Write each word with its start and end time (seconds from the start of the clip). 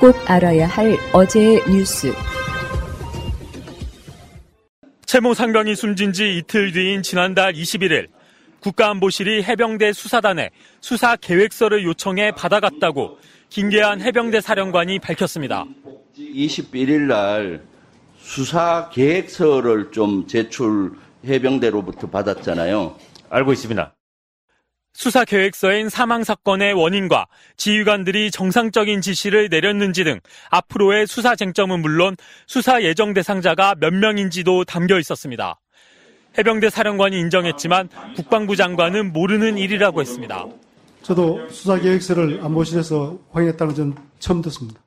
꼭 0.00 0.16
알아야 0.30 0.66
할 0.66 0.96
어제의 1.12 1.62
뉴스. 1.68 2.10
채모 5.04 5.34
상병이 5.34 5.76
숨진 5.76 6.14
지 6.14 6.38
이틀 6.38 6.72
뒤인 6.72 7.02
지난달 7.02 7.52
21일 7.52 8.08
국가안보실이 8.60 9.42
해병대 9.42 9.92
수사단에 9.92 10.50
수사 10.80 11.16
계획서를 11.16 11.84
요청해 11.84 12.32
받아갔다고 12.32 13.18
김계한 13.50 14.00
해병대 14.00 14.40
사령관이 14.40 15.00
밝혔습니다. 15.00 15.66
21일 16.16 17.00
날 17.00 17.62
수사 18.20 18.88
계획서를 18.90 19.90
좀 19.90 20.26
제출 20.26 20.92
해병대로부터 21.26 22.08
받았잖아요. 22.08 22.96
알고 23.28 23.52
있습니다. 23.52 23.94
수사 25.00 25.24
계획서엔 25.24 25.88
사망 25.88 26.24
사건의 26.24 26.74
원인과 26.74 27.26
지휘관들이 27.56 28.30
정상적인 28.30 29.00
지시를 29.00 29.48
내렸는지 29.48 30.04
등 30.04 30.20
앞으로의 30.50 31.06
수사 31.06 31.34
쟁점은 31.34 31.80
물론 31.80 32.18
수사 32.46 32.82
예정 32.82 33.14
대상자가 33.14 33.74
몇 33.80 33.94
명인지도 33.94 34.66
담겨 34.66 34.98
있었습니다. 34.98 35.58
해병대 36.36 36.68
사령관이 36.68 37.18
인정했지만 37.18 37.88
국방부 38.14 38.56
장관은 38.56 39.14
모르는 39.14 39.56
일이라고 39.56 40.02
했습니다. 40.02 40.44
저도 41.00 41.48
수사 41.48 41.80
계획서를 41.80 42.40
안보실에서 42.42 43.16
확인했다는 43.30 43.74
건 43.74 43.96
처음 44.18 44.42
듣습니다. 44.42 44.82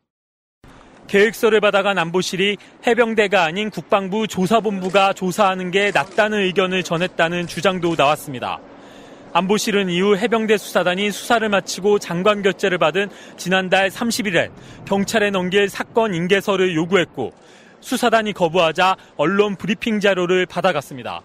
계획서를 1.08 1.60
받아간 1.60 1.98
안보실이 1.98 2.58
해병대가 2.86 3.46
아닌 3.46 3.72
국방부 3.72 4.28
조사본부가 4.28 5.14
조사하는 5.14 5.72
게 5.72 5.90
낫다는 5.92 6.38
의견을 6.42 6.84
전했다는 6.84 7.48
주장도 7.48 7.96
나왔습니다. 7.98 8.60
안보실은 9.34 9.90
이후 9.90 10.16
해병대 10.16 10.58
수사단이 10.58 11.12
수사를 11.12 11.48
마치고 11.50 11.98
장관 11.98 12.44
결재를 12.44 12.78
받은 12.78 13.10
지난달 13.36 13.90
30일에 13.90 14.52
경찰에 14.86 15.32
넘길 15.32 15.70
사건 15.70 16.14
인계서를 16.14 16.76
요구했고 16.76 17.34
수사단이 17.82 18.34
거부하자 18.34 18.96
언론 19.18 19.56
브리핑 19.56 20.00
자료를 20.00 20.46
받아갔습니다. 20.46 21.22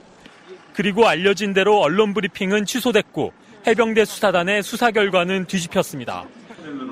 그리고 0.73 1.07
알려진 1.07 1.53
대로 1.53 1.81
언론 1.81 2.15
브리핑은 2.15 2.65
취소됐고 2.65 3.33
해병대 3.67 4.07
수사단의 4.07 4.63
수사 4.63 4.91
결과는 4.91 5.45
뒤집혔습니다. 5.45 6.25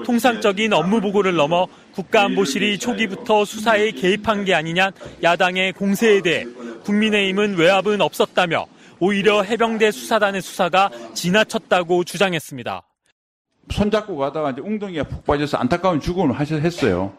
통상적인 0.05 0.73
업무 0.75 1.01
보고를 1.01 1.35
넘어 1.35 1.67
국가안보실이 1.95 2.79
초기부터 2.79 3.45
수사에 3.47 3.91
개입한 3.91 4.45
게 4.45 4.55
아니냐 4.55 4.91
야당의 5.23 5.73
공세에 5.73 6.21
대해 6.21 6.45
국민의힘은 6.85 7.57
외압은 7.57 8.01
없었다며 8.03 8.67
오히려 8.99 9.43
해병대 9.43 9.91
수사단의 9.91 10.43
수사가 10.43 10.91
지나쳤다고 11.15 12.05
주장했습니다. 12.05 12.83
손잡고 13.71 14.17
가다가 14.17 14.51
이제 14.51 14.61
웅덩이가 14.61 15.05
푹 15.05 15.25
빠져서 15.27 15.59
안타까운 15.59 16.01
죽음을 16.01 16.39
하셨어요. 16.39 17.13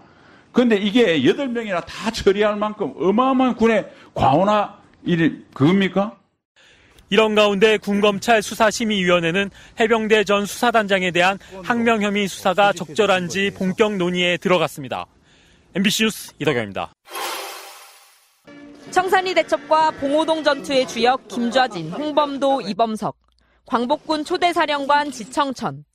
그런데 0.52 0.78
이게 0.78 1.22
8명이나 1.22 1.86
다 1.86 2.10
처리할 2.10 2.56
만큼 2.56 2.94
어마어마한 2.98 3.56
군의 3.56 3.86
과오나 4.14 4.78
일, 5.04 5.46
그겁니까? 5.54 6.18
이런 7.10 7.36
가운데 7.36 7.78
군검찰 7.78 8.42
수사심의위원회는 8.42 9.50
해병대 9.80 10.26
전 10.26 10.46
수사단장에 10.46 11.12
대한 11.12 11.40
항명 11.64 12.02
혐의 12.02 12.28
수사가 12.28 12.74
적절한지 12.74 13.52
본격 13.58 13.96
논의에 13.96 14.38
들어갔습니다. 14.38 15.06
MBC 15.76 16.04
뉴스 16.04 16.34
이덕영입니다. 16.40 16.92
청산리 18.98 19.36
대첩과 19.36 19.92
봉오동 19.92 20.44
전투의 20.44 20.88
주역 20.88 21.28
김좌진, 21.28 21.92
홍범도, 21.92 22.62
이범석, 22.62 23.16
광복군 23.68 24.26
초대사령관 24.26 25.12
지청천, 25.12 25.86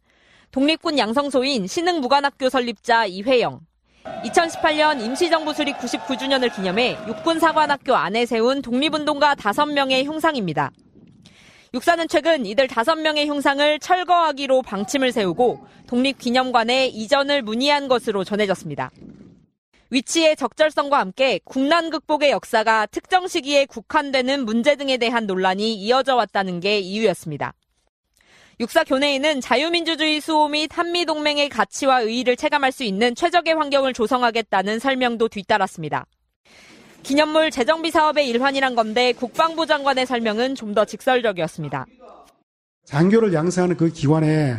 독립군 0.53 0.99
양성소인 0.99 1.67
신흥무관학교 1.67 2.49
설립자 2.49 3.07
이회영, 3.07 3.59
2018년 4.05 5.01
임시정부 5.01 5.53
수립 5.53 5.79
99주년을 5.79 6.55
기념해 6.55 6.97
육군사관학교 7.09 7.97
안에 7.97 8.25
세운 8.25 8.63
독립운동가 8.63 9.35
5명의 9.35 10.05
흉상입니다. 10.05 10.71
육사는 11.75 12.07
최근 12.07 12.47
이들 12.47 12.69
5명의 12.69 13.27
흉상을 13.27 13.81
철거하기로 13.81 14.63
방침을 14.63 15.11
세우고 15.11 15.67
독립기념관에 15.89 16.87
이전을 16.87 17.43
문의한 17.43 17.89
것으로 17.89 18.23
전해졌습니다. 18.23 18.93
위치의 19.93 20.37
적절성과 20.37 20.99
함께 20.99 21.39
국난 21.45 21.91
극복의 21.91 22.31
역사가 22.31 22.87
특정 22.87 23.29
시기에 23.29 23.67
국한되는 23.67 24.47
문제 24.47 24.75
등에 24.75 24.97
대한 24.97 25.27
논란이 25.27 25.75
이어져 25.75 26.17
왔다는 26.17 26.61
게 26.61 26.79
이유였습니다. 26.79 27.53
육사 28.59 28.85
교내에는 28.85 29.43
자유민주주의 29.43 30.23
수호 30.23 30.49
및 30.49 30.71
한미동맹의 30.73 31.51
가치와 31.51 32.01
의의를 32.03 32.37
체감할 32.37 32.73
수 32.73 32.85
있는 32.85 33.15
최적의 33.15 33.55
환경을 33.55 33.93
조성하겠다는 33.93 34.79
설명도 34.79 35.29
뒤따랐습니다. 35.29 36.07
기념물 37.03 37.51
재정비 37.51 37.91
사업의 37.91 38.29
일환이란 38.29 38.75
건데 38.75 39.13
국방부 39.13 39.67
장관의 39.67 40.07
설명은 40.07 40.55
좀 40.55 40.73
더 40.73 40.87
직설적이었습니다. 40.87 41.85
장교를 42.87 43.35
양성하는 43.35 43.77
그 43.77 43.91
기관에 43.91 44.57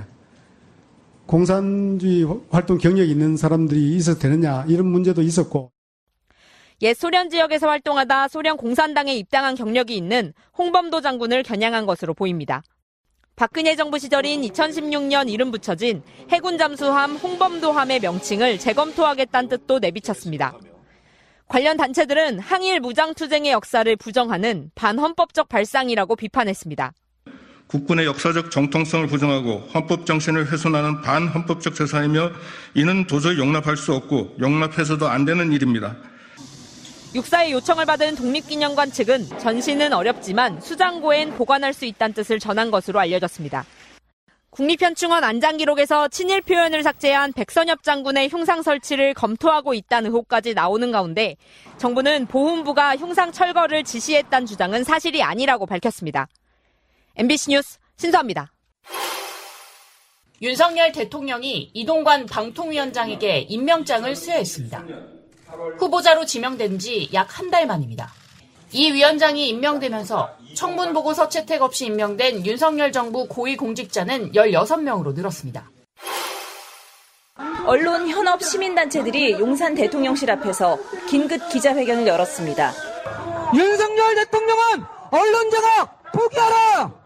공산주의 1.33 2.27
활동 2.51 2.77
경력이 2.77 3.09
있는 3.09 3.37
사람들이 3.37 3.95
있어도 3.95 4.19
되느냐 4.19 4.65
이런 4.67 4.85
문제도 4.85 5.19
있었고 5.19 5.71
옛 6.83 6.93
소련 6.93 7.31
지역에서 7.31 7.67
활동하다 7.67 8.27
소련 8.27 8.55
공산당에 8.55 9.15
입당한 9.15 9.55
경력이 9.55 9.97
있는 9.97 10.33
홍범도 10.55 11.01
장군을 11.01 11.41
겨냥한 11.41 11.87
것으로 11.87 12.13
보입니다. 12.13 12.61
박근혜 13.35 13.75
정부 13.75 13.97
시절인 13.97 14.43
2016년 14.43 15.27
이름 15.27 15.49
붙여진 15.49 16.03
해군 16.29 16.59
잠수함 16.59 17.15
홍범도함의 17.15 18.01
명칭을 18.01 18.59
재검토하겠다는 18.59 19.49
뜻도 19.49 19.79
내비쳤습니다. 19.79 20.55
관련 21.47 21.77
단체들은 21.77 22.37
항일 22.37 22.79
무장투쟁의 22.79 23.53
역사를 23.53 23.95
부정하는 23.95 24.69
반헌법적 24.75 25.49
발상이라고 25.49 26.15
비판했습니다. 26.15 26.93
국군의 27.73 28.05
역사적 28.05 28.51
정통성을 28.51 29.07
부정하고 29.07 29.67
헌법 29.73 30.05
정신을 30.05 30.51
훼손하는 30.51 31.01
반헌법적 31.01 31.73
재산이며 31.73 32.29
이는 32.75 33.07
도저히 33.07 33.39
용납할 33.39 33.77
수 33.77 33.95
없고 33.95 34.35
용납해서도 34.39 35.07
안 35.07 35.25
되는 35.25 35.51
일입니다. 35.51 35.95
육사의 37.15 37.51
요청을 37.51 37.87
받은 37.87 38.15
독립기념관 38.15 38.91
측은 38.91 39.39
전시는 39.39 39.91
어렵지만 39.91 40.61
수장고엔 40.61 41.33
보관할 41.33 41.73
수 41.73 41.85
있다는 41.85 42.13
뜻을 42.13 42.37
전한 42.37 42.69
것으로 42.69 42.99
알려졌습니다. 42.99 43.65
국립현충원 44.51 45.23
안장기록에서 45.23 46.09
친일 46.09 46.41
표현을 46.41 46.83
삭제한 46.83 47.33
백선엽 47.33 47.81
장군의 47.81 48.29
흉상 48.29 48.61
설치를 48.61 49.15
검토하고 49.15 49.73
있다는 49.73 50.11
의혹까지 50.11 50.53
나오는 50.53 50.91
가운데 50.91 51.37
정부는 51.79 52.27
보훈부가 52.27 52.97
흉상 52.97 53.31
철거를 53.31 53.83
지시했다는 53.83 54.45
주장은 54.45 54.83
사실이 54.83 55.23
아니라고 55.23 55.65
밝혔습니다. 55.65 56.27
MBC 57.15 57.51
뉴스 57.51 57.77
신수합니다. 57.97 58.51
윤석열 60.41 60.91
대통령이 60.91 61.71
이동관 61.73 62.25
방통위원장에게 62.25 63.39
임명장을 63.49 64.13
수여했습니다. 64.15 64.83
후보자로 65.77 66.25
지명된 66.25 66.79
지 66.79 67.09
약 67.13 67.27
한 67.39 67.49
달 67.51 67.67
만입니다. 67.67 68.11
이 68.71 68.91
위원장이 68.91 69.47
임명되면서 69.49 70.35
청문 70.55 70.93
보고서 70.93 71.29
채택 71.29 71.61
없이 71.61 71.85
임명된 71.85 72.45
윤석열 72.45 72.91
정부 72.91 73.27
고위공직자는 73.27 74.31
16명으로 74.31 75.13
늘었습니다. 75.13 75.69
언론 77.65 78.09
현업 78.09 78.43
시민단체들이 78.43 79.33
용산 79.33 79.75
대통령실 79.75 80.29
앞에서 80.31 80.77
긴급 81.07 81.47
기자회견을 81.49 82.07
열었습니다. 82.07 82.73
윤석열 83.55 84.15
대통령은 84.15 84.83
언론자가 85.11 85.85
포기하라! 86.11 87.02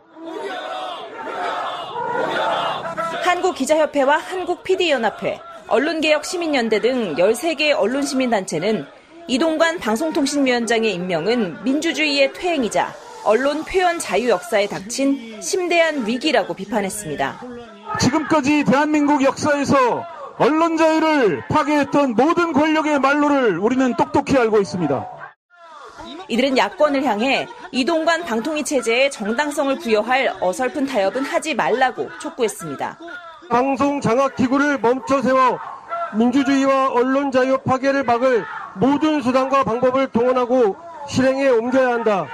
한국기자협회와 3.24 4.18
한국PD연합회, 4.18 5.40
언론개혁 5.68 6.26
시민연대 6.26 6.80
등 6.82 7.16
13개 7.16 7.78
언론시민단체는 7.78 8.86
이동관 9.28 9.80
방송통신위원장의 9.80 10.94
임명은 10.94 11.64
민주주의의 11.64 12.32
퇴행이자 12.34 12.94
언론 13.26 13.66
표현 13.66 14.00
자유 14.00 14.30
역사에 14.30 14.68
닥친 14.68 15.42
심대한 15.42 16.08
위기라고 16.08 16.54
비판했습니다. 16.54 17.42
지금까지 18.00 18.64
대한민국 18.64 19.22
역사에서 19.22 20.06
언론 20.38 20.78
자유를 20.78 21.44
파괴했던 21.50 22.14
모든 22.14 22.54
권력의 22.54 23.00
말로를 23.00 23.58
우리는 23.58 23.94
똑똑히 23.98 24.38
알고 24.38 24.62
있습니다. 24.62 25.17
이들은 26.30 26.58
야권을 26.58 27.04
향해 27.04 27.48
이동관 27.72 28.24
방통위 28.24 28.64
체제에 28.64 29.10
정당성을 29.10 29.80
부여할 29.80 30.36
어설픈 30.42 30.86
타협은 30.86 31.24
하지 31.24 31.56
말라고 31.56 32.10
촉구했습니다. 32.20 33.00
방송 33.50 34.02
장악 34.02 34.36
기구를 34.36 34.80
멈춰 34.80 35.22
세워 35.22 35.58
민주주의와 36.16 36.92
언론 36.92 37.32
자유 37.32 37.58
파괴를 37.60 38.04
막을 38.04 38.44
모든 38.76 39.22
수단과 39.22 39.64
방법을 39.64 40.12
동원하고 40.12 40.76
실행에 41.10 41.48
옮겨야 41.48 41.94
한다. 41.94 42.28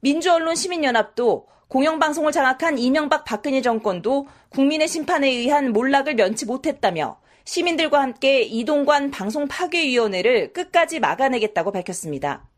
민주언론시민연합도 0.00 1.46
공영방송을 1.68 2.32
장악한 2.32 2.78
이명박 2.78 3.24
박근혜 3.24 3.62
정권도 3.62 4.26
국민의 4.50 4.88
심판에 4.88 5.28
의한 5.28 5.72
몰락을 5.72 6.14
면치 6.16 6.46
못했다며 6.46 7.20
시민들과 7.44 8.02
함께 8.02 8.42
이동관 8.42 9.10
방송 9.10 9.46
파괴위원회를 9.46 10.52
끝까지 10.52 10.98
막아내겠다고 11.00 11.70
밝혔습니다. 11.70 12.49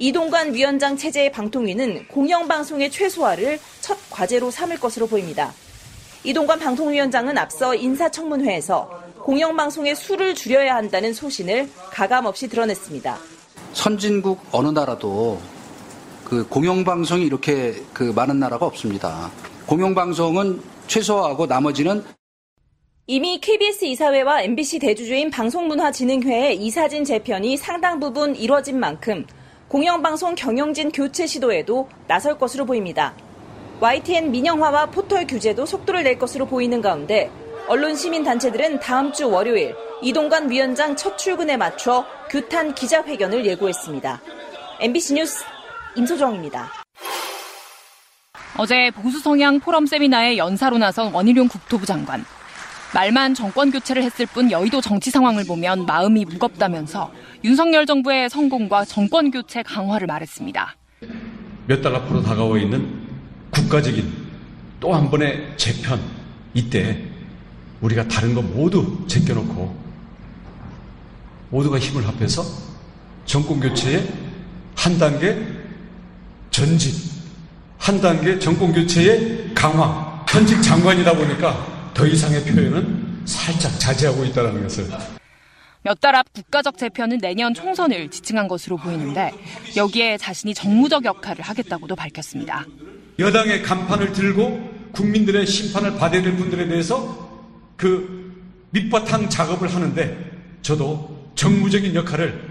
이동관 0.00 0.54
위원장 0.54 0.96
체제의 0.96 1.30
방통위는 1.30 2.08
공영방송의 2.08 2.90
최소화를 2.90 3.60
첫 3.82 3.98
과제로 4.08 4.50
삼을 4.50 4.80
것으로 4.80 5.06
보입니다. 5.06 5.52
이동관 6.24 6.58
방통위원장은 6.58 7.36
앞서 7.36 7.74
인사청문회에서 7.74 9.02
공영방송의 9.18 9.94
수를 9.94 10.34
줄여야 10.34 10.74
한다는 10.74 11.12
소신을 11.12 11.68
가감없이 11.90 12.48
드러냈습니다. 12.48 13.18
선진국 13.74 14.40
어느 14.52 14.68
나라도 14.68 15.38
그 16.24 16.48
공영방송이 16.48 17.22
이렇게 17.22 17.74
그 17.92 18.04
많은 18.04 18.40
나라가 18.40 18.64
없습니다. 18.64 19.30
공영방송은 19.66 20.62
최소화하고 20.86 21.44
나머지는 21.44 22.02
이미 23.06 23.38
KBS 23.38 23.84
이사회와 23.84 24.44
MBC 24.44 24.78
대주주인 24.78 25.30
방송문화진흥회의 25.30 26.56
이사진 26.56 27.04
재편이 27.04 27.58
상당 27.58 28.00
부분 28.00 28.34
이뤄진 28.34 28.80
만큼 28.80 29.26
공영방송 29.70 30.34
경영진 30.34 30.90
교체 30.90 31.28
시도에도 31.28 31.88
나설 32.08 32.36
것으로 32.36 32.66
보입니다. 32.66 33.14
YTN 33.78 34.32
민영화와 34.32 34.86
포털 34.86 35.28
규제도 35.28 35.64
속도를 35.64 36.02
낼 36.02 36.18
것으로 36.18 36.44
보이는 36.44 36.80
가운데 36.80 37.30
언론 37.68 37.94
시민 37.94 38.24
단체들은 38.24 38.80
다음 38.80 39.12
주 39.12 39.30
월요일 39.30 39.76
이동관 40.02 40.50
위원장 40.50 40.96
첫 40.96 41.16
출근에 41.16 41.56
맞춰 41.56 42.04
규탄 42.28 42.74
기자회견을 42.74 43.46
예고했습니다. 43.46 44.20
MBC 44.80 45.14
뉴스 45.14 45.44
임소정입니다. 45.94 46.68
어제 48.58 48.90
보수 48.90 49.20
성향 49.20 49.60
포럼 49.60 49.86
세미나에 49.86 50.36
연사로 50.36 50.78
나선 50.78 51.12
원희룡 51.14 51.46
국토부 51.46 51.86
장관. 51.86 52.24
말만 52.94 53.34
정권 53.34 53.70
교체를 53.70 54.02
했을 54.02 54.26
뿐 54.26 54.50
여의도 54.50 54.80
정치 54.80 55.10
상황을 55.10 55.44
보면 55.46 55.86
마음이 55.86 56.24
무겁다면서 56.24 57.12
윤석열 57.44 57.86
정부의 57.86 58.28
성공과 58.28 58.84
정권 58.84 59.30
교체 59.30 59.62
강화를 59.62 60.06
말했습니다. 60.06 60.76
몇 61.66 61.82
달 61.82 61.94
앞으로 61.94 62.22
다가와 62.22 62.58
있는 62.58 62.88
국가적인 63.50 64.12
또 64.80 64.92
한 64.92 65.08
번의 65.10 65.52
재편 65.56 66.00
이때 66.52 67.00
우리가 67.80 68.08
다른 68.08 68.34
거 68.34 68.42
모두 68.42 69.04
제껴놓고 69.06 69.78
모두가 71.50 71.78
힘을 71.78 72.06
합해서 72.06 72.42
정권 73.24 73.60
교체에 73.60 74.04
한 74.74 74.98
단계 74.98 75.36
전진, 76.50 76.92
한 77.78 78.00
단계 78.00 78.38
정권 78.38 78.72
교체의 78.72 79.54
강화. 79.54 80.10
현직 80.28 80.62
장관이다 80.62 81.12
보니까 81.16 81.66
더 81.94 82.06
이상의 82.06 82.44
표현은 82.44 83.22
살짝 83.26 83.78
자제하고 83.78 84.24
있다는 84.24 84.62
것을. 84.62 84.88
몇 85.82 85.98
달 86.00 86.14
앞 86.14 86.30
국가적 86.34 86.76
재편은 86.76 87.18
내년 87.18 87.54
총선을 87.54 88.10
지칭한 88.10 88.48
것으로 88.48 88.76
보이는데 88.76 89.32
여기에 89.76 90.18
자신이 90.18 90.52
정무적 90.54 91.04
역할을 91.06 91.42
하겠다고도 91.42 91.96
밝혔습니다. 91.96 92.66
여당의 93.18 93.62
간판을 93.62 94.12
들고 94.12 94.90
국민들의 94.92 95.46
심판을 95.46 95.96
받아야 95.96 96.20
될 96.22 96.36
분들에 96.36 96.68
대해서 96.68 97.30
그 97.76 98.30
밑바탕 98.70 99.30
작업을 99.30 99.74
하는데 99.74 100.30
저도 100.62 101.30
정무적인 101.34 101.94
역할을 101.94 102.50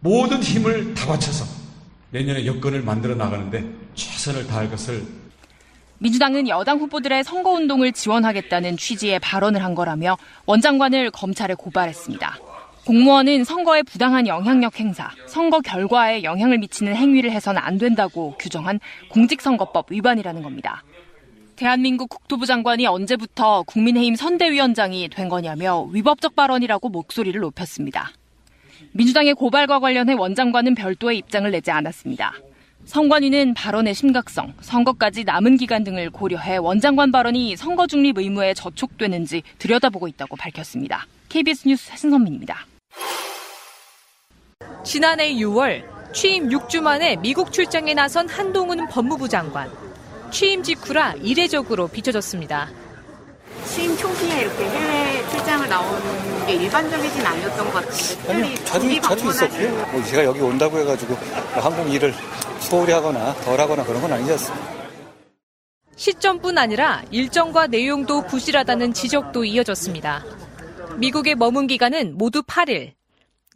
모든 0.00 0.42
힘을 0.42 0.94
다 0.94 1.06
바쳐서 1.06 1.44
내년에 2.10 2.46
여건을 2.46 2.82
만들어 2.82 3.14
나가는데 3.14 3.64
최선을 3.94 4.46
다할 4.48 4.68
것을 4.70 5.04
민주당은 6.02 6.48
여당 6.48 6.78
후보들의 6.78 7.24
선거운동을 7.24 7.92
지원하겠다는 7.92 8.78
취지의 8.78 9.18
발언을 9.18 9.62
한 9.62 9.74
거라며 9.74 10.16
원 10.46 10.62
장관을 10.62 11.10
검찰에 11.10 11.52
고발했습니다. 11.52 12.38
공무원은 12.86 13.44
선거에 13.44 13.82
부당한 13.82 14.26
영향력 14.26 14.80
행사, 14.80 15.10
선거 15.26 15.60
결과에 15.60 16.22
영향을 16.22 16.56
미치는 16.56 16.96
행위를 16.96 17.30
해서는 17.30 17.60
안 17.60 17.76
된다고 17.76 18.34
규정한 18.38 18.80
공직선거법 19.10 19.92
위반이라는 19.92 20.42
겁니다. 20.42 20.82
대한민국 21.56 22.08
국토부 22.08 22.46
장관이 22.46 22.86
언제부터 22.86 23.62
국민의힘 23.64 24.16
선대위원장이 24.16 25.10
된 25.10 25.28
거냐며 25.28 25.82
위법적 25.82 26.34
발언이라고 26.34 26.88
목소리를 26.88 27.38
높였습니다. 27.38 28.10
민주당의 28.92 29.34
고발과 29.34 29.80
관련해 29.80 30.14
원 30.14 30.34
장관은 30.34 30.74
별도의 30.74 31.18
입장을 31.18 31.50
내지 31.50 31.70
않았습니다. 31.70 32.32
선관위는 32.86 33.54
발언의 33.54 33.94
심각성, 33.94 34.54
선거까지 34.60 35.24
남은 35.24 35.56
기간 35.56 35.84
등을 35.84 36.10
고려해 36.10 36.56
원 36.56 36.80
장관 36.80 37.12
발언이 37.12 37.56
선거 37.56 37.86
중립 37.86 38.18
의무에 38.18 38.54
저촉되는지 38.54 39.42
들여다보고 39.58 40.08
있다고 40.08 40.36
밝혔습니다. 40.36 41.06
KBS 41.28 41.68
뉴스 41.68 41.92
해승선민입니다. 41.92 42.66
지난해 44.84 45.32
6월 45.34 45.84
취임 46.12 46.48
6주 46.48 46.80
만에 46.80 47.16
미국 47.16 47.52
출장에 47.52 47.94
나선 47.94 48.28
한동훈 48.28 48.88
법무부 48.88 49.28
장관. 49.28 49.70
취임 50.30 50.62
직후라 50.62 51.14
이례적으로 51.22 51.88
비춰졌습니다. 51.88 52.68
취임 53.66 53.96
초기에 53.96 54.42
이렇게 54.42 54.64
해외 54.64 55.28
출장을 55.30 55.68
나오는 55.68 56.46
게 56.46 56.54
일반적이진 56.54 57.24
아니었던 57.24 57.70
것 57.70 57.72
같은데 57.72 58.32
아니요, 58.32 58.54
자주, 58.64 59.00
자주 59.00 59.28
있었고요. 59.28 59.86
뭐 59.92 60.02
제가 60.04 60.24
여기 60.24 60.40
온다고 60.40 60.78
해가지고 60.78 61.14
한국 61.52 61.92
일을 61.92 62.14
소홀히 62.60 62.92
하거나 62.92 63.34
덜 63.36 63.60
하거나 63.60 63.84
그런 63.84 64.00
건 64.02 64.12
아니었어요. 64.12 64.80
시점뿐 65.96 66.56
아니라 66.56 67.02
일정과 67.10 67.66
내용도 67.66 68.26
부실하다는 68.26 68.94
지적도 68.94 69.44
이어졌습니다. 69.44 70.24
미국에 70.96 71.34
머문 71.34 71.66
기간은 71.66 72.16
모두 72.16 72.42
8일. 72.42 72.92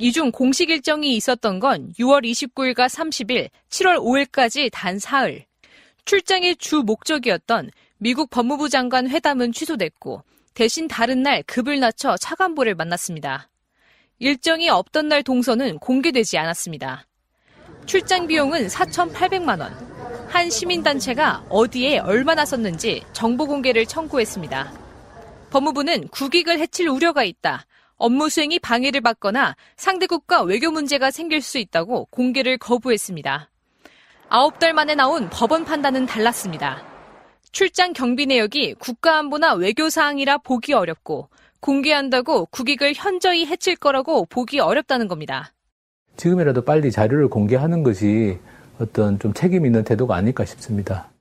이 0.00 0.10
중 0.12 0.32
공식 0.32 0.70
일정이 0.70 1.14
있었던 1.16 1.60
건 1.60 1.92
6월 1.98 2.24
29일과 2.24 2.88
30일, 2.88 3.48
7월 3.70 3.96
5일까지 3.98 4.68
단 4.72 4.98
사흘. 4.98 5.44
출장의 6.04 6.56
주 6.56 6.82
목적이었던 6.82 7.70
미국 8.04 8.28
법무부 8.28 8.68
장관 8.68 9.08
회담은 9.08 9.52
취소됐고 9.52 10.24
대신 10.52 10.88
다른 10.88 11.22
날 11.22 11.42
급을 11.44 11.80
낮춰 11.80 12.18
차관보를 12.18 12.74
만났습니다. 12.74 13.48
일정이 14.18 14.68
없던 14.68 15.08
날 15.08 15.22
동선은 15.22 15.78
공개되지 15.78 16.36
않았습니다. 16.36 17.06
출장 17.86 18.26
비용은 18.26 18.66
4,800만 18.66 19.58
원. 19.58 20.28
한 20.28 20.50
시민단체가 20.50 21.46
어디에 21.48 22.00
얼마나 22.00 22.44
썼는지 22.44 23.02
정보 23.14 23.46
공개를 23.46 23.86
청구했습니다. 23.86 24.70
법무부는 25.48 26.08
국익을 26.08 26.58
해칠 26.58 26.90
우려가 26.90 27.24
있다. 27.24 27.64
업무 27.96 28.28
수행이 28.28 28.58
방해를 28.58 29.00
받거나 29.00 29.56
상대국과 29.76 30.42
외교 30.42 30.70
문제가 30.70 31.10
생길 31.10 31.40
수 31.40 31.56
있다고 31.56 32.08
공개를 32.10 32.58
거부했습니다. 32.58 33.48
아홉 34.28 34.58
달 34.58 34.74
만에 34.74 34.94
나온 34.94 35.30
법원 35.30 35.64
판단은 35.64 36.04
달랐습니다. 36.04 36.93
출장 37.54 37.92
경비 37.92 38.26
내역이 38.26 38.74
국가안보나 38.80 39.54
외교사항이라 39.54 40.38
보기 40.38 40.72
어렵고 40.72 41.28
공개한다고 41.60 42.46
국익을 42.46 42.94
현저히 42.96 43.46
해칠 43.46 43.76
거라고 43.76 44.26
보기 44.26 44.58
어렵다는 44.58 45.06
겁니다. 45.06 45.52
지금이라도 46.16 46.64
빨리 46.64 46.90
자료를 46.90 47.28
공개하는 47.28 47.84
것이 47.84 48.38
어떤 48.80 49.20
좀 49.20 49.32
책임 49.32 49.66
있는 49.66 49.84
태도가 49.84 50.16
아닐까 50.16 50.44
싶습니다. 50.44 51.12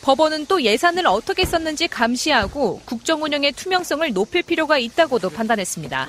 법원은 0.00 0.46
또 0.46 0.62
예산을 0.62 1.06
어떻게 1.06 1.44
썼는지 1.44 1.86
감시하고 1.86 2.80
국정 2.86 3.22
운영의 3.22 3.52
투명성을 3.52 4.10
높일 4.14 4.42
필요가 4.42 4.78
있다고도 4.78 5.28
판단했습니다. 5.28 6.08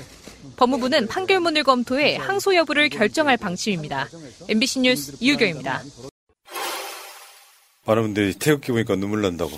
법무부는 0.56 1.08
판결문을 1.08 1.64
검토해 1.64 2.16
항소 2.16 2.56
여부를 2.56 2.88
결정할 2.88 3.36
방침입니다. 3.36 4.08
MBC 4.48 4.80
뉴스 4.80 5.18
이유경입니다. 5.20 5.84
많은 7.86 8.02
분들이 8.04 8.34
태극기 8.34 8.72
보니까 8.72 8.96
눈물 8.96 9.22
난다고. 9.22 9.52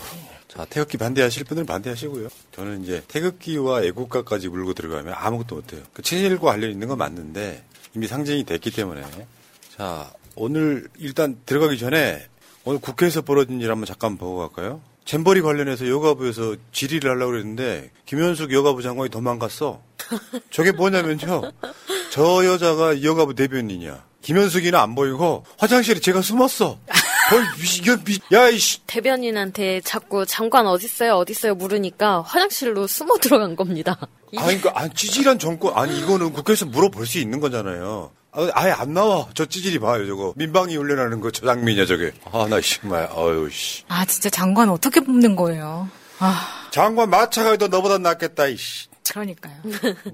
자, 0.48 0.65
태극기 0.65 0.98
반대하실 0.98 1.44
분들은 1.44 1.65
반대하시고요. 1.65 2.29
저는 2.53 2.84
이제 2.84 3.03
태극기와 3.08 3.84
애국가까지 3.84 4.48
물고 4.50 4.74
들어가면 4.74 5.13
아무것도 5.15 5.55
못해요. 5.55 5.82
그 5.94 6.01
친일과 6.01 6.51
관련 6.51 6.72
있는 6.72 6.88
건 6.88 6.98
맞는데 6.98 7.63
이미 7.96 8.08
상징이 8.08 8.46
됐기 8.46 8.72
때문에. 8.72 9.03
자, 9.75 10.12
오늘 10.36 10.88
일단 10.98 11.38
들어가기 11.46 11.77
전에 11.77 12.25
오늘 12.63 12.79
국회에서 12.79 13.22
벌어진 13.22 13.62
일 13.62 13.70
한번 13.70 13.86
잠깐 13.86 14.17
보고 14.17 14.38
갈까요? 14.39 14.82
잼버리 15.05 15.41
관련해서 15.41 15.88
여가부에서 15.88 16.55
질의를 16.72 17.12
하려고 17.12 17.34
그랬는데 17.34 17.91
김현숙 18.05 18.51
여가부 18.51 18.82
장관이 18.82 19.10
도망갔어. 19.10 19.82
저게 20.50 20.72
뭐냐면요. 20.72 21.51
저 22.12 22.46
여자가 22.46 23.03
여가부 23.03 23.36
대변인이야. 23.36 24.03
김현숙이는 24.22 24.79
안 24.79 24.96
보이고 24.96 25.46
화장실에 25.58 26.00
제가 26.00 26.22
숨었어. 26.24 26.79
헐, 27.32 27.44
이거 27.82 27.98
미, 28.03 28.20
야, 28.34 28.50
이씨. 28.50 28.79
대변인한테 28.86 29.82
자꾸 29.82 30.25
장관 30.25 30.67
어딨어요, 30.67 31.13
어딨어요 31.15 31.55
물으니까 31.55 32.22
화장실로 32.22 32.88
숨어 32.88 33.17
들어간 33.22 33.55
겁니다. 33.55 33.98
아니, 34.38 34.60
그러니까, 34.62 34.72
아니, 34.75 34.94
찌질한 34.94 35.39
정권, 35.39 35.74
아니, 35.75 35.98
이거는 36.00 36.34
국회에서 36.34 36.65
물어볼 36.67 37.05
수 37.08 37.17
있는 37.20 37.39
거잖아요. 37.39 38.12
아, 38.32 38.50
아예 38.53 38.72
안 38.72 38.94
나와. 38.94 39.27
저 39.34 39.46
찌질이 39.46 39.79
봐요, 39.79 40.05
저거. 40.05 40.34
민방위 40.36 40.75
훈련하는 40.75 41.20
거, 41.22 41.32
저 41.32 41.46
장면이야, 41.46 41.86
저게. 41.86 42.12
아, 42.32 42.46
나 42.50 42.60
정말, 42.62 43.10
아유, 43.15 43.50
씨. 43.51 43.84
아, 43.88 44.05
진짜 44.05 44.29
장관 44.29 44.70
어떻게 44.70 45.00
뽑는 45.00 45.36
거예요? 45.36 45.89
아, 46.20 46.67
장관 46.72 47.10
마차가도 47.10 47.70
너보다 47.70 47.98
낫겠다, 47.98 48.48
이씨. 48.48 48.88
그러니까요. 49.10 49.54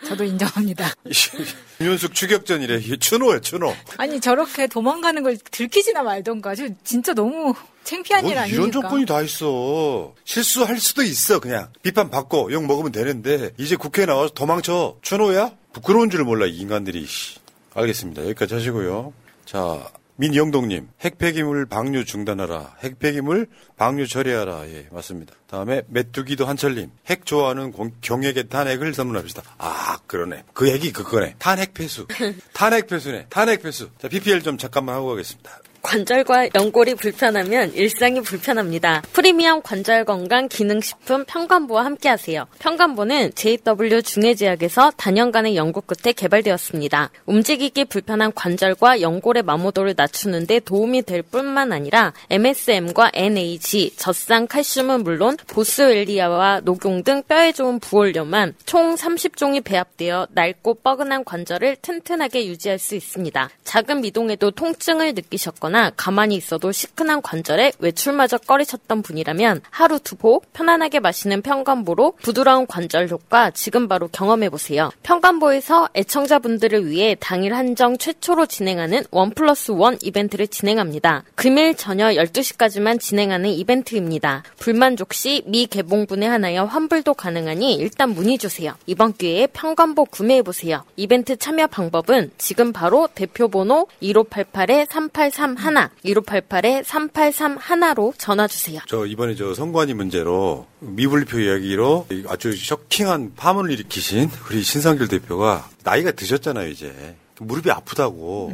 저도 0.06 0.24
인정합니다. 0.24 0.92
김현숙 1.78 2.14
추격전이래. 2.14 2.98
추노야, 2.98 3.40
추노. 3.42 3.74
아니, 3.98 4.20
저렇게 4.20 4.68
도망가는 4.68 5.24
걸 5.24 5.38
들키지나 5.38 6.04
말던가. 6.04 6.56
저 6.56 6.68
진짜 6.84 7.14
너무 7.14 7.54
창피한 7.84 8.26
일뭐 8.28 8.40
아닙니까? 8.42 8.56
이런 8.62 8.72
조건이 8.72 9.06
다 9.06 9.22
있어. 9.22 10.14
실수할 10.26 10.80
수도 10.80 11.02
있어, 11.04 11.40
그냥. 11.40 11.70
비판 11.82 12.10
받고 12.10 12.52
욕 12.52 12.66
먹으면 12.66 12.92
되는데, 12.92 13.52
이제 13.58 13.76
국회에 13.76 14.06
나와서 14.06 14.34
도망쳐. 14.34 14.98
추노야? 15.02 15.52
부끄러운 15.74 16.10
줄 16.10 16.24
몰라, 16.24 16.46
이 16.46 16.58
인간들이. 16.58 17.06
씨. 17.06 17.40
알겠습니다. 17.74 18.24
여기까지 18.24 18.54
하시고요. 18.56 19.14
자, 19.46 19.90
민영동님, 20.22 20.88
핵폐기물 21.02 21.66
방류 21.66 22.06
중단하라. 22.06 22.76
핵폐기물 22.84 23.48
방류 23.76 24.06
처리하라. 24.06 24.70
예, 24.70 24.88
맞습니다. 24.92 25.34
다음에 25.48 25.82
메뚜기도 25.88 26.46
한철님, 26.46 26.92
핵 27.08 27.26
좋아하는 27.26 27.72
공- 27.72 27.90
경에게 28.02 28.44
탄핵을 28.44 28.94
선물합시다. 28.94 29.42
아, 29.58 29.98
그러네. 30.06 30.44
그 30.54 30.70
핵이 30.70 30.92
그거네. 30.92 31.38
탄핵 31.40 31.74
폐수. 31.74 32.06
탄핵 32.54 32.86
폐수네. 32.86 33.26
탄핵 33.32 33.64
폐수. 33.64 33.90
자, 33.98 34.08
PPL 34.10 34.44
좀 34.44 34.60
잠깐만 34.60 34.94
하고 34.94 35.08
가겠습니다. 35.08 35.60
관절과 35.82 36.50
연골이 36.56 36.96
불편하면 36.96 37.74
일상이 37.74 38.22
불편합니다. 38.22 39.02
프리미엄 39.12 39.62
관절 39.62 40.06
건강 40.06 40.48
기능식품 40.48 41.26
평간보와 41.26 41.84
함께하세요. 41.86 42.46
평간보는 42.60 43.32
JW 43.36 44.02
중해제약에서 44.04 44.92
단연간의 44.98 45.56
연구 45.56 45.82
끝에 45.82 46.14
개발되었습니다. 46.14 47.10
움직이기 47.26 47.86
불편한 47.86 48.32
관절과 48.34 49.02
연골의 49.02 49.44
마모도를 49.44 49.96
낮추는데 49.98 50.60
도움이 50.62 51.02
될 51.04 51.24
뿐만 51.24 51.74
아니라 51.74 52.14
MSM과 52.30 53.12
NAG, 53.14 53.96
젖산 53.98 54.48
칼슘은 54.48 55.04
물론 55.04 55.36
보스웰리아와 55.48 56.62
녹용 56.64 57.04
등 57.04 57.24
뼈에 57.24 57.52
좋은 57.52 57.80
부원료만 57.80 58.56
총 58.66 58.96
30종이 58.96 59.64
배합되어 59.64 60.28
낡고 60.32 60.76
뻐근한 60.76 61.24
관절을 61.24 61.78
튼튼하게 61.82 62.46
유지할 62.48 62.80
수 62.80 62.96
있습니다. 62.96 63.50
작은 63.64 64.02
미동에도 64.02 64.52
통증을 64.52 65.14
느끼셨거나 65.16 65.71
가만히 65.98 66.36
있어도 66.36 66.72
시큰한 66.72 67.22
관절에 67.22 67.74
외출마저 67.80 68.38
꺼리셨던 68.38 69.02
분이라면 69.02 69.62
하루 69.70 70.00
두 70.00 70.16
포 70.22 70.42
편안하게 70.54 71.00
마시는 71.00 71.42
평간보로 71.42 72.14
부드러운 72.22 72.68
관절 72.68 73.10
효과 73.10 73.50
지금 73.50 73.88
바로 73.88 74.08
경험해보세요. 74.08 74.92
평간보에서 75.02 75.90
애청자분들을 75.96 76.88
위해 76.88 77.16
당일 77.20 77.56
한정 77.56 77.98
최초로 77.98 78.46
진행하는 78.46 79.04
원 79.10 79.32
플러스 79.32 79.72
원 79.72 79.98
이벤트를 80.04 80.48
진행합니다. 80.48 81.24
금일 81.34 81.76
저녁 81.76 82.12
12시까지만 82.12 83.00
진행하는 83.00 83.50
이벤트입니다. 83.50 84.44
불만족 84.60 85.14
시 85.14 85.42
미개봉분에 85.48 86.28
한하여 86.28 86.66
환불도 86.66 87.16
가능하니 87.16 87.74
일단 87.76 88.10
문의주세요. 88.12 88.76
이번 88.86 89.14
기회에 89.14 89.48
평간보 89.48 90.06
구매해보세요. 90.06 90.84
이벤트 90.98 91.36
참여 91.36 91.68
방법은 91.68 92.32
지금 92.38 92.74
바로 92.74 93.08
대표번호 93.16 93.88
1588-3831, 94.04 95.58
1588-3831로 96.06 98.14
전화주세요. 98.18 98.82
저 98.88 99.06
이번에 99.06 99.36
저 99.36 99.54
선관위 99.54 99.94
문제로 99.94 100.68
미분리표 100.80 101.40
이야기로 101.40 102.08
아주 102.28 102.56
쇼킹한 102.56 103.34
파문을 103.36 103.72
일으키신 103.72 104.30
우리 104.50 104.64
신상길 104.64 105.08
대표가 105.08 105.70
나이가 105.84 106.12
드셨잖아요 106.12 106.70
이제 106.70 107.16
무릎이 107.40 107.72
아프다고 107.72 108.54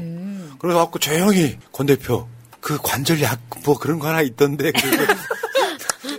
그래서 0.59 0.79
갖고 0.79 0.99
조용히 0.99 1.57
권 1.71 1.85
대표 1.85 2.27
그 2.59 2.77
관절약 2.81 3.39
뭐 3.65 3.77
그런 3.77 3.99
거 3.99 4.07
하나 4.07 4.21
있던데 4.21 4.71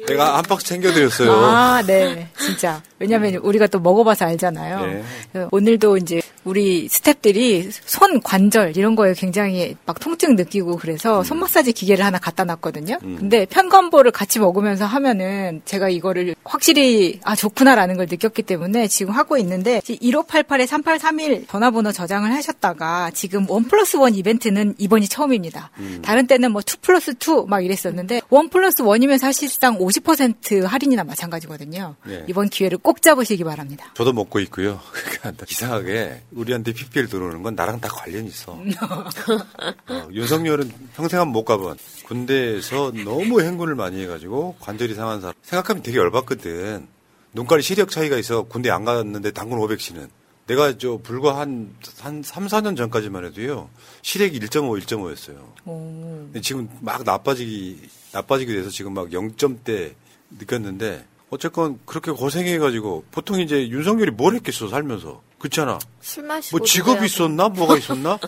내가 0.09 0.39
한 0.39 0.43
박스 0.43 0.67
챙겨드렸어요. 0.67 1.33
아, 1.33 1.83
네. 1.87 2.29
진짜. 2.39 2.83
왜냐면 2.99 3.35
우리가 3.37 3.67
또 3.67 3.79
먹어봐서 3.79 4.25
알잖아요. 4.25 4.87
네. 4.87 5.05
그 5.33 5.49
오늘도 5.51 5.99
이제 5.99 6.23
우리 6.49 6.89
스탭들이 6.89 7.71
손 7.85 8.23
관절 8.23 8.77
이런 8.77 8.97
거에 8.97 9.13
굉장히 9.13 9.77
막 9.85 10.01
통증 10.01 10.35
느끼고 10.35 10.73
음. 10.73 10.79
그래서 10.79 11.23
손 11.23 11.39
마사지 11.39 11.73
기계를 11.73 12.05
하나 12.05 12.19
갖다 12.19 12.45
놨거든요. 12.45 12.99
근데 13.01 13.45
편건보를 13.45 14.11
같이 14.13 14.39
먹으면서 14.39 14.87
하면은 14.87 15.61
제가 15.67 15.91
이거를 15.91 16.35
확실히 16.45 17.21
아 17.23 17.37
좋구나라는 17.37 17.99
걸 17.99 18.07
느꼈기 18.11 18.43
때문에 18.43 18.89
지금 18.89 19.13
하고 19.13 19.37
있는데 19.37 19.81
1588에 19.81 20.67
3831 20.67 21.47
전화번호 21.49 21.93
저장을 21.93 22.33
하셨다가 22.33 23.11
지금 23.13 23.49
one 23.51 23.65
plus 23.65 23.97
one 23.99 24.15
이벤트는 24.15 24.75
이번이 24.79 25.09
처음입니다. 25.09 25.71
음. 25.79 26.01
다른 26.03 26.27
때는 26.27 26.53
뭐 26.53 26.63
2 26.69 26.81
플러스 26.81 27.13
2 27.13 27.47
막 27.47 27.65
이랬었는데 27.65 28.23
one 28.31 28.49
plus 28.49 28.83
one이면 28.83 29.19
사실상 29.19 29.79
50% 29.79 30.65
할인이나 30.65 31.05
마찬가지거든요. 31.05 31.95
네. 32.05 32.25
이번 32.29 32.49
기회를 32.49 32.79
꼭 32.79 33.03
잡으시기 33.03 33.45
바랍니다. 33.45 33.87
저도 33.95 34.13
먹고 34.13 34.41
있고요. 34.41 34.81
그러니까 35.21 35.45
이상하게 35.49 36.23
우리한테 36.39 36.73
PPL 36.73 37.09
들어오는 37.09 37.43
건 37.43 37.55
나랑 37.55 37.81
다 37.81 37.89
관련이 37.89 38.29
있어. 38.29 38.53
어, 39.89 40.09
윤석열은 40.13 40.73
평생 40.95 41.21
한 41.21 41.29
못 41.29 41.45
가본 41.45 41.77
군대에서 42.07 42.93
너무 43.05 43.43
행군을 43.43 43.75
많이 43.75 44.01
해가지고 44.03 44.57
관절이 44.61 44.95
상한 44.95 45.21
사람 45.21 45.35
생각하면 45.43 45.83
되게 45.83 45.99
열받거든. 45.99 46.87
눈깔이 47.35 47.63
시력 47.63 47.91
차이가 47.91 48.17
있어 48.17 48.45
군대 48.45 48.71
안 48.71 48.85
갔는데 48.85 49.33
당군 49.33 49.59
500씨는 49.59 50.09
내가 50.47 50.79
저 50.79 50.99
불과 51.03 51.39
한, 51.39 51.75
한 52.01 52.23
3, 52.23 52.47
4년 52.47 52.75
전까지만 52.77 53.27
해도요 53.27 53.69
시력이 54.01 54.41
1.5, 54.41 54.83
1.5였어요. 54.83 55.37
근데 55.65 56.41
지금 56.41 56.69
막 56.81 57.05
나빠지기 57.05 57.83
나빠지게 58.13 58.55
돼서 58.55 58.71
지금 58.71 58.95
막 58.95 59.11
0점대 59.11 59.93
느꼈는데 60.39 61.05
어쨌건 61.29 61.79
그렇게 61.85 62.11
고생해가지고 62.11 63.05
보통 63.11 63.39
이제 63.41 63.69
윤석열이 63.69 64.13
뭘 64.13 64.35
했겠어 64.37 64.69
살면서 64.69 65.21
그렇잖아. 65.39 65.79
술 66.01 66.25
마시고 66.25 66.59
뭐 66.59 66.67
직업이. 66.67 67.07
있었나 67.07 67.49
뭐가 67.49 67.77
있었나? 67.77 68.19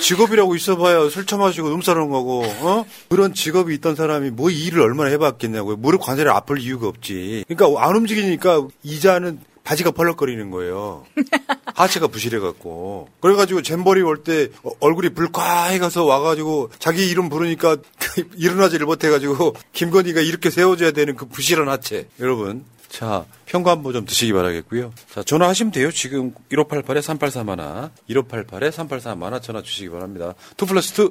직업이라고 0.00 0.56
있어봐야 0.56 1.08
술 1.08 1.24
처마시고 1.26 1.72
음사는 1.74 2.08
거고 2.10 2.42
어 2.44 2.84
그런 3.08 3.34
직업이 3.34 3.74
있던 3.76 3.94
사람이 3.94 4.30
뭐 4.30 4.50
일을 4.50 4.80
얼마나 4.80 5.10
해봤겠냐고요. 5.10 5.76
무릎 5.76 6.02
관절이 6.02 6.28
아플 6.28 6.58
이유가 6.58 6.88
없지. 6.88 7.44
그러니까 7.48 7.84
안 7.86 7.96
움직이니까 7.96 8.66
이자는 8.82 9.40
바지가 9.62 9.92
펄럭거리는 9.92 10.50
거예요. 10.50 11.04
하체가 11.76 12.08
부실해갖고. 12.08 13.08
그래가지고 13.20 13.62
잼버리 13.62 14.02
올 14.02 14.24
때 14.24 14.48
얼굴이 14.80 15.10
불쾌해 15.10 15.78
가서 15.78 16.04
와가지고 16.04 16.70
자기 16.78 17.08
이름 17.08 17.28
부르니까 17.28 17.76
일어나지를 18.36 18.86
못해가지고 18.86 19.54
김건희가 19.72 20.20
이렇게 20.20 20.50
세워줘야 20.50 20.90
되는 20.90 21.14
그 21.14 21.26
부실한 21.26 21.68
하체. 21.68 22.08
여러분. 22.18 22.64
자, 22.90 23.24
평관보 23.46 23.92
좀 23.92 24.04
드시기 24.04 24.32
바라겠고요. 24.32 24.92
자, 25.14 25.22
전화하시면 25.22 25.70
돼요. 25.70 25.92
지금 25.92 26.34
1588-3831, 26.50 27.90
1588-3831 28.10 29.42
전화 29.42 29.62
주시기 29.62 29.88
바랍니다. 29.90 30.34
2 30.60 30.66
플러스 30.66 31.00
2, 31.00 31.04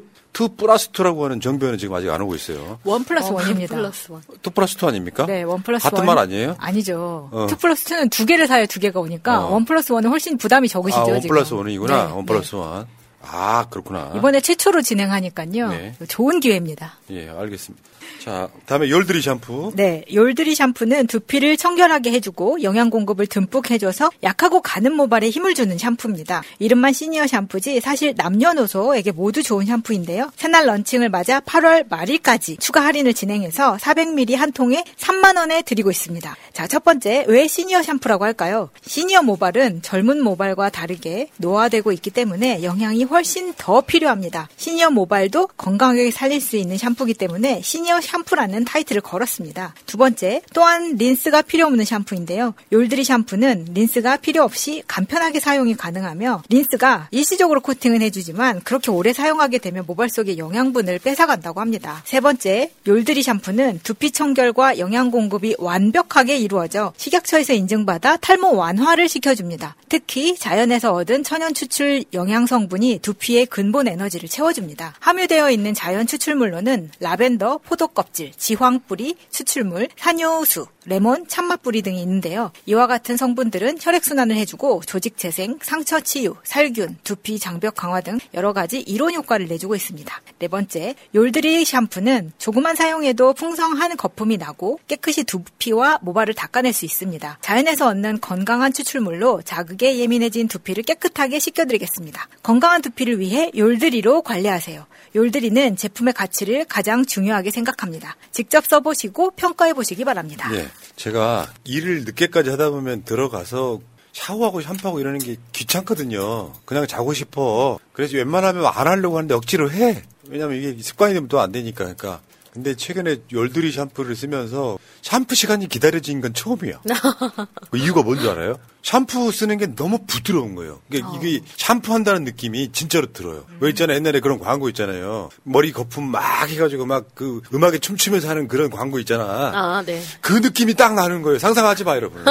2 0.43 0.49
플러스 0.57 0.91
2라고 0.91 1.21
하는 1.23 1.39
정변은 1.39 1.77
지금 1.77 1.95
아직 1.95 2.09
안 2.09 2.21
오고 2.21 2.35
있어요. 2.35 2.79
one 2.83 3.03
plus 3.05 3.29
어, 3.31 3.35
one입니다. 3.35 3.75
plus 3.75 4.11
one. 4.11 4.21
2 4.45 4.49
플러스 4.49 4.77
2 4.77 4.85
아닙니까? 4.87 5.25
네, 5.25 5.43
one 5.43 5.63
plus 5.63 5.83
같은 5.83 5.99
one. 5.99 6.05
말 6.07 6.17
아니에요? 6.19 6.55
아니죠. 6.59 7.29
어. 7.31 7.47
two 7.49 7.55
plus 7.55 7.85
two는 7.85 8.09
두 8.09 8.25
개를 8.25 8.45
사야 8.47 8.65
두 8.65 8.81
개가 8.81 8.99
오니까 8.99 9.45
어. 9.45 9.53
one 9.53 9.63
plus 9.63 9.93
one은 9.93 10.09
훨씬 10.09 10.37
부담이 10.37 10.67
적으시죠. 10.67 10.99
아, 11.01 11.05
one 11.05 11.21
지금. 11.21 11.33
plus 11.33 11.53
one이구나. 11.53 12.07
네, 12.07 12.11
one 12.11 12.25
plus 12.25 12.55
one. 12.55 12.87
아, 13.21 13.65
그렇구나. 13.69 14.13
이번에 14.15 14.41
최초로 14.41 14.81
진행하니까요. 14.81 15.69
네. 15.69 15.95
좋은 16.09 16.39
기회입니다. 16.41 16.99
예, 17.11 17.29
알겠습니다. 17.29 17.88
자, 18.23 18.49
다음에 18.65 18.89
열들이 18.89 19.21
샴푸. 19.21 19.71
네, 19.75 20.03
열들이 20.13 20.55
샴푸는 20.55 21.07
두피를 21.07 21.57
청결하게 21.57 22.11
해주고 22.11 22.63
영양 22.63 22.89
공급을 22.89 23.27
듬뿍 23.27 23.71
해줘서 23.71 24.09
약하고 24.23 24.61
가는 24.61 24.93
모발에 24.93 25.29
힘을 25.29 25.53
주는 25.53 25.77
샴푸입니다. 25.77 26.43
이름만 26.59 26.93
시니어 26.93 27.27
샴푸지 27.27 27.79
사실 27.79 28.13
남녀노소에게 28.17 29.11
모두 29.11 29.41
좋은 29.43 29.65
샴푸인데요. 29.65 30.31
새날 30.35 30.65
런칭을 30.65 31.09
맞아 31.09 31.39
8월 31.39 31.85
말일까지 31.89 32.57
추가 32.57 32.83
할인을 32.83 33.13
진행해서 33.13 33.77
400ml 33.77 34.35
한 34.35 34.51
통에 34.51 34.83
3만 34.97 35.37
원에 35.37 35.61
드리고 35.61 35.89
있습니다. 35.89 36.35
자, 36.53 36.67
첫 36.67 36.83
번째 36.83 37.25
왜 37.27 37.47
시니어 37.47 37.83
샴푸라고 37.83 38.25
할까요? 38.25 38.69
시니어 38.85 39.21
모발은 39.21 39.81
젊은 39.81 40.21
모발과 40.21 40.69
다르게 40.69 41.29
노화되고 41.37 41.91
있기 41.93 42.09
때문에 42.09 42.63
영양이 42.63 43.03
훨씬 43.03 43.53
더 43.57 43.81
필요합니다. 43.81 44.49
시니어 44.57 44.89
모발도 44.91 45.47
건강하게 45.57 46.11
살릴 46.11 46.41
수 46.41 46.57
있는 46.57 46.77
샴푸이기 46.77 47.13
때문에 47.13 47.61
시니어 47.61 47.98
샴푸라는 48.01 48.65
타이틀을 48.65 49.01
걸었습니다. 49.01 49.73
두 49.85 49.97
번째, 49.97 50.41
또한 50.53 50.95
린스가 50.95 51.41
필요 51.43 51.65
없는 51.67 51.85
샴푸인데요. 51.85 52.53
요들이 52.71 53.03
샴푸는 53.03 53.65
린스가 53.73 54.17
필요 54.17 54.43
없이 54.43 54.83
간편하게 54.87 55.39
사용이 55.39 55.75
가능하며 55.75 56.43
린스가 56.49 57.09
일시적으로 57.11 57.61
코팅은 57.61 58.01
해주지만 58.01 58.61
그렇게 58.61 58.91
오래 58.91 59.13
사용하게 59.13 59.57
되면 59.59 59.83
모발 59.85 60.09
속의 60.09 60.37
영양분을 60.37 60.99
뺏어간다고 60.99 61.61
합니다. 61.61 62.01
세 62.05 62.19
번째, 62.19 62.71
요들이 62.87 63.21
샴푸는 63.23 63.79
두피 63.83 64.11
청결과 64.11 64.79
영양 64.79 65.11
공급이 65.11 65.55
완벽하게 65.59 66.37
이루어져 66.37 66.93
식약처에서 66.97 67.53
인증받아 67.53 68.17
탈모 68.17 68.55
완화를 68.55 69.09
시켜줍니다. 69.09 69.75
특히 69.89 70.35
자연에서 70.35 70.93
얻은 70.93 71.23
천연 71.23 71.53
추출 71.53 72.03
영양 72.13 72.45
성분이 72.45 72.99
두피의 73.01 73.47
근본 73.47 73.87
에너지를 73.87 74.29
채워줍니다. 74.29 74.93
함유되어 74.99 75.51
있는 75.51 75.73
자연 75.73 76.07
추출물로는 76.07 76.91
라벤더, 76.99 77.59
포도 77.65 77.88
껍질, 77.93 78.31
지황 78.31 78.79
뿌리, 78.87 79.15
추출물, 79.29 79.89
산수유, 79.97 80.67
레몬, 80.85 81.27
참마 81.27 81.61
뿌리 81.61 81.81
등이 81.81 82.01
있는데요. 82.01 82.51
이와 82.65 82.87
같은 82.87 83.15
성분들은 83.15 83.77
혈액 83.79 84.03
순환을 84.03 84.35
해주고 84.37 84.81
조직 84.85 85.17
재생, 85.17 85.59
상처 85.61 85.99
치유, 85.99 86.35
살균, 86.43 86.97
두피 87.03 87.37
장벽 87.37 87.75
강화 87.75 88.01
등 88.01 88.17
여러 88.33 88.53
가지 88.53 88.79
이로운 88.79 89.13
효과를 89.13 89.47
내주고 89.47 89.75
있습니다. 89.75 90.21
네 90.39 90.47
번째, 90.47 90.95
요르드리 91.13 91.63
샴푸는 91.65 92.31
조금만 92.37 92.75
사용해도 92.75 93.33
풍성한 93.33 93.97
거품이 93.97 94.37
나고 94.37 94.79
깨끗이 94.87 95.23
두피와 95.23 95.99
모발을 96.01 96.33
닦아낼 96.33 96.73
수 96.73 96.85
있습니다. 96.85 97.37
자연에서 97.41 97.87
얻는 97.87 98.21
건강한 98.21 98.73
추출물로 98.73 99.41
자극에 99.43 99.97
예민해진 99.97 100.47
두피를 100.47 100.83
깨끗하게 100.83 101.39
씻겨드리겠습니다. 101.39 102.27
건강한 102.41 102.81
두피를 102.81 103.19
위해 103.19 103.51
요르드리로 103.55 104.23
관리하세요. 104.23 104.87
요르드리는 105.15 105.75
제품의 105.75 106.13
가치를 106.13 106.65
가장 106.65 107.05
중요하게 107.05 107.51
생각합니다. 107.51 108.15
직접 108.31 108.65
써보시고 108.65 109.31
평가해 109.31 109.73
보시기 109.73 110.03
바랍니다. 110.05 110.49
예. 110.55 110.67
제가 110.95 111.51
일을 111.63 112.03
늦게까지 112.05 112.49
하다 112.51 112.69
보면 112.71 113.03
들어가서 113.03 113.79
샤워하고 114.13 114.61
샴푸하고 114.61 114.99
이러는 114.99 115.19
게 115.19 115.37
귀찮거든요. 115.53 116.53
그냥 116.65 116.85
자고 116.87 117.13
싶어. 117.13 117.79
그래서 117.93 118.17
웬만하면 118.17 118.65
안 118.65 118.87
하려고 118.87 119.17
하는데 119.17 119.33
억지로 119.33 119.71
해. 119.71 120.03
왜냐면 120.27 120.57
이게 120.57 120.81
습관이 120.81 121.13
되면 121.13 121.27
또 121.27 121.39
안 121.39 121.51
되니까. 121.51 121.85
그러니까. 121.85 122.21
근데 122.59 122.75
최근에 122.75 123.21
열두리 123.31 123.71
샴푸를 123.71 124.17
쓰면서 124.17 124.77
샴푸 125.01 125.33
시간이 125.33 125.69
기다려진 125.69 126.19
건 126.19 126.33
처음이야. 126.33 126.81
그 127.71 127.77
이유가 127.77 128.03
뭔지 128.03 128.27
알아요? 128.27 128.55
샴푸 128.83 129.31
쓰는 129.31 129.57
게 129.57 129.75
너무 129.75 129.99
부드러운 130.05 130.55
거예요. 130.55 130.81
이게, 130.89 131.01
어. 131.01 131.13
이게 131.15 131.41
샴푸 131.55 131.93
한다는 131.93 132.25
느낌이 132.25 132.71
진짜로 132.73 133.11
들어요. 133.13 133.45
왜 133.61 133.69
있잖아요. 133.69 133.95
옛날에 133.95 134.19
그런 134.19 134.39
광고 134.39 134.67
있잖아요. 134.69 135.29
머리 135.43 135.71
거품 135.71 136.05
막 136.11 136.49
해가지고 136.49 136.85
막 136.85 137.05
그 137.15 137.41
음악에 137.53 137.79
춤추면서 137.79 138.29
하는 138.29 138.47
그런 138.47 138.69
광고 138.69 138.99
있잖아. 138.99 139.23
아, 139.23 139.83
네. 139.85 140.01
그 140.21 140.33
느낌이 140.33 140.75
딱 140.75 140.93
나는 140.95 141.21
거예요. 141.21 141.39
상상하지 141.39 141.83
마, 141.83 141.95
여러분. 141.95 142.23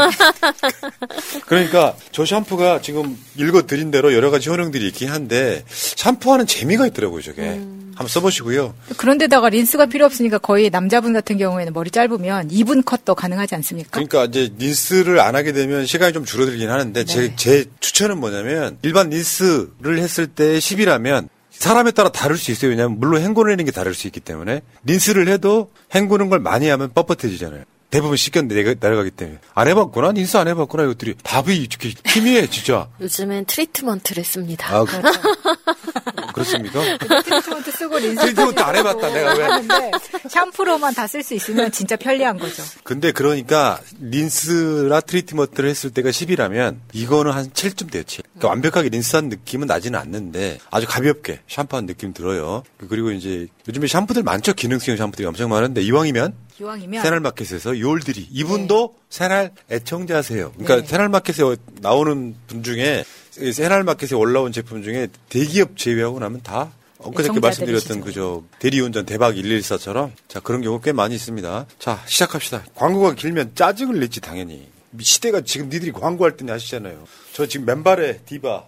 그러니까 1.46 1.94
저 2.12 2.24
샴푸가 2.24 2.80
지금 2.80 3.18
읽어드린 3.36 3.90
대로 3.90 4.14
여러 4.14 4.30
가지 4.30 4.48
효능들이 4.48 4.86
있긴 4.88 5.10
한데 5.10 5.64
샴푸하는 5.68 6.46
재미가 6.46 6.86
있더라고요, 6.86 7.22
저게. 7.22 7.60
한번 7.98 8.08
써보시고요. 8.08 8.74
그런데다가 8.96 9.48
린스가 9.48 9.86
필요 9.86 10.04
없으니까 10.06 10.38
거의 10.38 10.70
남자분 10.70 11.12
같은 11.12 11.36
경우에는 11.36 11.72
머리 11.72 11.90
짧으면 11.90 12.48
2분 12.48 12.84
컷도 12.84 13.16
가능하지 13.16 13.56
않습니까? 13.56 13.90
그러니까 13.90 14.24
이제 14.26 14.52
린스를 14.56 15.18
안 15.18 15.34
하게 15.34 15.50
되면 15.52 15.84
시간이 15.84 16.12
좀 16.12 16.24
줄어들긴 16.24 16.70
하는데 16.70 17.04
제, 17.04 17.34
제 17.34 17.64
추천은 17.80 18.18
뭐냐면 18.18 18.78
일반 18.82 19.10
린스를 19.10 19.98
했을 19.98 20.28
때 20.28 20.58
10이라면 20.58 21.28
사람에 21.50 21.90
따라 21.90 22.10
다를 22.10 22.36
수 22.36 22.52
있어요. 22.52 22.70
왜냐하면 22.70 23.00
물론 23.00 23.20
헹구는 23.20 23.64
게 23.64 23.72
다를 23.72 23.94
수 23.94 24.06
있기 24.06 24.20
때문에 24.20 24.60
린스를 24.84 25.26
해도 25.26 25.72
헹구는 25.92 26.28
걸 26.28 26.38
많이 26.38 26.68
하면 26.68 26.92
뻣뻣해지잖아요. 26.92 27.64
대부분 27.90 28.16
씻겨 28.18 28.42
내가 28.42 28.74
내려가기 28.78 29.10
때문에 29.12 29.38
안 29.54 29.66
해봤구나 29.68 30.12
린스 30.12 30.36
안 30.36 30.46
해봤구나 30.48 30.84
이것들이 30.84 31.14
답이 31.22 31.56
이렇게 31.56 31.92
희미해 32.06 32.46
진짜. 32.50 32.88
요즘엔 33.00 33.46
트리트먼트를 33.46 34.24
씁니다. 34.24 34.74
아, 34.76 34.84
그- 34.84 35.00
그렇습니까? 36.34 36.80
트리트먼트 36.98 37.70
쓰고 37.72 37.98
린스 37.98 38.20
트리트먼트 38.20 38.60
안 38.60 38.76
해봤다, 38.76 39.08
내가 39.12 39.34
왜. 39.34 39.90
샴푸로만 40.28 40.94
다 40.94 41.06
쓸 41.08 41.22
수 41.22 41.34
있으면 41.34 41.72
진짜 41.72 41.96
편리한 41.96 42.38
거죠. 42.38 42.62
근데 42.84 43.10
그러니까 43.12 43.80
린스나 44.00 45.00
트리트먼트를 45.00 45.70
했을 45.70 45.90
때가 45.90 46.10
10이라면 46.10 46.76
이거는 46.92 47.32
한 47.32 47.50
7쯤 47.50 47.90
돼요. 47.90 48.02
7. 48.04 48.22
그러니까 48.34 48.48
완벽하게 48.48 48.90
린스한 48.90 49.28
느낌은 49.30 49.66
나지는 49.66 49.98
않는데 49.98 50.58
아주 50.70 50.86
가볍게 50.86 51.40
샴푸한 51.48 51.86
느낌 51.86 52.12
들어요. 52.12 52.62
그리고 52.88 53.10
이제 53.10 53.46
요즘에 53.66 53.86
샴푸들 53.86 54.22
많죠. 54.22 54.52
기능성 54.52 54.96
샴푸들이 54.96 55.26
엄청 55.26 55.48
많은데 55.50 55.80
이왕이면 55.82 56.34
기왕이면 56.58 57.02
새날마켓에서 57.04 57.78
요울들이 57.78 58.26
이분도 58.32 58.96
새날 59.08 59.52
애청자세요. 59.70 60.52
그러니까 60.52 60.80
네. 60.80 60.86
새날마켓에 60.86 61.44
나오는 61.80 62.34
분 62.48 62.62
중에 62.64 63.04
이 63.38 63.52
새날마켓에 63.52 64.16
올라온 64.16 64.50
제품 64.50 64.82
중에 64.82 65.06
대기업 65.28 65.76
제외하고 65.76 66.18
나면 66.18 66.42
다 66.42 66.72
엊그저께 66.98 67.38
말씀드렸던 67.38 68.00
그저 68.00 68.42
대리운전 68.58 69.06
대박 69.06 69.34
114처럼 69.34 70.10
자 70.26 70.40
그런 70.40 70.60
경우 70.60 70.80
꽤 70.80 70.90
많이 70.90 71.14
있습니다. 71.14 71.66
자 71.78 72.02
시작합시다. 72.06 72.64
광고가 72.74 73.14
길면 73.14 73.54
짜증을 73.54 74.00
냈지 74.00 74.20
당연히. 74.20 74.68
시대가 75.00 75.42
지금 75.42 75.68
니들이 75.68 75.92
광고할 75.92 76.36
때는 76.36 76.52
하시잖아요. 76.54 77.04
저 77.34 77.46
지금 77.46 77.66
맨발에 77.66 78.22
디바 78.26 78.64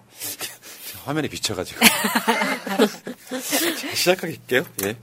화면에 1.07 1.27
비쳐가지고 1.27 1.81
자, 3.81 3.95
시작할게요. 3.95 4.65
예. 4.85 4.97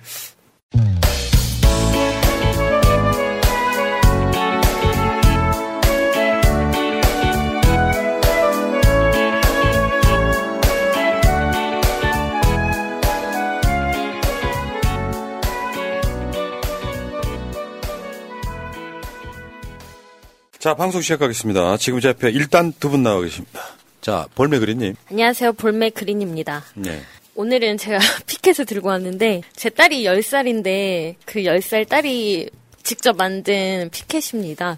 자, 20.60 20.74
방송 20.74 21.02
시작하겠습니다. 21.02 21.78
지금 21.78 22.00
제 22.00 22.10
앞에 22.10 22.30
일단 22.32 22.74
두 22.80 22.90
분 22.90 23.04
나와 23.04 23.22
계십니다. 23.22 23.62
자, 24.02 24.28
볼메 24.36 24.60
그린님. 24.60 24.96
안녕하세요. 25.12 25.54
볼메 25.54 25.92
그린입니다. 25.92 26.64
네. 26.76 27.02
오늘은 27.36 27.78
제가 27.78 28.00
피켓을 28.26 28.66
들고 28.66 28.88
왔는데 28.90 29.44
제 29.56 29.70
딸이 29.70 30.04
10살인데 30.04 31.16
그 31.26 31.42
10살 31.42 31.88
딸이 31.88 32.50
직접 32.84 33.16
만든 33.18 33.90
피켓입니다. 33.92 34.78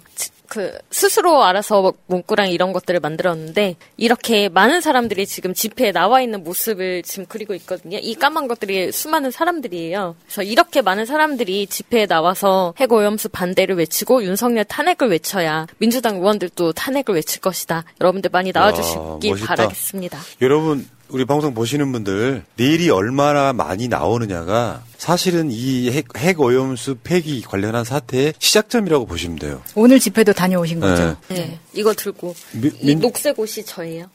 지- 0.50 0.56
그 0.60 0.78
스스로 0.90 1.44
알아서 1.44 1.94
문구랑 2.08 2.50
이런 2.50 2.74
것들을 2.74 3.00
만들었는데 3.00 3.76
이렇게 3.98 4.50
많은 4.50 4.82
사람들이 4.82 5.26
지금 5.28 5.54
집회에 5.54 5.92
나와 5.92 6.22
있는 6.22 6.44
모습을 6.44 7.04
지금 7.04 7.26
그리고 7.30 7.54
있거든요. 7.56 7.98
이 8.02 8.16
까만 8.16 8.48
것들이 8.48 8.92
수많은 8.92 9.32
사람들이에요. 9.32 10.16
그래서 10.26 10.44
이렇게 10.44 10.82
많은 10.82 11.06
사람들이 11.06 11.68
집회에 11.68 12.08
나와서 12.08 12.74
해고염수 12.78 13.30
반대를 13.30 13.76
외치고 13.78 14.24
윤석열 14.24 14.66
탄핵을 14.66 15.10
외쳐야 15.10 15.68
민주당 15.78 16.16
의원들도 16.18 16.74
탄핵을 16.74 17.16
외칠 17.16 17.42
것이다. 17.42 17.84
여러분들 18.02 18.30
많이 18.32 18.52
나와주시기 18.52 19.30
멋있다. 19.30 19.46
바라겠습니다. 19.48 20.20
여러분, 20.42 20.88
우리 21.10 21.26
방송 21.26 21.56
보시는 21.56 21.91
분들, 21.91 22.43
내일이 22.56 22.89
얼마나 22.91 23.52
많이 23.52 23.88
나오느냐가 23.88 24.84
사실은 25.00 25.50
이 25.50 25.89
핵, 25.89 26.06
핵 26.17 26.39
오염수 26.39 26.98
폐기 27.04 27.41
관련한 27.41 27.84
사태의 27.84 28.36
시작점이라고 28.38 29.08
보시면 29.08 29.39
돼요. 29.39 29.62
오늘 29.74 30.00
집회도 30.00 30.34
다녀오신 30.34 30.80
거죠. 30.80 31.17
네, 31.30 31.58
이거 31.74 31.93
들고 31.95 32.36
미- 32.54 32.72
이 32.82 32.86
민- 32.88 33.00
녹색 33.00 33.39
옷이 33.39 33.65
저예요. 33.65 34.06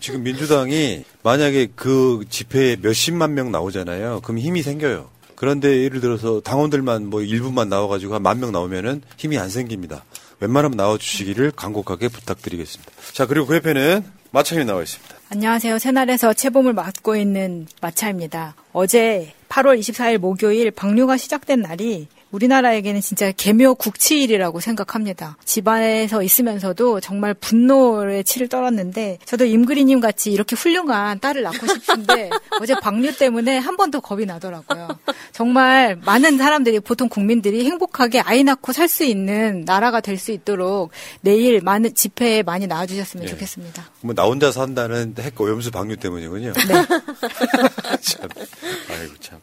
지금 0.00 0.24
민주당이 0.24 1.04
만약에 1.22 1.68
그 1.76 2.24
집회에 2.28 2.76
몇십만 2.82 3.34
명 3.34 3.52
나오잖아요. 3.52 4.20
그럼 4.24 4.38
힘이 4.40 4.62
생겨요. 4.62 5.10
그런데 5.36 5.84
예를 5.84 6.00
들어서 6.00 6.40
당원들만 6.40 7.06
뭐 7.06 7.22
일부만 7.22 7.68
나와가지고 7.68 8.14
한 8.14 8.22
만 8.24 8.40
명 8.40 8.50
나오면은 8.50 9.02
힘이 9.16 9.38
안 9.38 9.48
생깁니다. 9.50 10.04
웬만하면 10.40 10.76
나와주시기를 10.76 11.52
간곡하게 11.52 12.08
부탁드리겠습니다. 12.08 12.90
자, 13.12 13.26
그리고 13.26 13.46
그 13.46 13.54
옆에는 13.56 14.04
마차님이 14.30 14.66
나와 14.66 14.82
있습니다. 14.82 15.14
안녕하세요. 15.30 15.78
새날에서 15.78 16.32
채범을 16.32 16.72
맡고 16.72 17.16
있는 17.16 17.66
마차입니다. 17.80 18.54
어제 18.72 19.32
8월 19.48 19.78
24일 19.78 20.18
목요일 20.18 20.70
방류가 20.70 21.16
시작된 21.16 21.60
날이 21.62 22.08
우리나라에게는 22.30 23.00
진짜 23.00 23.32
개묘 23.32 23.74
국치일이라고 23.74 24.60
생각합니다. 24.60 25.36
집안에서 25.44 26.22
있으면서도 26.22 27.00
정말 27.00 27.32
분노의 27.34 28.24
치를 28.24 28.48
떨었는데 28.48 29.18
저도 29.24 29.44
임그리님 29.46 30.00
같이 30.00 30.30
이렇게 30.30 30.54
훌륭한 30.56 31.20
딸을 31.20 31.42
낳고 31.42 31.66
싶은데 31.66 32.30
어제 32.60 32.74
방류 32.80 33.16
때문에 33.16 33.58
한 33.58 33.76
번 33.78 33.90
더 33.90 34.00
겁이 34.00 34.26
나더라고요. 34.26 34.88
정말 35.32 35.96
많은 36.04 36.36
사람들이 36.36 36.80
보통 36.80 37.08
국민들이 37.08 37.64
행복하게 37.64 38.20
아이 38.20 38.44
낳고 38.44 38.72
살 38.72 38.88
수 38.88 39.04
있는 39.04 39.64
나라가 39.64 40.00
될 40.00 40.18
수 40.18 40.32
있도록 40.32 40.90
내일 41.22 41.60
많은 41.62 41.94
집회에 41.94 42.42
많이 42.42 42.66
나와주셨으면 42.66 43.24
네. 43.26 43.30
좋겠습니다. 43.32 43.84
뭐 44.02 44.14
나 44.14 44.24
혼자 44.24 44.50
산다는 44.52 45.14
핵 45.20 45.40
오염수 45.40 45.70
방류 45.70 45.96
때문이군요. 45.96 46.52
네. 46.52 46.74
참, 48.02 48.28
아이고 48.90 49.14
참. 49.20 49.38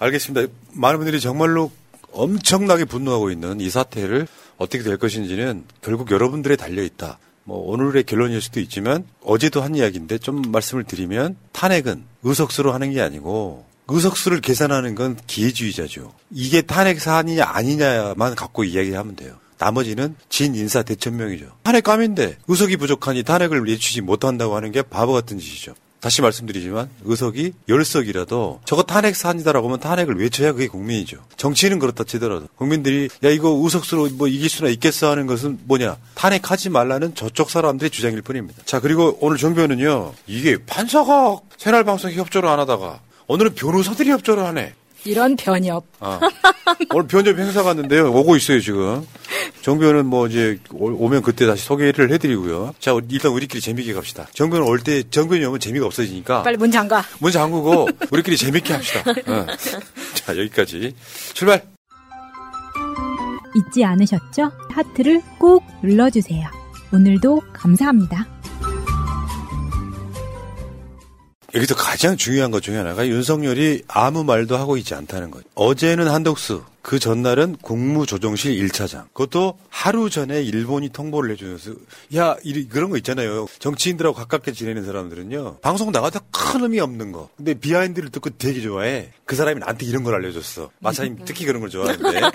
알겠습니다. 0.00 0.52
많은 0.72 0.98
분들이 0.98 1.20
정말로 1.20 1.70
엄청나게 2.12 2.84
분노하고 2.84 3.30
있는 3.30 3.60
이 3.60 3.70
사태를 3.70 4.26
어떻게 4.56 4.82
될 4.82 4.96
것인지는 4.96 5.64
결국 5.82 6.10
여러분들에 6.10 6.56
달려 6.56 6.82
있다. 6.82 7.18
뭐 7.44 7.70
오늘의 7.70 8.04
결론일 8.04 8.42
수도 8.42 8.60
있지만 8.60 9.04
어제도 9.22 9.62
한 9.62 9.74
이야기인데 9.74 10.18
좀 10.18 10.42
말씀을 10.52 10.84
드리면 10.84 11.36
탄핵은 11.52 12.04
의석수로 12.22 12.72
하는 12.72 12.92
게 12.92 13.00
아니고 13.00 13.64
의석수를 13.88 14.40
계산하는 14.42 14.94
건 14.94 15.18
기회주의자죠. 15.26 16.12
이게 16.30 16.60
탄핵 16.60 17.00
사안이냐 17.00 17.44
아니냐만 17.46 18.34
갖고 18.34 18.64
이야기하면 18.64 19.16
돼요. 19.16 19.38
나머지는 19.58 20.14
진 20.28 20.54
인사 20.54 20.82
대천명이죠. 20.82 21.46
탄핵감인데 21.62 22.36
의석이 22.46 22.76
부족하니 22.76 23.22
탄핵을 23.22 23.64
내주지 23.64 24.02
못한다고 24.02 24.54
하는 24.54 24.70
게 24.70 24.82
바보 24.82 25.12
같은 25.12 25.38
짓이죠. 25.38 25.74
다시 26.00 26.22
말씀드리지만 26.22 26.88
의석이 27.04 27.52
열석이라도 27.68 28.60
저거 28.64 28.82
탄핵 28.82 29.16
사안이다라고 29.16 29.66
하면 29.66 29.80
탄핵을 29.80 30.18
외쳐야 30.18 30.52
그게 30.52 30.68
국민이죠. 30.68 31.18
정치인은 31.36 31.78
그렇다 31.78 32.04
치더라도 32.04 32.46
국민들이 32.56 33.08
야 33.24 33.30
이거 33.30 33.48
의석수로 33.62 34.10
뭐 34.10 34.28
이길 34.28 34.48
수나 34.48 34.68
있겠어 34.70 35.10
하는 35.10 35.26
것은 35.26 35.58
뭐냐 35.64 35.96
탄핵하지 36.14 36.70
말라는 36.70 37.14
저쪽 37.14 37.50
사람들의 37.50 37.90
주장일 37.90 38.22
뿐입니다. 38.22 38.62
자 38.64 38.80
그리고 38.80 39.18
오늘 39.20 39.36
정변은요 39.36 40.14
이게 40.26 40.58
판사가 40.64 41.40
새날방송 41.56 42.12
협조를 42.12 42.48
안 42.48 42.60
하다가 42.60 43.00
오늘은 43.26 43.54
변호사들이 43.54 44.10
협조를 44.10 44.44
하네. 44.44 44.74
이런 45.04 45.36
변협. 45.36 45.84
아, 46.00 46.20
오늘 46.92 47.06
변협 47.06 47.38
행사 47.38 47.62
갔는데요. 47.62 48.12
오고 48.12 48.36
있어요, 48.36 48.60
지금. 48.60 49.06
정변은 49.62 50.06
뭐 50.06 50.26
이제 50.26 50.58
오- 50.72 51.04
오면 51.04 51.22
그때 51.22 51.46
다시 51.46 51.64
소개를 51.64 52.10
해드리고요. 52.12 52.74
자, 52.78 52.96
일단 53.10 53.32
우리끼리 53.32 53.60
재밌게 53.60 53.92
갑시다. 53.94 54.26
정변 54.34 54.62
올 54.62 54.80
때 54.80 55.02
정변이 55.10 55.44
오면 55.44 55.60
재미가 55.60 55.86
없어지니까. 55.86 56.42
빨리 56.42 56.56
문 56.56 56.70
잠가. 56.70 57.02
문 57.20 57.32
잠그고 57.32 57.88
우리끼리 58.10 58.36
재밌게 58.36 58.72
합시다. 58.72 59.10
어. 59.26 59.46
자, 60.14 60.36
여기까지. 60.36 60.94
출발! 61.34 61.62
잊지 63.54 63.84
않으셨죠? 63.84 64.52
하트를 64.70 65.22
꼭 65.38 65.64
눌러주세요. 65.82 66.46
오늘도 66.92 67.40
감사합니다. 67.52 68.26
여기서 71.54 71.74
가장 71.76 72.16
중요한 72.18 72.50
것 72.50 72.62
중에 72.62 72.76
하나가 72.76 73.06
윤석열이 73.06 73.84
아무 73.88 74.22
말도 74.22 74.58
하고 74.58 74.76
있지 74.76 74.94
않다는 74.94 75.30
거죠. 75.30 75.44
어제는 75.54 76.06
한덕수, 76.06 76.62
그 76.82 76.98
전날은 76.98 77.56
국무조정실 77.62 78.52
1차장. 78.68 79.04
그것도 79.14 79.58
하루 79.70 80.10
전에 80.10 80.42
일본이 80.42 80.90
통보를 80.90 81.30
해주면서, 81.32 81.72
야, 82.16 82.36
이 82.44 82.68
그런 82.68 82.90
거 82.90 82.98
있잖아요. 82.98 83.46
정치인들하고 83.60 84.14
가깝게 84.14 84.52
지내는 84.52 84.84
사람들은요. 84.84 85.60
방송 85.60 85.90
나가다 85.90 86.20
큰 86.30 86.64
의미 86.64 86.80
없는 86.80 87.12
거. 87.12 87.30
근데 87.38 87.54
비하인드를 87.54 88.10
듣고 88.10 88.28
되게 88.36 88.60
좋아해. 88.60 89.10
그 89.24 89.34
사람이 89.34 89.60
나한테 89.60 89.86
이런 89.86 90.04
걸 90.04 90.16
알려줬어. 90.16 90.70
마사님 90.80 91.20
특히 91.24 91.46
그런 91.46 91.60
걸 91.60 91.70
좋아하는데. 91.70 92.20
아, 92.20 92.30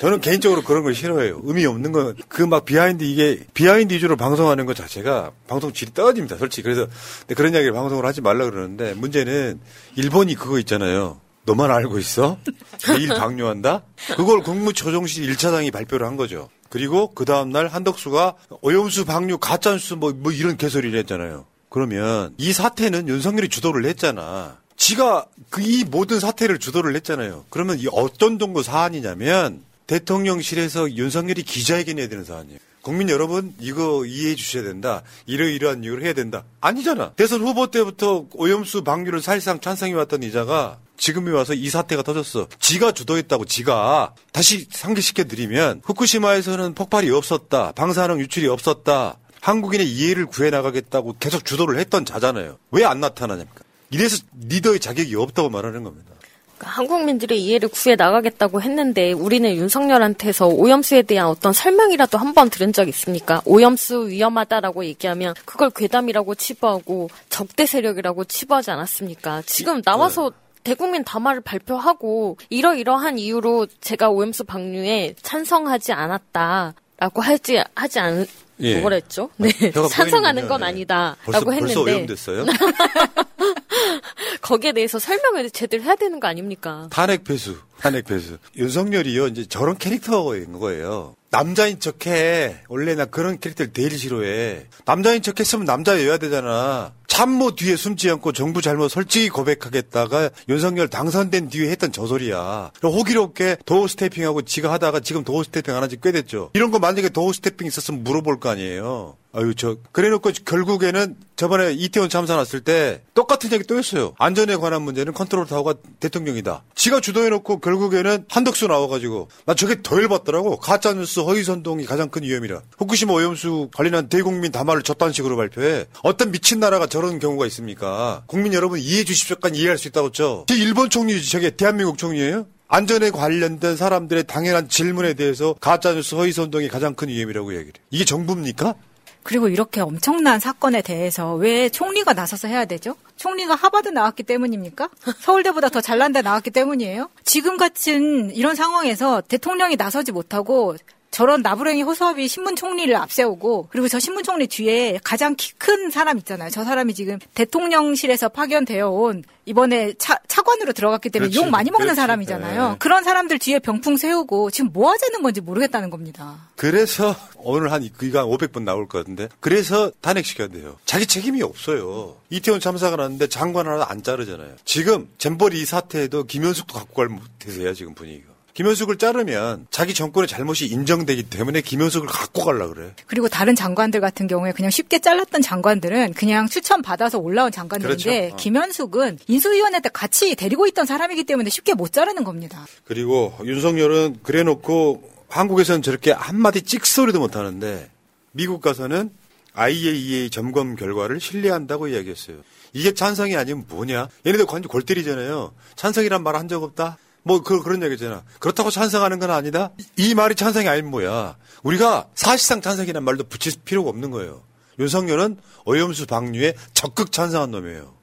저는 0.00 0.20
개인적으로 0.20 0.62
그런 0.62 0.82
걸 0.84 0.94
싫어해요. 0.94 1.40
의미 1.44 1.66
없는 1.66 1.92
거. 1.92 2.14
그 2.28 2.46
막 2.46 2.64
behind 2.64 3.04
이게 3.04 3.40
behind 3.54 3.92
위주로 3.94 4.16
방송하는 4.16 4.64
것 4.66 4.76
자체가 4.76 5.32
방송 5.48 5.72
질이 5.72 5.92
떨어집니다. 5.92 6.36
솔직히. 6.36 6.62
그래서 6.62 6.86
그런 7.34 7.52
이야기를 7.52 7.72
방송을 7.72 8.04
하지 8.06 8.20
말라 8.20 8.48
그러는데 8.48 8.94
문제는 8.94 9.60
일본이 9.96 10.34
그거 10.34 10.58
있잖아요. 10.60 11.20
너만 11.46 11.70
알고 11.70 11.98
있어? 11.98 12.38
내일 12.86 13.08
방류한다? 13.08 13.82
그걸 14.16 14.42
국무조정실 14.42 15.32
1차장이 15.32 15.72
발표를 15.72 16.06
한 16.06 16.16
거죠. 16.16 16.48
그리고 16.68 17.12
그 17.14 17.24
다음날 17.24 17.68
한덕수가 17.68 18.34
오염수 18.60 19.06
방류 19.06 19.38
가짜뉴스 19.38 19.94
뭐, 19.94 20.12
뭐 20.14 20.30
이런 20.30 20.56
개소리를 20.58 20.98
했잖아요. 21.00 21.46
그러면 21.70 22.34
이 22.36 22.52
사태는 22.52 23.08
윤석열이 23.08 23.48
주도를 23.48 23.84
했잖아. 23.86 24.58
지가 24.76 25.26
그 25.50 25.60
이 25.60 25.84
모든 25.84 26.20
사태를 26.20 26.58
주도를 26.58 26.94
했잖아요. 26.96 27.46
그러면 27.50 27.78
이 27.80 27.88
어떤 27.90 28.38
정도 28.38 28.62
사안이냐면 28.62 29.62
대통령실에서 29.88 30.92
윤석열이 30.94 31.42
기자회견 31.42 31.98
해야 31.98 32.08
되는 32.08 32.24
사안이에요. 32.24 32.58
국민 32.82 33.08
여러분 33.10 33.54
이거 33.58 34.06
이해해 34.06 34.34
주셔야 34.36 34.62
된다. 34.62 35.02
이러이러한 35.26 35.82
이유를 35.82 36.04
해야 36.04 36.12
된다. 36.12 36.44
아니잖아. 36.60 37.12
대선 37.16 37.40
후보 37.40 37.70
때부터 37.70 38.26
오염수 38.32 38.84
방류를 38.84 39.20
사실상 39.20 39.60
찬성해 39.60 39.92
왔던 39.94 40.22
이자가 40.22 40.78
지금에 40.96 41.30
와서 41.32 41.54
이 41.54 41.68
사태가 41.68 42.02
터졌어. 42.02 42.48
지가 42.60 42.92
주도했다고 42.92 43.44
지가 43.46 44.14
다시 44.32 44.66
상기시켜 44.70 45.24
드리면 45.24 45.82
후쿠시마에서는 45.84 46.74
폭발이 46.74 47.10
없었다. 47.10 47.72
방사능 47.72 48.20
유출이 48.20 48.46
없었다. 48.48 49.18
한국인의 49.40 49.88
이해를 49.90 50.26
구해 50.26 50.50
나가겠다고 50.50 51.16
계속 51.18 51.44
주도를 51.44 51.78
했던 51.78 52.04
자잖아요. 52.04 52.58
왜 52.70 52.84
안 52.84 53.00
나타나냐니까. 53.00 53.62
이래서 53.90 54.18
리더의 54.40 54.80
자격이 54.80 55.14
없다고 55.14 55.48
말하는 55.50 55.82
겁니다. 55.82 56.12
그러니까 56.58 56.68
한국민들의 56.70 57.40
이해를 57.42 57.68
구해 57.68 57.94
나가겠다고 57.96 58.60
했는데 58.60 59.12
우리는 59.12 59.54
윤석열한테서 59.54 60.48
오염수에 60.48 61.02
대한 61.02 61.28
어떤 61.28 61.52
설명이라도 61.52 62.18
한 62.18 62.34
번 62.34 62.50
들은 62.50 62.72
적 62.72 62.86
있습니까? 62.88 63.40
오염수 63.46 64.08
위험하다라고 64.08 64.84
얘기하면 64.84 65.34
그걸 65.44 65.70
괴담이라고 65.70 66.34
치부하고 66.34 67.08
적대 67.30 67.64
세력이라고 67.66 68.24
치부하지 68.24 68.70
않았습니까? 68.70 69.42
지금 69.46 69.80
나와서 69.82 70.30
대국민 70.62 71.02
담화를 71.04 71.40
발표하고 71.40 72.36
이러이러한 72.50 73.18
이유로 73.18 73.66
제가 73.80 74.10
오염수 74.10 74.44
방류에 74.44 75.14
찬성하지 75.22 75.92
않았다 75.92 76.74
라고 76.98 77.22
하지 77.22 77.62
하지 77.74 77.98
않 78.00 78.26
예. 78.60 78.80
뭐라 78.80 78.96
했죠? 78.96 79.30
네. 79.36 79.50
혀가 79.72 79.88
찬성하는. 79.88 80.48
건 80.48 80.60
네. 80.60 80.66
아니다라고 80.66 81.16
벌써, 81.24 81.44
벌써 81.44 81.66
했는데 81.66 81.92
오염됐어요? 81.92 82.46
거기에 84.42 84.72
대해서 84.72 84.98
설명을 84.98 85.50
제대로 85.50 85.82
해야 85.82 85.94
되는 85.96 86.20
거 86.20 86.28
아닙니까? 86.28 86.88
탄핵 86.90 87.24
배수, 87.24 87.56
탄핵 87.80 88.04
배수. 88.06 88.38
윤석열이요, 88.56 89.26
이제 89.28 89.46
저런 89.46 89.76
캐릭터인 89.76 90.52
거예요. 90.58 91.14
남자인 91.30 91.78
척해. 91.78 92.62
원래 92.68 92.94
나 92.94 93.04
그런 93.04 93.38
캐릭터를 93.38 93.72
제일 93.74 93.98
싫어해. 93.98 94.66
남자인 94.86 95.20
척 95.22 95.38
했으면 95.38 95.66
남자여야 95.66 96.16
되잖아. 96.18 96.92
참모 97.06 97.54
뒤에 97.54 97.74
숨지 97.76 98.08
않고 98.10 98.32
정부 98.32 98.62
잘못 98.62 98.88
솔직히 98.88 99.28
고백하겠다가 99.28 100.30
윤석열 100.48 100.88
당선된 100.88 101.48
뒤에 101.48 101.68
했던 101.70 101.90
저 101.90 102.06
소리야. 102.06 102.70
그리고 102.80 102.96
호기롭게 102.96 103.56
doorstepping하고 103.66 104.42
지가 104.42 104.70
하다가 104.72 105.00
지금 105.00 105.24
doorstepping 105.24 105.74
안 105.74 105.82
한 105.82 105.88
지 105.90 105.96
꽤 106.00 106.12
됐죠. 106.12 106.50
이런 106.54 106.70
거 106.70 106.78
만약에 106.78 107.08
doorstepping 107.08 107.66
있었으면 107.66 108.04
물어볼 108.04 108.38
거 108.48 108.50
아니에요. 108.50 109.16
아유, 109.32 109.54
저, 109.54 109.76
그래 109.92 110.08
놓고 110.08 110.32
결국에는 110.46 111.14
저번에 111.36 111.72
이태원 111.72 112.08
참사 112.08 112.34
났을 112.34 112.60
때 112.60 113.02
똑같은 113.14 113.52
얘기 113.52 113.62
또 113.64 113.76
했어요. 113.76 114.14
안전에 114.18 114.56
관한 114.56 114.82
문제는 114.82 115.12
컨트롤 115.12 115.46
타워가 115.46 115.74
대통령이다. 116.00 116.64
지가 116.74 117.00
주도해 117.00 117.28
놓고 117.28 117.60
결국에는 117.60 118.24
한덕수 118.28 118.66
나와가지고 118.66 119.28
나 119.44 119.54
저게 119.54 119.82
더 119.82 120.00
열받더라고. 120.00 120.56
가짜뉴스 120.56 121.20
허위선동이 121.20 121.84
가장 121.84 122.08
큰 122.08 122.22
위험이라. 122.22 122.62
후쿠시마 122.78 123.12
오염수 123.12 123.68
관련한 123.74 124.08
대국민 124.08 124.50
담화를 124.50 124.82
저딴 124.82 125.12
식으로 125.12 125.36
발표해. 125.36 125.84
어떤 126.02 126.32
미친 126.32 126.58
나라가 126.58 126.86
저런 126.86 127.18
경우가 127.18 127.46
있습니까? 127.46 128.22
국민 128.26 128.54
여러분 128.54 128.80
이해해 128.80 129.04
주십시오까지 129.04 129.60
이해할 129.60 129.76
수 129.76 129.88
있다고 129.88 130.10
죠. 130.10 130.46
제 130.48 130.56
일본 130.56 130.88
총리지 130.88 131.30
저게 131.30 131.50
대한민국 131.50 131.98
총리예요? 131.98 132.46
안전에 132.68 133.10
관련된 133.10 133.76
사람들의 133.76 134.24
당연한 134.26 134.68
질문에 134.68 135.14
대해서 135.14 135.54
가짜뉴스 135.54 136.14
허위선동이 136.14 136.68
가장 136.68 136.94
큰 136.94 137.08
위험이라고 137.08 137.54
얘기를 137.54 137.72
해. 137.78 137.82
이게 137.90 138.04
정부입니까? 138.04 138.74
그리고 139.22 139.48
이렇게 139.48 139.80
엄청난 139.80 140.38
사건에 140.38 140.80
대해서 140.80 141.34
왜 141.34 141.68
총리가 141.68 142.12
나서서 142.12 142.48
해야 142.48 142.64
되죠? 142.66 142.94
총리가 143.16 143.54
하버드 143.54 143.88
나왔기 143.88 144.22
때문입니까? 144.22 144.88
서울대보다 145.20 145.70
더 145.70 145.80
잘난 145.80 146.12
데 146.12 146.22
나왔기 146.22 146.50
때문이에요? 146.50 147.10
지금 147.24 147.56
같은 147.56 148.30
이런 148.34 148.54
상황에서 148.54 149.22
대통령이 149.22 149.76
나서지 149.76 150.12
못하고 150.12 150.76
저런 151.10 151.42
나부랭이 151.42 151.82
호섭이 151.82 152.28
신문 152.28 152.56
총리를 152.56 152.94
앞세우고 152.94 153.68
그리고 153.70 153.88
저 153.88 153.98
신문 153.98 154.22
총리 154.22 154.46
뒤에 154.46 154.98
가장 155.02 155.34
키 155.36 155.48
큰 155.58 155.90
사람 155.90 156.18
있잖아요. 156.18 156.50
저 156.50 156.64
사람이 156.64 156.94
지금 156.94 157.18
대통령실에서 157.34 158.28
파견되어 158.28 158.88
온 158.90 159.24
이번에 159.44 159.94
차, 159.98 160.18
차관 160.28 160.48
차관으로 160.58 160.72
들어갔기 160.72 161.10
때문에 161.10 161.30
그렇지, 161.30 161.44
욕 161.46 161.50
많이 161.50 161.70
먹는 161.70 161.86
그렇지. 161.86 161.96
사람이잖아요. 161.96 162.68
네. 162.70 162.76
그런 162.78 163.04
사람들 163.04 163.38
뒤에 163.38 163.58
병풍 163.58 163.96
세우고 163.96 164.50
지금 164.50 164.70
뭐 164.72 164.90
하자는 164.92 165.22
건지 165.22 165.40
모르겠다는 165.40 165.90
겁니다. 165.90 166.48
그래서 166.56 167.14
오늘 167.36 167.72
한 167.72 167.88
그가 167.96 168.24
500번 168.24 168.62
나올 168.62 168.88
것 168.88 168.98
같은데 168.98 169.28
그래서 169.40 169.90
탄핵시켜야 170.00 170.48
돼요. 170.48 170.76
자기 170.84 171.06
책임이 171.06 171.42
없어요. 171.42 172.16
이태원 172.30 172.60
참사가 172.60 172.96
났는데 172.96 173.28
장관 173.28 173.66
하나 173.66 173.86
안 173.88 174.02
자르잖아요. 174.02 174.56
지금 174.64 175.08
잼버리 175.18 175.64
사태에도 175.64 176.24
김현숙도 176.24 176.74
갖고 176.74 176.94
갈 176.94 177.08
못해서야 177.08 177.72
지금 177.74 177.94
분위기가. 177.94 178.37
김현숙을 178.54 178.96
자르면 178.98 179.68
자기 179.70 179.94
정권의 179.94 180.26
잘못이 180.26 180.66
인정되기 180.66 181.24
때문에 181.24 181.60
김현숙을 181.60 182.08
갖고 182.08 182.44
갈라 182.44 182.66
그래. 182.66 182.92
그리고 183.06 183.28
다른 183.28 183.54
장관들 183.54 184.00
같은 184.00 184.26
경우에 184.26 184.50
그냥 184.52 184.70
쉽게 184.70 184.98
잘랐던 184.98 185.42
장관들은 185.42 186.14
그냥 186.14 186.48
추천 186.48 186.82
받아서 186.82 187.18
올라온 187.18 187.52
장관들인데 187.52 188.02
그렇죠. 188.20 188.34
어. 188.34 188.36
김현숙은 188.36 189.18
인수위원회 189.28 189.80
때 189.80 189.88
같이 189.92 190.34
데리고 190.34 190.66
있던 190.66 190.86
사람이기 190.86 191.22
때문에 191.24 191.50
쉽게 191.50 191.74
못 191.74 191.92
자르는 191.92 192.24
겁니다. 192.24 192.66
그리고 192.84 193.32
윤석열은 193.44 194.18
그래놓고 194.24 195.08
한국에서는 195.28 195.82
저렇게 195.82 196.10
한마디 196.10 196.62
찍소리도 196.62 197.20
못하는데 197.20 197.88
미국 198.32 198.60
가서는 198.60 199.10
IAEA 199.52 200.30
점검 200.30 200.74
결과를 200.74 201.20
신뢰한다고 201.20 201.88
이야기했어요. 201.88 202.38
이게 202.72 202.92
찬성이 202.92 203.36
아니면 203.36 203.64
뭐냐? 203.68 204.08
얘네들 204.26 204.46
완전 204.48 204.68
골 204.68 204.82
때리잖아요. 204.82 205.52
찬성이란 205.76 206.22
말 206.22 206.34
한 206.36 206.48
적 206.48 206.62
없다? 206.62 206.98
뭐 207.28 207.42
그, 207.42 207.62
그런 207.62 207.82
얘기잖아. 207.82 208.24
그렇다고 208.40 208.70
찬성하는 208.70 209.18
건 209.18 209.30
아니다? 209.30 209.70
이 209.96 210.14
말이 210.14 210.34
찬성이 210.34 210.66
아니면 210.66 210.90
뭐야? 210.90 211.36
우리가 211.62 212.08
사실상 212.14 212.62
찬성이란 212.62 213.04
말도 213.04 213.24
붙일 213.24 213.52
필요가 213.66 213.90
없는 213.90 214.10
거예요. 214.10 214.42
윤석열은 214.78 215.36
오염수 215.66 216.06
방류에 216.06 216.54
적극 216.72 217.12
찬성한 217.12 217.50
놈이에요. 217.50 217.97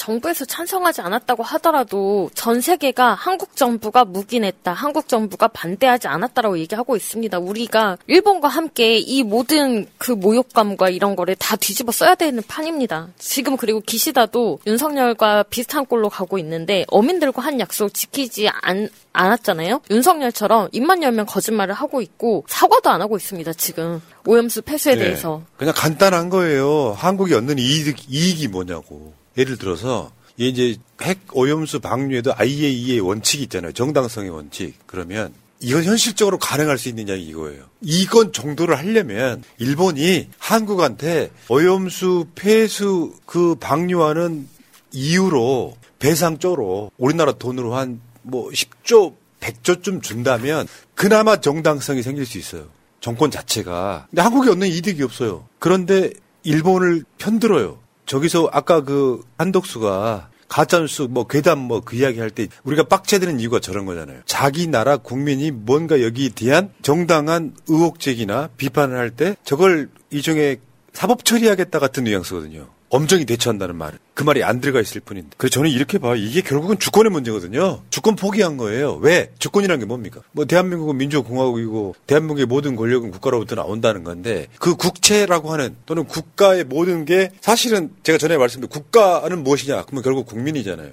정부에서 0.00 0.46
찬성하지 0.46 1.02
않았다고 1.02 1.42
하더라도 1.42 2.30
전 2.34 2.62
세계가 2.62 3.12
한국 3.12 3.54
정부가 3.54 4.06
묵인했다, 4.06 4.72
한국 4.72 5.08
정부가 5.08 5.48
반대하지 5.48 6.08
않았다라고 6.08 6.58
얘기하고 6.60 6.96
있습니다. 6.96 7.38
우리가 7.38 7.98
일본과 8.06 8.48
함께 8.48 8.96
이 8.96 9.22
모든 9.22 9.86
그 9.98 10.12
모욕감과 10.12 10.88
이런 10.88 11.16
거를 11.16 11.36
다 11.36 11.54
뒤집어 11.56 11.92
써야 11.92 12.14
되는 12.14 12.42
판입니다. 12.48 13.08
지금 13.18 13.58
그리고 13.58 13.80
기시다도 13.80 14.60
윤석열과 14.66 15.44
비슷한 15.44 15.84
꼴로 15.84 16.08
가고 16.08 16.38
있는데 16.38 16.86
어민들과 16.88 17.42
한 17.42 17.60
약속 17.60 17.92
지키지 17.92 18.48
않, 18.48 18.88
않았잖아요. 19.12 19.82
윤석열처럼 19.90 20.70
입만 20.72 21.02
열면 21.02 21.26
거짓말을 21.26 21.74
하고 21.74 22.00
있고 22.00 22.44
사과도 22.48 22.88
안 22.88 23.02
하고 23.02 23.18
있습니다. 23.18 23.52
지금 23.52 24.00
오염수 24.24 24.62
폐수에 24.62 24.94
네. 24.94 25.04
대해서. 25.04 25.42
그냥 25.58 25.74
간단한 25.76 26.30
거예요. 26.30 26.94
한국이 26.96 27.34
얻는 27.34 27.58
이익, 27.58 27.96
이익이 28.08 28.48
뭐냐고. 28.48 29.19
예를 29.40 29.56
들어서 29.56 30.12
이게 30.36 30.48
이제 30.48 30.80
핵 31.02 31.20
오염수 31.32 31.80
방류에도 31.80 32.32
IAEA 32.34 33.00
원칙이 33.00 33.44
있잖아요. 33.44 33.72
정당성의 33.72 34.30
원칙. 34.30 34.74
그러면 34.86 35.32
이건 35.60 35.84
현실적으로 35.84 36.38
가능할 36.38 36.78
수 36.78 36.88
있느냐 36.88 37.14
이거예요. 37.14 37.64
이건 37.82 38.32
정도를 38.32 38.78
하려면 38.78 39.42
일본이 39.58 40.28
한국한테 40.38 41.30
오염수 41.48 42.28
폐수 42.34 43.14
그 43.26 43.56
방류하는 43.56 44.48
이유로 44.92 45.76
배상조로 45.98 46.90
우리나라 46.96 47.32
돈으로 47.32 47.74
한 47.74 48.00
뭐 48.22 48.50
10조 48.50 49.14
100조쯤 49.40 50.02
준다면 50.02 50.66
그나마 50.94 51.40
정당성이 51.40 52.02
생길 52.02 52.26
수 52.26 52.38
있어요. 52.38 52.66
정권 53.00 53.30
자체가. 53.30 54.06
근데 54.10 54.22
한국이 54.22 54.50
얻는 54.50 54.68
이득이 54.68 55.02
없어요. 55.02 55.46
그런데 55.58 56.10
일본을 56.42 57.04
편들어요. 57.18 57.78
저기서 58.10 58.48
아까 58.52 58.80
그 58.82 59.22
한덕수가 59.38 60.30
가짜뉴스 60.48 61.02
뭐 61.02 61.28
괴담 61.28 61.60
뭐 61.60 61.80
그 61.80 61.94
이야기 61.94 62.18
할 62.18 62.30
때 62.30 62.48
우리가 62.64 62.82
빡쳐드는 62.82 63.38
이유가 63.38 63.60
저런 63.60 63.86
거잖아요. 63.86 64.22
자기 64.26 64.66
나라 64.66 64.96
국민이 64.96 65.52
뭔가 65.52 66.02
여기에 66.02 66.30
대한 66.30 66.72
정당한 66.82 67.54
의혹 67.68 68.00
제기나 68.00 68.48
비판을 68.56 68.96
할 68.98 69.12
때 69.12 69.36
저걸 69.44 69.90
일종의 70.10 70.58
사법 70.92 71.24
처리하겠다 71.24 71.78
같은 71.78 72.02
뉘앙스거든요. 72.02 72.66
엄정히 72.90 73.24
대처한다는 73.24 73.76
말. 73.76 73.98
그 74.14 74.24
말이 74.24 74.42
안 74.44 74.60
들어가 74.60 74.80
있을 74.80 75.00
뿐인데. 75.00 75.30
그래서 75.36 75.52
저는 75.54 75.70
이렇게 75.70 75.98
봐요. 75.98 76.16
이게 76.16 76.40
결국은 76.42 76.78
주권의 76.78 77.10
문제거든요. 77.10 77.82
주권 77.88 78.16
포기한 78.16 78.56
거예요. 78.56 78.96
왜? 78.96 79.32
주권이란 79.38 79.78
게 79.78 79.86
뭡니까? 79.86 80.20
뭐 80.32 80.44
대한민국은 80.44 80.96
민주공화국이고 80.98 81.94
대한민국의 82.06 82.46
모든 82.46 82.76
권력은 82.76 83.12
국가로부터 83.12 83.54
나온다는 83.54 84.04
건데 84.04 84.48
그 84.58 84.74
국채라고 84.74 85.52
하는 85.52 85.76
또는 85.86 86.04
국가의 86.04 86.64
모든 86.64 87.04
게 87.04 87.30
사실은 87.40 87.90
제가 88.02 88.18
전에 88.18 88.36
말씀드린 88.36 88.68
국가는 88.68 89.42
무엇이냐? 89.42 89.84
그러면 89.84 90.02
결국 90.02 90.26
국민이잖아요. 90.26 90.90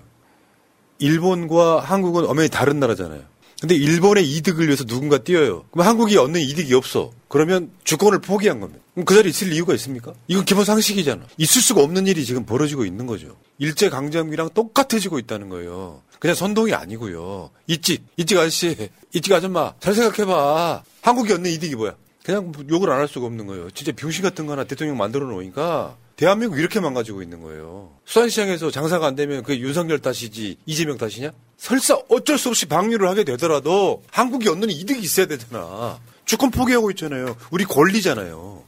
일본과 0.99 1.79
한국은 1.79 2.25
엄연히 2.25 2.49
다른 2.49 2.79
나라잖아요. 2.79 3.21
근데 3.59 3.73
일본의 3.75 4.29
이득을 4.29 4.67
위해서 4.67 4.83
누군가 4.85 5.17
뛰어요. 5.17 5.63
그럼 5.71 5.87
한국이 5.87 6.15
얻는 6.17 6.39
이득이 6.41 6.73
없어. 6.75 7.11
그러면 7.27 7.71
주권을 7.83 8.19
포기한 8.19 8.59
겁니다. 8.59 8.83
그럼 8.93 9.05
그 9.05 9.15
자리에 9.15 9.29
있을 9.31 9.51
이유가 9.51 9.73
있습니까? 9.73 10.13
이건 10.27 10.45
기본 10.45 10.63
상식이잖아. 10.63 11.25
있을 11.37 11.61
수가 11.61 11.81
없는 11.81 12.05
일이 12.05 12.23
지금 12.23 12.45
벌어지고 12.45 12.85
있는 12.85 13.07
거죠. 13.07 13.35
일제 13.57 13.89
강점기랑 13.89 14.51
똑같아지고 14.53 15.17
있다는 15.19 15.49
거예요. 15.49 16.01
그냥 16.19 16.35
선동이 16.35 16.73
아니고요. 16.73 17.49
이찍, 17.67 18.03
이찍 18.17 18.37
아저씨, 18.37 18.89
이찍 19.13 19.33
아줌마, 19.33 19.73
잘 19.79 19.93
생각해봐. 19.95 20.83
한국이 21.01 21.33
얻는 21.33 21.49
이득이 21.51 21.75
뭐야? 21.75 21.95
그냥 22.23 22.51
욕을 22.69 22.91
안 22.91 22.99
할 22.99 23.07
수가 23.07 23.25
없는 23.25 23.47
거예요. 23.47 23.71
진짜 23.71 23.91
병신 23.95 24.21
같은 24.23 24.45
거 24.45 24.51
하나 24.51 24.65
대통령 24.65 24.97
만들어 24.97 25.25
놓으니까 25.27 25.95
대한민국 26.17 26.57
이렇게 26.59 26.79
망가지고 26.79 27.21
있는 27.21 27.41
거예요. 27.41 27.91
수산시장에서 28.05 28.71
장사가 28.71 29.05
안 29.05 29.15
되면 29.15 29.43
그게 29.43 29.59
윤석열 29.59 29.99
탓이지 29.99 30.57
이재명 30.65 30.97
탓이냐? 30.97 31.31
설사 31.57 31.95
어쩔 32.09 32.39
수 32.39 32.49
없이 32.49 32.65
방류를 32.65 33.07
하게 33.07 33.23
되더라도 33.23 34.01
한국이 34.11 34.49
얻는 34.49 34.71
이득이 34.71 34.99
있어야 34.99 35.27
되잖아. 35.27 35.99
주권 36.25 36.49
포기하고 36.49 36.89
있잖아요. 36.91 37.37
우리 37.51 37.65
권리잖아요. 37.65 38.63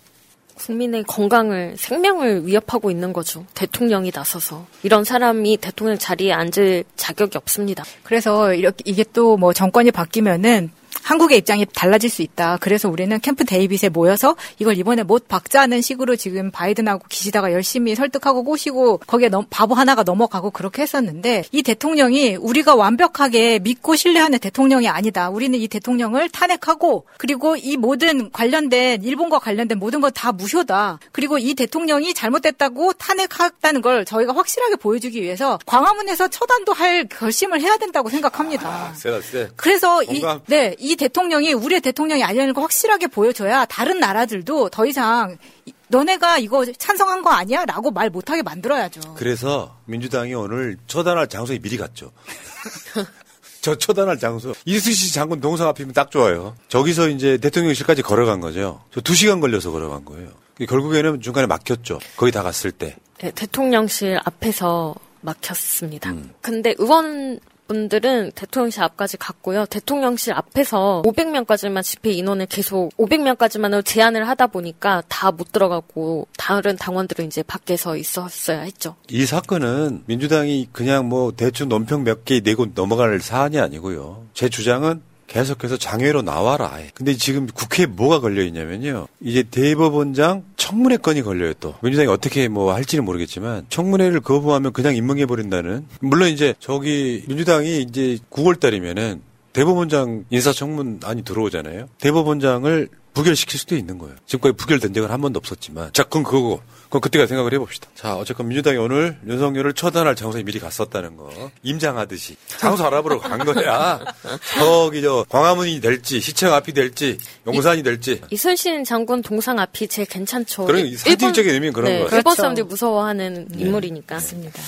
국민의 0.54 1.04
건강을 1.06 1.76
생명을 1.78 2.46
위협하고 2.46 2.92
있는 2.92 3.14
거죠. 3.14 3.46
대통령이 3.56 4.12
나서서 4.14 4.68
이런 4.84 5.04
사람이 5.04 5.58
대통령 5.58 5.98
자리에 5.98 6.32
앉을 6.34 6.84
자격이 6.98 7.36
없습니다. 7.38 7.84
그래서 8.04 8.54
이렇게 8.54 8.84
이게 8.86 9.04
또 9.12 9.38
뭐 9.38 9.54
정권이 9.54 9.90
바뀌면은 9.92 10.70
한국의 11.04 11.40
입장이 11.40 11.66
달라질 11.74 12.10
수 12.10 12.22
있다. 12.22 12.58
그래서 12.62 12.90
우리는 12.90 13.20
캠프 13.22 13.46
데이빗에 13.46 13.90
모여서 13.90 14.36
이걸 14.60 14.78
이번에 14.78 15.04
못 15.04 15.28
박자는 15.28 15.82
식으로 15.82 16.16
지금 16.16 16.52
바이든하고 16.52 17.06
기시다가 17.10 17.52
열심히 17.52 17.96
설득하고 17.96 18.44
꼬시고 18.44 19.00
거기에 19.08 19.30
넘, 19.30 19.46
바보 19.50 19.74
하나가 19.74 20.04
넘어가고 20.04 20.52
그렇게 20.52 20.82
했었는데 20.84 21.46
이 21.52 21.64
대통령이 21.64 22.36
우리가 22.36 22.76
완벽하게 22.76 23.60
믿고 23.60 23.96
신뢰하는 23.96 24.40
대통령이 24.40 24.88
아니다. 24.88 25.30
우리는 25.30 25.58
이 25.58 25.68
대통령을 25.68 26.30
탄핵하고 26.30 27.06
그리고 27.18 27.56
이 27.56 27.78
모든 27.78 28.32
관련된 28.32 29.04
일본과 29.04 29.40
관련된 29.40 29.80
모든 29.80 30.02
건 30.02 30.10
다 30.20 30.32
무효다. 30.34 31.00
그리고 31.12 31.38
이 31.38 31.54
대통령이 31.54 32.14
잘못됐다고 32.14 32.94
탄핵했다는 32.94 33.82
걸 33.82 34.04
저희가 34.06 34.36
확실하게 34.36 34.76
보여주기 34.76 35.22
위해서 35.22 35.58
광화문에서 35.66 36.28
처단도 36.28 36.74
할 36.74 37.06
결심을 37.08 37.62
해야 37.62 37.78
된다고 37.78 38.10
생각합니다. 38.10 38.94
세다 38.96 39.22
세. 39.22 39.50
그래서 39.56 40.04
이. 40.04 40.22
네, 40.48 40.76
이 40.80 40.96
대통령이 41.00 41.54
우리의 41.54 41.82
대통령이 41.82 42.24
아니라는 42.24 42.54
걸 42.54 42.64
확실하게 42.64 43.08
보여줘야 43.08 43.66
다른 43.66 44.00
나라들도 44.00 44.70
더 44.70 44.86
이상 44.86 45.38
이- 45.66 45.74
너네가 45.88 46.38
이거 46.38 46.64
찬성한 46.66 47.24
거 47.24 47.32
아니야? 47.32 47.66
라고 47.66 47.90
말 47.90 48.10
못하게 48.12 48.44
만들어야죠. 48.44 49.16
그래서 49.16 49.76
민주당이 49.86 50.36
오늘 50.36 50.78
처단할 50.86 51.28
장소에 51.28 51.58
미리 51.60 51.78
갔죠. 51.78 52.12
저 53.62 53.76
처단할 53.76 54.18
장소. 54.20 54.54
이수시 54.66 55.12
장군 55.14 55.42
동상 55.42 55.68
앞이면 55.68 55.94
딱 55.94 56.12
좋아요. 56.12 56.56
저기서 56.70 57.10
이제 57.10 57.38
대통령실까지 57.38 58.02
걸어간 58.04 58.40
거죠. 58.40 58.82
저 58.94 59.02
두 59.02 59.14
시간 59.16 59.40
걸려서 59.42 59.72
걸어간 59.72 60.06
거예요. 60.06 60.30
결국에는 60.68 61.22
중간에 61.22 61.48
막혔죠. 61.48 62.00
거기 62.16 62.32
다 62.32 62.44
갔을 62.44 62.72
때. 62.72 62.96
네, 63.20 63.32
대통령실 63.32 64.20
앞에서 64.24 64.96
막혔습니다. 65.22 66.12
음. 66.12 66.34
근데 66.42 66.74
의원 66.78 67.40
분들은 67.70 68.32
대통령실 68.34 68.82
앞까지 68.84 69.18
갔고요. 69.18 69.66
대통령실 69.68 70.34
앞에서 70.34 71.04
500명까지만 71.06 71.84
집회 71.84 72.12
인원을 72.12 72.48
계속 72.48 72.90
500명까지만으로 72.98 73.86
제한을 73.86 74.28
하다 74.28 74.48
보니까 74.48 75.04
다 75.08 75.30
못 75.30 75.52
들어가고 75.52 76.28
다른 76.38 76.76
당원들은 76.76 77.28
이제 77.28 77.44
밖에서 77.44 77.96
있었어야 77.96 78.62
했죠. 78.62 78.96
이 79.10 79.26
사건은 79.26 80.02
민주당이 80.08 80.70
그냥 80.74 81.08
뭐 81.08 81.32
대충 81.32 81.70
논평 81.70 82.04
몇 82.04 82.26
개 82.26 82.42
내고 82.42 82.74
넘어갈 82.74 83.22
사안이 83.22 83.60
아니고요. 83.60 84.26
제 84.34 84.50
주장은 84.50 85.02
계속해서 85.30 85.78
장외로 85.78 86.22
나와라. 86.22 86.72
아예. 86.74 86.90
근데 86.94 87.14
지금 87.14 87.48
국회에 87.48 87.86
뭐가 87.86 88.20
걸려 88.20 88.44
있냐면요. 88.44 89.08
이제 89.22 89.44
대법원장 89.44 90.44
청문회 90.58 90.98
건이 90.98 91.22
걸려요 91.22 91.54
또. 91.60 91.76
민주당이 91.82 92.10
어떻게 92.10 92.48
뭐 92.48 92.74
할지는 92.74 93.06
모르겠지만 93.06 93.66
청문회를 93.70 94.20
거부하면 94.22 94.74
그냥 94.74 94.96
임명해 94.96 95.28
버린다는. 95.28 95.86
물론 96.02 96.30
이제 96.30 96.54
저기 96.60 97.24
민주당이 97.28 97.82
이제 97.82 98.18
9월 98.32 98.60
달이면은 98.60 99.22
대법원장 99.54 100.26
인사청문안이 100.30 101.24
들어오잖아요. 101.24 101.90
대법원장을 102.00 102.90
부결시킬 103.14 103.60
수도 103.60 103.76
있는 103.76 103.98
거예요. 103.98 104.16
지금까지 104.26 104.56
부결된 104.56 104.94
적은 104.94 105.10
한 105.12 105.20
번도 105.22 105.38
없었지만. 105.40 105.92
자, 105.94 106.04
그건 106.04 106.24
그거고. 106.24 106.62
그럼 106.90 107.02
그때가 107.02 107.28
생각을 107.28 107.54
해봅시다. 107.54 107.88
자, 107.96 108.16
어쨌건 108.16 108.48
민주당이 108.48 108.78
오늘 108.78 109.18
윤석열을 109.28 109.74
처단할 109.74 110.16
장소에 110.16 110.42
미리 110.44 110.60
갔었다는 110.60 111.18
거. 111.18 111.30
임장하듯이. 111.62 112.36
장소 112.48 112.86
알아보러 112.86 113.20
간 113.20 113.40
거야. 113.46 114.00
저기 114.58 115.02
저 115.04 115.24
광화문이 115.30 115.82
될지, 115.82 116.20
시청 116.20 116.54
앞이 116.54 116.74
될지, 116.74 117.18
용산이 117.46 117.84
될지. 117.84 118.22
이순신 118.32 118.86
장군 118.86 119.22
동상 119.22 119.60
앞이 119.60 119.88
제일 119.88 120.08
괜찮죠. 120.08 120.66
그런 120.66 120.86
일- 120.86 120.98
사진적인 120.98 121.52
의미는 121.54 121.74
그런 121.74 121.86
네, 121.92 121.98
거예요. 122.00 122.06
일본 122.08 122.22
그렇죠. 122.24 122.36
사람들이 122.38 122.66
무서워하는 122.66 123.48
네. 123.50 123.60
인물이니까. 123.66 124.16
맞습니다. 124.16 124.60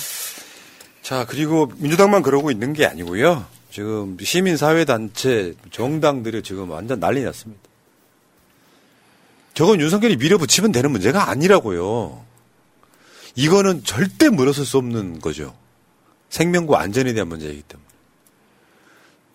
자, 1.02 1.26
그리고 1.28 1.72
민주당만 1.78 2.22
그러고 2.22 2.52
있는 2.52 2.74
게 2.74 2.86
아니고요. 2.86 3.46
지금 3.72 4.16
시민사회단체, 4.22 5.56
정당들이 5.72 6.44
지금 6.44 6.70
완전 6.70 7.00
난리 7.00 7.24
났습니다. 7.24 7.62
저건 9.54 9.80
윤석열이 9.80 10.18
밀어붙이면 10.18 10.72
되는 10.72 10.92
문제가 10.92 11.30
아니라고요. 11.30 12.24
이거는 13.36 13.84
절대 13.84 14.30
물어설 14.30 14.66
수 14.66 14.78
없는 14.78 15.20
거죠. 15.20 15.56
생명과 16.30 16.80
안전에 16.80 17.14
대한 17.14 17.28
문제이기 17.28 17.64
때문에. 17.64 17.88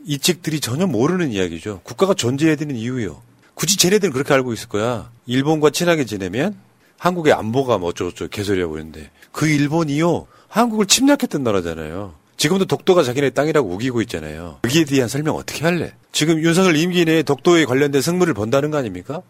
이 0.04 0.18
측들이 0.18 0.60
전혀 0.60 0.86
모르는 0.86 1.30
이야기죠. 1.32 1.80
국가가 1.82 2.14
존재해야 2.14 2.56
되는 2.56 2.76
이유요. 2.76 3.20
굳이 3.54 3.76
쟤네들은 3.76 4.12
그렇게 4.12 4.32
알고 4.34 4.52
있을 4.52 4.68
거야. 4.68 5.10
일본과 5.26 5.70
친하게 5.70 6.04
지내면 6.04 6.56
한국의 6.98 7.32
안보가 7.32 7.78
뭐 7.78 7.90
어쩌고저쩌고 7.90 8.30
개소리하고 8.30 8.78
있는데 8.78 9.10
그 9.32 9.48
일본이요. 9.48 10.26
한국을 10.48 10.86
침략했던 10.86 11.42
나라잖아요. 11.42 12.14
지금도 12.36 12.66
독도가 12.66 13.02
자기네 13.02 13.30
땅이라고 13.30 13.68
우기고 13.68 14.02
있잖아요. 14.02 14.60
여기에 14.64 14.84
대한 14.84 15.08
설명 15.08 15.36
어떻게 15.36 15.64
할래? 15.64 15.94
지금 16.12 16.38
윤석열 16.38 16.76
임기 16.76 17.04
내에 17.04 17.22
독도에 17.22 17.64
관련된 17.64 18.00
승무를 18.00 18.34
본다는 18.34 18.70
거 18.70 18.76
아닙니까? 18.78 19.22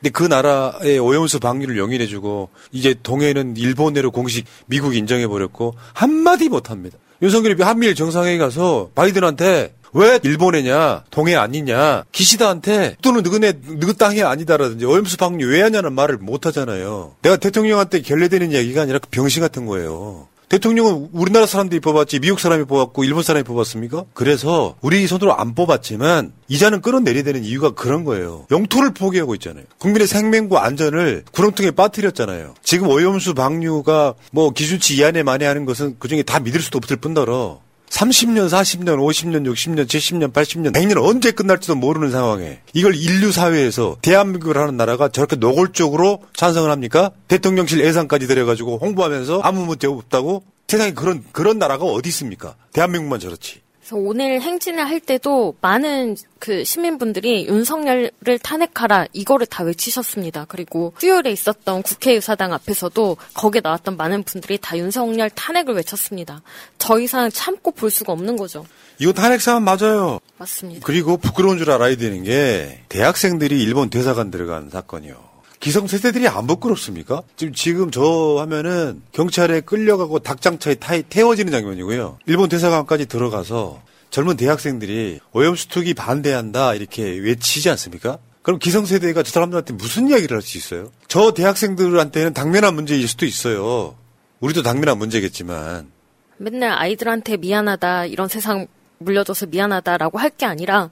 근데 0.00 0.10
그 0.10 0.24
나라의 0.24 0.98
오염수 0.98 1.40
방류를 1.40 1.76
용인해주고 1.76 2.48
이제 2.72 2.94
동해는 3.02 3.56
일본으로 3.56 4.10
공식 4.10 4.46
미국 4.66 4.96
인정해버렸고 4.96 5.74
한마디 5.92 6.48
못합니다. 6.48 6.98
윤석열이 7.22 7.62
한미일 7.62 7.94
정상회의 7.94 8.38
가서 8.38 8.90
바이든한테 8.94 9.74
왜 9.92 10.20
일본애냐 10.22 11.04
동해 11.10 11.34
아니냐 11.34 12.04
기시다한테 12.12 12.96
또는 13.02 13.22
누구네 13.22 13.60
누구 13.78 13.92
땅이 13.92 14.22
아니다라든지 14.22 14.86
오염수 14.86 15.18
방류 15.18 15.46
왜 15.48 15.62
하냐는 15.62 15.92
말을 15.92 16.16
못 16.16 16.46
하잖아요. 16.46 17.16
내가 17.20 17.36
대통령한테 17.36 18.00
결례되는 18.00 18.52
이야기가 18.52 18.82
아니라 18.82 19.00
그 19.00 19.08
병신 19.10 19.42
같은 19.42 19.66
거예요. 19.66 20.28
대통령은 20.50 21.10
우리나라 21.12 21.46
사람들이 21.46 21.78
뽑았지 21.78 22.18
미국 22.18 22.40
사람이 22.40 22.64
뽑았고 22.64 23.04
일본 23.04 23.22
사람이 23.22 23.44
뽑았습니까? 23.44 24.06
그래서 24.14 24.74
우리 24.80 25.06
손으로 25.06 25.32
안 25.38 25.54
뽑았지만 25.54 26.32
이자는 26.48 26.82
끌어내려야 26.82 27.22
되는 27.22 27.44
이유가 27.44 27.70
그런 27.70 28.04
거예요. 28.04 28.46
영토를 28.50 28.92
포기하고 28.92 29.36
있잖아요. 29.36 29.64
국민의 29.78 30.08
생명과 30.08 30.64
안전을 30.64 31.24
구렁텅이에 31.30 31.70
빠뜨렸잖아요. 31.70 32.54
지금 32.64 32.88
오염수 32.88 33.34
방류가 33.34 34.14
뭐 34.32 34.50
기준치 34.50 34.96
이하네 34.96 35.22
만에 35.22 35.46
하는 35.46 35.64
것은 35.66 35.96
그중에 36.00 36.24
다 36.24 36.40
믿을 36.40 36.60
수도 36.60 36.78
없을 36.78 36.96
뿐더러 36.96 37.60
30년, 37.90 38.48
40년, 38.48 38.96
50년, 38.98 39.44
60년, 39.52 39.86
70년, 39.86 40.32
80년, 40.32 40.72
100년 40.72 41.04
언제 41.04 41.32
끝날지도 41.32 41.74
모르는 41.74 42.10
상황에 42.10 42.60
이걸 42.72 42.94
인류 42.94 43.32
사회에서 43.32 43.98
대한민국을 44.00 44.56
하는 44.56 44.76
나라가 44.76 45.08
저렇게 45.08 45.36
노골적으로 45.36 46.22
찬성을 46.34 46.70
합니까? 46.70 47.10
대통령실 47.28 47.80
예산까지 47.84 48.26
들여가지고 48.26 48.78
홍보하면서 48.78 49.40
아무 49.42 49.66
문제 49.66 49.86
없다고? 49.86 50.44
세상에 50.68 50.92
그런 50.92 51.24
그런 51.32 51.58
나라가 51.58 51.84
어디 51.84 52.08
있습니까? 52.10 52.54
대한민국만 52.72 53.18
저렇지. 53.18 53.59
그래서 53.90 53.96
오늘 53.96 54.40
행진을 54.40 54.88
할 54.88 55.00
때도 55.00 55.56
많은 55.60 56.16
그 56.38 56.62
시민분들이 56.62 57.46
윤석열을 57.46 58.38
탄핵하라 58.40 59.06
이거를 59.12 59.46
다 59.46 59.64
외치셨습니다. 59.64 60.46
그리고 60.48 60.94
수요일에 61.00 61.32
있었던 61.32 61.82
국회의사당 61.82 62.52
앞에서도 62.52 63.16
거기에 63.34 63.60
나왔던 63.64 63.96
많은 63.96 64.22
분들이 64.22 64.58
다 64.58 64.78
윤석열 64.78 65.28
탄핵을 65.28 65.74
외쳤습니다. 65.74 66.40
더 66.78 67.00
이상 67.00 67.30
참고 67.30 67.72
볼 67.72 67.90
수가 67.90 68.12
없는 68.12 68.36
거죠. 68.36 68.64
이거 69.00 69.12
탄핵 69.12 69.40
사안 69.40 69.64
맞아요. 69.64 70.20
맞습니다. 70.38 70.86
그리고 70.86 71.16
부끄러운 71.16 71.58
줄 71.58 71.72
알아야 71.72 71.96
되는 71.96 72.22
게 72.22 72.84
대학생들이 72.88 73.60
일본 73.60 73.90
대사관 73.90 74.30
들어간 74.30 74.70
사건이요. 74.70 75.29
기성세대들이 75.60 76.26
안 76.26 76.46
부끄럽습니까? 76.46 77.22
지금 77.36 77.52
지금 77.52 77.90
저 77.90 78.36
하면은 78.40 79.02
경찰에 79.12 79.60
끌려가고 79.60 80.18
닭장차에 80.20 80.76
타, 80.76 80.98
태워지는 81.02 81.52
장면이고요. 81.52 82.18
일본 82.26 82.48
대사관까지 82.48 83.06
들어가서 83.06 83.82
젊은 84.08 84.36
대학생들이 84.36 85.20
오염수 85.32 85.68
투기 85.68 85.92
반대한다 85.94 86.74
이렇게 86.74 87.02
외치지 87.04 87.68
않습니까? 87.70 88.18
그럼 88.42 88.58
기성세대가 88.58 89.22
저 89.22 89.30
사람들한테 89.30 89.74
무슨 89.74 90.08
이야기를 90.08 90.34
할 90.34 90.42
수 90.42 90.56
있어요? 90.56 90.90
저 91.08 91.32
대학생들한테는 91.32 92.32
당면한 92.32 92.74
문제일 92.74 93.06
수도 93.06 93.26
있어요. 93.26 93.96
우리도 94.40 94.62
당면한 94.62 94.96
문제겠지만 94.96 95.90
맨날 96.38 96.72
아이들한테 96.72 97.36
미안하다 97.36 98.06
이런 98.06 98.28
세상 98.28 98.66
물려줘서 98.98 99.46
미안하다라고 99.46 100.18
할 100.18 100.30
게 100.30 100.46
아니라 100.46 100.88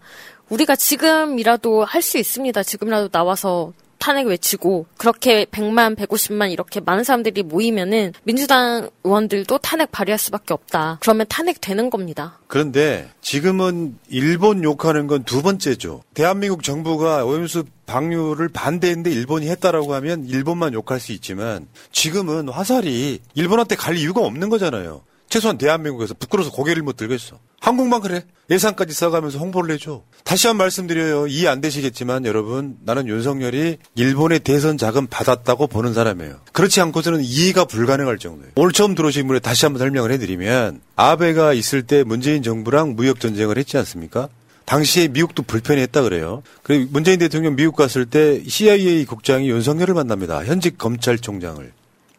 우리가 0.50 0.76
지금이라도 0.76 1.84
할 1.86 2.02
수 2.02 2.18
있습니다. 2.18 2.62
지금이라도 2.62 3.08
나와서 3.08 3.72
탄핵 3.98 4.26
외치고 4.26 4.86
그렇게 4.96 5.44
100만, 5.46 5.96
150만 5.96 6.50
이렇게 6.52 6.80
많은 6.80 7.04
사람들이 7.04 7.42
모이면은 7.42 8.12
민주당 8.24 8.90
의원들도 9.04 9.58
탄핵 9.58 9.92
발의할 9.92 10.18
수밖에 10.18 10.54
없다. 10.54 10.98
그러면 11.00 11.26
탄핵 11.28 11.60
되는 11.60 11.90
겁니다. 11.90 12.38
그런데 12.46 13.08
지금은 13.20 13.98
일본 14.08 14.64
욕하는 14.64 15.06
건 15.06 15.18
두 15.24 15.42
번째죠. 15.42 16.02
대한민국 16.14 16.62
정부가 16.62 17.24
오염수 17.24 17.64
방류를 17.86 18.48
반대했는데 18.48 19.10
일본이 19.10 19.48
했다라고 19.48 19.94
하면 19.94 20.24
일본만 20.26 20.72
욕할 20.74 21.00
수 21.00 21.12
있지만 21.12 21.66
지금은 21.92 22.48
화살이 22.48 23.20
일본한테 23.34 23.76
갈 23.76 23.96
이유가 23.96 24.20
없는 24.22 24.48
거잖아요. 24.48 25.02
최소한 25.28 25.58
대한민국에서 25.58 26.14
부끄러워서 26.14 26.50
고개를 26.54 26.82
못 26.82 26.96
들겠어. 26.96 27.38
한국만 27.60 28.00
그래. 28.00 28.24
예산까지 28.50 28.94
써가면서 28.94 29.38
홍보를 29.38 29.74
해줘. 29.74 30.02
다시 30.24 30.46
한 30.46 30.56
번 30.56 30.64
말씀드려요. 30.64 31.26
이해 31.26 31.48
안 31.48 31.60
되시겠지만 31.60 32.24
여러분 32.24 32.76
나는 32.84 33.08
윤석열이 33.08 33.76
일본의 33.94 34.40
대선 34.40 34.78
자금 34.78 35.06
받았다고 35.06 35.66
보는 35.66 35.92
사람이에요. 35.92 36.40
그렇지 36.52 36.80
않고서는 36.80 37.20
이해가 37.22 37.66
불가능할 37.66 38.18
정도예요. 38.18 38.52
오늘 38.56 38.72
처음 38.72 38.94
들어오신 38.94 39.26
분에 39.26 39.38
다시 39.40 39.66
한번 39.66 39.80
설명을 39.80 40.12
해드리면 40.12 40.80
아베가 40.96 41.52
있을 41.52 41.82
때 41.82 42.04
문재인 42.04 42.42
정부랑 42.42 42.96
무역 42.96 43.20
전쟁을 43.20 43.58
했지 43.58 43.76
않습니까? 43.76 44.28
당시에 44.64 45.08
미국도 45.08 45.42
불편했다 45.42 46.02
그래요. 46.02 46.42
그리고 46.62 46.88
문재인 46.90 47.18
대통령 47.18 47.56
미국 47.56 47.74
갔을 47.76 48.06
때 48.06 48.42
CIA 48.46 49.04
국장이 49.04 49.50
윤석열을 49.50 49.94
만납니다. 49.94 50.44
현직 50.44 50.78
검찰총장을. 50.78 51.70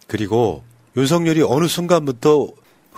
그리고 0.08 0.64
윤석열이 0.98 1.44
어느 1.44 1.68
순간부터 1.68 2.50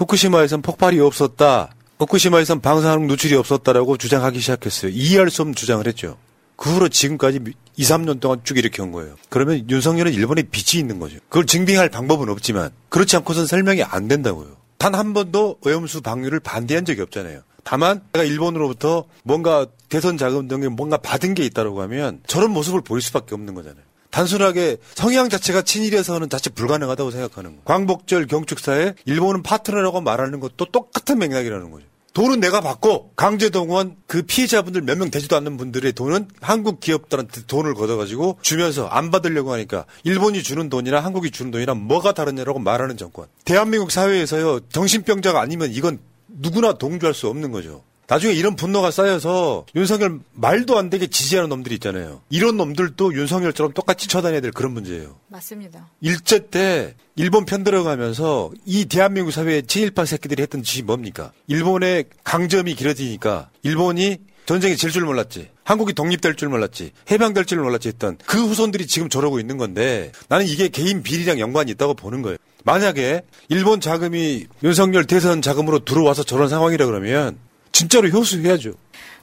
후쿠시마에선 0.02 0.64
폭발이 0.64 1.00
없었다. 1.00 1.70
후쿠시마에선 2.00 2.62
방사능 2.62 3.06
누출이 3.06 3.36
없었다라고 3.36 3.98
주장하기 3.98 4.40
시작했어요. 4.40 4.92
이해할 4.92 5.30
수 5.30 5.44
없는 5.44 5.54
주장을 5.54 5.86
했죠. 5.86 6.18
그 6.56 6.72
후로 6.72 6.90
지금까지 6.90 7.40
2, 7.78 7.84
3년 7.84 8.20
동안 8.20 8.42
쭉 8.44 8.58
이렇게 8.58 8.82
온 8.82 8.92
거예요. 8.92 9.16
그러면 9.30 9.70
윤석열은 9.70 10.14
일본에 10.14 10.42
빚이 10.44 10.80
있는 10.80 11.00
거죠. 11.00 11.18
그걸 11.30 11.46
증빙할 11.46 11.90
방법은 11.90 12.30
없지만 12.30 12.72
그렇지 12.90 13.16
않고선 13.18 13.46
설명이 13.46 13.84
안 13.84 14.08
된다고요. 14.08 14.58
단 14.80 14.96
한 14.96 15.14
번도 15.14 15.58
오염수 15.64 16.02
방류를 16.02 16.40
반대한 16.40 16.84
적이 16.86 17.02
없잖아요. 17.02 17.42
다만 17.64 18.02
내가 18.12 18.26
일본으로부터 18.26 19.06
뭔가 19.24 19.68
대선 19.90 20.18
자금 20.18 20.48
등에 20.48 20.68
뭔가 20.68 20.98
받은 20.98 21.36
게 21.36 21.44
있다고 21.46 21.80
하면 21.84 22.22
저런 22.26 22.50
모습을 22.52 22.82
보일 22.82 23.04
수밖에 23.04 23.36
없는 23.36 23.54
거잖아요. 23.54 23.84
단순하게 24.12 24.78
성향 24.94 25.30
자체가 25.30 25.62
친일해서는 25.64 26.30
자체 26.30 26.50
불가능하다고 26.50 27.12
생각하는 27.12 27.56
거. 27.56 27.62
광복절 27.66 28.28
경축사에 28.28 28.94
일본은 29.06 29.42
파트너라고 29.42 30.02
말하는 30.02 30.40
것도 30.40 30.66
똑같은 30.66 31.18
맥락이라는 31.20 31.72
거죠. 31.72 31.86
돈은 32.14 32.42
내가 32.42 32.60
받고 32.60 33.14
강제동원 33.16 33.96
그 34.06 34.22
피해자분들 34.24 34.82
몇 34.82 34.98
명 34.98 35.10
되지도 35.10 35.38
않는 35.38 35.56
분들의 35.56 35.94
돈은 35.94 36.28
한국 36.42 36.82
기업들한테 36.82 37.44
돈을 37.48 37.74
걷어가지고 37.74 38.40
주면서 38.42 38.86
안 38.88 39.12
받으려고 39.12 39.54
하니까 39.54 39.86
일본이 40.04 40.44
주는 40.44 40.68
돈이나 40.70 41.00
한국이 41.00 41.32
주는 41.32 41.52
돈이랑 41.52 41.88
뭐가 41.88 42.12
다르냐라고 42.12 42.60
말하는 42.60 42.98
정권. 42.98 43.28
대한민국 43.46 43.92
사회에서요 43.92 44.60
정신병자가 44.68 45.40
아니면 45.40 45.72
이건 45.72 46.00
누구나 46.28 46.74
동조할 46.74 47.14
수 47.14 47.28
없는 47.30 47.52
거죠. 47.54 47.82
나중에 48.12 48.34
이런 48.34 48.58
분노가 48.58 48.92
쌓여서 48.92 49.68
윤석열 49.74 50.20
말도 50.34 50.78
안 50.78 50.90
되게 50.90 51.08
지지하는 51.08 51.48
놈들이 51.48 51.76
있잖아요. 51.76 52.22
이런 52.30 52.58
놈들도 52.58 53.14
윤석열처럼 53.14 53.72
똑같이 53.72 54.10
쳐다녀야 54.10 54.42
될 54.42 54.52
그런 54.52 54.74
문제예요. 54.74 55.16
맞습니다. 55.30 55.90
일제 56.02 56.50
때 56.50 56.96
일본 57.16 57.46
편 57.46 57.64
들어가면서 57.64 58.52
이 58.66 58.84
대한민국 58.84 59.32
사회의 59.32 59.64
친일파 59.64 60.04
새끼들이 60.04 60.42
했던 60.42 60.62
짓이 60.62 60.84
뭡니까? 60.84 61.32
일본의 61.48 62.04
강점이 62.26 62.76
길어지니까 62.76 63.50
일본이 63.64 64.18
전쟁에 64.46 64.76
질줄 64.76 65.06
몰랐지. 65.06 65.48
한국이 65.64 65.94
독립될 65.94 66.36
줄 66.36 66.50
몰랐지. 66.50 66.92
해방될 67.10 67.46
줄 67.46 67.62
몰랐지 67.62 67.88
했던 67.88 68.18
그 68.26 68.46
후손들이 68.46 68.88
지금 68.88 69.08
저러고 69.08 69.40
있는 69.40 69.56
건데 69.58 70.12
나는 70.28 70.48
이게 70.48 70.68
개인 70.68 71.02
비리랑 71.02 71.40
연관이 71.40 71.72
있다고 71.72 71.94
보는 71.94 72.24
거예요. 72.24 72.36
만약에 72.66 73.22
일본 73.48 73.80
자금이 73.80 74.48
윤석열 74.64 75.06
대선 75.06 75.42
자금으로 75.42 75.86
들어와서 75.86 76.24
저런 76.24 76.50
상황이라 76.50 76.88
그러면 76.88 77.38
진짜로 77.72 78.10
효수해야죠. 78.10 78.74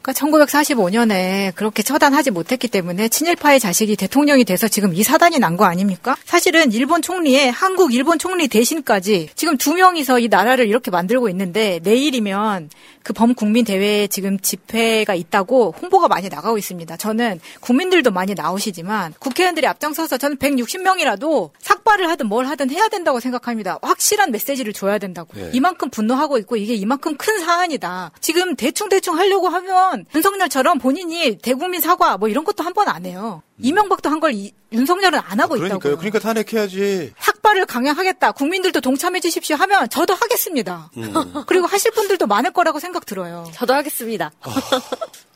그러니까 0.03 0.13
1945년에 0.13 1.55
그렇게 1.55 1.83
처단하지 1.83 2.31
못했기 2.31 2.69
때문에 2.69 3.09
친일파의 3.09 3.61
자식이 3.61 3.97
대통령이 3.97 4.45
돼서 4.45 4.69
지금 4.69 4.95
이 4.95 5.03
사단이 5.03 5.39
난 5.39 5.59
거 5.59 5.65
아닙니까? 5.65 6.17
사실은 6.25 6.71
일본 6.71 7.03
총리의 7.03 7.51
한국 7.51 7.93
일본 7.93 8.19
총리 8.21 8.47
대신까지 8.47 9.31
지금 9.35 9.57
두 9.57 9.75
명이서 9.75 10.21
이 10.21 10.29
나라를 10.29 10.69
이렇게 10.69 10.91
만들고 10.93 11.29
있는데 11.31 11.81
내일이면 11.83 12.71
그 13.03 13.13
범국민 13.13 13.65
대회에 13.65 14.07
지금 14.07 14.39
집회가 14.39 15.15
있다고 15.15 15.75
홍보가 15.81 16.07
많이 16.09 16.29
나가고 16.29 16.59
있습니다. 16.59 16.97
저는 16.97 17.41
국민들도 17.61 18.11
많이 18.13 18.35
나오시지만 18.35 19.15
국회의원들이 19.19 19.67
앞장서서 19.67 20.19
저는 20.19 20.37
160명이라도 20.37 21.51
삭발을 21.61 22.09
하든 22.11 22.27
뭘 22.27 22.47
하든 22.47 22.71
해야 22.71 22.87
된다고 22.89 23.19
생각합니다. 23.19 23.79
확실한 23.83 24.31
메시지를 24.31 24.73
줘야 24.73 24.99
된다고. 24.99 25.31
네. 25.35 25.51
이만큼 25.55 25.91
분노하고 25.91 26.39
있고 26.39 26.57
이게 26.57 26.75
이만큼 26.75 27.17
큰 27.17 27.41
사안이다. 27.41 28.13
지금 28.21 28.55
대충 28.55 28.89
대충 28.89 29.17
하려고 29.19 29.49
하면 29.49 29.88
윤석열처럼 30.15 30.79
본인이 30.79 31.37
대국민 31.39 31.81
사과 31.81 32.17
뭐 32.17 32.29
이런 32.29 32.45
것도 32.45 32.63
한 32.65 32.73
번 32.73 32.89
안 32.89 33.05
해요. 33.07 33.43
이명박도 33.61 34.09
한 34.09 34.21
걸 34.21 34.33
윤석열은 34.73 35.19
안 35.19 35.41
하고 35.41 35.57
있다고. 35.57 35.81
그러니까요. 35.81 35.97
그러니까 35.97 36.19
탄핵해야지. 36.19 37.13
삭발을 37.19 37.67
강행하겠다. 37.67 38.33
국민들도 38.33 38.81
동참해 38.81 39.21
주십시오 39.21 39.57
하면 39.57 39.89
저도 39.89 40.15
하겠습니다. 40.15 40.91
음. 40.97 41.13
그리고 41.47 41.67
하실 41.67 41.91
분들도 41.93 42.27
많을 42.27 42.53
거라고 42.53 42.79
생각 42.81 43.07
들어요. 43.07 43.47
저도 43.55 43.75
하겠습니다. 43.75 44.31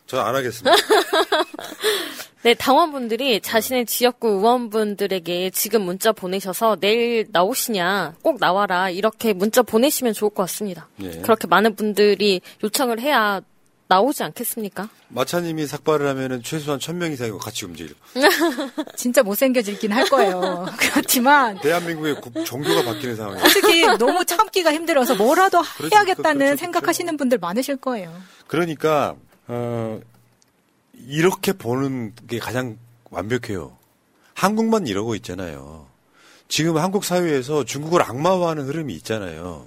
저안 0.06 0.34
하겠습니다. 0.34 0.76
네, 2.42 2.54
당원분들이 2.54 3.40
자신의 3.40 3.86
지역구 3.86 4.28
의원분들에게 4.28 5.50
지금 5.50 5.82
문자 5.82 6.10
보내셔서 6.10 6.76
내일 6.80 7.26
나오시냐, 7.30 8.14
꼭 8.20 8.38
나와라, 8.40 8.90
이렇게 8.90 9.32
문자 9.32 9.62
보내시면 9.62 10.12
좋을 10.12 10.30
것 10.30 10.42
같습니다. 10.44 10.88
예. 11.02 11.20
그렇게 11.20 11.46
많은 11.46 11.76
분들이 11.76 12.40
요청을 12.64 13.00
해야 13.00 13.40
나오지 13.92 14.22
않겠습니까? 14.22 14.88
마차님이 15.08 15.66
삭발을 15.66 16.06
하면은 16.08 16.42
최소한 16.42 16.80
천 16.80 16.96
명 16.96 17.12
이상이 17.12 17.30
같이 17.38 17.66
움직일. 17.66 17.94
진짜 18.96 19.22
못생겨지긴 19.22 19.92
할 19.92 20.08
거예요. 20.08 20.66
그렇지만 20.78 21.60
대한민국의 21.60 22.20
국- 22.22 22.42
종교가 22.46 22.84
바뀌는 22.84 23.16
상황이에요. 23.16 23.40
솔직히 23.48 23.82
너무 23.98 24.24
참기가 24.24 24.72
힘들어서 24.72 25.14
뭐라도 25.16 25.60
그렇죠, 25.76 25.94
해야겠다는 25.94 26.38
그렇죠, 26.46 26.56
생각하시는 26.60 27.16
분들 27.18 27.36
많으실 27.38 27.76
거예요. 27.76 28.10
그러니까 28.46 29.14
어 29.48 30.00
이렇게 31.06 31.52
보는 31.52 32.14
게 32.28 32.38
가장 32.38 32.78
완벽해요. 33.10 33.76
한국만 34.34 34.86
이러고 34.86 35.14
있잖아요. 35.16 35.86
지금 36.48 36.78
한국 36.78 37.04
사회에서 37.04 37.64
중국을 37.64 38.02
악마화하는 38.02 38.66
흐름이 38.66 38.94
있잖아요. 38.96 39.66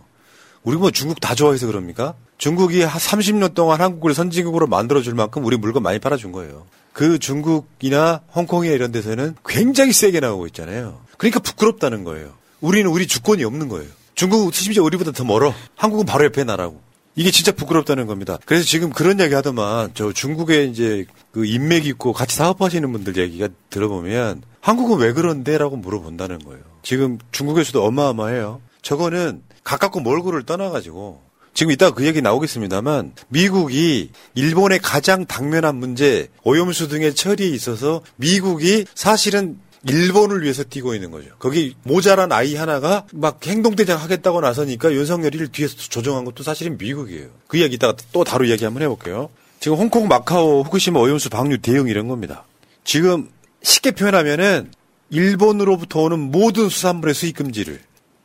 우리 0.63 0.77
뭐 0.77 0.89
중국 0.89 1.19
다 1.19 1.35
좋아해서 1.35 1.67
그럽니까? 1.67 2.15
중국이 2.37 2.81
한 2.81 2.99
30년 2.99 3.53
동안 3.53 3.81
한국을 3.81 4.13
선진국으로 4.13 4.67
만들어줄 4.67 5.13
만큼 5.13 5.45
우리 5.45 5.57
물건 5.57 5.83
많이 5.83 5.99
팔아준 5.99 6.31
거예요. 6.31 6.65
그 6.93 7.19
중국이나 7.19 8.21
홍콩이나 8.33 8.73
이런 8.73 8.91
데서는 8.91 9.35
굉장히 9.45 9.91
세게 9.93 10.19
나오고 10.19 10.47
있잖아요. 10.47 11.01
그러니까 11.17 11.39
부끄럽다는 11.39 12.03
거예요. 12.03 12.33
우리는 12.61 12.89
우리 12.89 13.07
주권이 13.07 13.43
없는 13.43 13.67
거예요. 13.67 13.89
중국은 14.15 14.51
심지어 14.53 14.83
우리보다 14.83 15.11
더 15.11 15.23
멀어. 15.23 15.53
한국은 15.75 16.05
바로 16.05 16.25
옆에 16.25 16.43
나라고. 16.43 16.81
이게 17.17 17.31
진짜 17.31 17.53
부끄럽다는 17.53 18.07
겁니다. 18.07 18.37
그래서 18.45 18.65
지금 18.65 18.89
그런 18.89 19.19
얘기 19.21 19.33
하더만 19.33 19.91
저 19.93 20.11
중국에 20.11 20.65
이제 20.65 21.05
그 21.31 21.45
인맥 21.45 21.85
있고 21.85 22.11
같이 22.11 22.35
사업하시는 22.35 22.91
분들 22.91 23.17
얘기가 23.17 23.47
들어보면 23.69 24.41
한국은 24.59 24.97
왜 24.97 25.13
그런데라고 25.13 25.77
물어본다는 25.77 26.39
거예요. 26.39 26.61
지금 26.81 27.17
중국에서도 27.31 27.83
어마어마해요. 27.85 28.61
저거는 28.81 29.43
가깝고 29.63 30.01
멀고를 30.01 30.43
떠나가지고 30.43 31.21
지금 31.55 31.71
이따가 31.71 31.95
그 31.95 32.05
얘기 32.05 32.21
나오겠습니다만 32.21 33.13
미국이 33.29 34.11
일본의 34.35 34.79
가장 34.79 35.25
당면한 35.25 35.77
문제 35.77 36.27
오염수 36.43 36.89
등의 36.89 37.15
처리에 37.15 37.47
있어서 37.47 38.01
미국이 38.17 38.85
사실은 38.93 39.57
일본을 39.87 40.43
위해서 40.43 40.63
뛰고 40.63 40.95
있는 40.95 41.11
거죠. 41.11 41.29
거기 41.39 41.75
모자란 41.83 42.33
아이 42.33 42.55
하나가 42.55 43.05
막 43.13 43.39
행동대장 43.45 44.01
하겠다고 44.01 44.41
나서니까 44.41 44.91
윤석열이를 44.91 45.47
뒤에서 45.47 45.75
조정한 45.77 46.25
것도 46.25 46.43
사실은 46.43 46.77
미국이에요. 46.77 47.29
그 47.47 47.55
이야기 47.57 47.75
이따가 47.75 47.95
또 48.11 48.25
다루 48.25 48.45
이야기 48.45 48.65
한번 48.65 48.83
해볼게요. 48.83 49.29
지금 49.61 49.77
홍콩, 49.77 50.09
마카오, 50.09 50.61
후쿠시마 50.63 50.99
오염수 50.99 51.29
방류 51.29 51.59
대응 51.59 51.87
이런 51.87 52.09
겁니다. 52.09 52.43
지금 52.83 53.29
쉽게 53.63 53.91
표현하면은 53.91 54.71
일본으로부터 55.09 56.01
오는 56.01 56.19
모든 56.19 56.67
수산물의 56.67 57.15
수입 57.15 57.37
금지를 57.37 57.79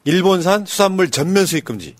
일본산 0.04 0.66
수산물 0.66 1.10
전면 1.10 1.46
수입 1.46 1.66
금지 1.66 1.94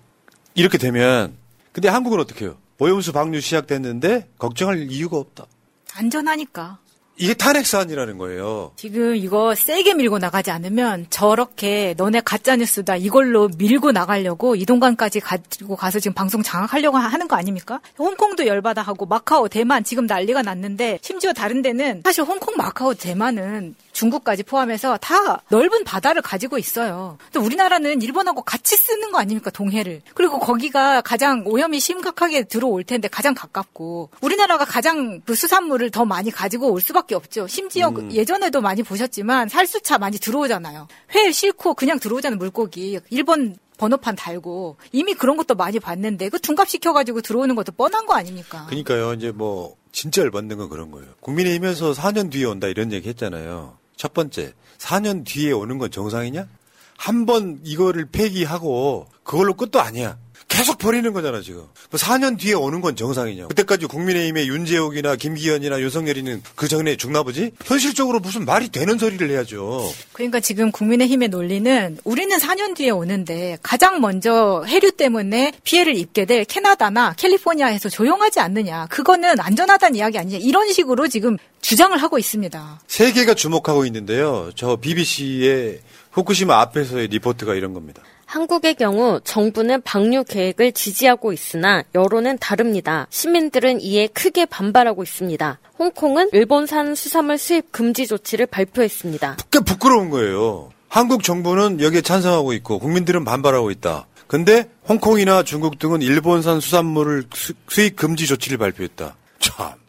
이렇게 0.55 0.79
되면 0.79 1.35
근데 1.73 1.89
한국은 1.89 2.19
어떻게 2.21 2.45
해요? 2.45 2.57
오염수 2.79 3.13
방류 3.13 3.41
시작됐는데 3.41 4.29
걱정할 4.39 4.91
이유가 4.91 5.19
없다. 5.19 5.47
안전하니까. 5.95 6.79
이게 7.21 7.35
탄핵 7.35 7.67
사안이라는 7.67 8.17
거예요. 8.17 8.73
지금 8.77 9.15
이거 9.15 9.55
세게 9.55 9.93
밀고 9.93 10.19
나가지 10.19 10.51
않으면 10.51 11.07
저렇게 11.11 11.95
너네 11.99 12.23
가짜 12.23 12.57
뉴스다 12.57 12.97
이걸로 12.97 13.51
밀고 13.59 13.93
나가려고 13.93 14.57
이동관까지 14.57 15.21
가지고 15.21 15.77
가서 15.77 16.01
지금 16.01 16.15
방송 16.15 16.43
장악하려고 16.43 16.97
하는 16.97 17.29
거 17.29 17.37
아닙니까? 17.37 17.79
홍콩도 17.99 18.47
열받아 18.47 18.81
하고 18.81 19.05
마카오, 19.05 19.49
대만 19.49 19.85
지금 19.85 20.07
난리가 20.07 20.41
났는데 20.41 20.99
심지어 21.03 21.35
다른 21.35 21.61
데는 21.61 22.01
사실 22.05 22.25
홍콩, 22.25 22.57
마카오, 22.57 22.95
대만은 22.95 23.75
중국까지 24.01 24.43
포함해서 24.45 24.97
다 24.97 25.43
넓은 25.51 25.85
바다를 25.85 26.23
가지고 26.23 26.57
있어요. 26.57 27.19
근데 27.25 27.45
우리나라는 27.45 28.01
일본하고 28.01 28.43
같이 28.43 28.77
쓰는 28.77 29.13
거 29.13 29.19
아닙니까 29.19 29.51
동해를. 29.51 30.01
그리고 30.15 30.39
거기가 30.39 31.03
가장 31.03 31.43
오염이 31.47 31.79
심각하게 31.81 32.45
들어올 32.45 32.85
텐데 32.85 33.09
가장 33.09 33.35
가깝고 33.35 34.11
우리나라가 34.23 34.65
가장 34.65 35.21
그 35.21 35.35
수산물을 35.35 35.91
더 35.91 36.05
많이 36.05 36.31
가지고 36.31 36.73
올 36.73 36.81
수밖에 36.81 37.15
없죠. 37.15 37.47
심지어 37.47 37.89
음. 37.89 37.95
그 37.95 38.15
예전에도 38.15 38.61
많이 38.61 38.83
보셨지만 38.83 39.49
살수차 39.49 39.99
많이 39.99 40.19
들어오잖아요. 40.19 40.89
회 41.15 41.31
싣고 41.31 41.75
그냥 41.75 41.99
들어오잖아요 41.99 42.39
물고기. 42.39 42.99
일본 43.11 43.57
번호판 43.77 44.17
달고 44.17 44.77
이미 44.93 45.15
그런 45.15 45.37
것도 45.37 45.55
많이 45.55 45.79
봤는데 45.79 46.29
그 46.29 46.39
둔갑시켜가지고 46.39 47.23
들어오는 47.23 47.55
것도 47.55 47.73
뻔한 47.73 48.07
거 48.07 48.15
아닙니까? 48.15 48.67
그러니까요. 48.67 49.15
이제 49.15 49.31
뭐 49.31 49.77
진짜 49.93 50.23
열받는 50.23 50.59
건 50.59 50.69
그런 50.69 50.91
거예요. 50.91 51.09
국민의힘에서 51.21 51.93
4년 51.93 52.31
뒤에 52.31 52.45
온다 52.45 52.69
이런 52.69 52.93
얘기 52.93 53.09
했잖아요. 53.09 53.80
첫 54.01 54.15
번째, 54.15 54.55
4년 54.79 55.27
뒤에 55.27 55.53
오는 55.53 55.77
건 55.77 55.91
정상이냐? 55.91 56.49
한 56.97 57.27
번 57.27 57.61
이거를 57.65 58.07
폐기하고 58.07 59.07
그걸로 59.25 59.53
끝도 59.53 59.79
아니야. 59.83 60.17
계속 60.51 60.79
버리는 60.79 61.11
거잖아 61.13 61.41
지금. 61.41 61.63
4년 61.93 62.39
뒤에 62.39 62.55
오는 62.55 62.81
건 62.81 62.97
정상이냐? 62.97 63.47
그때까지 63.47 63.87
국민의힘의 63.87 64.49
윤재욱이나 64.49 65.15
김기현이나 65.15 65.81
윤석열이는 65.81 66.43
그 66.57 66.67
전에 66.69 66.97
죽나 66.97 67.23
보지? 67.23 67.53
현실적으로 67.65 68.19
무슨 68.19 68.45
말이 68.45 68.69
되는 68.69 68.99
소리를 68.99 69.31
해야죠. 69.31 69.91
그러니까 70.13 70.41
지금 70.41 70.73
국민의힘의 70.73 71.29
논리는 71.29 71.97
우리는 72.05 72.37
4년 72.37 72.75
뒤에 72.77 72.91
오는데 72.91 73.59
가장 73.63 74.01
먼저 74.01 74.65
해류 74.67 74.91
때문에 74.93 75.53
피해를 75.63 75.97
입게 75.97 76.25
될 76.25 76.45
캐나다나 76.45 77.15
캘리포니아에서 77.17 77.89
조용하지 77.89 78.41
않느냐. 78.41 78.87
그거는 78.87 79.39
안전하다는 79.39 79.97
이야기 79.97 80.19
아니냐. 80.19 80.39
이런 80.39 80.73
식으로 80.73 81.07
지금 81.07 81.39
주장을 81.61 81.97
하고 81.97 82.19
있습니다. 82.19 82.81
세계가 82.89 83.35
주목하고 83.35 83.87
있는데요. 83.87 84.51
저 84.57 84.77
BBC의 84.77 85.81
후쿠시마 86.11 86.61
앞에서의 86.61 87.07
리포트가 87.07 87.55
이런 87.55 87.73
겁니다. 87.73 88.03
한국의 88.31 88.77
경우 88.77 89.21
정부는 89.25 89.83
방류 89.83 90.23
계획을 90.23 90.71
지지하고 90.71 91.33
있으나 91.33 91.83
여론은 91.97 92.39
다릅니다. 92.39 93.09
시민들은 93.11 93.81
이에 93.81 94.07
크게 94.07 94.47
반발하고 94.47 95.03
있습니다. 95.03 95.59
홍콩은 95.81 96.29
일본산 96.33 96.95
수산물 96.95 97.39
수입 97.39 97.73
금지 97.73 98.07
조치를 98.07 98.47
발표했습니다. 98.47 99.39
꽤 99.51 99.59
부끄러운 99.59 100.11
거예요. 100.11 100.71
한국 100.89 101.25
정부는 101.25 101.81
여기에 101.81 102.03
찬성하고 102.03 102.53
있고 102.53 102.79
국민들은 102.79 103.25
반발하고 103.25 103.73
있다. 103.73 104.07
근데 104.29 104.71
홍콩이나 104.89 105.43
중국 105.43 105.81
등은 105.81 106.01
일본산 106.01 106.61
수산물을 106.61 107.25
수, 107.35 107.53
수입 107.69 107.97
금지 107.97 108.29
조치를 108.29 108.59
발표했다. 108.59 109.17
참. 109.41 109.80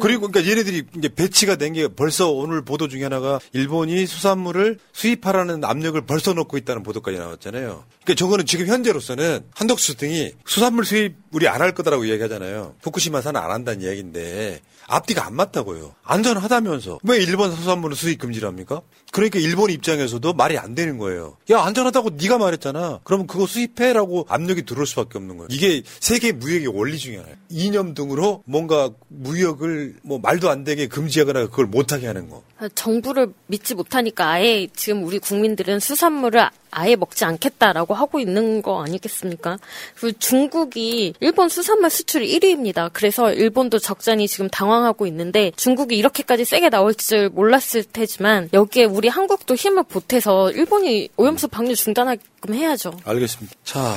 그리고 0.00 0.28
그러니까 0.28 0.50
얘네들이 0.50 0.82
이제 0.96 1.08
배치가 1.08 1.56
된 1.56 1.74
게 1.74 1.88
벌써 1.88 2.30
오늘 2.30 2.62
보도 2.64 2.86
중에 2.88 3.02
하나가 3.02 3.40
일본이 3.52 4.06
수산물을 4.06 4.78
수입하라는 4.92 5.64
압력을 5.64 6.00
벌써 6.02 6.32
넣고 6.34 6.56
있다는 6.56 6.82
보도까지 6.84 7.18
나왔잖아요. 7.18 7.84
그러니까 8.04 8.14
저거는 8.16 8.46
지금 8.46 8.66
현재로서는 8.66 9.40
한덕수 9.54 9.96
등이 9.96 10.32
수산물 10.46 10.84
수입 10.84 11.16
우리 11.32 11.48
안 11.48 11.60
할 11.60 11.72
거다라고 11.72 12.04
이야기하잖아요. 12.04 12.76
후쿠시마산은 12.82 13.40
안 13.40 13.50
한다는 13.50 13.82
이야기인데 13.82 14.60
앞뒤가 14.86 15.26
안 15.26 15.34
맞다고요. 15.34 15.94
안전하다면서 16.04 17.00
왜 17.04 17.18
일본 17.18 17.54
수산물은 17.54 17.96
수입 17.96 18.18
금지를 18.18 18.48
합니까? 18.48 18.82
그러니까 19.12 19.38
일본 19.38 19.70
입장에서도 19.70 20.32
말이 20.32 20.58
안 20.58 20.74
되는 20.74 20.98
거예요. 20.98 21.36
야 21.50 21.60
안전하다고 21.62 22.10
네가 22.20 22.38
말했잖아. 22.38 23.00
그러면 23.04 23.26
그거 23.26 23.46
수입해라고 23.46 24.26
압력이 24.28 24.64
들어올 24.64 24.86
수밖에 24.86 25.18
없는 25.18 25.36
거예요. 25.36 25.48
이게 25.50 25.82
세계 26.00 26.32
무역의 26.32 26.68
원리 26.68 26.98
중에 26.98 27.16
하나예요. 27.18 27.36
이념 27.48 27.94
등으로 27.94 28.42
뭔가 28.46 28.90
무역을 29.08 29.96
뭐 30.02 30.18
말도 30.18 30.50
안 30.50 30.64
되게 30.64 30.88
금지하거나 30.88 31.46
그걸 31.46 31.66
못하게 31.66 32.06
하는 32.06 32.28
거. 32.28 32.42
정부를 32.74 33.32
믿지 33.46 33.74
못하니까 33.74 34.30
아예 34.30 34.66
지금 34.74 35.04
우리 35.04 35.18
국민들은 35.18 35.80
수산물을 35.80 36.40
아예 36.74 36.96
먹지 36.96 37.24
않겠다라고 37.24 37.94
하고 37.94 38.18
있는 38.20 38.62
거 38.62 38.82
아니겠습니까? 38.82 39.58
그리고 39.94 40.18
중국이 40.18 41.14
일본 41.20 41.48
수산물 41.48 41.90
수출 41.90 42.22
1위입니다. 42.22 42.90
그래서 42.92 43.32
일본도 43.32 43.78
적잖이 43.78 44.28
지금 44.28 44.48
당황하고 44.48 45.06
있는데 45.06 45.52
중국이 45.56 45.96
이렇게까지 45.96 46.44
세게 46.44 46.70
나올 46.70 46.94
줄 46.94 47.28
몰랐을 47.30 47.84
테지만 47.92 48.48
여기에 48.52 48.84
우리 48.84 49.08
한국도 49.08 49.54
힘을 49.54 49.84
보태서 49.84 50.52
일본이 50.52 51.08
오염수 51.16 51.48
방류 51.48 51.74
중단하게끔 51.76 52.54
해야죠. 52.54 52.92
알겠습니다. 53.04 53.54
자, 53.64 53.94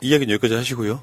이야기는 0.00 0.32
여기까지 0.34 0.54
하시고요. 0.54 1.02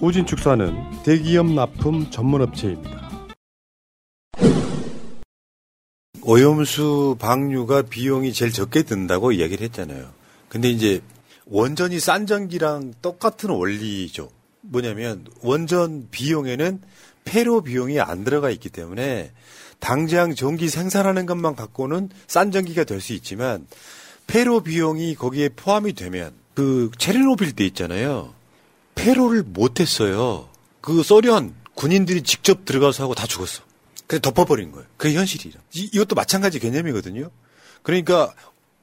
우진축산은 0.00 0.74
대기업 1.04 1.46
납품 1.46 2.10
전문업체입니다. 2.10 3.01
오염수 6.22 7.16
방류가 7.18 7.82
비용이 7.82 8.32
제일 8.32 8.52
적게 8.52 8.82
든다고 8.82 9.32
이야기를 9.32 9.64
했잖아요. 9.66 10.10
근데 10.48 10.70
이제 10.70 11.00
원전이 11.46 11.98
싼 12.00 12.26
전기랑 12.26 12.94
똑같은 13.02 13.50
원리죠. 13.50 14.30
뭐냐면 14.60 15.26
원전 15.40 16.08
비용에는 16.10 16.80
폐로 17.24 17.60
비용이 17.62 18.00
안 18.00 18.24
들어가 18.24 18.50
있기 18.50 18.68
때문에 18.68 19.32
당장 19.80 20.34
전기 20.34 20.68
생산하는 20.68 21.26
것만 21.26 21.56
갖고는 21.56 22.10
싼 22.28 22.52
전기가 22.52 22.84
될 22.84 23.00
수 23.00 23.12
있지만 23.14 23.66
폐로 24.28 24.60
비용이 24.60 25.16
거기에 25.16 25.48
포함이 25.50 25.94
되면 25.94 26.32
그 26.54 26.90
체르노빌 26.98 27.52
때 27.52 27.64
있잖아요. 27.66 28.32
폐로를 28.94 29.42
못 29.42 29.80
했어요. 29.80 30.48
그 30.80 31.02
소련 31.02 31.54
군인들이 31.74 32.22
직접 32.22 32.64
들어가서 32.64 33.02
하고 33.02 33.14
다 33.14 33.26
죽었어. 33.26 33.62
그래서 34.12 34.20
덮어버린 34.20 34.72
거예요. 34.72 34.86
그게 34.98 35.14
현실이죠. 35.14 35.58
이, 35.72 35.88
이것도 35.94 36.14
마찬가지 36.14 36.58
개념이거든요. 36.58 37.30
그러니까 37.82 38.34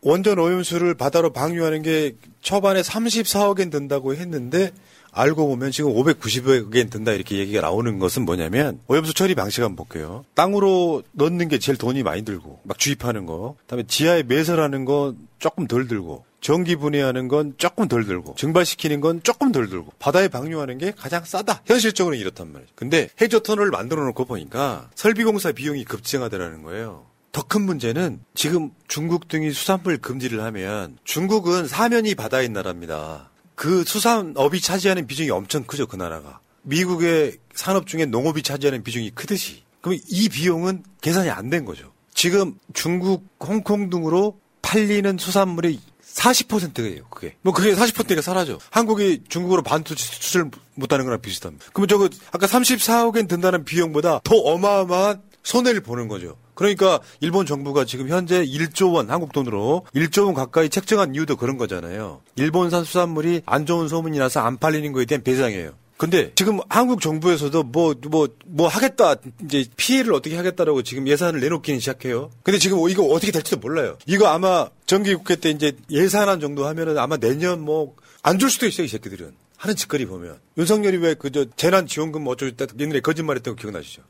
원전 0.01 0.39
오염수를 0.39 0.95
바다로 0.95 1.32
방류하는 1.34 1.84
게 1.84 2.15
초반에 2.41 2.82
34억엔 2.82 3.69
든다고 3.69 4.15
했는데 4.15 4.71
알고 5.12 5.47
보면 5.47 5.72
지금 5.72 5.93
590억엔 5.93 6.89
든다 6.89 7.14
이렇게 7.14 7.38
얘기가 7.38 7.62
나오는 7.62 7.99
것은 7.99 8.24
뭐냐면 8.24 8.80
오염수 8.88 9.14
처리 9.14 9.36
방식 9.36 9.62
한번 9.62 9.86
볼게요. 9.86 10.26
땅으로 10.36 11.03
넣는 11.12 11.47
게 11.47 11.60
제일 11.60 11.78
돈이 11.78 12.03
많이 12.03 12.24
들고 12.24 12.62
막 12.64 12.78
주입하는 12.78 13.26
거. 13.26 13.55
그다음에 13.62 13.84
지하에 13.88 14.24
매설하는 14.24 14.86
거 14.86 15.16
조금 15.39 15.68
덜 15.68 15.88
들고 15.88 16.26
전기 16.41 16.76
분해하는 16.76 17.28
건 17.28 17.53
조금 17.57 17.88
덜 17.88 18.05
들고 18.05 18.36
증발시키는 18.38 19.01
건 19.01 19.22
조금 19.24 19.51
덜 19.51 19.70
들고 19.70 19.91
바다에 19.99 20.28
방류하는 20.28 20.78
게 20.78 20.91
가장 20.91 21.24
싸다. 21.26 21.62
현실적으로 21.66 22.16
는 22.16 22.22
이렇단 22.22 22.51
말이죠. 22.51 22.72
근데 22.76 23.10
해저 23.22 23.39
터널을 23.39 23.72
만들어 23.72 24.03
놓고 24.05 24.26
보니까 24.26 24.89
설비공사 24.95 25.51
비용이 25.51 25.84
급증하더라는 25.84 26.64
거예요. 26.64 27.10
더 27.32 27.43
큰 27.43 27.62
문제는 27.62 28.22
지금 28.34 28.72
중국 28.88 29.28
등이 29.28 29.51
수산물 29.51 29.97
금지를 29.99 30.41
하면 30.43 30.97
중국은 31.03 31.68
사면이 31.68 32.10
있는 32.12 32.53
나라입니다. 32.53 33.30
그 33.60 33.84
수산업이 33.84 34.62
차지하는 34.62 35.05
비중이 35.05 35.32
엄청 35.32 35.66
크죠, 35.66 35.86
그 35.86 35.97
나라가. 35.97 36.39
미국의 36.62 37.39
산업 37.53 37.88
중에 37.88 38.05
농업이 38.05 38.41
차지하는 38.41 38.84
비중이 38.84 39.10
크듯이. 39.10 39.64
그럼 39.82 39.97
이 40.07 40.30
비용은 40.30 40.84
계산이 41.01 41.30
안 41.30 41.49
된 41.49 41.66
거죠. 41.66 41.91
지금 42.14 42.57
중국, 42.74 43.28
홍콩 43.38 43.89
등으로 43.89 44.39
팔리는 44.62 45.18
수산물의 45.18 45.78
40%예요, 46.01 47.03
그게. 47.10 47.36
뭐 47.41 47.51
그게 47.51 47.76
40%가 47.76 48.22
사라져. 48.22 48.60
한국이 48.72 49.24
중국으로 49.28 49.62
반투 49.62 49.93
수출 49.97 50.49
못하는 50.76 51.03
거랑 51.03 51.20
비슷합니다. 51.20 51.66
그러면 51.74 51.89
저거 51.89 52.10
아까 52.32 52.47
34억엔 52.47 53.28
든다는 53.28 53.66
비용보다 53.66 54.22
더 54.24 54.36
어마어마한 54.38 55.22
손해를 55.43 55.82
보는 55.82 56.07
거죠. 56.07 56.38
그러니까 56.60 56.99
일본 57.22 57.45
정부가 57.45 57.86
지금 57.86 58.10
현재 58.10 58.43
1조 58.45 58.93
원 58.93 59.10
한국 59.10 59.32
돈으로 59.32 59.86
1조 59.95 60.26
원 60.26 60.34
가까이 60.34 60.68
책정한 60.68 61.16
이유도 61.16 61.38
그런 61.38 61.57
거잖아요. 61.57 62.20
일본산 62.36 62.84
수산물이 62.84 63.43
안 63.45 63.66
좋은 63.66 63.88
소문이 63.88 64.18
나서 64.18 64.41
안 64.41 64.57
팔리는 64.57 64.91
거에 64.91 65.05
대한 65.05 65.24
배상이에요. 65.24 65.72
근데 65.95 66.34
지금 66.36 66.60
한국 66.70 66.99
정부에서도 67.01 67.64
뭐, 67.64 67.95
뭐, 68.10 68.28
뭐 68.45 68.68
하겠다, 68.68 69.16
이제 69.45 69.66
피해를 69.78 70.14
어떻게 70.14 70.36
하겠다라고 70.36 70.84
지금 70.84 71.07
예산을 71.07 71.39
내놓기는 71.39 71.80
시작해요. 71.80 72.30
근데 72.43 72.57
지금 72.57 72.89
이거 72.89 73.03
어떻게 73.03 73.32
될지도 73.32 73.57
몰라요. 73.57 73.97
이거 74.05 74.28
아마 74.28 74.68
정기국회 74.86 75.38
때 75.38 75.49
이제 75.51 75.74
예산안 75.89 76.39
정도 76.41 76.68
하면은 76.68 76.97
아마 76.97 77.16
내년 77.18 77.62
뭐 77.62 77.95
안 78.22 78.38
줄 78.38 78.49
수도 78.49 78.66
있어요, 78.68 78.86
이 78.86 78.88
새끼들은. 78.89 79.32
하는 79.57 79.76
짓거리 79.76 80.05
보면. 80.05 80.39
윤석열이 80.57 80.97
왜 80.97 81.14
그저 81.14 81.45
재난지원금 81.55 82.24
뭐 82.24 82.34
어쩌고 82.34 82.51
했다 82.51 82.66
옛날에 82.80 82.99
거짓말했던 82.99 83.55
거 83.55 83.62
기억나시죠? 83.62 84.01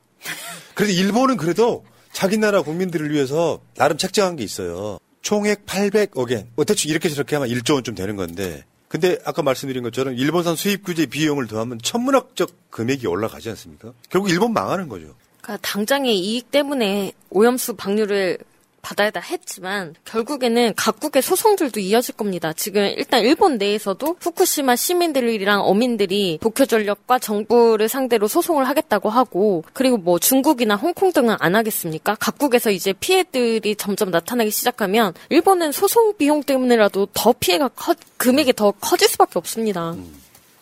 그래도 0.76 0.94
일본은 0.94 1.38
그래도 1.38 1.86
자기 2.12 2.38
나라 2.38 2.62
국민들을 2.62 3.12
위해서 3.12 3.60
나름 3.76 3.98
책정한 3.98 4.36
게 4.36 4.44
있어요. 4.44 5.00
총액 5.22 5.66
800억엔. 5.66 6.48
뭐 6.56 6.66
대충 6.66 6.90
이렇게 6.90 7.10
저렇게 7.10 7.36
하면 7.36 7.50
1조 7.50 7.76
원좀 7.76 7.96
되는 7.96 8.16
건데. 8.16 8.64
근데 8.88 9.20
아까 9.24 9.44
말씀드린 9.44 9.84
것처럼 9.84 10.16
일본산 10.16 10.56
수입 10.56 10.84
규제 10.84 11.06
비용을 11.06 11.48
더하면 11.48 11.80
천문학적 11.82 12.72
금액이 12.72 13.06
올라가지 13.06 13.50
않습니까? 13.50 13.94
결국 14.10 14.30
일본 14.32 14.52
망하는 14.52 14.90
거죠. 14.90 15.14
그러니까 15.42 15.68
당장의 15.68 16.18
이익 16.20 16.50
때문에 16.52 17.12
오염수 17.30 17.76
방류를 17.76 18.40
받아야 18.82 19.12
했지만 19.16 19.96
결국에는 20.06 20.74
각국의 20.76 21.22
소송들도 21.22 21.80
이어질 21.80 22.16
겁니다. 22.16 22.54
지금 22.54 22.84
일단 22.98 23.24
일본 23.24 23.58
내에서도 23.58 24.18
후쿠시마 24.20 24.76
시민들이랑 24.76 25.62
어민들이 25.62 26.38
도쿄전력과 26.42 27.20
정부를 27.20 27.90
상대로 27.90 28.28
소송을 28.28 28.68
하겠다고 28.68 29.10
하고 29.10 29.64
그리고 29.74 29.98
뭐 29.98 30.20
중국이나 30.20 30.76
홍콩 30.76 31.12
등은 31.12 31.36
안 31.40 31.56
하겠습니까? 31.56 32.16
각국에서 32.16 32.72
이제 32.72 32.94
피해들이 32.94 33.76
점점 33.76 34.12
나타나기 34.12 34.52
시작하면 34.52 35.14
일본은 35.30 35.72
소송 35.72 36.16
비용 36.18 36.44
때문에라도 36.44 37.08
더 37.14 37.34
피해가 37.34 37.70
커, 37.70 37.96
금액이 38.18 38.54
더 38.54 38.72
커질 38.72 39.08
수밖에 39.08 39.40
없습니다. 39.40 39.96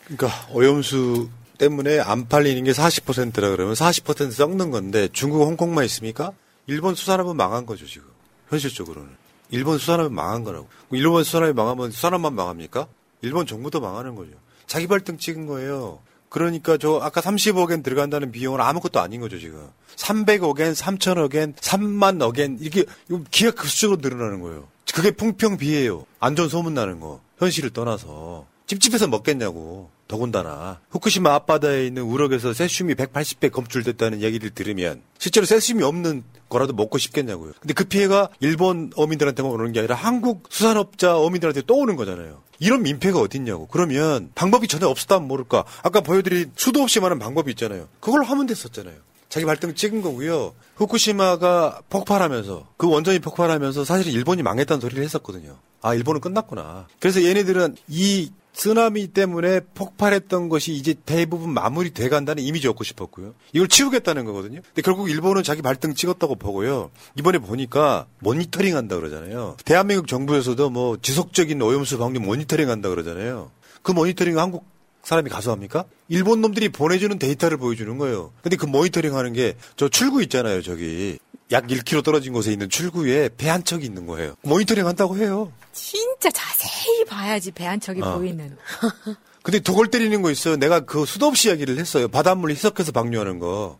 그러니까 0.04 0.48
오염수 0.52 1.28
때문에 1.58 1.98
안 2.00 2.28
팔리는 2.28 2.64
게 2.64 2.72
40%라 2.72 3.50
그러면 3.50 3.74
40% 3.74 4.30
썩는 4.30 4.70
건데 4.70 5.08
중국, 5.12 5.42
홍콩만 5.42 5.84
있습니까? 5.86 6.32
일본 6.68 6.94
수산업은 6.94 7.34
망한 7.34 7.66
거죠, 7.66 7.86
지금. 7.86 8.06
현실적으로는. 8.50 9.08
일본 9.50 9.78
수산업은 9.78 10.14
망한 10.14 10.44
거라고. 10.44 10.68
일본 10.90 11.24
수산업이 11.24 11.54
망하면 11.54 11.90
수산업만 11.90 12.34
망합니까? 12.34 12.86
일본 13.22 13.46
정부도 13.46 13.80
망하는 13.80 14.14
거죠. 14.14 14.32
자기 14.66 14.86
발등 14.86 15.16
찍은 15.16 15.46
거예요. 15.46 16.00
그러니까 16.28 16.76
저 16.76 17.00
아까 17.02 17.22
30억엔 17.22 17.82
들어간다는 17.82 18.30
비용은 18.30 18.60
아무것도 18.60 19.00
아닌 19.00 19.22
거죠, 19.22 19.38
지금. 19.38 19.66
300억엔, 19.96 20.74
3천억엔, 20.74 21.56
3만 21.56 22.20
억엔 22.20 22.58
이렇게 22.60 22.84
기가 23.30 23.50
급수적으로 23.52 24.00
늘어나는 24.02 24.42
거예요. 24.42 24.68
그게 24.94 25.10
풍평비예요. 25.10 26.04
안전 26.20 26.50
소문 26.50 26.74
나는 26.74 27.00
거. 27.00 27.22
현실을 27.38 27.70
떠나서. 27.70 28.46
찝찝해서 28.66 29.08
먹겠냐고. 29.08 29.90
더군다나 30.08 30.80
후쿠시마 30.90 31.34
앞바다에 31.34 31.86
있는 31.86 32.02
우럭에서 32.02 32.52
세슘이 32.54 32.94
180배 32.94 33.52
검출됐다는 33.52 34.22
얘기를 34.22 34.50
들으면 34.50 35.02
실제로 35.18 35.46
세슘이 35.46 35.82
없는 35.82 36.24
거라도 36.48 36.72
먹고 36.72 36.98
싶겠냐고요. 36.98 37.52
근데 37.60 37.74
그 37.74 37.84
피해가 37.84 38.30
일본 38.40 38.90
어민들한테만 38.96 39.52
오는 39.52 39.70
게 39.72 39.80
아니라 39.80 39.94
한국 39.94 40.44
수산업자 40.48 41.18
어민들한테 41.18 41.62
또 41.66 41.76
오는 41.76 41.94
거잖아요. 41.94 42.42
이런 42.58 42.82
민폐가 42.82 43.20
어딨냐고. 43.20 43.68
그러면 43.68 44.30
방법이 44.34 44.66
전혀 44.66 44.88
없었다면 44.88 45.28
모를까. 45.28 45.64
아까 45.82 46.00
보여드린 46.00 46.50
수도 46.56 46.82
없이 46.82 47.00
많은 47.00 47.18
방법이 47.18 47.50
있잖아요. 47.52 47.88
그걸 48.00 48.24
하면 48.24 48.46
됐었잖아요. 48.46 48.96
자기 49.28 49.44
발등 49.44 49.74
찍은 49.74 50.00
거고요. 50.00 50.54
후쿠시마가 50.76 51.82
폭발하면서 51.90 52.68
그 52.78 52.88
원전이 52.88 53.18
폭발하면서 53.18 53.84
사실 53.84 54.12
일본이 54.12 54.42
망했다는 54.42 54.80
소리를 54.80 55.04
했었거든요. 55.04 55.58
아 55.82 55.94
일본은 55.94 56.20
끝났구나. 56.20 56.88
그래서 56.98 57.22
얘네들은 57.22 57.76
이 57.88 58.32
쓰나미 58.58 59.08
때문에 59.08 59.60
폭발했던 59.74 60.48
것이 60.48 60.72
이제 60.72 60.94
대부분 61.06 61.50
마무리돼 61.50 62.08
간다는 62.08 62.42
이미지 62.42 62.66
얻고 62.66 62.82
싶었고요. 62.82 63.34
이걸 63.52 63.68
치우겠다는 63.68 64.24
거거든요. 64.24 64.60
근데 64.62 64.82
결국 64.82 65.08
일본은 65.08 65.44
자기 65.44 65.62
발등 65.62 65.94
찍었다고 65.94 66.34
보고요. 66.34 66.90
이번에 67.16 67.38
보니까 67.38 68.06
모니터링 68.18 68.76
한다 68.76 68.96
그러잖아요. 68.96 69.56
대한민국 69.64 70.08
정부에서도 70.08 70.70
뭐 70.70 70.98
지속적인 71.00 71.62
오염수 71.62 71.98
방류 71.98 72.18
모니터링 72.20 72.68
한다 72.68 72.88
그러잖아요. 72.88 73.52
그 73.82 73.92
모니터링 73.92 74.38
한국 74.38 74.66
사람이 75.04 75.30
가서 75.30 75.52
합니까? 75.52 75.84
일본 76.08 76.40
놈들이 76.42 76.68
보내주는 76.68 77.18
데이터를 77.18 77.56
보여주는 77.56 77.96
거예요. 77.98 78.32
근데 78.42 78.56
그 78.56 78.66
모니터링 78.66 79.16
하는 79.16 79.32
게 79.32 79.54
저 79.76 79.88
출구 79.88 80.22
있잖아요, 80.24 80.60
저기. 80.62 81.18
약 81.50 81.66
1km 81.66 82.04
떨어진 82.04 82.32
곳에 82.34 82.52
있는 82.52 82.68
출구에 82.68 83.30
배 83.38 83.48
한 83.48 83.64
척이 83.64 83.86
있는 83.86 84.06
거예요. 84.06 84.34
모니터링 84.42 84.86
한다고 84.86 85.16
해요. 85.16 85.50
진짜 85.72 86.30
자세히 86.30 87.04
봐야지 87.06 87.50
배 87.52 87.64
한 87.64 87.80
척이 87.80 88.02
어. 88.02 88.18
보이는. 88.18 88.56
근데 89.42 89.60
도골 89.60 89.88
때리는 89.90 90.20
거 90.20 90.30
있어요. 90.30 90.56
내가 90.56 90.80
그 90.80 91.06
수도 91.06 91.26
없이 91.26 91.48
이야기를 91.48 91.78
했어요. 91.78 92.08
바닷물 92.08 92.50
희석해서 92.50 92.92
방류하는 92.92 93.38
거. 93.38 93.78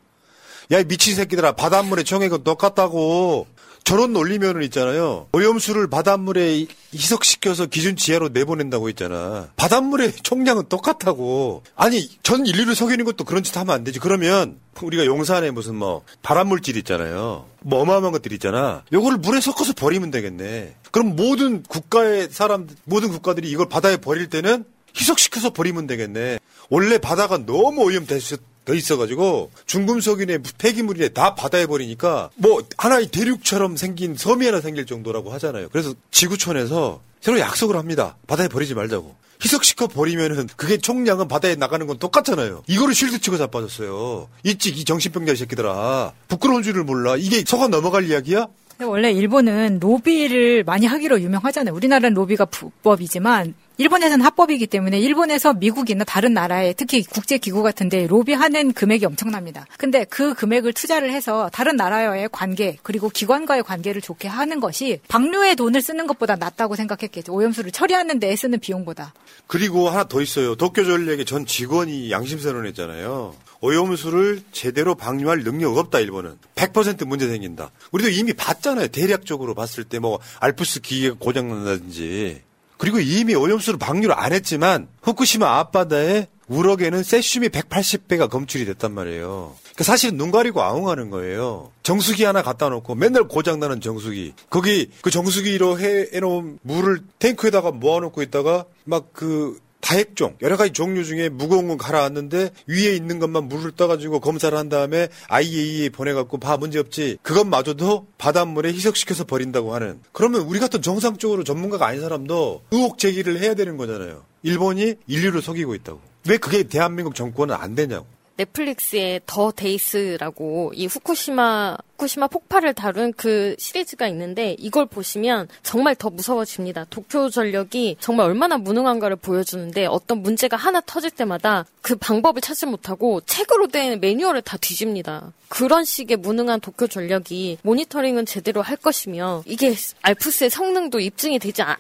야, 0.73 0.79
이 0.81 0.85
미친 0.85 1.15
새끼들아. 1.15 1.53
바닷물에 1.53 2.05
청액은 2.05 2.45
똑같다고. 2.45 3.47
저런 3.89 4.13
논리면은 4.13 4.63
있잖아요. 4.65 5.29
오염수를 5.33 5.89
바닷물에 5.89 6.67
희석시켜서 6.93 7.65
기준 7.65 7.97
지하로 7.97 8.29
내보낸다고 8.29 8.91
했잖아. 8.91 9.49
바닷물의 9.57 10.13
총량은 10.23 10.65
똑같다고. 10.69 11.63
아니, 11.75 12.07
전 12.23 12.45
인류를 12.45 12.75
속이는 12.75 13.07
것도 13.07 13.25
그런 13.25 13.43
짓 13.43 13.57
하면 13.57 13.75
안 13.75 13.85
되지. 13.85 13.99
그러면 13.99 14.59
우리가 14.83 15.07
용산에 15.07 15.53
무슨 15.53 15.77
뭐 15.77 16.05
발암물질 16.21 16.77
있잖아요. 16.77 17.47
뭐 17.61 17.81
어마어마한 17.81 18.13
것들 18.13 18.31
있잖아. 18.35 18.85
요거를 18.93 19.17
물에 19.21 19.41
섞어서 19.41 19.73
버리면 19.73 20.11
되겠네. 20.11 20.75
그럼 20.91 21.17
모든 21.17 21.63
국가의 21.63 22.29
사람, 22.31 22.69
모든 22.85 23.09
국가들이 23.09 23.51
이걸 23.51 23.71
바다에 23.71 23.97
버릴 23.97 24.29
때는 24.29 24.67
희석시켜서 24.99 25.55
버리면 25.55 25.87
되겠네. 25.87 26.41
원래 26.69 26.99
바다가 26.99 27.39
너무 27.39 27.85
오염돼 27.85 28.21
더 28.69 28.75
있어가지고 28.75 29.51
중금속이네 29.65 30.39
폐기물이네 30.59 31.09
다 31.09 31.35
바다에 31.35 31.65
버리니까 31.65 32.29
뭐 32.37 32.63
하나의 32.77 33.07
대륙처럼 33.07 33.79
생긴 33.79 34.15
섬이 34.15 34.45
하나 34.45 34.61
생길 34.61 34.85
정도라고 34.85 35.33
하잖아요. 35.33 35.71
그래서 35.73 35.95
지구촌에서 36.11 37.01
새로 37.23 37.39
약속을 37.39 37.77
합니다. 37.77 38.17
바다에 38.27 38.49
버리지 38.49 38.75
말자고. 38.75 39.17
희석시켜 39.43 39.87
버리면은 39.87 40.49
그게 40.57 40.77
총량은 40.77 41.29
바다에 41.29 41.55
나가는 41.55 41.87
건 41.87 41.99
똑같잖아요. 41.99 42.65
이거를 42.67 42.95
쉴드 42.95 43.21
치고 43.21 43.39
자빠졌어요. 43.39 44.29
이찍 44.43 44.77
이 44.77 44.85
정신병자 44.85 45.33
이 45.33 45.37
새끼들아. 45.37 46.13
부끄러운 46.29 46.63
줄을 46.63 46.85
몰라. 46.85 47.17
이게 47.17 47.43
속아 47.47 47.69
넘어갈 47.69 48.05
이야기야? 48.05 48.49
원래 48.83 49.11
일본은 49.11 49.79
로비를 49.81 50.65
많이 50.65 50.85
하기로 50.87 51.23
유명하잖아요. 51.23 51.75
우리나라는 51.75 52.15
로비가 52.15 52.45
불법이지만 52.45 53.55
일본에서는 53.81 54.25
합법이기 54.25 54.67
때문에 54.67 54.99
일본에서 54.99 55.55
미국이나 55.55 56.03
다른 56.03 56.35
나라에 56.35 56.73
특히 56.73 57.05
국제기구 57.05 57.63
같은데 57.63 58.09
로비하는 58.09 58.73
금액이 58.73 59.07
엄청납니다. 59.07 59.67
근데 59.79 60.05
그 60.05 60.35
금액을 60.35 60.73
투자를 60.73 61.13
해서 61.13 61.49
다른 61.53 61.77
나라와의 61.77 62.29
관계 62.33 62.77
그리고 62.83 63.09
기관과의 63.09 63.63
관계를 63.63 64.03
좋게 64.03 64.27
하는 64.27 64.59
것이 64.59 65.01
방류에 65.07 65.55
돈을 65.55 65.81
쓰는 65.81 66.09
것보다 66.09 66.35
낫다고 66.35 66.75
생각했겠죠. 66.75 67.33
오염수를 67.33 67.71
처리하는 67.71 68.19
데 68.19 68.35
쓰는 68.35 68.59
비용보다. 68.59 69.15
그리고 69.47 69.89
하나 69.89 70.09
더 70.09 70.21
있어요. 70.21 70.57
도쿄 70.57 70.85
전력의 70.85 71.25
전 71.25 71.47
직원이 71.47 72.11
양심 72.11 72.41
선언했잖아요. 72.41 73.37
오염수를 73.61 74.43
제대로 74.51 74.97
방류할 74.97 75.45
능력 75.45 75.77
없다 75.79 76.01
일본은 76.01 76.37
100% 76.57 77.07
문제 77.07 77.29
생긴다. 77.29 77.71
우리도 77.93 78.11
이미 78.11 78.33
봤잖아요. 78.33 78.89
대략적으로 78.89 79.55
봤을 79.55 79.85
때 79.85 79.99
뭐 80.01 80.19
알프스 80.41 80.81
기계가 80.81 81.17
고장난다든지 81.19 82.43
그리고 82.79 83.01
이미 83.01 83.35
오염수를 83.35 83.79
방류를 83.79 84.15
안 84.19 84.33
했지만 84.33 84.89
후쿠시마 85.03 85.59
앞바다에 85.59 86.29
우럭에는 86.49 87.03
세슘이 87.03 87.51
180배가 87.51 88.31
검출이 88.31 88.65
됐단 88.65 88.93
말이에요. 88.95 89.55
그러니까 89.63 89.85
사실은 89.85 90.17
눈 90.17 90.31
가리고 90.31 90.63
아웅하는 90.63 91.11
거예요. 91.11 91.71
정수기 91.83 92.25
하나 92.25 92.43
갖다 92.43 92.71
놓고 92.71 92.95
맨날 92.95 93.29
고장나는 93.29 93.83
정수기. 93.83 94.33
거기 94.49 94.91
그 95.03 95.11
정수기로 95.11 95.79
해, 95.79 96.09
해놓은 96.15 96.59
물을 96.63 97.01
탱크에다가 97.19 97.73
모아놓고 97.73 98.23
있다가 98.23 98.65
막 98.85 99.13
그 99.13 99.59
다핵종 99.81 100.37
여러 100.43 100.57
가지 100.57 100.73
종류 100.73 101.05
중에 101.05 101.29
무거운 101.29 101.69
건 101.69 101.79
가라앉는데 101.79 102.51
위에 102.67 102.95
있는 102.95 103.19
것만 103.19 103.45
물을 103.45 103.73
떠가지고 103.73 104.21
검사를 104.21 104.57
한 104.57 104.69
다음에 104.69 105.09
IAEA 105.29 105.91
보내갖고 105.91 106.39
봐 106.39 106.57
문제 106.57 106.79
없지. 106.79 107.19
그것마저도 107.23 108.07
바닷물에 108.19 108.73
희석시켜서 108.73 109.25
버린다고 109.25 109.75
하는. 109.75 110.01
그러면 110.13 110.43
우리 110.43 110.59
같은 110.59 110.83
정상적으로 110.83 111.45
전문가가 111.45 111.87
아닌 111.87 112.01
사람도 112.01 112.65
의혹 112.71 112.99
제기를 112.99 113.41
해야 113.41 113.55
되는 113.55 113.77
거잖아요. 113.77 114.25
일본이 114.43 114.95
인류를 115.07 115.43
속이고 115.43 115.75
있다고. 115.75 116.01
왜 116.29 116.37
그게 116.37 116.65
대한민국 116.65 117.15
정권은 117.15 117.55
안 117.55 117.75
되냐고 117.75 118.07
넷플릭스에 118.39 119.21
The 119.27 119.51
Days라고 119.51 120.73
이 120.75 120.87
후쿠시마 120.87 121.77
후쿠시마 121.99 122.29
폭발을 122.29 122.75
다룬 122.75 123.13
그 123.13 123.57
시리즈가 123.59 124.07
있는데 124.09 124.55
이걸 124.59 124.87
보시면 124.87 125.49
정말 125.65 125.97
더 125.97 126.09
무서워집니다. 126.11 126.87
도쿄 126.89 127.29
전력이 127.29 127.97
정말 127.99 128.27
얼마나 128.27 128.57
무능한가를 128.57 129.17
보여주는데 129.17 129.87
어떤 129.87 130.23
문제가 130.23 130.57
하나 130.57 130.81
터질 130.81 131.11
때마다 131.11 131.67
그 131.83 131.97
방법을 131.97 132.41
찾지 132.41 132.67
못하고 132.67 133.21
책으로 133.23 133.67
된 133.67 133.99
매뉴얼을 134.01 134.43
다 134.43 134.57
뒤집니다. 134.57 135.33
그런 135.49 135.85
식의 135.85 136.19
무능한 136.19 136.61
도쿄 136.61 136.87
전력이 136.87 137.59
모니터링은 137.63 138.27
제대로 138.27 138.63
할 138.63 138.77
것이며 138.77 139.43
이게 139.47 139.75
ALPS의 140.03 140.51
성능도 140.51 141.01
입증이 141.01 141.41
되지 141.41 141.63
않, 141.63 141.77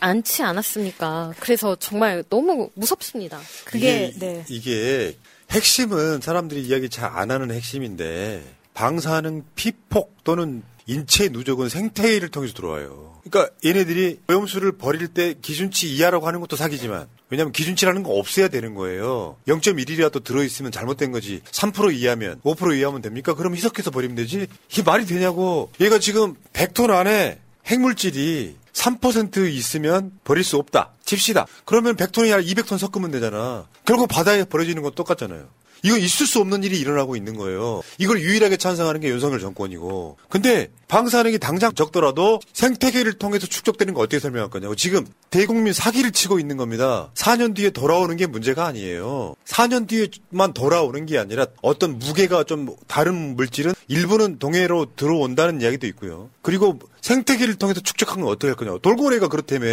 않지 0.00 0.42
않았습니까? 0.42 1.32
그래서 1.40 1.76
정말 1.76 2.22
너무 2.28 2.68
무섭습니다. 2.74 3.40
그게 3.64 4.08
이게, 4.08 4.18
네. 4.18 4.44
이게 4.50 5.16
핵심은 5.54 6.20
사람들이 6.20 6.62
이야기 6.62 6.88
잘 6.88 7.14
안 7.14 7.30
하는 7.30 7.52
핵심인데 7.52 8.42
방사능 8.74 9.44
피폭 9.54 10.24
또는 10.24 10.62
인체 10.86 11.28
누적은 11.28 11.68
생태계를 11.68 12.28
통해서 12.30 12.52
들어와요. 12.54 13.20
그러니까 13.22 13.54
얘네들이 13.64 14.18
오염수를 14.28 14.72
버릴 14.72 15.06
때 15.08 15.34
기준치 15.40 15.94
이하라고 15.94 16.26
하는 16.26 16.40
것도 16.40 16.56
사기지만 16.56 17.06
왜냐하면 17.30 17.52
기준치라는 17.52 18.02
거 18.02 18.10
없애야 18.14 18.48
되는 18.48 18.74
거예요. 18.74 19.36
0.1이라도 19.46 20.24
들어있으면 20.24 20.72
잘못된 20.72 21.12
거지. 21.12 21.40
3% 21.50 21.94
이하면 21.94 22.40
5% 22.42 22.76
이하면 22.76 23.00
됩니까? 23.00 23.34
그럼 23.34 23.54
희석해서 23.54 23.92
버리면 23.92 24.16
되지. 24.16 24.48
이게 24.70 24.82
말이 24.82 25.06
되냐고. 25.06 25.70
얘가 25.80 26.00
지금 26.00 26.34
100톤 26.52 26.90
안에 26.90 27.38
핵물질이 27.66 28.56
3% 28.72 29.48
있으면 29.52 30.10
버릴 30.24 30.42
수 30.42 30.56
없다. 30.56 30.90
칩시다. 31.04 31.46
그러면 31.64 31.96
100톤이 31.96 32.32
아니라 32.32 32.40
200톤 32.40 32.78
섞으면 32.78 33.10
되잖아. 33.10 33.66
결국 33.84 34.08
바다에 34.08 34.44
버려지는 34.44 34.82
건 34.82 34.92
똑같잖아요. 34.94 35.48
이건 35.82 36.00
있을 36.00 36.26
수 36.26 36.40
없는 36.40 36.64
일이 36.64 36.80
일어나고 36.80 37.14
있는 37.14 37.36
거예요. 37.36 37.82
이걸 37.98 38.20
유일하게 38.20 38.56
찬성하는 38.56 39.00
게 39.02 39.08
윤석열 39.08 39.38
정권이고. 39.38 40.16
근데 40.30 40.70
방사능이 40.94 41.38
당장 41.40 41.74
적더라도 41.74 42.38
생태계를 42.52 43.14
통해서 43.14 43.48
축적되는 43.48 43.94
거 43.94 44.00
어떻게 44.00 44.20
설명할 44.20 44.48
거냐고. 44.48 44.76
지금 44.76 45.04
대국민 45.28 45.72
사기를 45.72 46.12
치고 46.12 46.38
있는 46.38 46.56
겁니다. 46.56 47.10
4년 47.14 47.56
뒤에 47.56 47.70
돌아오는 47.70 48.16
게 48.16 48.26
문제가 48.26 48.66
아니에요. 48.66 49.34
4년 49.44 49.88
뒤에만 49.88 50.52
돌아오는 50.52 51.04
게 51.04 51.18
아니라 51.18 51.46
어떤 51.62 51.98
무게가 51.98 52.44
좀 52.44 52.76
다른 52.86 53.34
물질은 53.34 53.74
일부는 53.88 54.38
동해로 54.38 54.94
들어온다는 54.94 55.60
이야기도 55.60 55.88
있고요. 55.88 56.30
그리고 56.42 56.78
생태계를 57.00 57.56
통해서 57.56 57.80
축적한 57.80 58.20
건 58.20 58.30
어떻게 58.30 58.46
할 58.46 58.56
거냐고. 58.56 58.78
돌고래가 58.78 59.28
그렇다며. 59.28 59.66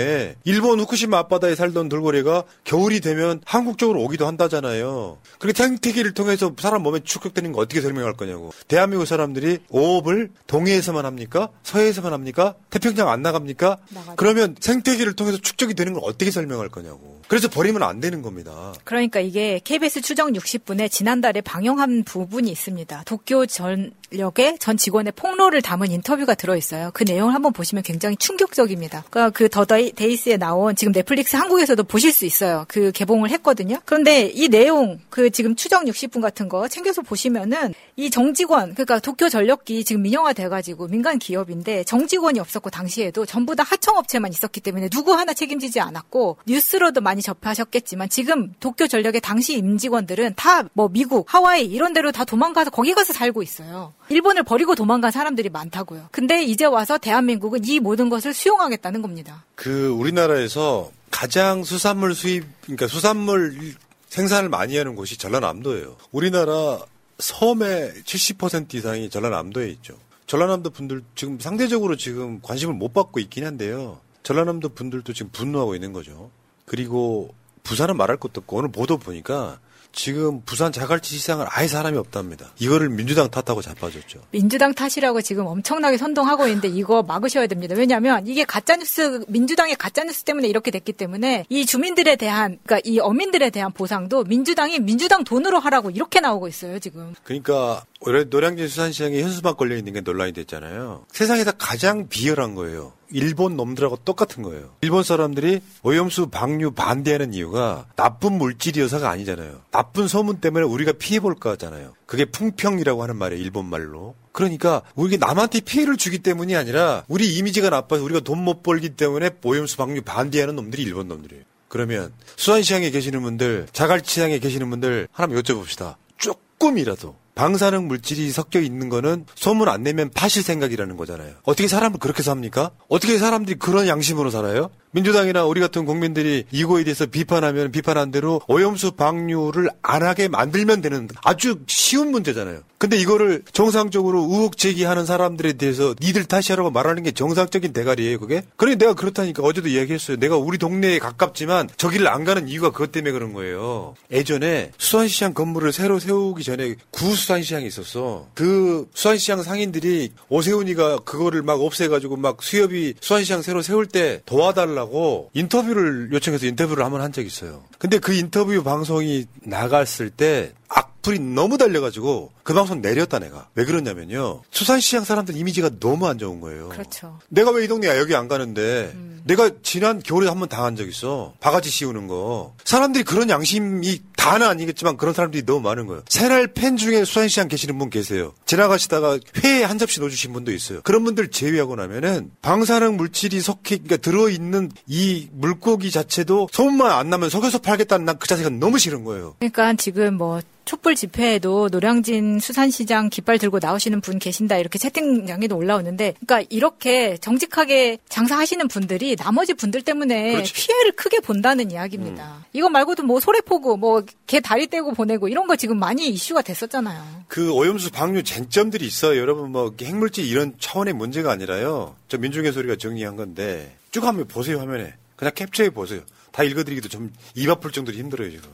일본 0.44 0.80
후쿠시마 0.82 1.18
앞바다에 1.20 1.56
살던 1.56 1.88
돌고래가 1.88 2.44
겨울이 2.66 3.00
되면 3.00 3.42
한국 3.46 3.78
쪽으로 3.78 4.02
오기도 4.02 4.28
한다잖아요. 4.28 5.18
그리고 5.40 5.58
생태계를 5.58 6.14
통해서 6.14 6.54
사람 6.58 6.84
몸에 6.84 7.00
축적되는 7.00 7.54
거 7.54 7.62
어떻게 7.62 7.80
설명할 7.80 8.14
거냐고. 8.18 8.52
대한민국 8.68 9.06
사람들이 9.06 9.60
오업을 9.70 10.32
동해에서만 10.48 11.06
합니까? 11.12 11.50
서해에서만 11.64 12.14
합니까? 12.14 12.56
태평양 12.70 13.10
안 13.10 13.22
나갑니까? 13.22 13.78
그러면 14.16 14.56
생태계를 14.60 15.14
통해서 15.14 15.38
축적이 15.38 15.74
되는 15.76 15.94
걸 15.94 16.02
어떻게 16.06 16.32
설명할 16.32 16.70
거냐고. 16.70 17.21
그래서 17.32 17.48
버리면 17.48 17.82
안 17.82 18.02
되는 18.02 18.22
겁니다. 18.22 18.74
그러니까 18.84 19.22
이게 19.22 19.62
KBS 19.64 20.02
추정 20.02 20.34
60분에 20.34 20.92
지난달에 20.92 21.40
방영한 21.40 22.04
부분이 22.04 22.52
있습니다. 22.52 23.04
도쿄 23.06 23.46
전력의 23.46 24.58
전 24.60 24.76
직원의 24.76 25.14
폭로를 25.16 25.62
담은 25.62 25.92
인터뷰가 25.92 26.34
들어 26.36 26.58
있어요. 26.58 26.92
그 26.94 27.06
내용을 27.06 27.34
한번 27.34 27.54
보시면 27.54 27.84
굉장히 27.84 28.18
충격적입니다. 28.18 29.06
그러니까 29.10 29.30
그 29.30 29.48
더 29.48 29.64
데이스에 29.64 30.36
나온 30.36 30.76
지금 30.76 30.92
넷플릭스 30.92 31.38
한국에서도 31.38 31.82
보실 31.86 32.12
수 32.12 32.26
있어요. 32.26 32.66
그 32.68 32.92
개봉을 32.92 33.30
했거든요. 33.30 33.80
그런데 33.86 34.30
이 34.34 34.50
내용 34.50 35.00
그 35.10 35.30
지금 35.30 35.56
추정 35.56 35.86
60분 35.86 36.20
같은 36.22 36.50
거 36.50 36.68
챙겨서 36.68 37.02
보시면은 37.02 37.74
이 37.96 38.10
정직원 38.10 38.74
그러니까 38.74 39.00
도쿄 39.00 39.30
전력기 39.30 39.86
지금 39.86 40.02
민영화 40.02 40.34
돼가지고 40.34 40.88
민간 40.90 41.18
기업인데 41.18 41.86
정직원이 41.86 42.42
없었고 42.42 42.70
당시에도 42.70 43.26
전부 43.26 43.56
다 43.56 43.64
하청업체만 43.64 44.32
있었기 44.32 44.60
때문에 44.60 44.90
누구 44.90 45.14
하나 45.14 45.34
책임지지 45.34 45.80
않았고 45.80 46.40
뉴스로도 46.46 47.00
많이 47.00 47.21
접하셨겠지만 47.22 48.10
지금 48.10 48.54
도쿄 48.60 48.88
전력의 48.88 49.22
당시 49.22 49.58
임직원들은 49.58 50.34
다 50.36 50.64
뭐 50.74 50.90
미국, 50.90 51.32
하와이 51.34 51.66
이런 51.66 51.94
데로 51.94 52.12
다 52.12 52.24
도망가서 52.26 52.70
거기 52.72 52.94
가서 52.94 53.14
살고 53.14 53.44
있어요. 53.44 53.94
일본을 54.10 54.44
버리고 54.44 54.76
도망간 54.76 55.12
사람들이 55.12 55.50
많다고요. 55.50 56.08
근데 56.12 56.44
이제 56.44 56.66
와서 56.66 56.98
대한민국은 56.98 57.66
이 57.66 57.80
모든 57.80 58.10
것을 58.10 58.34
수용하겠다는 58.34 59.02
겁니다. 59.02 59.46
그 59.56 59.90
우리나라에서 59.90 60.92
가장 61.10 61.64
수산물 61.64 62.16
수입, 62.16 62.46
그러니까 62.62 62.88
수산물 62.88 63.76
생산을 64.08 64.50
많이 64.50 64.78
하는 64.78 64.96
곳이 64.96 65.18
전라남도예요. 65.18 65.98
우리나라 66.12 66.80
섬의 67.20 67.94
70% 68.06 68.74
이상이 68.74 69.10
전라남도에 69.10 69.70
있죠. 69.70 69.98
전라남도 70.28 70.70
분들 70.70 71.04
지금 71.16 71.40
상대적으로 71.40 71.98
지금 71.98 72.40
관심을 72.42 72.74
못 72.74 72.94
받고 72.94 73.20
있긴 73.20 73.46
한데요. 73.46 74.00
전라남도 74.24 74.70
분들도 74.70 75.14
지금 75.14 75.32
분노하고 75.32 75.76
있는 75.76 75.94
거죠. 75.94 76.32
그리고 76.72 77.36
부산은 77.64 77.98
말할 77.98 78.16
것도 78.16 78.40
없고 78.40 78.56
오늘 78.56 78.72
보도 78.72 78.98
보니까 78.98 79.60
지금 79.92 80.42
부산 80.46 80.72
자갈치 80.72 81.18
시장은 81.18 81.46
아예 81.50 81.68
사람이 81.68 81.98
없답니다. 81.98 82.50
이거를 82.60 82.88
민주당 82.88 83.30
탓하고 83.30 83.62
자빠졌죠. 83.62 84.22
민주당 84.32 84.74
탓이라고 84.74 85.22
지금 85.22 85.48
엄청나게 85.48 85.98
선동하고 85.98 86.48
있는데 86.48 86.70
이거 86.70 87.04
막으셔야 87.04 87.48
됩니다. 87.48 87.76
왜냐하면 87.78 88.26
이게 88.26 88.46
가짜뉴스 88.46 89.26
민주당의 89.28 89.76
가짜뉴스 89.76 90.24
때문에 90.24 90.48
이렇게 90.48 90.72
됐기 90.72 90.94
때문에 90.94 91.44
이 91.50 91.66
주민들에 91.66 92.16
대한 92.16 92.58
그러니까 92.64 92.90
이 92.90 93.00
어민들에 93.00 93.50
대한 93.50 93.74
보상도 93.74 94.24
민주당이 94.24 94.80
민주당 94.80 95.26
돈으로 95.26 95.60
하라고 95.60 95.90
이렇게 95.90 96.22
나오고 96.22 96.48
있어요 96.48 96.80
지금. 96.80 97.14
그러니까 97.26 97.84
올해 98.04 98.24
노량진 98.24 98.68
수산시장에 98.68 99.22
현수막 99.22 99.58
걸려 99.58 99.76
있는 99.78 99.94
게 99.94 100.02
논란이 100.02 100.34
됐잖아요. 100.34 101.06
세상에서 101.12 101.52
가장 101.52 102.10
비열한 102.10 102.56
거예요. 102.56 102.94
일본 103.12 103.56
놈들하고 103.58 103.98
똑같은 103.98 104.42
거예요. 104.42 104.76
일본 104.82 105.04
사람들이 105.04 105.62
오염수 105.84 106.28
방류 106.28 106.72
반대하는 106.72 107.34
이유가 107.36 107.86
나쁜 107.96 108.34
물질이어서가 108.40 109.08
아니잖아요. 109.08 109.62
나쁜 109.70 110.08
소문 110.08 110.38
때문에 110.38 110.66
우리가 110.66 110.94
피해볼까 110.94 111.52
하잖아요. 111.52 111.94
그게 112.08 112.26
풍평이라고 112.26 113.04
하는 113.04 113.18
말이에요. 113.18 113.44
일본 113.44 113.68
말로. 113.70 114.16
그러니까 114.32 114.82
우리가 114.96 115.24
남한테 115.24 115.60
피해를 115.60 115.96
주기 115.98 116.20
때문이 116.20 116.56
아니라 116.56 117.04
우리 117.08 117.36
이미지가 117.36 117.70
나빠서 117.70 118.04
우리가 118.04 118.22
돈 118.22 118.42
못 118.42 118.64
벌기 118.64 118.90
때문에 118.90 119.30
오염수 119.44 119.78
방류 119.78 120.02
반대하는 120.02 120.56
놈들이 120.56 120.82
일본 120.82 121.08
놈들이에요. 121.08 121.44
그러면 121.68 122.12
수산시장에 122.38 122.90
계시는 122.90 123.22
분들, 123.22 123.68
자갈치장에 123.72 124.40
계시는 124.40 124.70
분들 124.72 125.08
하나 125.12 125.34
여쭤봅시다. 125.36 125.96
조금이라도 126.18 127.21
방사능 127.36 127.88
물질이 127.88 128.30
섞여 128.32 128.60
있는 128.60 128.90
거는 128.90 129.26
소문 129.36 129.70
안 129.70 129.84
내면 129.84 130.10
파실 130.14 130.44
생각이라는 130.44 130.98
거잖아요. 130.98 131.36
어떻게 131.44 131.68
사람을 131.68 132.00
그렇게 132.00 132.24
삽니까? 132.24 132.72
어떻게 132.90 133.18
사람들이 133.18 133.58
그런 133.58 133.88
양심으로 133.88 134.30
살아요? 134.30 134.70
민주당이나 134.92 135.46
우리 135.46 135.62
같은 135.62 135.86
국민들이 135.86 136.46
이거에 136.52 136.84
대해서 136.84 137.06
비판하면 137.06 137.72
비판한 137.72 138.12
대로 138.12 138.42
오염수 138.48 138.92
방류를 138.92 139.70
안 139.82 140.04
하게 140.04 140.28
만들면 140.28 140.82
되는 140.82 141.08
아주 141.24 141.60
쉬운 141.68 142.12
문제잖아요. 142.12 142.62
근데 142.78 142.98
이거를 142.98 143.44
정상적으로 143.54 144.22
의혹 144.24 144.58
제기하는 144.58 145.06
사람들에 145.06 145.54
대해서 145.54 145.94
니들 146.02 146.26
탓이라고 146.26 146.72
말하는 146.72 147.04
게 147.04 147.12
정상적인 147.12 147.74
대가리예요, 147.74 148.20
그게? 148.20 148.42
그러니 148.58 148.78
내가 148.78 148.96
그렇다니까 148.96 149.44
어제도 149.44 149.68
이야기했어요. 149.68 150.18
내가 150.18 150.36
우리 150.36 150.58
동네에 150.58 150.98
가깝지만 150.98 151.70
저기를 151.78 152.08
안 152.08 152.24
가는 152.24 152.48
이유가 152.48 152.72
그것 152.72 152.92
때문에 152.92 153.12
그런 153.12 153.34
거예요. 153.34 153.94
예전에 154.12 154.72
수산시장 154.80 155.36
건물을 155.36 155.72
새로 155.72 156.00
세우기 156.00 156.44
전에 156.44 156.76
구수산시장이 156.90 157.68
있었어. 157.68 158.28
그 158.34 158.88
수산시장 158.96 159.44
상인들이 159.44 160.14
오세훈이가 160.30 161.02
그거를 161.06 161.44
막 161.44 161.62
없애가지고 161.62 162.18
막 162.18 162.42
수협이 162.42 162.96
수산시장 163.00 163.44
새로 163.44 163.62
세울 163.62 163.86
때 163.86 164.22
도와달라 164.26 164.81
고 164.86 165.30
인터뷰를 165.34 166.10
요청해서 166.12 166.46
인터뷰를 166.48 166.84
한번 166.84 167.02
한 167.02 167.12
적이 167.12 167.28
있어요. 167.28 167.64
근데 167.78 168.00
그 168.00 168.14
인터뷰 168.14 168.64
방송이 168.64 169.26
나갔을 169.44 170.10
때 170.10 170.54
악플이 170.70 171.20
너무 171.20 171.58
달려가지고 171.58 172.32
그 172.44 172.54
방송 172.54 172.82
내렸다 172.82 173.20
내가. 173.20 173.48
왜 173.56 173.66
그러냐면요. 173.66 174.42
수산시장 174.52 175.04
사람들 175.04 175.36
이미지가 175.36 175.72
너무 175.80 176.08
안 176.08 176.18
좋은 176.18 176.40
거예요. 176.42 176.70
그렇죠. 176.70 177.20
내가 177.30 177.52
왜 177.52 177.62
이 177.64 177.68
동네야 177.68 177.98
여기 178.00 178.16
안 178.16 178.28
가는데 178.28 178.94
내가 179.24 179.52
지난 179.62 180.02
겨울에 180.02 180.28
한 180.28 180.40
번 180.40 180.50
당한 180.50 180.76
적 180.76 180.88
있어. 180.90 181.34
바가지 181.40 181.70
씌우는 181.70 182.08
거. 182.08 182.56
사람들이 182.66 183.04
그런 183.04 183.30
양심이 183.30 184.02
다는 184.18 184.48
아니겠지만 184.48 184.98
그런 184.98 185.14
사람들이 185.14 185.46
너무 185.46 185.62
많은 185.62 185.86
거예요. 185.86 186.02
새날 186.10 186.48
팬 186.48 186.78
중에 186.78 187.06
수산시장 187.06 187.48
계시는 187.48 187.78
분 187.78 187.90
계세요. 187.92 188.34
지나가시다가 188.46 189.20
회에 189.44 189.64
한 189.64 189.78
접시 189.78 190.00
넣어주신 190.00 190.34
분도 190.34 190.52
있어요. 190.52 190.82
그런 190.84 191.04
분들 191.04 191.30
제외하고 191.30 191.76
나면은 191.76 192.32
방사능 192.42 192.98
물질이 192.98 193.42
섞여 193.42 193.62
그러니까 193.78 193.98
들어있는 193.98 194.72
이 194.88 195.28
물고기 195.32 195.92
자체도 195.92 196.50
소문만 196.52 196.92
안 196.92 197.10
나면 197.12 197.30
속여서 197.30 197.60
팔겠다는 197.60 198.06
난 198.06 198.18
그 198.22 198.28
자체가 198.28 198.50
너무 198.50 198.78
싫은 198.80 199.04
거예요. 199.04 199.36
그러니까 199.40 199.74
지금 199.76 200.16
뭐 200.16 200.42
촛불 200.66 200.96
집회에도 200.96 201.70
노량진 201.72 202.40
수산시장 202.42 203.10
깃발 203.10 203.38
들고 203.38 203.60
나오시는 203.62 204.02
분 204.02 204.20
계신다 204.20 204.58
이렇게 204.58 204.78
채팅장에도 204.80 205.56
올라오는데 205.56 206.16
그러니까 206.26 206.48
이렇게 206.50 207.18
정직하게 207.18 208.00
장사하시는 208.10 208.68
분들이 208.68 209.16
나머지 209.16 209.54
분들 209.54 209.84
때문에 209.84 210.34
그렇지. 210.34 210.54
피해를 210.54 210.92
크게 210.94 211.20
본다는 211.20 211.72
이야기입니다. 211.72 212.46
이거 212.54 212.70
말고도 212.70 213.04
뭐 213.04 213.20
소래포구 213.20 213.78
뭐 213.78 214.04
개 214.28 214.40
다리 214.40 214.68
떼고 214.68 214.94
보내고 214.94 215.28
이런 215.28 215.46
거 215.46 215.58
지금 215.58 215.78
많이 215.78 216.08
이슈가 216.08 216.42
됐었잖아요. 216.42 217.26
그 217.28 217.52
오염수 217.52 217.92
방류 217.92 218.24
쟁점들이 218.24 218.86
있어요. 218.86 219.20
여러분 219.20 219.52
뭐 219.52 219.74
핵물질 219.82 220.26
이런 220.26 220.54
차원의 220.58 220.94
문제가 220.94 221.32
아니라요. 221.32 221.96
저 222.08 222.18
민중의 222.18 222.54
소리가 222.54 222.78
정리한 222.78 223.18
건데 223.18 223.76
쭉 223.92 224.06
한번 224.06 224.28
보세요 224.28 224.60
화면에. 224.60 224.94
그냥 225.18 225.34
캡처해 225.36 225.72
보세요. 225.72 226.02
다 226.32 226.44
읽어드리기도 226.44 226.88
좀 226.88 227.12
입 227.36 227.50
아플 227.50 227.72
정도로 227.72 227.98
힘들어요 227.98 228.32
지금. 228.32 228.50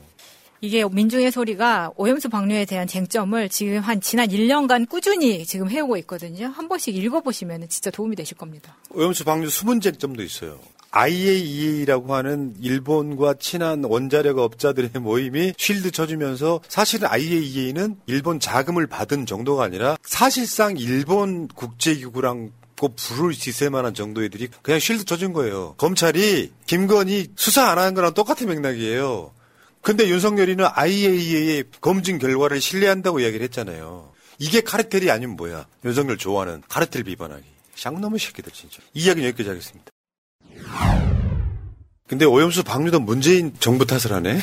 이게 0.62 0.84
민중의 0.84 1.32
소리가 1.32 1.92
오염수 1.96 2.30
방류에 2.30 2.66
대한 2.66 2.88
쟁점을 2.88 3.50
지금 3.50 3.80
한 3.80 4.02
지난 4.02 4.28
1년간 4.28 4.90
꾸준히 4.90 5.46
지금 5.46 5.70
해오고 5.70 5.98
있거든요. 5.98 6.48
한 6.48 6.68
번씩 6.68 6.96
읽어보시면 6.96 7.70
진짜 7.70 7.92
도움이 7.92 8.16
되실 8.16 8.38
겁니다. 8.38 8.76
오염수 8.92 9.24
방류 9.26 9.50
수문 9.50 9.82
쟁점도 9.82 10.24
있어요. 10.24 10.60
IAEA라고 10.92 12.16
하는 12.16 12.56
일본과 12.60 13.36
친한 13.36 13.84
원자력 13.84 14.40
업자들의 14.40 14.92
모임이 15.00 15.54
쉴드 15.58 15.92
쳐주면서 15.92 16.62
사실은 16.68 17.08
IAEA는 17.10 17.98
일본 18.08 18.40
자금을 18.40 18.88
받은 18.88 19.26
정도가 19.26 19.64
아니라 19.64 19.98
사실상 20.04 20.78
일본 20.78 21.48
국제기구랑 21.50 22.52
꼭 22.80 22.96
부를 22.96 23.34
수 23.34 23.50
있을 23.50 23.70
만한 23.70 23.94
정도의 23.94 24.30
들이 24.30 24.48
그냥 24.62 24.80
쉴드 24.80 25.06
쳐준 25.06 25.34
거예요. 25.34 25.74
검찰이 25.78 26.52
김건희 26.68 27.30
수사 27.36 27.70
안 27.70 27.78
하는 27.80 27.94
거랑 27.94 28.14
똑같은 28.14 28.48
맥락이에요. 28.48 29.32
근데 29.88 30.10
윤석열이는 30.10 30.66
IAEA의 30.74 31.64
검증 31.80 32.18
결과를 32.18 32.60
신뢰한다고 32.60 33.22
이야기를 33.22 33.46
했잖아요. 33.46 34.12
이게 34.38 34.60
카르텔이 34.60 35.10
아니면 35.10 35.38
뭐야? 35.38 35.66
윤석열 35.86 36.18
좋아하는 36.18 36.62
카르텔 36.68 37.06
비반하기. 37.06 37.46
쌍놈의 37.74 38.20
새끼들 38.20 38.52
진짜. 38.52 38.80
이 38.94 39.06
이야기는 39.06 39.30
여기까지 39.30 39.48
하겠습니다. 39.48 39.90
근데 42.06 42.26
오염수 42.26 42.66
방류도 42.66 43.00
문재인 43.00 43.56
정부 43.62 43.86
탓을 43.86 44.12
하네? 44.12 44.42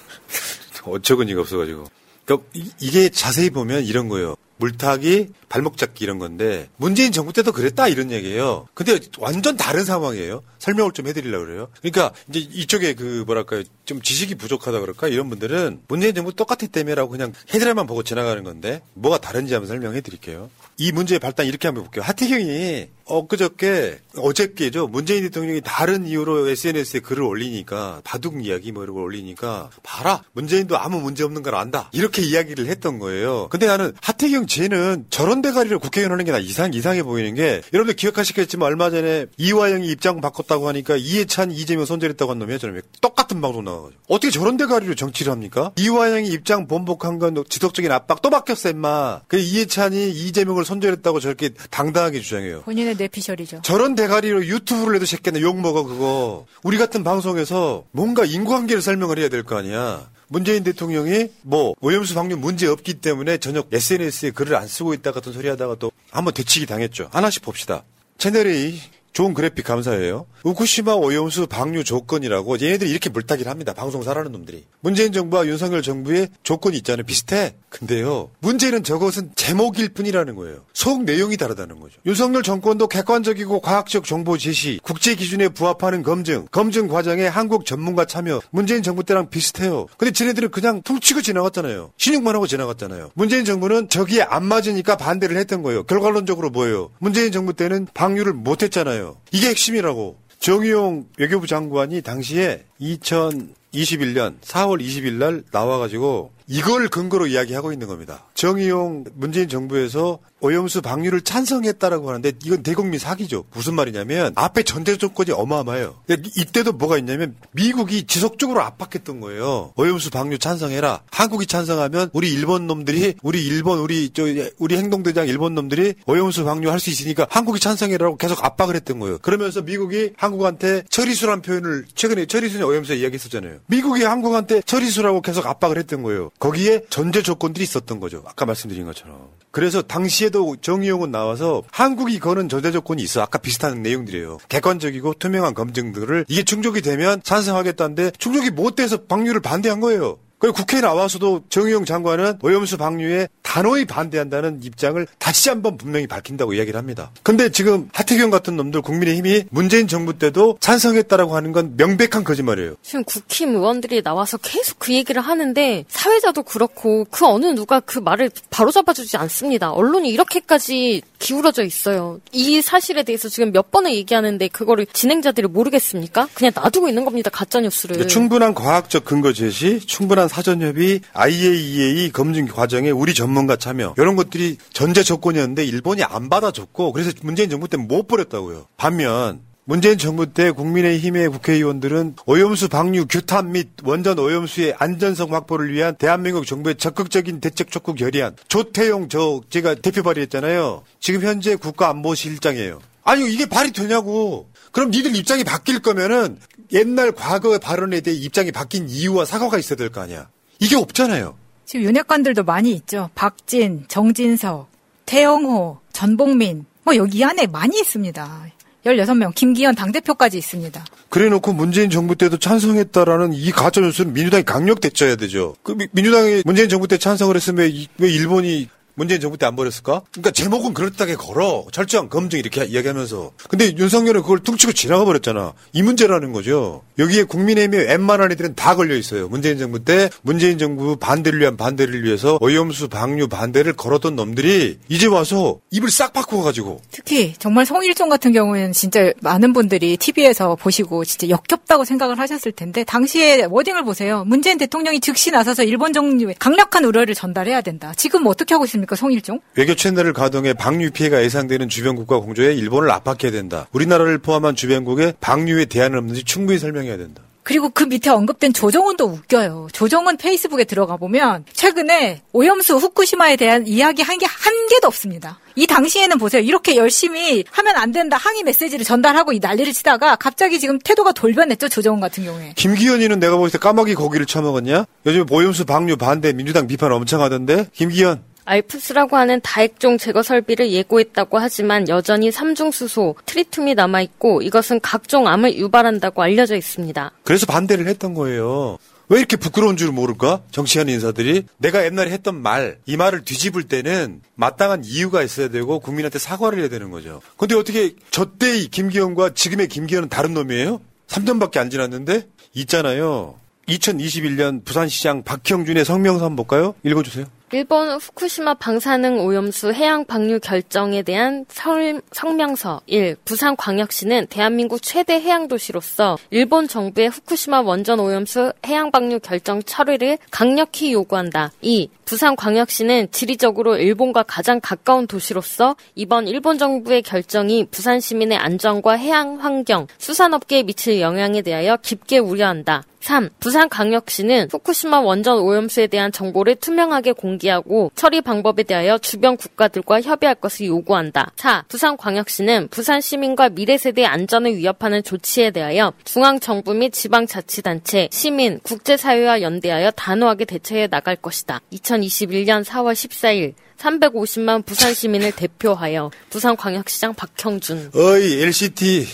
어처구니가 0.84 1.42
없어가지고. 1.42 1.84
그러니까 2.24 2.48
이- 2.54 2.70
이게 2.80 3.10
자세히 3.10 3.50
보면 3.50 3.84
이런 3.84 4.08
거예요. 4.08 4.34
물타기, 4.56 5.28
발목 5.54 5.76
잡기 5.76 6.02
이런 6.02 6.18
건데 6.18 6.68
문재인 6.76 7.12
정부 7.12 7.32
때도 7.32 7.52
그랬다 7.52 7.86
이런 7.86 8.10
얘기예요. 8.10 8.66
근데 8.74 8.98
완전 9.20 9.56
다른 9.56 9.84
상황이에요. 9.84 10.42
설명을 10.58 10.90
좀 10.90 11.06
해드리려고 11.06 11.44
그래요. 11.44 11.68
그러니까 11.80 12.12
이제 12.28 12.40
이쪽에 12.40 12.94
그 12.94 13.22
뭐랄까요 13.24 13.62
좀 13.84 14.02
지식이 14.02 14.34
부족하다 14.34 14.80
그럴까 14.80 15.06
이런 15.06 15.28
분들은 15.28 15.82
문재인 15.86 16.12
정부 16.12 16.34
똑같기 16.34 16.66
때문에라고 16.66 17.08
그냥 17.08 17.32
헤드라인만 17.52 17.86
보고 17.86 18.02
지나가는 18.02 18.42
건데 18.42 18.82
뭐가 18.94 19.18
다른지 19.18 19.54
한번 19.54 19.68
설명해드릴게요. 19.68 20.50
이 20.76 20.90
문제의 20.90 21.20
발단 21.20 21.46
이렇게 21.46 21.68
한번 21.68 21.84
볼게요. 21.84 22.02
하태경이 22.02 22.88
엊그저께 23.04 24.00
어저께죠 24.16 24.88
문재인 24.88 25.22
대통령이 25.24 25.60
다른 25.62 26.06
이유로 26.06 26.48
SNS에 26.48 27.00
글을 27.00 27.22
올리니까 27.22 28.00
바둑 28.02 28.44
이야기 28.44 28.72
뭐 28.72 28.82
이런 28.82 28.94
걸 28.94 29.04
올리니까 29.04 29.70
봐라 29.82 30.24
문재인도 30.32 30.78
아무 30.78 31.00
문제 31.00 31.22
없는 31.22 31.42
걸 31.42 31.54
안다 31.54 31.90
이렇게 31.92 32.22
이야기를 32.22 32.66
했던 32.66 32.98
거예요. 32.98 33.48
근데 33.50 33.66
나는 33.66 33.92
하태경 34.00 34.46
쟤는 34.46 35.06
저런 35.10 35.42
대가리를 35.44 35.78
국회의원 35.78 36.12
하는 36.12 36.24
게 36.24 36.32
나 36.32 36.38
이상 36.38 36.74
이상해 36.74 37.02
보이는 37.04 37.34
게 37.34 37.60
여러분들 37.72 37.94
기억하시겠지만 37.96 38.66
얼마 38.66 38.90
전에 38.90 39.26
이화영이 39.36 39.86
입장 39.88 40.20
바꿨다고 40.20 40.66
하니까 40.68 40.96
이해찬 40.96 41.52
이재명 41.52 41.84
손절했다고 41.84 42.30
한 42.32 42.38
놈이야 42.40 42.58
저놈이 42.58 42.80
똑같은 43.00 43.40
방송 43.40 43.62
나와가지고 43.64 44.00
어떻게 44.08 44.30
저런 44.32 44.56
대가리로 44.56 44.94
정치를 44.96 45.30
합니까? 45.30 45.70
이화영이 45.78 46.28
입장 46.30 46.66
번복한 46.66 47.18
건 47.20 47.44
지속적인 47.48 47.92
압박 47.92 48.20
또 48.22 48.30
바뀌었어 48.30 48.70
임마. 48.70 49.20
그 49.28 49.36
이해찬이 49.38 50.10
이재명을 50.10 50.64
손절했다고 50.64 51.20
저렇게 51.20 51.50
당당하게 51.70 52.20
주장해요. 52.20 52.62
본인의 52.62 52.96
뇌피셜이죠. 52.96 53.60
저런 53.62 53.94
대가리로 53.94 54.46
유튜브를 54.46 54.96
해도 54.96 55.06
새끼는 55.06 55.40
욕먹어 55.42 55.84
그거 55.84 56.46
우리 56.62 56.78
같은 56.78 57.04
방송에서 57.04 57.84
뭔가 57.92 58.24
인과관계를 58.24 58.82
설명을 58.82 59.18
해야 59.18 59.28
될 59.28 59.44
거 59.44 59.56
아니야 59.58 60.08
문재인 60.28 60.64
대통령이 60.64 61.30
뭐 61.42 61.74
오염수 61.80 62.14
방류 62.14 62.36
문제 62.36 62.66
없기 62.66 62.94
때문에 62.94 63.38
저녁 63.38 63.68
SNS에 63.72 64.30
글을 64.30 64.56
안 64.56 64.66
쓰고 64.66 64.94
있다 64.94 65.12
같은 65.12 65.32
소리 65.32 65.48
하다가 65.48 65.76
또 65.76 65.92
한번 66.10 66.34
되치기 66.34 66.66
당했죠. 66.66 67.08
하나씩 67.12 67.42
봅시다. 67.42 67.84
채널A 68.18 68.80
좋은 69.14 69.32
그래픽 69.32 69.64
감사해요. 69.64 70.26
우쿠시마 70.42 70.94
오염수 70.94 71.46
방류 71.46 71.84
조건이라고 71.84 72.60
얘네들이 72.60 72.90
이렇게 72.90 73.08
물타기를 73.08 73.50
합니다. 73.50 73.72
방송 73.72 74.02
사라는 74.02 74.32
놈들이. 74.32 74.64
문재인 74.80 75.12
정부와 75.12 75.46
윤석열 75.46 75.82
정부의 75.82 76.28
조건이 76.42 76.76
있잖아요. 76.78 77.04
비슷해. 77.04 77.54
근데요. 77.70 78.30
문제는 78.40 78.82
저것은 78.82 79.30
제목일 79.36 79.90
뿐이라는 79.90 80.34
거예요. 80.34 80.64
속 80.74 81.04
내용이 81.04 81.36
다르다는 81.36 81.80
거죠. 81.80 81.94
윤석열 82.06 82.42
정권도 82.42 82.88
객관적이고 82.88 83.60
과학적 83.60 84.04
정보 84.04 84.36
제시, 84.36 84.80
국제 84.82 85.14
기준에 85.14 85.48
부합하는 85.48 86.02
검증, 86.02 86.46
검증 86.50 86.88
과정에 86.88 87.26
한국 87.26 87.66
전문가 87.66 88.04
참여, 88.04 88.42
문재인 88.50 88.82
정부 88.82 89.04
때랑 89.04 89.30
비슷해요. 89.30 89.86
근데 89.96 90.12
쟤네들은 90.12 90.50
그냥 90.50 90.82
퉁치고 90.82 91.22
지나갔잖아요. 91.22 91.92
신용만 91.96 92.34
하고 92.34 92.46
지나갔잖아요. 92.48 93.10
문재인 93.14 93.44
정부는 93.44 93.88
저기에 93.88 94.22
안 94.22 94.44
맞으니까 94.44 94.96
반대를 94.96 95.36
했던 95.36 95.62
거예요. 95.62 95.84
결과론적으로 95.84 96.50
뭐예요? 96.50 96.90
문재인 96.98 97.30
정부 97.30 97.54
때는 97.54 97.86
방류를 97.94 98.32
못 98.32 98.62
했잖아요. 98.62 99.03
이게 99.32 99.48
핵심이라고. 99.48 100.24
정의용 100.38 101.06
외교부 101.16 101.46
장관이 101.46 102.02
당시에 102.02 102.64
2021년 102.80 104.38
4월 104.40 104.82
20일 104.82 105.14
날 105.14 105.42
나와가지고 105.50 106.32
이걸 106.46 106.88
근거로 106.88 107.26
이야기하고 107.26 107.72
있는 107.72 107.86
겁니다. 107.86 108.24
정의용 108.34 109.04
문재인 109.14 109.48
정부에서 109.48 110.18
오염수 110.40 110.82
방류를 110.82 111.22
찬성했다라고 111.22 112.08
하는데 112.08 112.32
이건 112.44 112.62
대국민 112.62 113.00
사기죠. 113.00 113.44
무슨 113.54 113.74
말이냐면 113.74 114.32
앞에 114.36 114.62
전제 114.62 114.98
조건이 114.98 115.30
어마어마해요. 115.30 115.94
이때도 116.36 116.72
뭐가 116.72 116.98
있냐면 116.98 117.34
미국이 117.52 118.06
지속적으로 118.06 118.60
압박했던 118.60 119.20
거예요. 119.20 119.72
오염수 119.76 120.10
방류 120.10 120.38
찬성해라. 120.38 121.00
한국이 121.10 121.46
찬성하면 121.46 122.10
우리 122.12 122.30
일본 122.30 122.66
놈들이 122.66 123.14
우리 123.22 123.46
일본 123.46 123.78
우리 123.78 124.10
저 124.10 124.24
우리 124.58 124.76
행동대장 124.76 125.28
일본 125.28 125.54
놈들이 125.54 125.94
오염수 126.06 126.44
방류할 126.44 126.78
수 126.78 126.90
있으니까 126.90 127.26
한국이 127.30 127.58
찬성해라고 127.58 128.18
계속 128.18 128.44
압박을 128.44 128.74
했던 128.74 128.98
거예요. 128.98 129.18
그러면서 129.18 129.62
미국이 129.62 130.10
한국한테 130.18 130.82
처리수란 130.90 131.40
표현을 131.40 131.86
최근에 131.94 132.26
처리수는 132.26 132.66
오염수에 132.66 132.96
이야기했었잖아요. 132.96 133.60
미국이 133.66 134.02
한국한테 134.02 134.60
처리수라고 134.60 135.22
계속 135.22 135.46
압박을 135.46 135.78
했던 135.78 136.02
거예요. 136.02 136.30
거기에 136.38 136.82
전제 136.90 137.22
조건들이 137.22 137.64
있었던 137.64 138.00
거죠. 138.00 138.22
아까 138.26 138.44
말씀드린 138.44 138.84
것처럼. 138.84 139.28
그래서 139.50 139.82
당시에도 139.82 140.56
정의용은 140.60 141.10
나와서 141.10 141.62
한국이 141.70 142.18
거는 142.18 142.48
전제 142.48 142.72
조건이 142.72 143.02
있어. 143.02 143.22
아까 143.22 143.38
비슷한 143.38 143.82
내용들이에요. 143.82 144.38
객관적이고 144.48 145.14
투명한 145.14 145.54
검증들을 145.54 146.26
이게 146.28 146.42
충족이 146.42 146.82
되면 146.82 147.22
찬성하겠다는데 147.22 148.12
충족이 148.18 148.50
못 148.50 148.74
돼서 148.74 149.04
방류를 149.04 149.40
반대한 149.40 149.80
거예요. 149.80 150.18
국회에 150.52 150.80
나와서도 150.80 151.44
정의용 151.48 151.84
장관은 151.84 152.38
오염수 152.42 152.76
방류에 152.76 153.28
단호히 153.42 153.84
반대한다는 153.84 154.60
입장을 154.62 155.06
다시 155.18 155.48
한번 155.48 155.76
분명히 155.76 156.06
밝힌다고 156.06 156.54
이야기를 156.54 156.76
합니다. 156.78 157.10
근데 157.22 157.50
지금 157.50 157.88
하태경 157.92 158.30
같은 158.30 158.56
놈들 158.56 158.82
국민의힘이 158.82 159.44
문재인 159.50 159.86
정부 159.86 160.18
때도 160.18 160.58
찬성했다라고 160.60 161.36
하는 161.36 161.52
건 161.52 161.74
명백한 161.76 162.24
거짓말이에요. 162.24 162.74
지금 162.82 163.04
국힘 163.04 163.54
의원들이 163.54 164.02
나와서 164.02 164.38
계속 164.38 164.78
그 164.78 164.92
얘기를 164.92 165.22
하는데 165.22 165.84
사회자도 165.88 166.42
그렇고 166.42 167.06
그 167.10 167.26
어느 167.26 167.46
누가 167.46 167.80
그 167.80 167.98
말을 167.98 168.30
바로 168.50 168.70
잡아주지 168.72 169.16
않습니다. 169.16 169.70
언론이 169.70 170.08
이렇게까지 170.10 171.02
기울어져 171.24 171.64
있어요. 171.64 172.20
이 172.32 172.60
사실에 172.60 173.02
대해서 173.02 173.30
지금 173.30 173.50
몇 173.50 173.70
번을 173.70 173.94
얘기하는데 173.94 174.46
그거를 174.48 174.84
진행자들이 174.92 175.48
모르겠습니까? 175.48 176.28
그냥 176.34 176.52
놔두고 176.54 176.88
있는 176.88 177.06
겁니다. 177.06 177.30
가짜 177.30 177.60
뉴스를. 177.60 178.06
충분한 178.06 178.52
과학적 178.52 179.06
근거 179.06 179.32
제시, 179.32 179.80
충분한 179.80 180.28
사전 180.28 180.60
협의, 180.60 181.00
IAEA 181.14 182.12
검증 182.12 182.46
과정에 182.46 182.90
우리 182.90 183.14
전문가 183.14 183.56
참여 183.56 183.94
이런 183.96 184.16
것들이 184.16 184.58
전제 184.74 185.02
조건이었는데 185.02 185.64
일본이 185.64 186.02
안 186.02 186.28
받아줬고 186.28 186.92
그래서 186.92 187.12
문재인 187.22 187.48
정부 187.48 187.68
때못 187.68 188.06
버렸다고요. 188.06 188.66
반면 188.76 189.40
문재인 189.66 189.96
정부 189.96 190.26
때 190.30 190.50
국민의힘의 190.50 191.30
국회의원들은 191.30 192.16
오염수 192.26 192.68
방류 192.68 193.06
규탄 193.08 193.52
및 193.52 193.68
원전 193.82 194.18
오염수의 194.18 194.74
안전성 194.78 195.32
확보를 195.32 195.72
위한 195.72 195.94
대한민국 195.96 196.44
정부의 196.46 196.74
적극적인 196.76 197.40
대책 197.40 197.70
촉구 197.70 197.94
결의안 197.94 198.36
조태용 198.48 199.08
저 199.08 199.40
제가 199.48 199.76
대표 199.76 200.02
발의했잖아요. 200.02 200.82
지금 201.00 201.22
현재 201.22 201.56
국가안보실장이에요. 201.56 202.80
아니 203.04 203.32
이게 203.32 203.46
발이 203.46 203.72
되냐고. 203.72 204.50
그럼 204.70 204.90
니들 204.90 205.16
입장이 205.16 205.44
바뀔 205.44 205.80
거면은 205.80 206.38
옛날 206.72 207.12
과거 207.12 207.56
발언에 207.58 208.00
대해 208.02 208.14
입장이 208.16 208.52
바뀐 208.52 208.86
이유와 208.88 209.24
사과가 209.24 209.58
있어야 209.58 209.76
될 209.76 209.88
거 209.90 210.02
아니야. 210.02 210.28
이게 210.58 210.76
없잖아요. 210.76 211.36
지금 211.64 211.86
윤핵관들도 211.86 212.44
많이 212.44 212.72
있죠. 212.72 213.08
박진, 213.14 213.86
정진석, 213.88 214.68
태영호, 215.06 215.78
전봉민. 215.92 216.66
뭐 216.82 216.96
여기 216.96 217.24
안에 217.24 217.46
많이 217.46 217.78
있습니다. 217.78 218.46
16명, 218.84 219.34
김기현 219.34 219.74
당대표까지 219.74 220.36
있습니다. 220.38 220.84
그래 221.08 221.28
놓고 221.28 221.52
문재인 221.52 221.90
정부 221.90 222.16
때도 222.16 222.38
찬성했다라는 222.38 223.32
이 223.32 223.50
가짜 223.50 223.80
뉴스는 223.80 224.12
민주당이 224.12 224.44
강력 224.44 224.80
대처해야 224.80 225.16
되죠. 225.16 225.56
그 225.62 225.72
미- 225.72 225.88
민주당이 225.92 226.42
문재인 226.44 226.68
정부 226.68 226.86
때 226.88 226.98
찬성을 226.98 227.34
했으면 227.34 227.68
이- 227.70 227.88
왜 227.98 228.10
일본이 228.10 228.68
문재인 228.94 229.20
정부 229.20 229.38
때 229.38 229.44
안 229.46 229.56
버렸을까? 229.56 230.02
그러니까 230.12 230.30
제목은 230.30 230.72
그럴듯하게 230.74 231.16
걸어. 231.16 231.66
철저한 231.70 232.08
검증 232.08 232.38
이렇게 232.38 232.64
이야기하면서. 232.64 233.32
근데 233.48 233.76
윤석열은 233.76 234.22
그걸 234.22 234.38
퉁치고 234.40 234.72
지나가 234.72 235.04
버렸잖아. 235.04 235.52
이 235.72 235.82
문제라는 235.82 236.32
거죠. 236.32 236.82
여기에 236.98 237.24
국민의힘의 237.24 237.86
웬만한 237.88 238.32
애들은 238.32 238.54
다 238.54 238.74
걸려 238.74 238.94
있어요. 238.96 239.28
문재인 239.28 239.58
정부 239.58 239.84
때 239.84 240.08
문재인 240.22 240.56
정부 240.58 240.96
반대를 240.96 241.40
위한 241.40 241.56
반대를 241.56 242.04
위해서 242.04 242.38
오염수 242.40 242.88
방류 242.88 243.28
반대를 243.28 243.74
걸었던 243.74 244.16
놈들이 244.16 244.78
이제 244.88 245.06
와서 245.06 245.58
입을 245.70 245.90
싹 245.90 246.12
바꾸어가지고 246.12 246.80
특히 246.90 247.34
정말 247.38 247.66
송일종 247.66 248.08
같은 248.08 248.32
경우에는 248.32 248.72
진짜 248.72 249.12
많은 249.20 249.52
분들이 249.52 249.96
TV에서 249.96 250.54
보시고 250.56 251.04
진짜 251.04 251.28
역겹다고 251.28 251.84
생각을 251.84 252.18
하셨을 252.18 252.52
텐데 252.52 252.84
당시에 252.84 253.44
워딩을 253.50 253.84
보세요. 253.84 254.24
문재인 254.26 254.56
대통령이 254.56 255.00
즉시 255.00 255.30
나서서 255.30 255.64
일본 255.64 255.92
정부에 255.92 256.34
강력한 256.38 256.84
우려를 256.84 257.14
전달해야 257.14 257.60
된다. 257.60 257.92
지금 257.96 258.22
뭐 258.22 258.30
어떻게 258.30 258.54
하고 258.54 258.64
있습니까, 258.64 258.83
송일종? 258.94 259.40
외교 259.56 259.74
채널을 259.74 260.12
가동해 260.12 260.52
방류 260.52 260.90
피해가 260.90 261.22
예상되는 261.22 261.68
주변 261.68 261.96
국가 261.96 262.18
공조에 262.18 262.52
일본을 262.54 262.90
압박해야 262.90 263.32
된다. 263.32 263.66
우리나라를 263.72 264.18
포함한 264.18 264.54
주변국에 264.56 265.14
방류에 265.20 265.64
대안은 265.64 265.98
없는지 265.98 266.24
충분히 266.24 266.58
설명해야 266.58 266.96
된다. 266.96 267.22
그리고 267.42 267.68
그 267.68 267.84
밑에 267.84 268.08
언급된 268.08 268.54
조정훈도 268.54 269.04
웃겨요. 269.04 269.68
조정훈 269.72 270.16
페이스북에 270.16 270.64
들어가 270.64 270.96
보면 270.96 271.44
최근에 271.52 272.22
오염수 272.32 272.76
후쿠시마에 272.76 273.36
대한 273.36 273.66
이야기 273.66 274.00
한 274.00 274.16
게 274.16 274.24
한 274.24 274.66
개도 274.70 274.86
없습니다. 274.86 275.38
이 275.54 275.66
당시에는 275.66 276.16
보세요. 276.16 276.40
이렇게 276.40 276.74
열심히 276.76 277.44
하면 277.50 277.76
안 277.76 277.92
된다 277.92 278.16
항의 278.16 278.44
메시지를 278.44 278.82
전달하고 278.86 279.34
이 279.34 279.40
난리를 279.40 279.70
치다가 279.74 280.16
갑자기 280.16 280.58
지금 280.58 280.78
태도가 280.78 281.12
돌변했죠. 281.12 281.68
조정훈 281.68 282.00
같은 282.00 282.24
경우에. 282.24 282.54
김기현이는 282.56 283.20
내가 283.20 283.36
볼 283.36 283.50
때 283.50 283.58
까마귀 283.58 283.94
고기를 283.94 284.24
처먹었냐? 284.24 284.86
요즘 285.04 285.26
오염수 285.30 285.66
방류 285.66 285.98
반대 285.98 286.32
민주당 286.32 286.66
비판 286.66 286.92
엄청 286.92 287.20
하던데? 287.20 287.66
김기현. 287.74 288.22
알프스라고 288.44 289.16
하는 289.16 289.40
다액종 289.42 289.98
제거 289.98 290.22
설비를 290.22 290.70
예고했다고 290.70 291.38
하지만 291.38 291.88
여전히 291.88 292.30
삼중 292.30 292.70
수소, 292.70 293.16
트리튬이 293.26 293.74
남아있고 293.74 294.42
이것은 294.42 294.80
각종 294.80 295.26
암을 295.26 295.56
유발한다고 295.56 296.22
알려져 296.22 296.56
있습니다. 296.56 297.12
그래서 297.22 297.46
반대를 297.46 297.86
했던 297.86 298.14
거예요. 298.14 298.78
왜 299.08 299.18
이렇게 299.18 299.36
부끄러운 299.36 299.76
줄 299.76 299.92
모를까? 299.92 300.42
정치하는 300.50 300.92
인사들이. 300.94 301.44
내가 301.58 301.84
옛날에 301.84 302.10
했던 302.10 302.40
말, 302.40 302.78
이 302.86 302.96
말을 302.96 303.24
뒤집을 303.24 303.64
때는 303.64 304.22
마땅한 304.34 304.84
이유가 304.84 305.22
있어야 305.22 305.48
되고 305.48 305.78
국민한테 305.78 306.18
사과를 306.18 306.58
해야 306.60 306.68
되는 306.68 306.90
거죠. 306.90 307.20
근데 307.36 307.54
어떻게 307.54 307.94
저 308.10 308.24
때의 308.38 308.68
김기현과 308.68 309.34
지금의 309.34 309.68
김기현은 309.68 310.08
다른 310.08 310.32
놈이에요? 310.32 310.80
3년밖에 311.08 311.58
안 311.58 311.70
지났는데? 311.70 312.26
있잖아요. 312.54 313.34
2021년 313.68 314.64
부산시장 314.64 315.22
박형준의 315.22 315.84
성명서 315.84 316.24
한번 316.24 316.36
볼까요? 316.36 316.74
읽어주세요. 316.82 317.26
일본 317.54 317.88
후쿠시마 317.88 318.54
방사능 318.54 319.24
오염수 319.24 319.74
해양 319.74 320.04
방류 320.04 320.40
결정에 320.40 321.02
대한 321.02 321.44
설- 321.48 322.02
성명서 322.10 322.80
1. 322.86 323.14
부산광역시는 323.24 324.26
대한민국 324.26 324.82
최대 324.82 325.20
해양 325.20 325.46
도시로서 325.46 326.18
일본 326.30 326.66
정부의 326.66 327.10
후쿠시마 327.10 327.60
원전 327.60 328.00
오염수 328.00 328.54
해양 328.66 328.90
방류 328.90 329.20
결정 329.20 329.62
철회를 329.62 330.18
강력히 330.32 330.92
요구한다. 330.92 331.52
2. 331.60 331.90
부산광역시는 332.06 333.12
지리적으로 333.12 333.76
일본과 333.76 334.24
가장 334.24 334.58
가까운 334.60 335.06
도시로서 335.06 335.76
이번 335.94 336.26
일본 336.26 336.58
정부의 336.58 337.02
결정이 337.02 337.68
부산 337.70 338.00
시민의 338.00 338.36
안전과 338.36 338.94
해양 338.94 339.36
환경, 339.38 339.86
수산업계에 339.98 340.64
미칠 340.64 341.00
영향에 341.00 341.42
대하여 341.42 341.76
깊게 341.76 342.18
우려한다. 342.18 342.82
3. 343.04 343.28
부산광역시는 343.38 344.48
후쿠시마 344.50 345.00
원전 345.00 345.38
오염수에 345.38 345.88
대한 345.88 346.10
정보를 346.10 346.56
투명하게 346.56 347.12
공개하고 347.12 347.92
처리 347.94 348.22
방법에 348.22 348.62
대하여 348.62 348.96
주변 348.96 349.36
국가들과 349.36 350.00
협의할 350.00 350.36
것을 350.36 350.66
요구한다. 350.66 351.30
4. 351.36 351.64
부산광역시는 351.68 352.68
부산 352.68 353.02
시민과 353.02 353.50
미래 353.50 353.76
세대의 353.76 354.06
안전을 354.06 354.56
위협하는 354.56 355.02
조치에 355.02 355.50
대하여 355.50 355.92
중앙 356.04 356.40
정부 356.40 356.72
및 356.72 356.94
지방 356.94 357.26
자치단체, 357.26 358.08
시민, 358.10 358.58
국제사회와 358.60 359.42
연대하여 359.42 359.90
단호하게 359.90 360.46
대처해 360.46 360.86
나갈 360.86 361.16
것이다. 361.16 361.60
2021년 361.74 362.64
4월 362.64 362.94
14일 362.94 363.52
350만 363.76 364.64
부산 364.64 364.94
시민을 364.94 365.32
대표하여 365.32 366.10
부산광역시장 366.30 367.12
박형준 367.12 367.90
어이, 367.94 368.42
LCT. 368.44 369.06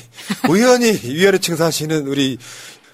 우연히 0.49 0.93
위아래층 1.03 1.57
사시는 1.57 2.07
우리 2.07 2.39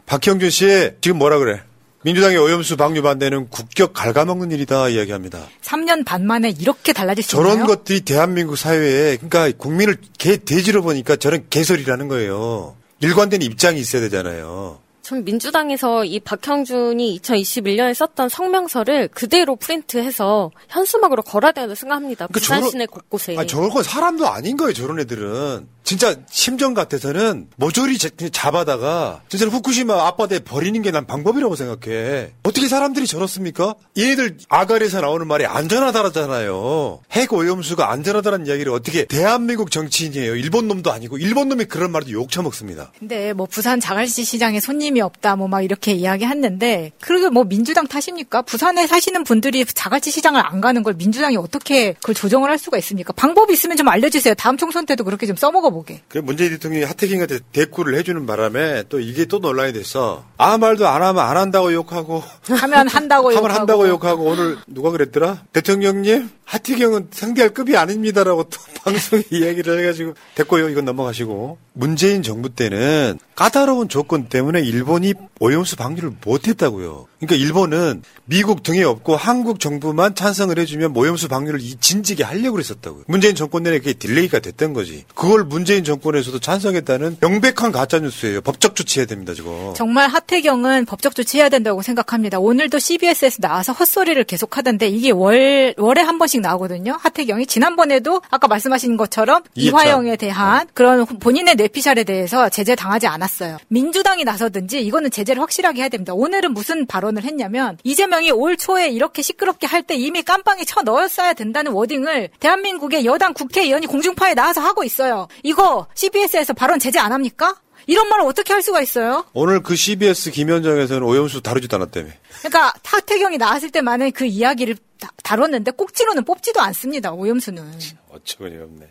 박형준 0.06 0.50
씨, 0.50 0.90
지금 1.00 1.18
뭐라 1.18 1.38
그래? 1.38 1.62
민주당의 2.04 2.38
오염수 2.38 2.76
방류 2.76 3.02
반대는 3.02 3.48
국격 3.50 3.92
갉아먹는 3.92 4.52
일이다 4.52 4.88
이야기합니다. 4.90 5.40
3년 5.62 6.04
반 6.04 6.24
만에 6.24 6.50
이렇게 6.50 6.92
달라질 6.92 7.24
수 7.24 7.34
있나요? 7.34 7.52
저런 7.54 7.66
것들이 7.66 8.02
대한민국 8.02 8.56
사회에 8.56 9.16
그러니까 9.16 9.50
국민을 9.58 9.96
개 10.16 10.36
돼지로 10.36 10.82
보니까 10.82 11.16
저런 11.16 11.46
개소리라는 11.50 12.06
거예요. 12.06 12.76
일관된 13.00 13.42
입장이 13.42 13.80
있어야 13.80 14.02
되잖아요. 14.02 14.78
전 15.06 15.22
민주당에서 15.22 16.04
이 16.04 16.18
박형준이 16.18 17.20
2021년에 17.22 17.94
썼던 17.94 18.28
성명서를 18.28 19.06
그대로 19.06 19.54
프린트해서 19.54 20.50
현수막으로 20.68 21.22
걸어야 21.22 21.52
된다고 21.52 21.76
생각합니다. 21.76 22.26
그러니까 22.26 22.40
부산 22.40 22.68
시내 22.68 22.86
곳곳에. 22.86 23.36
아, 23.38 23.46
저건 23.46 23.84
사람도 23.84 24.26
아닌 24.26 24.56
거예요, 24.56 24.72
저런 24.72 24.98
애들은. 24.98 25.68
진짜 25.84 26.16
심정 26.28 26.74
같아서는 26.74 27.46
모조리 27.54 27.96
잡아다가 28.32 29.22
진짜 29.28 29.46
후쿠시마 29.46 30.08
앞바다에 30.08 30.40
버리는 30.40 30.82
게 30.82 30.90
난 30.90 31.06
방법이라고 31.06 31.54
생각해. 31.54 32.32
어떻게 32.42 32.66
사람들이 32.66 33.06
저렇습니까? 33.06 33.76
얘네들 33.96 34.38
아가리에서 34.48 35.00
나오는 35.00 35.24
말이 35.28 35.46
안전하다잖아요. 35.46 37.02
핵 37.12 37.32
오염수가 37.32 37.88
안전하다는 37.92 38.48
이야기를 38.48 38.72
어떻게 38.72 39.04
대한민국 39.04 39.70
정치인이에요. 39.70 40.34
일본 40.34 40.66
놈도 40.66 40.90
아니고 40.90 41.18
일본 41.18 41.48
놈이 41.50 41.66
그런 41.66 41.92
말도 41.92 42.10
욕 42.10 42.30
처먹습니다. 42.32 42.90
근데 42.98 43.32
뭐 43.32 43.46
부산 43.46 43.78
자갈치 43.78 44.24
시장에 44.24 44.58
손님이 44.58 44.95
없다 45.00 45.36
뭐 45.36 45.46
막 45.46 45.62
이렇게 45.62 45.92
이야기했는데 45.92 46.92
그게 47.00 47.28
뭐 47.28 47.44
민주당 47.44 47.86
탓입니까? 47.86 48.42
부산에 48.42 48.86
사시는 48.86 49.22
분들이 49.24 49.64
자갈치 49.64 50.10
시장을 50.10 50.42
안 50.44 50.60
가는 50.60 50.82
걸 50.82 50.94
민주당이 50.94 51.36
어떻게 51.36 51.92
그걸 51.94 52.14
조정을 52.14 52.50
할 52.50 52.58
수가 52.58 52.76
있습니까? 52.78 53.12
방법이 53.12 53.52
있으면 53.52 53.76
좀 53.76 53.88
알려주세요. 53.88 54.34
다음 54.34 54.56
총선 54.56 54.86
때도 54.86 55.04
그렇게 55.04 55.26
좀 55.26 55.36
써먹어 55.36 55.70
보게. 55.70 56.02
그 56.08 56.18
문재인 56.18 56.50
대통령이 56.50 56.84
하태경한테 56.84 57.38
대꾸를 57.52 57.96
해주는 57.98 58.26
바람에 58.26 58.84
또 58.88 58.98
이게 59.00 59.24
또 59.26 59.38
논란이 59.38 59.72
됐어. 59.72 60.24
아무 60.36 60.58
말도 60.58 60.86
안 60.88 61.02
하면 61.02 61.22
안 61.24 61.36
한다고 61.36 61.72
욕하고 61.72 62.22
하면 62.48 62.88
한다고 62.88 63.28
하면 63.30 63.42
욕하고. 63.44 63.60
한다고 63.60 63.88
욕하고 63.88 64.24
오늘 64.24 64.56
누가 64.66 64.90
그랬더라? 64.90 65.44
대통령님 65.52 66.28
하태경은 66.46 67.08
상대할 67.10 67.50
급이 67.52 67.76
아닙니다라고 67.76 68.44
또 68.44 68.58
방송에 68.82 69.22
이야기를 69.30 69.80
해가지고 69.80 70.14
됐고요. 70.36 70.68
이건 70.68 70.84
넘어가시고 70.84 71.58
문재인 71.72 72.22
정부 72.22 72.54
때는 72.54 73.18
까다로운 73.34 73.88
조건 73.88 74.28
때문에 74.28 74.60
일본이 74.60 75.12
오염수 75.40 75.76
방류를 75.76 76.12
못했다고요. 76.24 77.06
그러니까 77.18 77.36
일본은 77.36 78.02
미국 78.24 78.62
등에 78.62 78.82
업고 78.82 79.16
한국 79.16 79.60
정부만 79.60 80.14
찬성을 80.14 80.58
해주면 80.58 80.94
오염수 80.96 81.28
방류를 81.28 81.60
이 81.60 81.76
진작에 81.76 82.24
하려고 82.24 82.52
그랬었다고요. 82.52 83.04
문재인 83.06 83.34
정권 83.34 83.62
내내 83.62 83.78
그게 83.78 83.92
delay가 83.94 84.40
됐던 84.40 84.72
거지. 84.72 85.04
그걸 85.14 85.44
문재인 85.44 85.84
정권에서도 85.84 86.38
찬성했다는 86.40 87.18
명백한 87.20 87.72
가짜 87.72 87.98
뉴스예요. 87.98 88.40
법적 88.42 88.74
조치해야 88.76 89.06
됩니다, 89.06 89.32
저거. 89.34 89.72
정말 89.76 90.08
하태경은 90.08 90.84
법적 90.86 91.14
조치해야 91.14 91.48
된다고 91.48 91.82
생각합니다. 91.82 92.38
오늘도 92.38 92.78
CBS에서 92.78 93.38
나와서 93.40 93.72
헛소리를 93.72 94.22
계속 94.24 94.56
하던데 94.58 94.88
이게 94.88 95.10
월, 95.10 95.74
월에 95.78 96.02
한 96.02 96.18
번씩 96.18 96.40
나오거든요. 96.40 96.98
하태경이. 97.00 97.46
지난번에도 97.46 98.20
아까 98.30 98.48
말씀하신 98.48 98.96
것처럼 98.96 99.42
이해찬. 99.54 99.80
이화영에 99.80 100.16
대한 100.16 100.66
그런 100.74 101.06
본인의 101.06 101.54
뇌피셜에 101.54 102.04
대해서 102.04 102.48
제재 102.48 102.74
당하지 102.74 103.06
않았어요. 103.06 103.58
민주당이 103.68 104.24
나서든지 104.24 104.82
이거는 104.82 105.10
제재를 105.10 105.40
확실하게 105.42 105.82
해야 105.82 105.88
됩니다. 105.88 106.12
오늘은 106.14 106.52
무슨 106.52 106.86
발언을 107.06 107.22
했냐면 107.24 107.78
이재명이 107.84 108.30
올 108.32 108.56
초에 108.56 108.88
이렇게 108.88 109.22
시끄럽게 109.22 109.66
할 109.66 109.86
때 109.86 109.94
이미 109.94 110.22
깜빵에 110.22 110.64
쳐 110.64 110.82
넣었어야 110.82 111.32
된다는 111.34 111.70
wording을 111.72 112.30
대한민국의 112.40 113.04
여당 113.04 113.32
국회의원이 113.34 113.86
공중파에 113.86 114.34
나와서 114.34 114.60
하고 114.60 114.82
있어요. 114.82 115.28
이거 115.44 115.86
CBS에서 115.94 116.54
발언 116.54 116.80
제재 116.80 116.98
안 116.98 117.12
합니까? 117.12 117.54
이런 117.86 118.08
말을 118.08 118.24
어떻게 118.24 118.52
할 118.52 118.62
수가 118.62 118.80
있어요? 118.80 119.24
오늘 119.32 119.62
그 119.62 119.76
CBS 119.76 120.32
김현정에서는 120.32 121.02
오염수 121.06 121.42
다루지도 121.42 121.76
않았다며. 121.76 122.08
그러니까 122.40 122.72
하태경이 122.82 123.38
나왔을 123.38 123.70
때만은 123.70 124.10
그 124.10 124.24
이야기를 124.24 124.76
다, 124.98 125.10
다뤘는데 125.22 125.70
꼭지로는 125.72 126.24
뽑지도 126.24 126.60
않습니다. 126.60 127.12
오염수는. 127.12 127.78
어처구니 128.10 128.56
없네. 128.56 128.88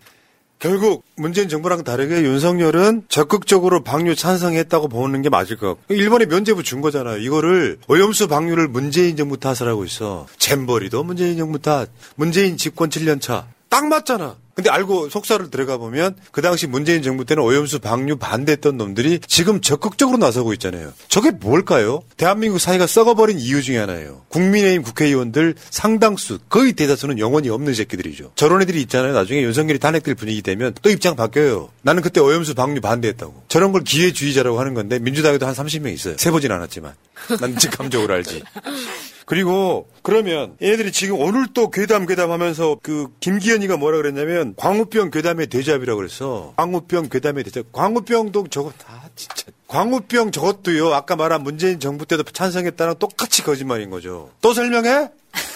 결국 0.66 1.04
문재인 1.16 1.48
정부랑 1.48 1.84
다르게 1.84 2.24
윤석열은 2.24 3.04
적극적으로 3.08 3.84
방류 3.84 4.16
찬성했다고 4.16 4.88
보는 4.88 5.22
게 5.22 5.30
맞을 5.30 5.58
것 5.58 5.68
같고 5.68 5.94
일본에 5.94 6.26
면제부 6.26 6.64
준 6.64 6.82
거잖아요. 6.82 7.18
이거를 7.18 7.78
오염수 7.88 8.28
방류를 8.28 8.68
문재인 8.68 9.16
정부 9.16 9.40
탓을 9.40 9.70
하고 9.70 9.86
있어. 9.86 10.26
잼버리도 10.40 11.04
문재인 11.04 11.38
정부 11.38 11.60
탓. 11.60 11.90
문재인 12.16 12.58
집권 12.58 12.90
7년 12.90 13.22
차. 13.22 13.46
딱 13.70 13.86
맞잖아. 13.86 14.38
근데 14.56 14.70
알고 14.70 15.10
속사를 15.10 15.52
들어가 15.52 15.76
보면 15.76 16.16
그 16.32 16.42
당시 16.42 16.66
문재인 16.66 17.04
정부 17.04 17.26
때는 17.26 17.44
오염수 17.44 17.80
방류 17.80 18.16
반대했던 18.16 18.78
놈들이 18.78 19.20
지금 19.28 19.60
적극적으로 19.60 20.18
나서고 20.18 20.54
있잖아요. 20.54 20.94
저게 21.10 21.32
뭘까요? 21.32 22.02
대한민국 22.16 22.60
사회가 22.60 22.88
썩어버린 22.88 23.38
이유 23.38 23.62
중에 23.62 23.78
하나예요. 23.78 24.22
국민의힘 24.30 24.82
국회의원들 24.84 25.56
상당수 25.70 26.40
거의 26.48 26.72
대다수는 26.72 27.20
영혼이 27.20 27.50
없는 27.50 27.74
새끼들이죠. 27.74 28.32
저런 28.36 28.62
애들이 28.62 28.80
있잖아요. 28.84 29.14
나중에 29.14 29.42
윤석열이 29.42 29.78
탄핵될 29.80 30.16
분위기 30.16 30.42
되면 30.42 30.74
또 30.82 30.90
입장 30.90 31.18
바뀌어요. 31.18 31.70
나는 31.82 32.02
그때 32.02 32.22
오염수 32.22 32.56
방류 32.56 32.80
반대했다고. 32.80 33.44
저런 33.50 33.74
걸 33.74 33.84
기회주의자라고 33.84 34.58
하는 34.58 34.74
건데 34.74 35.00
민주당에도 35.00 35.46
한 35.46 35.54
30명 35.54 35.94
있어요. 35.94 36.16
세보진 36.18 36.54
않았지만. 36.54 36.94
난 37.42 37.58
직감적으로 37.58 38.14
알지. 38.14 38.42
그리고 39.26 39.90
그러면 40.04 40.56
얘네들이 40.62 40.92
지금 40.92 41.20
오늘 41.20 41.48
또 41.54 41.72
괴담 41.72 42.06
괴담 42.06 42.32
하면서 42.32 42.78
그 42.84 43.08
김기현이가 43.20 43.78
뭐라 43.78 43.98
그랬냐면 43.98 44.54
광우병 44.56 45.10
괴담의 45.10 45.48
데자뷰라고 45.48 45.98
그랬어. 45.98 46.54
광우병 46.58 47.10
괴담의 47.10 47.44
데자뷰. 47.46 47.72
광우병도 47.72 48.48
저거 48.50 48.72
다 48.78 49.10
진짜. 49.16 49.46
광우병 49.68 50.32
저것도요. 50.32 50.94
아까 50.94 51.16
말한 51.16 51.42
문재인 51.44 51.80
정부 51.80 52.06
때도 52.06 52.24
찬성했다는 52.24 52.96
똑같이 53.00 53.42
거짓말인 53.42 53.90
거죠. 53.90 54.30
또 54.42 54.54
설명해? 54.54 55.10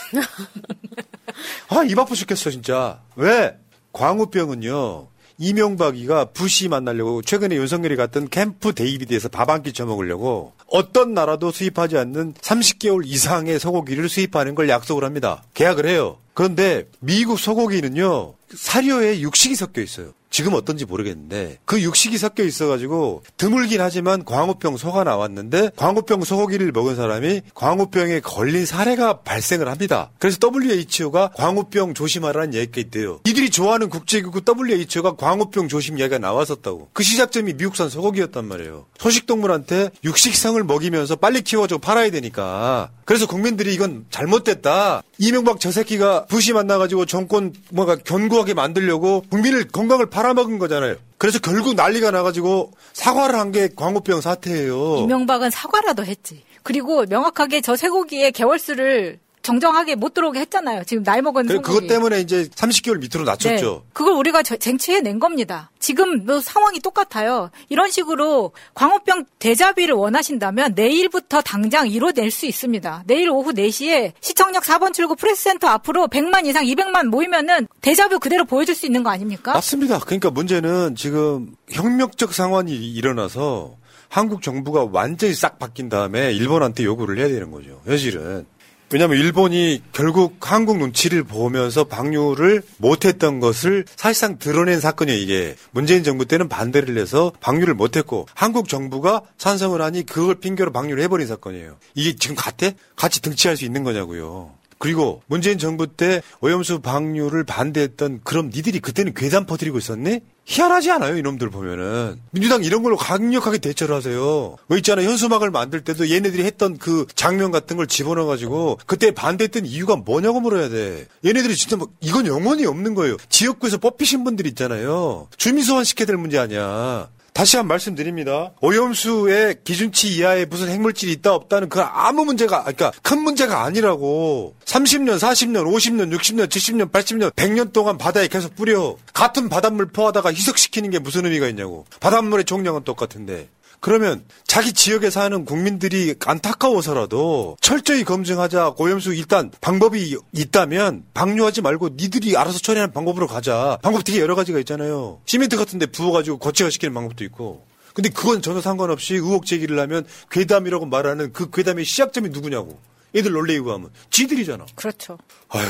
아, 1.70 1.84
입 1.88 1.98
아파 2.00 2.16
죽겠어, 2.16 2.50
진짜. 2.50 3.02
왜? 3.16 3.56
광우병은요. 3.94 5.08
이명박이가 5.40 6.26
부시 6.26 6.68
만나려고 6.68 7.22
최근에 7.22 7.56
윤석열이 7.56 7.96
갔던 7.96 8.30
캠프 8.30 8.74
데이비드에서 8.74 9.30
밥 9.30 9.50
한 9.50 9.64
끼 9.64 9.74
처먹으려고 9.74 10.54
어떤 10.68 11.14
나라도 11.14 11.52
수입하지 11.52 11.98
않는 11.98 12.34
30개월 12.34 13.02
이상의 13.06 13.60
소고기를 13.60 14.08
수입하는 14.10 14.54
걸 14.54 14.70
약속을 14.70 15.04
합니다. 15.04 15.44
계약을 15.56 15.88
해요. 15.88 16.18
그런데 16.34 16.88
미국 17.00 17.40
소고기는요. 17.40 18.34
사료에 18.56 19.22
육식이 19.22 19.56
섞여 19.56 19.82
있어요. 19.82 20.12
지금 20.30 20.54
어떤지 20.54 20.86
모르겠는데 20.86 21.58
그 21.66 21.82
육식이 21.82 22.18
섞여 22.18 22.44
있어가지고 22.44 23.24
드물긴 23.38 23.82
하지만 23.82 24.24
광우병 24.24 24.78
소가 24.78 25.04
나왔는데 25.04 25.72
광우병 25.76 26.24
소고기를 26.24 26.72
먹은 26.72 26.96
사람이 26.96 27.42
광우병에 27.56 28.22
걸린 28.22 28.66
사례가 28.66 29.22
발생을 29.22 29.68
합니다. 29.68 30.12
그래서 30.20 30.38
WHO가 30.42 31.32
광우병 31.36 31.94
조심하라는 31.94 32.54
얘기가 32.54 32.82
있대요. 32.82 33.20
이들이 33.26 33.50
좋아하는 33.50 33.90
국제기구 33.90 34.42
WHO가 34.48 35.16
광우병 35.16 35.68
조심 35.68 35.98
이야기가 35.98 36.20
나왔었다고. 36.20 36.90
그 36.94 37.04
시작점이 37.04 37.54
미국산 37.54 37.90
소고기였단 37.90 38.46
말이에요. 38.46 38.86
소식동물한테 39.00 39.90
육식성을 40.04 40.64
먹이면서 40.64 41.16
빨리 41.16 41.42
키워줘 41.42 41.80
팔아야 41.80 42.12
되니까. 42.12 42.92
그래서 43.06 43.26
국민들이 43.26 43.74
이건 43.74 44.06
잘못됐다. 44.12 45.02
이명박 45.22 45.60
저 45.60 45.70
새끼가 45.70 46.26
부시 46.26 46.54
만나가지고 46.54 47.06
정권 47.06 47.54
뭔가 47.72 47.96
견고하게 47.98 48.54
만들려고 48.54 49.22
국민을 49.30 49.68
건강을 49.68 50.06
팔아먹은 50.10 50.60
거잖아요. 50.60 50.96
그래서 51.18 51.40
결국 51.40 51.76
난리가 51.76 52.12
나가지고 52.12 52.72
사과를 52.94 53.38
한 53.38 53.52
게 53.52 53.68
광우병 53.76 54.22
사태예요. 54.22 54.98
이명박은 55.00 55.50
사과라도 55.50 56.06
했지. 56.06 56.44
그리고 56.64 57.04
명확하게 57.06 57.62
저 57.62 57.76
쇠고기의 57.76 58.32
개월수를 58.32 59.20
정정하게 59.50 59.96
못 59.96 60.14
들어오게 60.14 60.40
했잖아요. 60.42 60.84
지금 60.86 61.04
나이 61.04 61.22
먹은 61.22 61.48
그래. 61.48 61.60
그것 61.60 61.88
때문에 61.88 62.20
이제 62.22 62.48
30개월 62.56 63.00
밑으로 63.00 63.24
낮췄죠. 63.26 63.82
네, 63.86 63.90
그걸 63.94 64.14
우리가 64.14 64.44
저- 64.44 64.56
쟁취해 64.58 65.02
낸 65.02 65.20
겁니다. 65.20 65.72
지금 65.80 66.26
뭐 66.26 66.40
상황이 66.40 66.80
똑같아요. 66.80 67.50
이런 67.70 67.90
식으로 67.90 68.52
광우병 68.76 69.26
대자비를 69.40 69.96
원하신다면 69.96 70.74
내일부터 70.76 71.42
당장 71.42 71.88
이뤄낼 71.88 72.30
수 72.32 72.46
있습니다. 72.46 73.04
내일 73.08 73.30
오후 73.32 73.52
4시에 73.54 74.14
시청역 74.22 74.64
4번 74.64 74.94
출구 74.94 75.16
프레스센터 75.16 75.68
앞으로 75.68 76.08
100만 76.08 76.46
이상 76.46 76.64
200만 76.66 77.08
모이면은 77.08 77.68
대자뷰 77.82 78.20
그대로 78.20 78.46
보여줄 78.46 78.76
수 78.76 78.86
있는 78.86 79.02
거 79.04 79.10
아닙니까? 79.10 79.54
맞습니다. 79.54 80.00
그러니까 80.00 80.30
문제는 80.30 80.96
지금 80.96 81.56
혁명적 81.72 82.34
상황이 82.34 82.74
일어나서 82.76 83.76
한국 84.10 84.42
정부가 84.42 84.88
완전히 84.92 85.34
싹 85.34 85.60
바뀐 85.60 85.88
다음에 85.90 86.32
일본한테 86.34 86.84
요구를 86.84 87.18
해야 87.20 87.28
되는 87.28 87.52
거죠. 87.52 87.82
현실은. 87.86 88.46
왜냐하면 88.92 89.20
일본이 89.20 89.84
결국 89.92 90.38
한국 90.52 90.78
눈치를 90.80 91.24
보면서 91.24 91.84
방류를 91.84 92.64
못했던 92.78 93.40
것을 93.40 93.86
사실상 93.96 94.40
드러낸 94.40 94.80
사건이에요. 94.80 95.20
이게 95.20 95.56
문재인 95.72 96.04
정부 96.04 96.26
때는 96.26 96.50
반대를 96.50 96.98
해서 96.98 97.32
방류를 97.40 97.76
못했고 97.76 98.28
한국 98.34 98.68
정부가 98.68 99.22
찬성을 99.38 99.80
하니 99.80 100.06
그걸 100.06 100.36
핑계로 100.36 100.72
방류를 100.72 101.04
해버린 101.04 101.28
사건이에요. 101.28 101.78
이게 101.94 102.16
지금 102.16 102.36
같아? 102.36 102.72
같이 102.96 103.22
등치할 103.22 103.58
수 103.58 103.66
있는 103.66 103.84
거냐고요. 103.84 104.54
그리고 104.80 105.22
문재인 105.28 105.58
정부 105.60 105.88
때 105.88 106.22
오염수 106.40 106.80
방류를 106.80 107.44
반대했던 107.44 108.22
그럼 108.24 108.50
니들이 108.52 108.80
그때는 108.80 109.14
괴담 109.14 109.46
퍼뜨리고 109.46 109.78
있었니? 109.78 110.22
희한하지 110.50 110.90
않아요, 110.92 111.16
이놈들 111.16 111.52
보면은. 111.52 112.20
민주당 112.32 112.64
이런 112.64 112.82
걸로 112.82 112.98
강력하게 112.98 113.60
대처를 113.60 113.96
하세요. 113.96 114.58
뭐 114.66 114.78
있잖아요, 114.78 115.08
현수막을 115.08 115.52
만들 115.52 115.84
때도 115.84 116.10
얘네들이 116.10 116.44
했던 116.44 116.80
그 116.80 117.06
장면 117.14 117.52
같은 117.52 117.78
걸 117.78 117.86
집어넣어가지고 117.86 118.80
그때 118.88 119.12
반대했던 119.12 119.68
이유가 119.68 119.96
뭐냐고 119.96 120.40
물어야 120.40 120.70
돼. 120.70 121.06
얘네들이 121.24 121.56
진짜 121.56 121.78
뭐, 121.78 121.90
이건 122.02 122.26
영원히 122.26 122.66
없는 122.66 122.96
거예요. 122.96 123.18
지역구에서 123.30 123.78
뽑히신 123.78 124.24
분들 124.24 124.48
있잖아요. 124.48 125.28
주민소환 125.38 125.84
시켜야 125.84 126.08
될 126.08 126.18
문제 126.18 126.40
아니야. 126.40 127.10
다시 127.34 127.58
한 127.58 127.68
말씀드립니다. 127.68 128.52
오염수의 128.62 129.60
기준치 129.64 130.16
이하의 130.16 130.46
무슨 130.48 130.70
핵물질이 130.70 131.12
있다 131.14 131.34
없다는 131.34 131.70
그 131.70 131.82
아무 131.82 132.26
문제가 132.26 132.62
그러니까 132.62 132.92
큰 133.02 133.22
문제가 133.22 133.64
아니라고. 133.64 134.56
30년, 134.66 135.18
40년, 135.18 135.66
50년, 135.66 136.16
60년, 136.18 136.48
70년, 136.48 136.92
80년, 136.92 137.32
100년 137.34 137.74
동안 137.74 137.98
바다에 137.98 138.28
계속 138.28 138.56
뿌려 138.56 138.96
같은 139.14 139.50
바닷물 139.50 139.88
포하다가 139.88 140.32
희석시키는 140.32 140.90
게 140.90 141.00
무슨 141.00 141.26
의미가 141.26 141.48
있냐고. 141.48 141.86
바닷물의 142.00 142.46
종량은 142.46 142.84
똑같은데. 142.84 143.48
그러면 143.80 144.26
자기 144.46 144.74
지역에 144.74 145.10
사는 145.10 145.46
국민들이 145.46 146.16
안타까워서라도 146.26 147.58
철저히 147.62 148.04
검증하자 148.04 148.74
오염수 148.78 149.14
일단 149.14 149.52
방법이 149.62 150.18
있다면 150.34 151.06
방류하지 151.14 151.62
말고 151.62 151.90
니들이 151.96 152.36
알아서 152.36 152.60
처리하는 152.60 152.94
방법으로 152.94 153.28
가자. 153.28 153.78
방법 153.82 154.04
되게 154.04 154.20
여러 154.20 154.36
가지가 154.36 154.60
있잖아요. 154.60 155.22
시멘트 155.26 155.56
같은데 155.58 155.86
부어가지고 155.86 156.40
거치가 156.40 156.70
시키는 156.70 156.94
방법도 156.94 157.24
있고. 157.26 157.66
근데 157.94 158.10
그건 158.10 158.42
전혀 158.42 158.62
상관없이 158.62 159.16
의혹 159.16 159.46
제기를 159.46 159.80
하면 159.80 160.06
괴담이라고 160.30 160.86
말하는 160.86 161.34
그 161.34 161.50
괴담의 161.50 161.86
시작점이 161.86 162.30
누구냐고. 162.30 162.80
애들 163.16 163.32
놀래이고 163.32 163.72
하면 163.74 163.90
지들이잖아. 164.12 164.66
그렇죠. 164.76 165.18
아휴. 165.50 165.66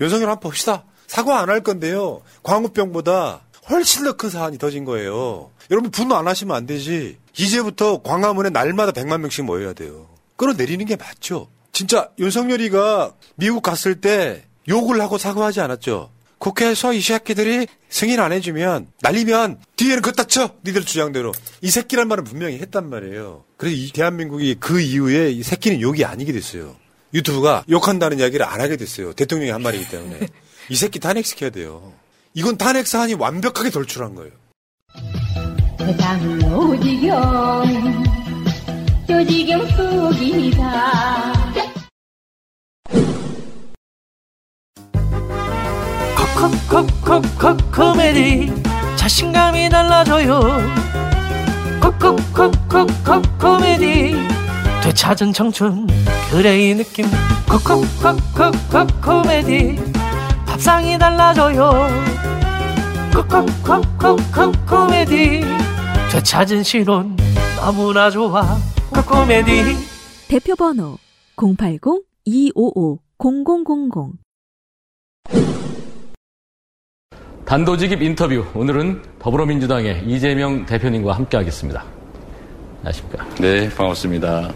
윤석열 0.00 0.28
한번 0.28 0.40
봅시다. 0.50 0.84
사과 1.06 1.40
안 1.40 1.48
할 1.48 1.62
건데요. 1.62 2.22
광우병보다 2.42 3.40
훨씬 3.70 4.04
더 4.04 4.12
큰 4.12 4.28
사안이 4.30 4.58
터진 4.58 4.84
거예요. 4.84 5.50
여러분 5.70 5.90
분노 5.90 6.16
안 6.16 6.26
하시면 6.26 6.56
안 6.56 6.66
되지. 6.66 7.16
이제부터 7.38 8.02
광화문에 8.02 8.50
날마다 8.50 8.92
100만 8.92 9.20
명씩 9.20 9.44
모여야 9.44 9.72
돼요. 9.72 10.08
끌어내리는 10.36 10.84
게 10.86 10.96
맞죠. 10.96 11.48
진짜 11.72 12.10
윤석열이가 12.18 13.14
미국 13.36 13.62
갔을 13.62 14.00
때 14.00 14.44
욕을 14.68 15.00
하고 15.00 15.18
사과하지 15.18 15.60
않았죠. 15.60 16.10
국회에서 16.38 16.94
이 16.94 17.00
새끼들이 17.00 17.66
승인 17.90 18.18
안 18.18 18.32
해주면 18.32 18.88
날리면 19.02 19.58
뒤에는 19.76 20.02
그따 20.02 20.24
쳐 20.24 20.50
니들 20.64 20.84
주장대로 20.84 21.32
이 21.60 21.70
새끼란 21.70 22.08
말은 22.08 22.24
분명히 22.24 22.58
했단 22.58 22.88
말이에요. 22.88 23.44
그래서 23.56 23.76
이 23.76 23.90
대한민국이 23.92 24.56
그 24.58 24.80
이후에 24.80 25.30
이 25.30 25.42
새끼는 25.42 25.80
욕이 25.80 26.04
아니게 26.04 26.32
됐어요. 26.32 26.76
유튜브가 27.12 27.64
욕한다는 27.68 28.18
이야기를 28.20 28.46
안 28.46 28.60
하게 28.60 28.76
됐어요. 28.76 29.12
대통령이 29.12 29.50
한 29.50 29.62
말이기 29.62 29.88
때문에 29.88 30.28
이 30.70 30.76
새끼 30.76 30.98
탄핵시켜야 30.98 31.50
돼요. 31.50 31.92
이건 32.34 32.56
탄핵 32.56 32.86
사안이 32.86 33.14
완벽하게 33.14 33.70
돌출한 33.70 34.14
거예요. 34.14 34.32
세상은 35.78 36.42
오지경 36.52 38.04
조지경 39.08 39.66
속이다 39.70 41.32
콕콕콕콕콕 46.36 47.72
코미디 47.72 48.52
자신감이 48.96 49.68
달라져요 49.68 50.40
콕콕콕콕콕 51.80 53.38
코미디 53.38 54.14
되찾은 54.82 55.32
청춘 55.32 55.86
그래 56.30 56.70
이 56.70 56.74
느낌 56.74 57.06
콕콕콕콕콕 57.48 59.00
코미디 59.02 59.76
밥상이 60.50 60.98
달라져요 60.98 61.88
콕콕콕콕콕 63.14 64.66
코미디 64.66 65.42
되찾은 66.10 66.64
신혼 66.64 67.16
너무나 67.56 68.10
좋아 68.10 68.58
콕 68.92 69.06
코미디 69.06 69.76
대표 70.28 70.56
번호 70.56 70.98
080-255-0000 71.36 74.10
단도직입 77.44 78.02
인터뷰. 78.02 78.44
오늘은 78.54 79.02
더불어민주당의 79.18 80.04
이재명 80.06 80.66
대표님과 80.66 81.12
함께하겠습니다. 81.14 81.84
안녕하십니까? 82.84 83.26
네, 83.40 83.68
반갑습니다. 83.70 84.52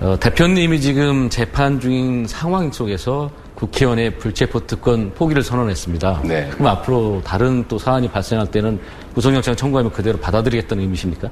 어, 0.00 0.16
대표님이 0.20 0.80
지금 0.80 1.28
재판 1.28 1.80
중인 1.80 2.28
상황 2.28 2.70
속에서 2.70 3.32
국회의원의 3.54 4.18
불체포 4.18 4.66
특권 4.66 5.12
포기를 5.14 5.42
선언했습니다. 5.42 6.22
네. 6.24 6.48
그럼 6.52 6.66
앞으로 6.68 7.22
다른 7.24 7.64
또 7.68 7.78
사안이 7.78 8.08
발생할 8.08 8.48
때는 8.50 8.80
구속영장 9.14 9.54
청구하면 9.54 9.92
그대로 9.92 10.18
받아들이겠다는 10.18 10.82
의미십니까? 10.82 11.30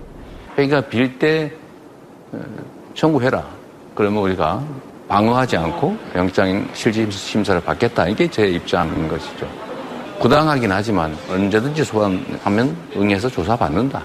그러니까 0.54 0.80
빌 0.82 1.18
때 1.18 1.52
청구해라. 2.94 3.44
그러면 3.94 4.22
우리가 4.22 4.62
방어하지 5.08 5.56
않고 5.56 5.96
영장 6.14 6.66
실질 6.72 7.10
심사를 7.10 7.60
받겠다. 7.60 8.08
이게 8.08 8.28
제 8.30 8.46
입장인 8.48 9.08
것이죠. 9.08 9.46
부당하긴 10.20 10.70
하지만 10.70 11.16
언제든지 11.28 11.84
소환하면 11.84 12.76
응해서 12.96 13.28
조사받는다. 13.28 14.02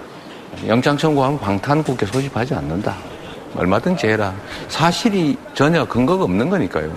영장 0.66 0.96
청구하면 0.96 1.38
방탄국회 1.38 2.04
소집하지 2.06 2.54
않는다. 2.54 2.96
얼마든지 3.56 4.06
해라. 4.08 4.34
사실이 4.66 5.38
전혀 5.54 5.84
근거가 5.86 6.24
없는 6.24 6.50
거니까요. 6.50 6.90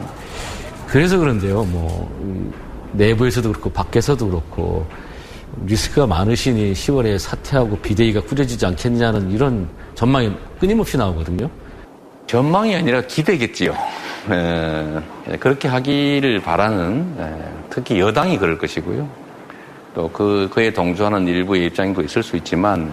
그래서 0.92 1.18
그런데요, 1.18 1.64
뭐, 1.64 2.12
음, 2.20 2.54
내부에서도 2.92 3.50
그렇고, 3.50 3.70
밖에서도 3.70 4.28
그렇고, 4.28 4.86
리스크가 5.66 6.06
많으시니 6.06 6.74
10월에 6.74 7.18
사퇴하고 7.18 7.78
비대위가 7.78 8.20
꾸려지지 8.20 8.66
않겠냐는 8.66 9.32
이런 9.32 9.70
전망이 9.96 10.34
끊임없이 10.60 10.98
나오거든요. 10.98 11.50
전망이 12.28 12.76
아니라 12.76 13.02
기대겠지요. 13.04 13.74
에, 14.32 15.38
그렇게 15.38 15.70
하기를 15.70 16.42
바라는 16.42 17.16
에, 17.20 17.70
특히 17.70 17.98
여당이 17.98 18.38
그럴 18.38 18.58
것이고요. 18.58 19.10
또 19.96 20.10
그, 20.10 20.50
그에 20.54 20.74
동조하는 20.74 21.26
일부의 21.26 21.68
입장도 21.68 22.02
있을 22.02 22.22
수 22.22 22.36
있지만 22.36 22.92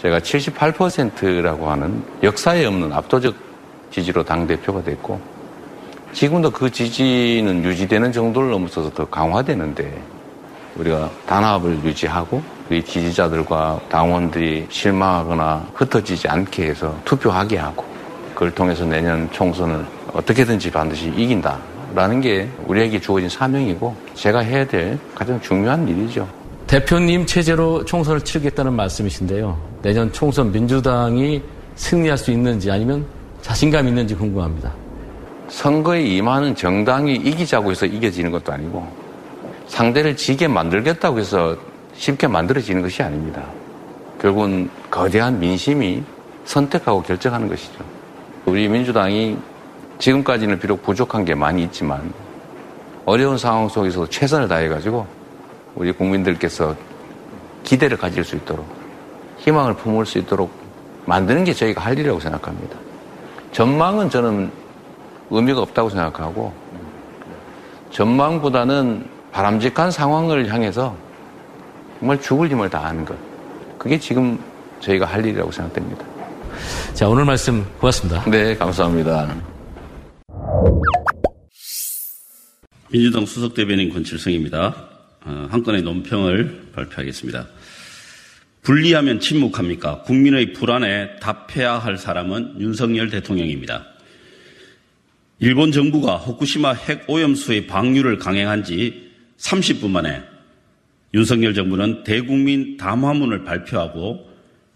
제가 0.00 0.18
78%라고 0.18 1.70
하는 1.70 2.02
역사에 2.24 2.64
없는 2.64 2.92
압도적 2.92 3.36
지지로 3.92 4.24
당대표가 4.24 4.82
됐고 4.82 5.41
지금도 6.12 6.50
그 6.50 6.70
지지는 6.70 7.64
유지되는 7.64 8.12
정도를 8.12 8.50
넘어서서 8.50 8.90
더 8.90 9.04
강화되는데 9.06 10.02
우리가 10.76 11.10
단합을 11.26 11.84
유지하고 11.84 12.42
우리 12.68 12.82
지지자들과 12.82 13.80
당원들이 13.88 14.66
실망하거나 14.68 15.68
흩어지지 15.74 16.28
않게 16.28 16.66
해서 16.66 16.94
투표하게 17.04 17.58
하고 17.58 17.84
그걸 18.34 18.50
통해서 18.50 18.84
내년 18.84 19.30
총선을 19.32 19.84
어떻게든지 20.12 20.70
반드시 20.70 21.08
이긴다라는 21.16 22.20
게 22.20 22.48
우리에게 22.66 23.00
주어진 23.00 23.28
사명이고 23.28 23.94
제가 24.14 24.40
해야 24.40 24.66
될 24.66 24.98
가장 25.14 25.40
중요한 25.40 25.86
일이죠. 25.86 26.28
대표님 26.66 27.26
체제로 27.26 27.84
총선을 27.84 28.22
치르겠다는 28.22 28.72
말씀이신데요. 28.72 29.58
내년 29.82 30.10
총선 30.12 30.50
민주당이 30.52 31.42
승리할 31.74 32.16
수 32.16 32.30
있는지 32.30 32.70
아니면 32.70 33.04
자신감 33.42 33.88
있는지 33.88 34.14
궁금합니다. 34.14 34.81
선거에 35.52 36.00
임하는 36.00 36.54
정당이 36.54 37.14
이기자고 37.14 37.70
해서 37.70 37.84
이겨지는 37.84 38.30
것도 38.30 38.52
아니고 38.52 38.88
상대를 39.68 40.16
지게 40.16 40.48
만들겠다고 40.48 41.18
해서 41.18 41.54
쉽게 41.94 42.26
만들어지는 42.26 42.80
것이 42.80 43.02
아닙니다. 43.02 43.44
결국은 44.18 44.70
거대한 44.90 45.38
민심이 45.38 46.02
선택하고 46.46 47.02
결정하는 47.02 47.48
것이죠. 47.48 47.84
우리 48.46 48.66
민주당이 48.66 49.36
지금까지는 49.98 50.58
비록 50.58 50.82
부족한 50.82 51.26
게 51.26 51.34
많이 51.34 51.62
있지만 51.64 52.12
어려운 53.04 53.36
상황 53.36 53.68
속에서 53.68 54.08
최선을 54.08 54.48
다해가지고 54.48 55.06
우리 55.74 55.92
국민들께서 55.92 56.74
기대를 57.62 57.98
가질 57.98 58.24
수 58.24 58.36
있도록 58.36 58.66
희망을 59.36 59.74
품을 59.74 60.06
수 60.06 60.16
있도록 60.16 60.50
만드는 61.04 61.44
게 61.44 61.52
저희가 61.52 61.82
할 61.82 61.92
일이라고 61.98 62.20
생각합니다. 62.20 62.78
전망은 63.52 64.08
저는 64.08 64.61
의미가 65.32 65.60
없다고 65.62 65.88
생각하고 65.90 66.52
전망보다는 67.90 69.06
바람직한 69.32 69.90
상황을 69.90 70.52
향해서 70.52 70.96
정말 71.98 72.20
죽을 72.20 72.50
힘을 72.50 72.68
다하는 72.68 73.04
것. 73.04 73.16
그게 73.78 73.98
지금 73.98 74.38
저희가 74.80 75.06
할 75.06 75.24
일이라고 75.24 75.50
생각됩니다. 75.50 76.04
자, 76.92 77.08
오늘 77.08 77.24
말씀 77.24 77.64
고맙습니다. 77.78 78.24
네, 78.30 78.54
감사합니다. 78.56 79.34
민주당 82.90 83.24
수석 83.24 83.54
대변인 83.54 83.90
권칠성입니다. 83.92 84.74
어, 85.24 85.46
한 85.50 85.62
건의 85.62 85.82
논평을 85.82 86.72
발표하겠습니다. 86.74 87.46
분리하면 88.62 89.18
침묵합니까? 89.18 90.02
국민의 90.02 90.52
불안에 90.52 91.16
답해야 91.20 91.78
할 91.78 91.96
사람은 91.96 92.60
윤석열 92.60 93.08
대통령입니다. 93.08 93.91
일본 95.42 95.72
정부가 95.72 96.18
후쿠시마 96.18 96.72
핵 96.72 97.10
오염수의 97.10 97.66
방류를 97.66 98.18
강행한 98.18 98.62
지 98.62 99.10
30분 99.38 99.90
만에 99.90 100.22
윤석열 101.14 101.52
정부는 101.52 102.04
대국민 102.04 102.76
담화문을 102.76 103.42
발표하고 103.42 104.30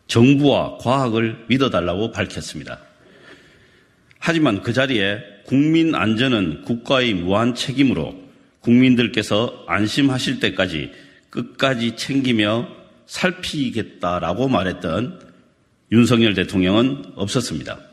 정부와 0.09 0.79
과학을 0.79 1.45
믿어달라고 1.47 2.11
밝혔습니다. 2.11 2.81
하지만 4.19 4.61
그 4.63 4.73
자리에 4.73 5.21
국민 5.45 5.95
안전은 5.95 6.63
국가의 6.63 7.15
무한 7.15 7.55
책임으로 7.55 8.17
국민들께서 8.59 9.67
안심하실 9.69 10.41
때까지 10.41 10.91
끝까지 11.31 11.95
챙기며 11.95 12.67
살피겠다라고 13.07 14.49
말했던 14.49 15.21
윤석열 15.93 16.35
대통령은 16.35 17.13
없었습니다. 17.15 17.86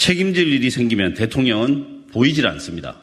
책임질 0.00 0.48
일이 0.48 0.70
생기면 0.70 1.12
대통령은 1.12 2.06
보이질 2.10 2.46
않습니다. 2.46 2.98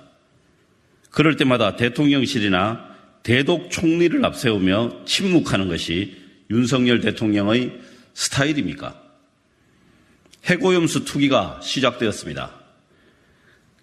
그럴 1.12 1.38
때마다 1.38 1.76
대통령실이나 1.76 2.88
대독 3.22 3.70
총리를 3.70 4.26
앞세우며 4.26 5.04
침묵하는 5.06 5.68
것이 5.68 6.16
윤석열 6.50 7.00
대통령의 7.02 7.80
스타일입니까? 8.16 9.00
해고염수 10.46 11.06
투기가 11.06 11.60
시작되었습니다. 11.62 12.56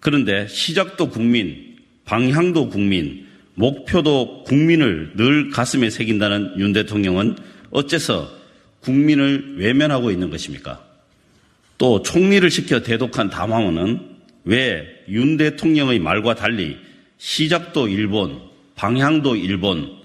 그런데 0.01 0.45
시작도 0.49 1.09
국민, 1.09 1.77
방향도 2.03 2.67
국민, 2.67 3.27
목표도 3.53 4.43
국민을 4.43 5.13
늘 5.15 5.51
가슴에 5.51 5.89
새긴다는 5.89 6.59
윤 6.59 6.73
대통령은 6.73 7.37
어째서 7.69 8.29
국민을 8.81 9.55
외면하고 9.57 10.11
있는 10.11 10.29
것입니까? 10.29 10.84
또 11.77 12.01
총리를 12.01 12.49
시켜 12.49 12.81
대독한 12.81 13.29
담화문은 13.29 14.15
왜 14.45 14.95
윤 15.07 15.37
대통령의 15.37 15.99
말과 15.99 16.35
달리 16.35 16.77
시작도 17.17 17.87
일본, 17.87 18.41
방향도 18.75 19.35
일본, 19.35 19.97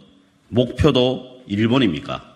목표도 0.49 1.45
일본입니까? 1.47 2.27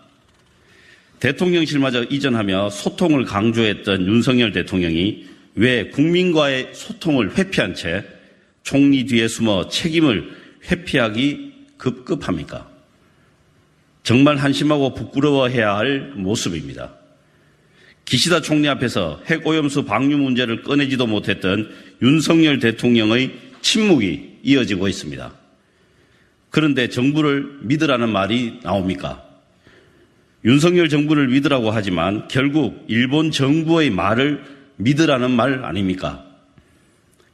대통령실마저 1.21 2.05
이전하며 2.05 2.71
소통을 2.71 3.25
강조했던 3.25 4.07
윤석열 4.07 4.53
대통령이 4.53 5.27
왜 5.55 5.89
국민과의 5.89 6.71
소통을 6.75 7.37
회피한 7.37 7.75
채 7.75 8.05
총리 8.63 9.05
뒤에 9.07 9.29
숨어 9.29 9.69
책임을 9.69 10.31
회피하기 10.71 11.53
급급합니까? 11.77 12.69
정말 14.03 14.37
한심하고 14.37 14.95
부끄러워해야 14.95 15.77
할 15.77 16.13
모습입니다. 16.17 16.95
기시다 18.05 18.41
총리 18.41 18.69
앞에서 18.69 19.23
핵오염수 19.27 19.85
방류 19.85 20.19
문제를 20.19 20.63
꺼내지도 20.63 21.07
못했던 21.07 21.71
윤석열 22.03 22.59
대통령의 22.59 23.33
침묵이 23.63 24.41
이어지고 24.43 24.89
있습니다. 24.89 25.33
그런데 26.51 26.89
정부를 26.89 27.59
믿으라는 27.63 28.11
말이 28.11 28.61
나옵니까? 28.63 29.25
윤석열 30.45 30.89
정부를 30.89 31.29
믿으라고 31.29 31.71
하지만 31.71 32.29
결국 32.29 32.85
일본 32.89 33.31
정부의 33.31 33.91
말을 33.91 34.45
믿으라는 34.77 35.31
말 35.31 35.65
아닙니까? 35.65 36.25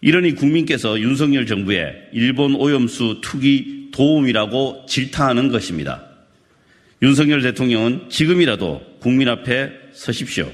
이러니 0.00 0.36
국민께서 0.36 0.98
윤석열 1.00 1.46
정부의 1.46 2.08
일본 2.12 2.54
오염수 2.54 3.20
투기 3.22 3.90
도움이라고 3.92 4.86
질타하는 4.88 5.48
것입니다. 5.48 6.04
윤석열 7.02 7.42
대통령은 7.42 8.08
지금이라도 8.08 8.98
국민 9.00 9.28
앞에 9.28 9.72
서십시오. 9.92 10.50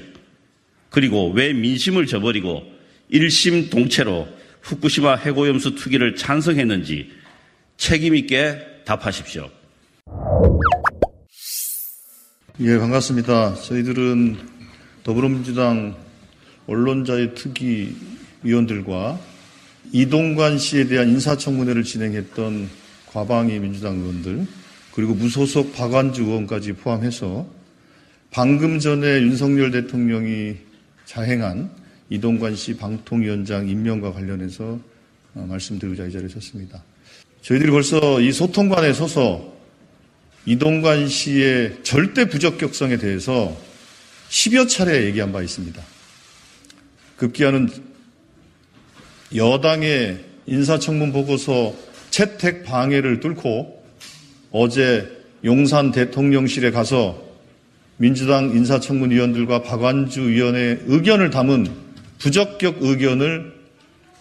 그리고 0.89 1.31
왜 1.31 1.53
민심을 1.53 2.05
저버리고 2.05 2.63
일심 3.09 3.69
동체로 3.69 4.27
후쿠시마 4.61 5.15
핵오염수 5.15 5.75
투기를 5.75 6.15
찬성했는지 6.15 7.09
책임있게 7.77 8.83
답하십시오. 8.85 9.49
예, 12.59 12.77
반갑습니다. 12.77 13.55
저희들은 13.55 14.37
더불어민주당 15.03 15.95
언론자의 16.65 17.35
특위 17.35 17.93
위원들과 18.43 19.19
이동관 19.93 20.57
씨에 20.57 20.87
대한 20.87 21.09
인사청문회를 21.09 21.83
진행했던 21.83 22.69
과방위 23.07 23.59
민주당 23.59 23.97
의원들, 23.97 24.45
그리고 24.93 25.13
무소속 25.13 25.73
박완주 25.73 26.23
의원까지 26.23 26.73
포함해서 26.73 27.47
방금 28.31 28.79
전에 28.79 29.21
윤석열 29.21 29.71
대통령이 29.71 30.66
자행한 31.07 31.71
이동관 32.09 32.55
씨 32.55 32.75
방통위원장 32.77 33.67
임명과 33.67 34.11
관련해서 34.13 34.79
어, 35.33 35.45
말씀드리고자 35.49 36.05
이 36.05 36.11
자리에 36.11 36.27
섰습니다. 36.27 36.83
저희들이 37.41 37.71
벌써 37.71 38.19
이 38.19 38.31
소통관에 38.31 38.93
서서 38.93 39.55
이동관 40.45 41.07
씨의 41.07 41.79
절대 41.83 42.25
부적격성에 42.25 42.97
대해서 42.97 43.57
10여 44.29 44.67
차례 44.67 45.05
얘기한 45.05 45.31
바 45.31 45.41
있습니다. 45.41 45.81
급기야는 47.15 47.69
여당의 49.35 50.25
인사청문 50.45 51.13
보고서 51.13 51.73
채택 52.09 52.63
방해를 52.63 53.21
뚫고 53.21 53.83
어제 54.51 55.09
용산 55.45 55.91
대통령실에 55.91 56.71
가서 56.71 57.26
민주당 57.97 58.51
인사청문위원들과 58.51 59.63
박완주 59.63 60.29
위원의 60.29 60.83
의견을 60.85 61.31
담은 61.31 61.67
부적격 62.19 62.77
의견을 62.81 63.53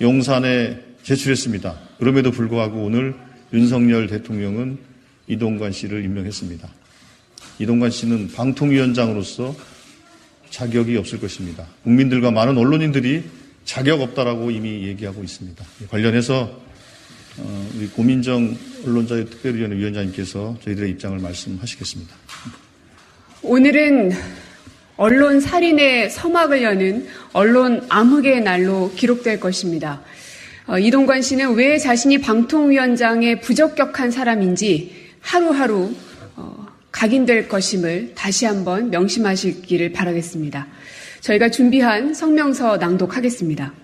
용산에 0.01 0.81
제출했습니다. 1.03 1.79
그럼에도 1.99 2.31
불구하고 2.31 2.85
오늘 2.85 3.15
윤석열 3.53 4.07
대통령은 4.07 4.79
이동관 5.29 5.73
씨를 5.73 6.05
임명했습니다. 6.05 6.69
이동관 7.59 7.91
씨는 7.91 8.33
방통위원장으로서 8.33 9.55
자격이 10.51 10.97
없을 10.97 11.21
것입니다. 11.21 11.67
국민들과 11.85 12.31
많은 12.31 12.57
언론인들이 12.57 13.25
자격 13.65 14.01
없다라고 14.01 14.51
이미 14.51 14.87
얘기하고 14.87 15.23
있습니다. 15.23 15.65
관련해서 15.91 16.67
어, 17.39 17.71
우리 17.77 17.87
고민정 17.89 18.57
언론자유 18.87 19.29
특별위원회 19.29 19.77
위원장님께서 19.77 20.57
저희들의 20.63 20.91
입장을 20.93 21.19
말씀하시겠습니다. 21.19 22.15
오늘은 23.43 24.13
언론 24.97 25.41
살인의 25.41 26.09
서막을 26.11 26.63
여는 26.63 27.07
언론 27.35 27.85
암흑의 27.91 28.41
날로 28.41 28.91
기록될 28.97 29.41
것입니다. 29.41 30.03
어, 30.67 30.79
이동관 30.79 31.21
씨는 31.21 31.55
왜 31.55 31.77
자신이 31.77 32.19
방통위원장의 32.23 33.43
부적격한 33.43 34.11
사람인지 34.11 35.11
하루하루 35.21 35.93
어, 36.37 36.67
각인될 36.91 37.49
것임을 37.49 38.13
다시 38.15 38.47
한번 38.47 38.91
명심하시기를 38.91 39.93
바라겠습니다. 39.93 40.67
저희가 41.21 41.51
준비한 41.51 42.15
성명서 42.15 42.79
낭독하겠습니다. 42.79 43.75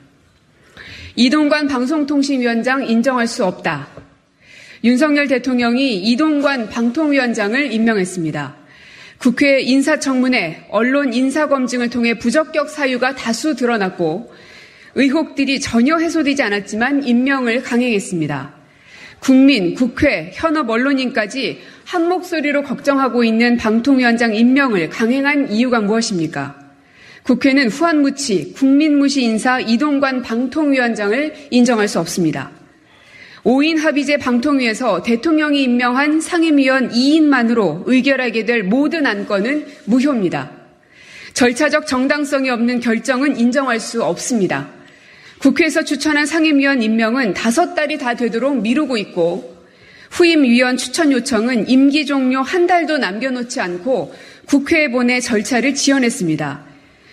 이동관 1.14 1.68
방송통신위원장 1.68 2.88
인정할 2.88 3.26
수 3.26 3.44
없다. 3.44 3.88
윤석열 4.82 5.28
대통령이 5.28 5.98
이동관 6.10 6.70
방통위원장을 6.70 7.70
임명했습니다. 7.70 8.61
국회 9.22 9.60
인사청문회, 9.60 10.66
언론 10.68 11.14
인사검증을 11.14 11.90
통해 11.90 12.18
부적격 12.18 12.68
사유가 12.68 13.14
다수 13.14 13.54
드러났고 13.54 14.32
의혹들이 14.96 15.60
전혀 15.60 15.96
해소되지 15.96 16.42
않았지만 16.42 17.06
임명을 17.06 17.62
강행했습니다. 17.62 18.52
국민, 19.20 19.76
국회, 19.76 20.32
현업 20.34 20.68
언론인까지 20.68 21.60
한 21.84 22.08
목소리로 22.08 22.64
걱정하고 22.64 23.22
있는 23.22 23.56
방통위원장 23.58 24.34
임명을 24.34 24.88
강행한 24.88 25.52
이유가 25.52 25.80
무엇입니까? 25.80 26.58
국회는 27.22 27.68
후한무치, 27.68 28.54
국민무시 28.54 29.22
인사 29.22 29.60
이동관 29.60 30.22
방통위원장을 30.22 31.32
인정할 31.50 31.86
수 31.86 32.00
없습니다. 32.00 32.50
5인 33.44 33.78
합의제 33.78 34.18
방통위에서 34.18 35.02
대통령이 35.02 35.64
임명한 35.64 36.20
상임위원 36.20 36.90
2인만으로 36.90 37.82
의결하게 37.86 38.44
될 38.44 38.62
모든 38.62 39.04
안건은 39.04 39.66
무효입니다. 39.86 40.50
절차적 41.34 41.86
정당성이 41.86 42.50
없는 42.50 42.78
결정은 42.78 43.36
인정할 43.36 43.80
수 43.80 44.04
없습니다. 44.04 44.68
국회에서 45.40 45.82
추천한 45.82 46.24
상임위원 46.24 46.82
임명은 46.82 47.34
다섯 47.34 47.74
달이 47.74 47.98
다 47.98 48.14
되도록 48.14 48.62
미루고 48.62 48.96
있고 48.98 49.56
후임 50.10 50.44
위원 50.44 50.76
추천 50.76 51.10
요청은 51.10 51.68
임기 51.68 52.06
종료 52.06 52.42
한 52.42 52.68
달도 52.68 52.98
남겨놓지 52.98 53.60
않고 53.60 54.14
국회에 54.46 54.90
보내 54.92 55.18
절차를 55.18 55.74
지연했습니다. 55.74 56.64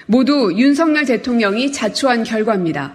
모두 0.05 0.53
윤석열 0.55 1.05
대통령이 1.05 1.71
자초한 1.71 2.23
결과입니다. 2.23 2.93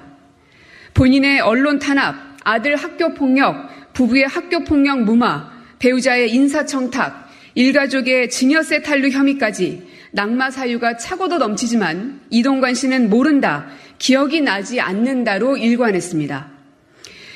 본인의 0.92 1.40
언론 1.40 1.80
탄압, 1.80 2.23
아들 2.44 2.76
학교 2.76 3.14
폭력, 3.14 3.92
부부의 3.94 4.24
학교 4.26 4.62
폭력 4.64 5.02
무마, 5.02 5.50
배우자의 5.78 6.32
인사청탁, 6.32 7.28
일가족의 7.54 8.30
증여세 8.30 8.82
탈루 8.82 9.10
혐의까지 9.10 9.86
낙마 10.12 10.50
사유가 10.50 10.96
차고도 10.96 11.38
넘치지만 11.38 12.20
이동관 12.30 12.74
씨는 12.74 13.10
모른다, 13.10 13.66
기억이 13.98 14.40
나지 14.40 14.80
않는다로 14.80 15.56
일관했습니다. 15.56 16.54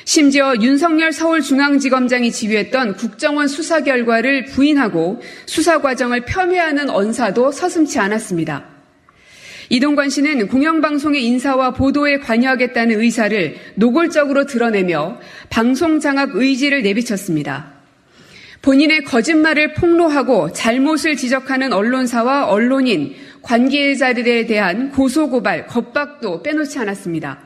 심지어 0.05 0.55
윤석열 0.59 1.11
서울중앙지검장이 1.11 2.31
지휘했던 2.31 2.95
국정원 2.95 3.47
수사 3.47 3.81
결과를 3.81 4.45
부인하고 4.45 5.21
수사 5.45 5.81
과정을 5.81 6.25
폄훼하는 6.25 6.89
언사도 6.89 7.51
서슴치 7.51 7.99
않았습니다. 7.99 8.78
이동관 9.69 10.09
씨는 10.09 10.47
공영방송의 10.47 11.23
인사와 11.23 11.73
보도에 11.73 12.19
관여하겠다는 12.19 12.99
의사를 12.99 13.55
노골적으로 13.75 14.45
드러내며 14.45 15.19
방송 15.49 15.99
장악 15.99 16.35
의지를 16.35 16.81
내비쳤습니다. 16.81 17.73
본인의 18.63 19.03
거짓말을 19.03 19.73
폭로하고 19.73 20.51
잘못을 20.51 21.15
지적하는 21.15 21.71
언론사와 21.71 22.47
언론인, 22.47 23.15
관계자들에 23.41 24.47
대한 24.47 24.91
고소고발, 24.91 25.67
겁박도 25.67 26.43
빼놓지 26.43 26.77
않았습니다. 26.79 27.39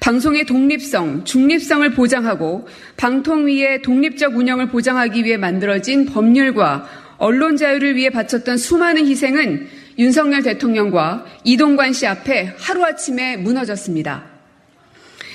방송의 0.00 0.46
독립성, 0.46 1.24
중립성을 1.24 1.88
보장하고 1.92 2.66
방통위의 2.96 3.82
독립적 3.82 4.36
운영을 4.36 4.68
보장하기 4.68 5.24
위해 5.24 5.36
만들어진 5.36 6.06
법률과 6.06 6.88
언론 7.18 7.56
자유를 7.56 7.94
위해 7.94 8.10
바쳤던 8.10 8.56
수많은 8.56 9.06
희생은 9.06 9.68
윤석열 9.98 10.42
대통령과 10.42 11.24
이동관 11.44 11.92
씨 11.92 12.06
앞에 12.06 12.54
하루아침에 12.58 13.36
무너졌습니다. 13.36 14.24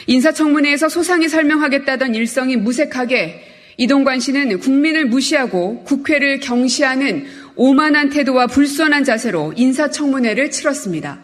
인사청문회에서 0.07 0.89
소상히 0.89 1.29
설명하겠다던 1.29 2.15
일성이 2.15 2.57
무색하게 2.57 3.45
이동관 3.77 4.19
씨는 4.19 4.59
국민을 4.59 5.05
무시하고 5.05 5.83
국회를 5.83 6.39
경시하는 6.39 7.27
오만한 7.55 8.09
태도와 8.09 8.47
불손한 8.47 9.03
자세로 9.03 9.53
인사청문회를 9.55 10.51
치렀습니다. 10.51 11.19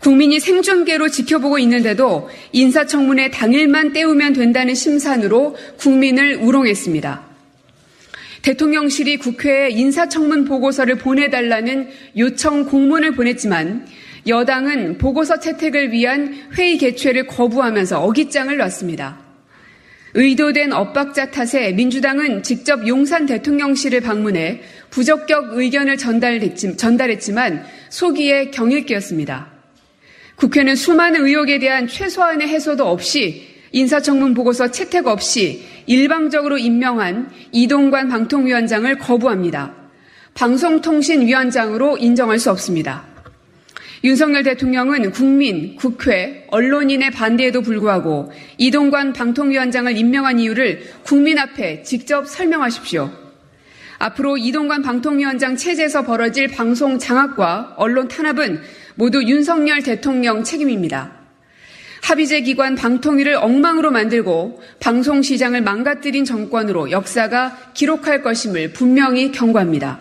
국민이 0.00 0.40
생존계로 0.40 1.08
지켜보고 1.08 1.58
있는데도 1.58 2.30
인사청문회 2.52 3.30
당일만 3.30 3.92
때우면 3.92 4.32
된다는 4.32 4.74
심산으로 4.74 5.56
국민을 5.78 6.36
우롱했습니다. 6.36 7.29
대통령실이 8.42 9.18
국회에 9.18 9.70
인사청문 9.70 10.44
보고서를 10.44 10.96
보내달라는 10.96 11.88
요청 12.16 12.64
공문을 12.64 13.12
보냈지만 13.12 13.86
여당은 14.26 14.98
보고서 14.98 15.38
채택을 15.38 15.92
위한 15.92 16.34
회의 16.56 16.78
개최를 16.78 17.26
거부하면서 17.26 18.02
어깃장을 18.02 18.56
놨습니다. 18.56 19.20
의도된 20.14 20.72
엇박자 20.72 21.30
탓에 21.30 21.72
민주당은 21.72 22.42
직접 22.42 22.86
용산 22.88 23.26
대통령실을 23.26 24.00
방문해 24.00 24.60
부적격 24.90 25.56
의견을 25.56 25.98
전달했지 25.98 27.32
만 27.32 27.64
소기에 27.90 28.50
경일기였습니다. 28.50 29.52
국회는 30.34 30.74
수많은 30.74 31.24
의혹에 31.24 31.58
대한 31.58 31.86
최소한의 31.86 32.48
해소도 32.48 32.88
없이 32.88 33.49
인사청문 33.72 34.34
보고서 34.34 34.70
채택 34.70 35.06
없이 35.06 35.64
일방적으로 35.86 36.58
임명한 36.58 37.30
이동관 37.52 38.08
방통위원장을 38.08 38.98
거부합니다. 38.98 39.74
방송통신위원장으로 40.34 41.98
인정할 41.98 42.38
수 42.38 42.50
없습니다. 42.50 43.04
윤석열 44.02 44.42
대통령은 44.42 45.10
국민, 45.10 45.76
국회, 45.76 46.46
언론인의 46.48 47.10
반대에도 47.10 47.60
불구하고 47.60 48.32
이동관 48.56 49.12
방통위원장을 49.12 49.94
임명한 49.94 50.38
이유를 50.38 50.80
국민 51.02 51.38
앞에 51.38 51.82
직접 51.82 52.26
설명하십시오. 52.26 53.10
앞으로 53.98 54.38
이동관 54.38 54.80
방통위원장 54.80 55.56
체제에서 55.56 56.04
벌어질 56.04 56.48
방송 56.48 56.98
장악과 56.98 57.74
언론 57.76 58.08
탄압은 58.08 58.62
모두 58.94 59.22
윤석열 59.22 59.82
대통령 59.82 60.42
책임입니다. 60.42 61.19
합의제 62.02 62.40
기관 62.42 62.74
방통위를 62.74 63.34
엉망으로 63.34 63.90
만들고 63.90 64.60
방송 64.80 65.22
시장을 65.22 65.62
망가뜨린 65.62 66.24
정권으로 66.24 66.90
역사가 66.90 67.72
기록할 67.74 68.22
것임을 68.22 68.72
분명히 68.72 69.32
경고합니다. 69.32 70.00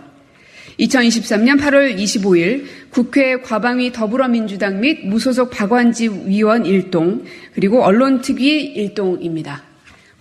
2023년 0.80 1.60
8월 1.60 1.98
25일 1.98 2.66
국회 2.90 3.42
과방위 3.42 3.92
더불어민주당 3.92 4.80
및 4.80 5.06
무소속 5.06 5.52
박완지 5.52 6.10
위원 6.26 6.66
일동 6.66 7.26
그리고 7.54 7.84
언론특위 7.84 8.74
일동입니다. 8.76 9.64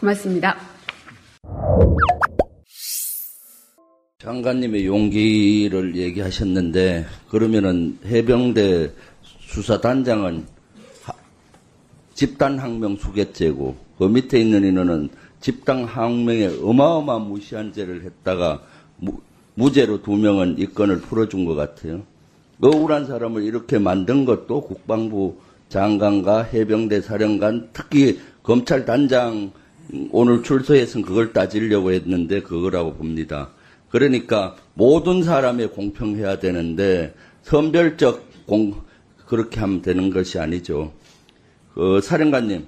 고맙습니다. 0.00 0.58
장관님의 4.18 4.84
용기를 4.84 5.94
얘기하셨는데 5.94 7.06
그러면은 7.30 7.98
해병대 8.04 8.90
수사단장은 9.22 10.57
집단 12.18 12.58
항명 12.58 12.96
수개죄고 12.96 13.76
그 13.96 14.04
밑에 14.06 14.40
있는 14.40 14.64
인원은 14.64 15.08
집단 15.40 15.84
항명에 15.84 16.50
어마어마한 16.64 17.28
무시한 17.28 17.72
죄를 17.72 18.02
했다가 18.02 18.60
무 19.54 19.72
죄로 19.72 20.02
두 20.02 20.16
명은 20.16 20.56
이 20.58 20.66
건을 20.66 21.00
풀어준 21.00 21.44
것 21.44 21.54
같아요. 21.54 22.02
억울한 22.60 23.06
사람을 23.06 23.44
이렇게 23.44 23.78
만든 23.78 24.24
것도 24.24 24.62
국방부 24.62 25.36
장관과 25.68 26.42
해병대 26.42 27.02
사령관, 27.02 27.68
특히 27.72 28.18
검찰 28.42 28.84
단장 28.84 29.52
오늘 30.10 30.42
출소해서 30.42 31.02
그걸 31.02 31.32
따지려고 31.32 31.92
했는데 31.92 32.42
그거라고 32.42 32.94
봅니다. 32.94 33.50
그러니까 33.90 34.56
모든 34.74 35.22
사람에 35.22 35.66
공평해야 35.66 36.40
되는데 36.40 37.14
선별적 37.42 38.26
공 38.44 38.74
그렇게 39.24 39.60
하면 39.60 39.82
되는 39.82 40.10
것이 40.10 40.40
아니죠. 40.40 40.97
그 41.78 42.00
사령관님. 42.00 42.66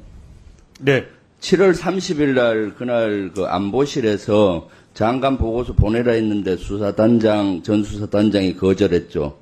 네. 0.83 1.05
7월 1.41 1.75
30일 1.75 2.35
날 2.35 2.75
그날 2.77 3.33
그 3.35 3.43
안보실에서 3.43 4.69
장관 4.95 5.37
보고서 5.37 5.73
보내라 5.73 6.13
했는데 6.13 6.57
수사단장, 6.57 7.65
전 7.65 7.83
수사단장이 7.83 8.57
거절했죠. 8.57 9.37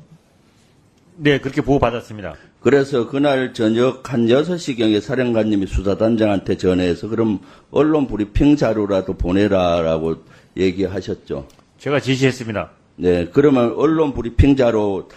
네, 1.17 1.39
그렇게 1.39 1.61
보고받았습니다. 1.61 2.35
그래서 2.63 3.11
그날 3.11 3.53
저녁 3.53 4.11
한 4.11 4.27
6시경에 4.27 5.03
사령관님이 5.03 5.67
수사단장한테 5.67 6.57
전해서 6.57 7.09
그럼 7.09 7.41
언론 7.71 8.07
브리핑 8.07 8.57
자료라도 8.57 9.19
보내라라고 9.19 10.25
얘기하셨죠. 10.57 11.47
제가 11.77 12.01
지시했습니다. 12.01 12.71
네, 12.97 13.29
그러면 13.35 13.75
언론 13.77 14.15
브리핑 14.15 14.57
자료 14.57 15.11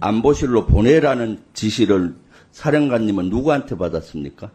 안보실로 0.00 0.64
보내라는 0.64 1.40
지시를 1.52 2.14
사령관님은 2.56 3.28
누구한테 3.28 3.76
받았습니까? 3.76 4.50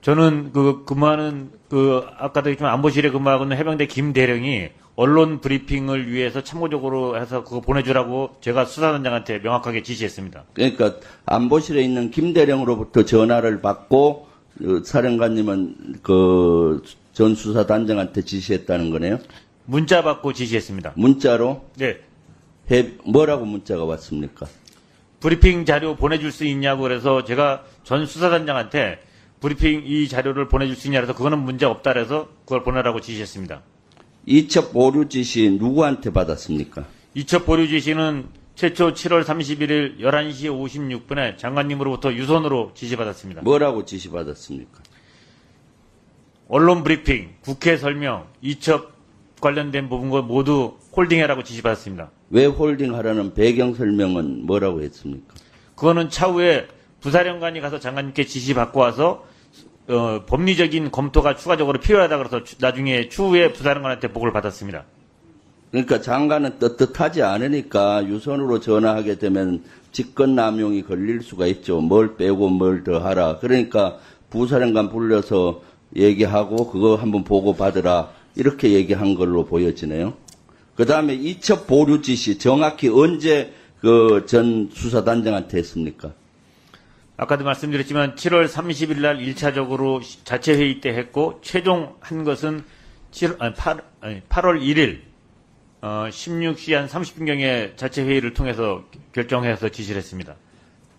저는 0.00 0.52
그 0.52 0.84
근무하는 0.86 1.50
그 1.68 2.06
아까도 2.16 2.48
얘기했지만 2.48 2.72
안보실에 2.72 3.10
근무하고 3.10 3.44
있는 3.44 3.58
해병대 3.58 3.86
김 3.86 4.14
대령이 4.14 4.68
언론 4.96 5.40
브리핑을 5.40 6.10
위해서 6.10 6.42
참고적으로 6.42 7.20
해서 7.20 7.44
그거 7.44 7.60
보내주라고 7.60 8.36
제가 8.40 8.64
수사단장한테 8.64 9.40
명확하게 9.40 9.82
지시했습니다. 9.82 10.44
그러니까 10.54 10.94
안보실에 11.26 11.82
있는 11.82 12.10
김 12.10 12.32
대령으로부터 12.32 13.04
전화를 13.04 13.60
받고 13.60 14.26
그 14.58 14.82
사령관님은 14.84 16.00
그 16.02 16.82
전 17.12 17.34
수사단장한테 17.34 18.22
지시했다는 18.22 18.90
거네요. 18.90 19.18
문자 19.66 20.02
받고 20.02 20.32
지시했습니다. 20.32 20.94
문자로? 20.96 21.64
네. 21.76 21.98
해, 22.70 22.92
뭐라고 23.04 23.44
문자가 23.44 23.84
왔습니까? 23.84 24.46
브리핑 25.20 25.64
자료 25.66 25.96
보내줄 25.96 26.32
수 26.32 26.44
있냐고 26.44 26.82
그래서 26.82 27.24
제가 27.24 27.64
전 27.84 28.06
수사단장한테 28.06 29.00
브리핑 29.40 29.82
이 29.84 30.08
자료를 30.08 30.48
보내줄 30.48 30.76
수 30.76 30.88
있냐 30.88 31.00
그래서 31.00 31.14
그거는 31.14 31.38
문제 31.38 31.66
없다 31.66 31.92
그래서 31.92 32.28
그걸 32.44 32.62
보내라고 32.62 33.00
지시했습니다. 33.00 33.62
이첩 34.26 34.72
보류 34.72 35.08
지시 35.08 35.50
누구한테 35.50 36.12
받았습니까? 36.12 36.84
이첩 37.14 37.46
보류 37.46 37.68
지시는 37.68 38.28
최초 38.54 38.92
7월 38.92 39.24
31일 39.24 40.00
11시 40.00 41.06
56분에 41.06 41.38
장관님으로부터 41.38 42.12
유선으로 42.12 42.72
지시받았습니다. 42.74 43.42
뭐라고 43.42 43.84
지시받았습니까? 43.86 44.80
언론 46.48 46.82
브리핑, 46.82 47.30
국회 47.42 47.76
설명, 47.76 48.26
이첩 48.42 48.92
관련된 49.40 49.88
부분과 49.88 50.22
모두 50.22 50.76
홀딩해라고 50.94 51.42
지시받았습니다. 51.44 52.10
왜 52.30 52.46
홀딩하라는 52.46 53.34
배경 53.34 53.74
설명은 53.74 54.46
뭐라고 54.46 54.82
했습니까? 54.82 55.34
그거는 55.74 56.08
차후에 56.10 56.68
부사령관이 57.00 57.60
가서 57.60 57.80
장관님께 57.80 58.26
지시 58.26 58.54
받고 58.54 58.80
와서 58.80 59.24
어, 59.88 60.24
법리적인 60.26 60.90
검토가 60.92 61.34
추가적으로 61.34 61.80
필요하다 61.80 62.18
그래서 62.18 62.40
나중에 62.60 63.08
추후에 63.08 63.52
부사령관한테 63.52 64.08
보고를 64.12 64.32
받았습니다. 64.32 64.84
그러니까 65.72 66.00
장관은 66.00 66.58
떳떳하지 66.58 67.22
않으니까 67.22 68.06
유선으로 68.06 68.60
전화하게 68.60 69.18
되면 69.18 69.62
직권 69.92 70.34
남용이 70.34 70.82
걸릴 70.82 71.22
수가 71.22 71.46
있죠. 71.46 71.80
뭘 71.80 72.16
빼고 72.16 72.48
뭘 72.50 72.84
더 72.84 72.98
하라. 72.98 73.38
그러니까 73.38 73.98
부사령관 74.30 74.90
불려서 74.90 75.62
얘기하고 75.96 76.70
그거 76.70 76.94
한번 76.96 77.24
보고 77.24 77.54
받으라. 77.56 78.10
이렇게 78.36 78.70
얘기한 78.72 79.14
걸로 79.16 79.44
보여지네요. 79.44 80.14
그 80.80 80.86
다음에 80.86 81.12
이첩 81.12 81.66
보류 81.66 82.00
지시 82.00 82.38
정확히 82.38 82.88
언제 82.88 83.52
그 83.82 84.24
전 84.26 84.70
수사단장한테 84.72 85.58
했습니까? 85.58 86.14
아까도 87.18 87.44
말씀드렸지만 87.44 88.14
7월 88.14 88.48
30일 88.48 89.00
날 89.02 89.18
1차적으로 89.18 90.00
자체 90.24 90.54
회의 90.54 90.80
때 90.80 90.88
했고 90.88 91.38
최종 91.42 91.96
한 92.00 92.24
것은 92.24 92.64
7, 93.10 93.36
아니, 93.40 93.52
8, 93.52 93.82
아니, 94.00 94.20
8월 94.22 94.62
1일 94.62 95.00
어, 95.82 96.06
16시 96.08 96.72
한 96.72 96.86
30분경에 96.86 97.76
자체 97.76 98.02
회의를 98.02 98.32
통해서 98.32 98.82
결정해서 99.12 99.68
지시를 99.68 99.98
했습니다. 99.98 100.34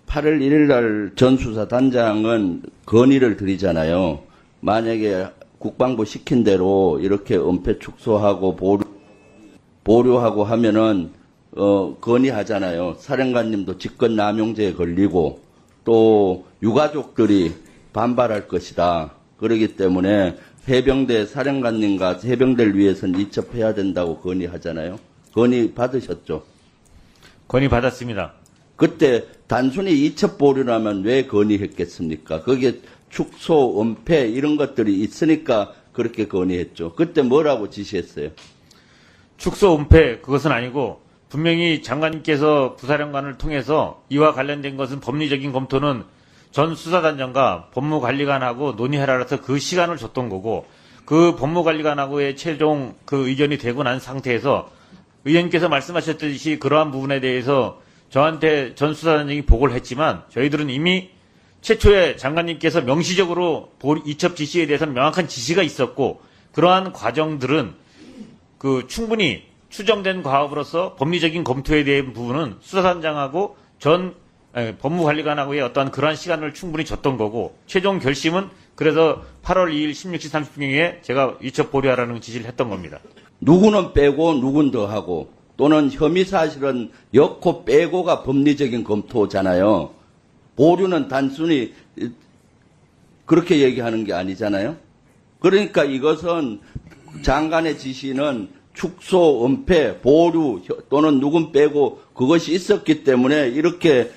8월 0.05 0.41
1일 0.41 0.67
날 0.67 1.11
전 1.15 1.37
수사단장은 1.37 2.61
건의를 2.85 3.35
드리잖아요. 3.35 4.21
만약에 4.59 5.25
국방부 5.57 6.05
시킨 6.05 6.43
대로 6.43 6.99
이렇게 7.01 7.35
은폐 7.35 7.79
축소하고 7.79 8.55
보류, 8.55 8.90
보류하고 9.83 10.43
하면은 10.43 11.11
어, 11.53 11.97
건의하잖아요. 11.99 12.95
사령관님도 12.99 13.77
직권 13.77 14.15
남용죄에 14.15 14.73
걸리고 14.73 15.41
또 15.83 16.45
유가족들이 16.63 17.53
반발할 17.93 18.47
것이다. 18.47 19.13
그러기 19.37 19.75
때문에 19.75 20.37
해병대 20.69 21.25
사령관님과 21.25 22.19
해병대를 22.23 22.77
위해서는 22.77 23.19
이첩해야 23.19 23.73
된다고 23.73 24.19
건의하잖아요. 24.19 24.99
건의 25.33 25.73
받으셨죠? 25.73 26.43
건의 27.47 27.67
받았습니다. 27.67 28.33
그때 28.75 29.25
단순히 29.47 30.05
이첩 30.05 30.37
보류라면 30.37 31.03
왜 31.03 31.25
건의했겠습니까? 31.25 32.43
거기에 32.43 32.79
축소, 33.09 33.81
은폐 33.81 34.29
이런 34.29 34.55
것들이 34.55 35.01
있으니까 35.01 35.73
그렇게 35.91 36.27
건의했죠. 36.27 36.93
그때 36.93 37.21
뭐라고 37.21 37.69
지시했어요? 37.69 38.29
축소 39.41 39.75
은폐 39.75 40.19
그것은 40.19 40.51
아니고 40.51 41.01
분명히 41.27 41.81
장관님께서 41.81 42.75
부사령관을 42.75 43.39
통해서 43.39 44.03
이와 44.09 44.33
관련된 44.33 44.77
것은 44.77 44.99
법리적인 44.99 45.51
검토는 45.51 46.03
전 46.51 46.75
수사단장과 46.75 47.69
법무관리관하고 47.73 48.73
논의하라서 48.73 49.41
그 49.41 49.57
시간을 49.57 49.97
줬던 49.97 50.29
거고 50.29 50.67
그 51.05 51.35
법무관리관하고의 51.37 52.37
최종 52.37 52.93
그 53.05 53.27
의견이 53.29 53.57
되고 53.57 53.81
난 53.81 53.99
상태에서 53.99 54.69
의원님께서 55.25 55.69
말씀하셨듯이 55.69 56.59
그러한 56.59 56.91
부분에 56.91 57.19
대해서 57.19 57.81
저한테 58.11 58.75
전 58.75 58.93
수사단장이 58.93 59.47
보고를 59.47 59.73
했지만 59.73 60.21
저희들은 60.29 60.69
이미 60.69 61.09
최초에 61.61 62.15
장관님께서 62.15 62.81
명시적으로 62.81 63.71
이첩 64.05 64.35
지시에 64.35 64.67
대해서는 64.67 64.93
명확한 64.93 65.27
지시가 65.27 65.63
있었고 65.63 66.21
그러한 66.51 66.93
과정들은 66.93 67.80
그 68.61 68.85
충분히 68.87 69.41
추정된 69.69 70.21
과업으로서 70.21 70.93
법리적인 70.93 71.43
검토에 71.43 71.83
대한 71.83 72.13
부분은 72.13 72.57
수사단장하고 72.59 73.57
전 73.79 74.13
에, 74.55 74.75
법무관리관하고의 74.77 75.61
어떠한 75.61 75.89
그러한 75.89 76.15
시간을 76.15 76.53
충분히 76.53 76.85
줬던 76.85 77.17
거고 77.17 77.57
최종 77.65 77.97
결심은 77.97 78.49
그래서 78.75 79.23
8월 79.41 79.73
2일 79.73 79.89
16시 79.93 80.29
30분경에 80.29 81.01
제가 81.01 81.39
이첩 81.41 81.71
보류하라는 81.71 82.21
지시를 82.21 82.45
했던 82.45 82.69
겁니다. 82.69 82.99
누구는 83.39 83.93
빼고 83.93 84.35
누군 84.35 84.69
더 84.69 84.85
하고 84.85 85.33
또는 85.57 85.89
혐의 85.89 86.23
사실은 86.23 86.91
엮고 87.15 87.65
빼고가 87.65 88.21
법리적인 88.21 88.83
검토잖아요. 88.83 89.91
보류는 90.55 91.07
단순히 91.07 91.73
그렇게 93.25 93.61
얘기하는 93.61 94.03
게 94.03 94.13
아니잖아요. 94.13 94.77
그러니까 95.39 95.83
이것은 95.83 96.59
장관의 97.21 97.77
지시는 97.77 98.49
축소, 98.73 99.45
은폐, 99.45 99.99
보류 99.99 100.61
또는 100.89 101.19
누군 101.19 101.51
빼고 101.51 102.01
그것이 102.13 102.53
있었기 102.53 103.03
때문에 103.03 103.49
이렇게 103.49 104.11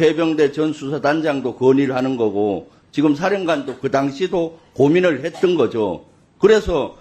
해병대 0.00 0.52
전 0.52 0.72
수사단장도 0.72 1.56
건의를 1.56 1.94
하는 1.94 2.16
거고 2.16 2.70
지금 2.90 3.14
사령관도 3.14 3.78
그 3.78 3.90
당시도 3.90 4.58
고민을 4.74 5.24
했던 5.24 5.54
거죠. 5.56 6.04
그래서 6.38 6.98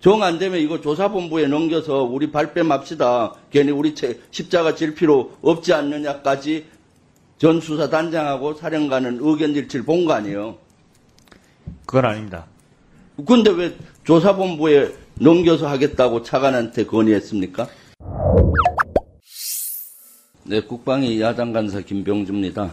정 0.00 0.22
안 0.22 0.38
되면 0.38 0.58
이거 0.60 0.80
조사본부에 0.80 1.46
넘겨서 1.46 2.02
우리 2.04 2.30
발뺌합시다. 2.32 3.34
괜히 3.50 3.70
우리 3.70 3.94
십자가 4.30 4.74
질 4.74 4.94
필요 4.94 5.32
없지 5.42 5.74
않느냐까지 5.74 6.66
전 7.36 7.60
수사단장하고 7.60 8.54
사령관은 8.54 9.18
의견 9.20 9.54
일치를 9.54 9.84
본 9.84 10.06
거 10.06 10.14
아니에요. 10.14 10.56
그건 11.86 12.06
아닙니다. 12.06 12.46
근데 13.26 13.50
왜 13.50 13.76
조사본부에 14.04 14.94
넘겨서 15.18 15.68
하겠다고 15.68 16.22
차관한테 16.22 16.86
건의했습니까? 16.86 17.68
네, 20.44 20.60
국방위 20.62 21.20
야당 21.20 21.52
간사 21.52 21.80
김병주입니다. 21.80 22.72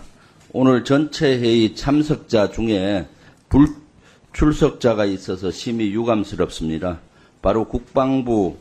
오늘 0.54 0.84
전체 0.84 1.38
회의 1.38 1.76
참석자 1.76 2.50
중에 2.52 3.06
불출석자가 3.50 5.06
있어서 5.06 5.52
심히 5.52 5.92
유감스럽습니다. 5.92 7.00
바로 7.42 7.68
국방부 7.68 8.56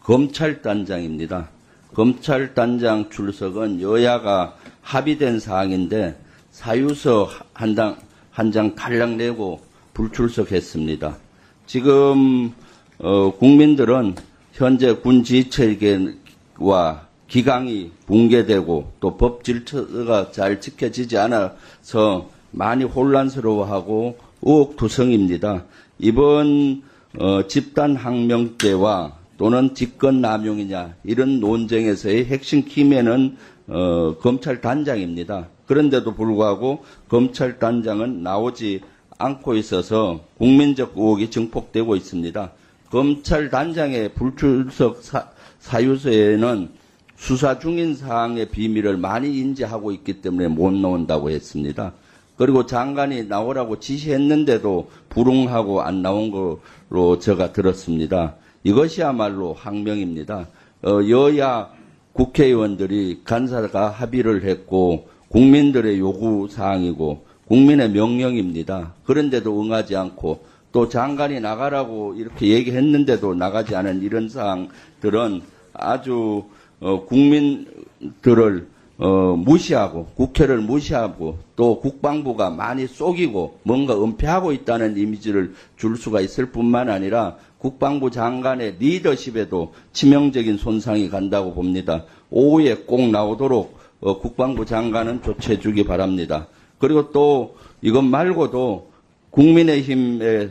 검찰단장입니다. 0.00 1.50
검찰단장 1.94 3.10
출석은 3.10 3.80
여야가 3.80 4.56
합의된 4.82 5.40
사항인데 5.40 6.16
사유서 6.50 7.28
한장 7.52 8.74
달랑 8.76 9.16
내고 9.16 9.60
불출석했습니다. 9.96 11.16
지금 11.64 12.52
어, 12.98 13.32
국민들은 13.38 14.14
현재 14.52 14.94
군 14.94 15.24
지휘체계와 15.24 17.06
기강이 17.28 17.90
붕괴되고 18.06 18.92
또 19.00 19.16
법 19.16 19.42
질서가 19.42 20.30
잘 20.32 20.60
지켜지지 20.60 21.16
않아서 21.18 22.28
많이 22.52 22.84
혼란스러워하고 22.84 24.18
의혹투성입니다. 24.42 25.64
이번 25.98 26.82
어, 27.18 27.46
집단 27.46 27.96
항명죄와 27.96 29.14
또는 29.38 29.74
직권 29.74 30.20
남용이냐 30.20 30.94
이런 31.04 31.40
논쟁에서의 31.40 32.26
핵심 32.26 32.64
키면은 32.64 33.36
어, 33.66 34.16
검찰 34.20 34.60
단장입니다. 34.60 35.48
그런데도 35.66 36.14
불구하고 36.14 36.84
검찰 37.08 37.58
단장은 37.58 38.22
나오지 38.22 38.82
않고 39.18 39.54
있어서 39.54 40.20
국민적 40.38 40.92
의혹이 40.96 41.30
증폭되고 41.30 41.96
있습니다. 41.96 42.50
검찰 42.90 43.50
단장의 43.50 44.14
불출석 44.14 45.02
사, 45.02 45.82
유서에는 45.82 46.70
수사 47.16 47.58
중인 47.58 47.96
사항의 47.96 48.50
비밀을 48.50 48.96
많이 48.96 49.38
인지하고 49.38 49.92
있기 49.92 50.20
때문에 50.20 50.48
못 50.48 50.72
나온다고 50.72 51.30
했습니다. 51.30 51.92
그리고 52.36 52.66
장관이 52.66 53.24
나오라고 53.24 53.80
지시했는데도 53.80 54.90
불응하고 55.08 55.80
안 55.80 56.02
나온 56.02 56.30
걸로 56.30 57.18
제가 57.18 57.52
들었습니다. 57.52 58.34
이것이야말로 58.62 59.54
항명입니다. 59.54 60.48
어, 60.82 61.00
여야 61.08 61.70
국회의원들이 62.12 63.22
간사가 63.24 63.90
합의를 63.90 64.44
했고 64.44 65.08
국민들의 65.28 65.98
요구 65.98 66.48
사항이고 66.50 67.25
국민의 67.48 67.90
명령입니다. 67.90 68.94
그런데도 69.04 69.60
응하지 69.60 69.96
않고 69.96 70.40
또 70.72 70.88
장관이 70.88 71.40
나가라고 71.40 72.14
이렇게 72.14 72.48
얘기했는데도 72.48 73.34
나가지 73.34 73.74
않은 73.76 74.02
이런 74.02 74.28
사항들은 74.28 75.42
아주 75.72 76.44
어, 76.80 77.04
국민들을 77.06 78.68
어, 78.98 79.36
무시하고 79.36 80.06
국회를 80.14 80.58
무시하고 80.58 81.38
또 81.54 81.80
국방부가 81.80 82.50
많이 82.50 82.86
속이고 82.86 83.60
뭔가 83.62 84.02
은폐하고 84.02 84.52
있다는 84.52 84.96
이미지를 84.96 85.54
줄 85.76 85.96
수가 85.96 86.20
있을 86.22 86.46
뿐만 86.46 86.88
아니라 86.88 87.36
국방부 87.58 88.10
장관의 88.10 88.76
리더십에도 88.78 89.74
치명적인 89.92 90.56
손상이 90.56 91.10
간다고 91.10 91.52
봅니다. 91.54 92.04
오후에 92.30 92.74
꼭 92.86 93.10
나오도록 93.10 93.78
어, 94.00 94.18
국방부 94.18 94.64
장관은 94.64 95.22
조치해 95.22 95.58
주기 95.58 95.84
바랍니다. 95.84 96.48
그리고 96.78 97.10
또 97.10 97.56
이것 97.82 98.02
말고도 98.02 98.90
국민의힘에서 99.30 100.50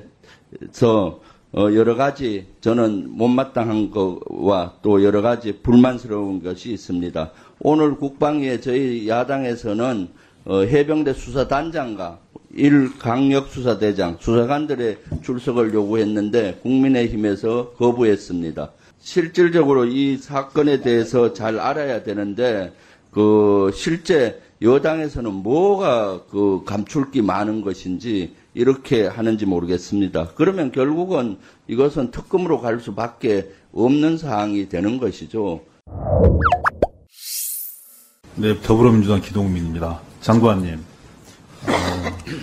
어, 1.58 1.74
여러 1.74 1.96
가지 1.96 2.48
저는 2.60 3.12
못마땅한 3.12 3.90
것과 3.90 4.80
또 4.82 5.04
여러 5.04 5.22
가지 5.22 5.60
불만스러운 5.62 6.44
것이 6.44 6.74
있습니다. 6.74 7.32
오늘 7.62 7.96
국방위에 7.96 8.60
저희 8.60 9.08
야당에서는 9.08 10.10
어, 10.46 10.62
해병대 10.62 11.14
수사단장과 11.14 12.20
일 12.56 12.98
강력수사대장 12.98 14.18
수사관들의 14.20 14.98
출석을 15.24 15.74
요구했는데 15.74 16.60
국민의힘에서 16.62 17.72
거부했습니다. 17.72 18.72
실질적으로 19.00 19.86
이 19.86 20.18
사건에 20.18 20.82
대해서 20.82 21.34
잘 21.34 21.60
알아야 21.60 22.04
되는데 22.04 22.74
그 23.12 23.72
실제 23.74 24.42
여당에서는 24.66 25.32
뭐가 25.32 26.24
그 26.30 26.64
감출기 26.66 27.22
많은 27.22 27.62
것인지 27.62 28.34
이렇게 28.56 29.06
하는지 29.06 29.46
모르겠습니다. 29.46 30.30
그러면 30.36 30.72
결국은 30.72 31.38
이것은 31.68 32.10
특검으로 32.12 32.62
갈 32.62 32.80
수밖에 32.80 33.52
없는 33.74 34.18
사항이 34.18 34.68
되는 34.68 35.00
것이죠. 35.00 35.62
네, 38.36 38.60
더불어민주당 38.62 39.22
기동민입니다. 39.22 40.02
장관님, 40.22 40.80
어, 41.68 41.72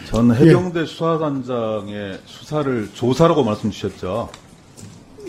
전 0.08 0.34
해병대 0.34 0.80
예. 0.80 0.86
수사단장의 0.86 2.20
수사를 2.24 2.88
조사라고 2.94 3.42
말씀 3.42 3.70
주셨죠? 3.70 4.30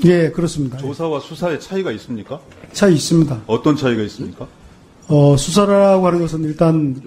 예, 0.05 0.29
그렇습니다. 0.29 0.77
조사와 0.77 1.19
수사의 1.19 1.59
차이가 1.59 1.91
있습니까? 1.93 2.39
차이 2.71 2.93
있습니다. 2.93 3.41
어떤 3.47 3.75
차이가 3.75 4.03
있습니까? 4.03 4.47
어, 5.13 5.37
수사라고 5.37 6.07
하는 6.07 6.21
것은 6.21 6.43
일단 6.43 6.99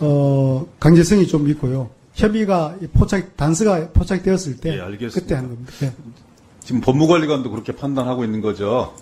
어, 0.00 0.66
강제성이 0.80 1.28
좀 1.28 1.48
있고요. 1.50 1.90
혐의가 2.12 2.74
포착 2.92 3.36
단서가 3.36 3.90
포착되었을 3.90 4.56
때 4.56 4.78
예, 4.78 4.80
알겠습니다. 4.80 5.20
그때 5.20 5.34
한 5.36 5.48
겁니다. 5.48 5.72
예. 5.82 5.92
지금 6.58 6.80
법무관리관도 6.80 7.52
그렇게 7.52 7.70
판단하고 7.70 8.24
있는 8.24 8.40
거죠. 8.40 8.92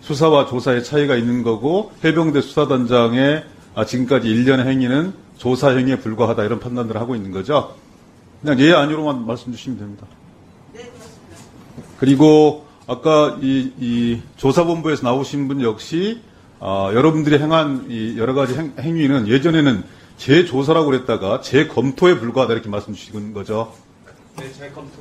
수사와 0.00 0.46
조사의 0.46 0.82
차이가 0.82 1.14
있는 1.14 1.44
거고 1.44 1.92
해병대 2.04 2.40
수사단장의 2.40 3.44
아, 3.76 3.84
지금까지 3.86 4.28
일련의 4.28 4.66
행위는 4.66 5.12
조사 5.38 5.70
행위에 5.70 6.00
불과하다 6.00 6.42
이런 6.42 6.58
판단들을 6.58 7.00
하고 7.00 7.14
있는 7.14 7.30
거죠. 7.30 7.76
그냥 8.42 8.58
예 8.58 8.72
아니로만 8.72 9.24
말씀 9.26 9.52
주시면 9.52 9.78
됩니다. 9.78 10.08
그리고 11.98 12.66
아까 12.88 13.38
이, 13.40 13.70
이 13.78 14.20
조사본부에서 14.38 15.04
나오신 15.04 15.46
분 15.46 15.62
역시 15.62 16.20
아, 16.64 16.92
여러분들이 16.94 17.38
행한 17.38 17.86
이 17.90 18.16
여러 18.18 18.34
가지 18.34 18.54
행, 18.54 18.72
행위는 18.78 19.26
예전에는 19.26 19.82
재조사라고 20.16 20.86
그랬다가 20.86 21.40
재검토에 21.40 22.20
불과하다 22.20 22.52
이렇게 22.54 22.68
말씀 22.68 22.94
주신 22.94 23.32
거죠. 23.32 23.72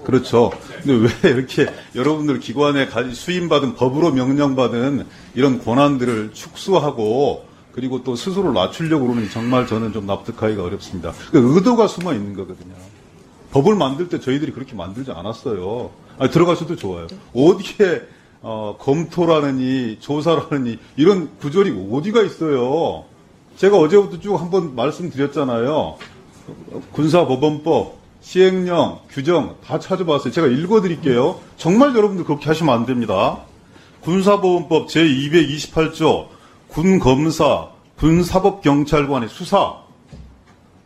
그렇죠. 0.04 0.52
근데 0.84 1.08
왜 1.24 1.30
이렇게 1.30 1.68
여러분들 1.94 2.40
기관에 2.40 2.88
가- 2.88 3.08
수임받은 3.08 3.76
법으로 3.76 4.12
명령받은 4.12 5.06
이런 5.36 5.64
권한들을 5.64 6.32
축소하고 6.34 7.46
그리고 7.74 8.04
또 8.04 8.16
스스로 8.16 8.52
낮추려고 8.52 9.06
그러는 9.08 9.30
정말 9.30 9.68
저는 9.68 9.94
좀 9.94 10.08
납득하기가 10.08 10.64
어렵습니다. 10.64 11.14
그 11.32 11.56
의도가 11.56 11.88
숨어 11.88 12.14
있는 12.14 12.34
거거든요. 12.34 12.74
법을 13.52 13.76
만들 13.76 14.10
때 14.10 14.20
저희들이 14.20 14.52
그렇게 14.52 14.74
만들지 14.74 15.12
않았어요. 15.12 15.92
아니, 16.18 16.32
들어가셔도 16.32 16.76
좋아요. 16.76 17.06
어디에 17.34 18.02
어, 18.42 18.76
검토라느니 18.80 19.98
조사라느니 20.00 20.80
이런 20.98 21.38
구절이 21.38 21.90
어디가 21.92 22.24
있어요. 22.24 23.06
제가 23.58 23.78
어제부터 23.78 24.20
쭉 24.20 24.36
한번 24.36 24.76
말씀드렸잖아요. 24.76 25.98
군사법원법, 26.94 27.98
시행령, 28.22 29.00
규정 29.10 29.58
다 29.66 29.80
찾아봤어요. 29.80 30.32
제가 30.32 30.48
읽어드릴게요. 30.48 31.40
정말 31.58 31.96
여러분들 31.96 32.26
그렇게 32.26 32.48
하시면 32.48 32.74
안 32.74 32.86
됩니다. 32.86 33.40
군사보험법 34.02 34.88
제228조 34.88 36.28
군검사, 36.68 37.70
군사법경찰관의 37.98 39.30
수사 39.30 39.76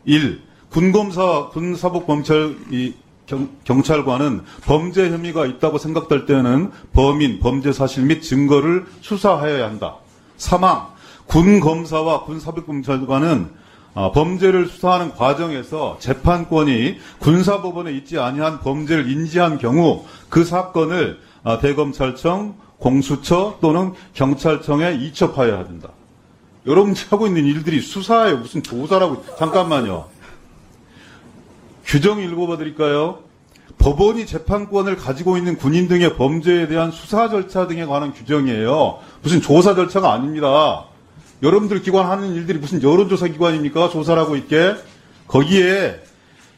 1. 0.04 0.42
군검사, 0.70 1.48
군사법경찰 1.48 2.56
이 2.70 2.92
경, 3.26 3.48
경찰관은 3.64 4.42
범죄 4.64 5.10
혐의가 5.10 5.46
있다고 5.46 5.78
생각될 5.78 6.26
때는 6.26 6.70
범인, 6.92 7.40
범죄 7.40 7.72
사실 7.72 8.04
및 8.04 8.22
증거를 8.22 8.86
수사하여야 9.00 9.66
한다. 9.66 9.96
사망. 10.36 10.94
군 11.26 11.58
검사와 11.60 12.22
군 12.22 12.38
사법경찰관은 12.38 13.50
아, 13.94 14.12
범죄를 14.12 14.66
수사하는 14.68 15.14
과정에서 15.14 15.96
재판권이 16.00 16.98
군사법원에 17.18 17.92
있지 17.92 18.18
아니한 18.18 18.60
범죄를 18.60 19.10
인지한 19.10 19.58
경우 19.58 20.04
그 20.28 20.44
사건을 20.44 21.18
아, 21.42 21.58
대검찰청, 21.58 22.56
공수처 22.78 23.56
또는 23.60 23.94
경찰청에 24.12 24.92
이첩하여야 24.94 25.60
한다. 25.60 25.88
여러분들이 26.66 27.06
하고 27.08 27.26
있는 27.26 27.46
일들이 27.46 27.80
수사에 27.80 28.34
무슨 28.34 28.62
조사라고 28.62 29.24
잠깐만요. 29.38 30.15
규정 31.86 32.20
읽어봐 32.20 32.56
드릴까요? 32.58 33.20
법원이 33.78 34.26
재판권을 34.26 34.96
가지고 34.96 35.36
있는 35.36 35.56
군인 35.56 35.86
등의 35.86 36.16
범죄에 36.16 36.66
대한 36.66 36.90
수사 36.90 37.28
절차 37.28 37.66
등에 37.66 37.84
관한 37.84 38.12
규정이에요. 38.12 38.98
무슨 39.22 39.40
조사 39.40 39.74
절차가 39.74 40.12
아닙니다. 40.12 40.84
여러분들 41.42 41.82
기관 41.82 42.06
하는 42.06 42.34
일들이 42.34 42.58
무슨 42.58 42.82
여론조사 42.82 43.28
기관입니까? 43.28 43.90
조사를 43.90 44.20
하고 44.20 44.36
있게. 44.36 44.74
거기에 45.28 46.00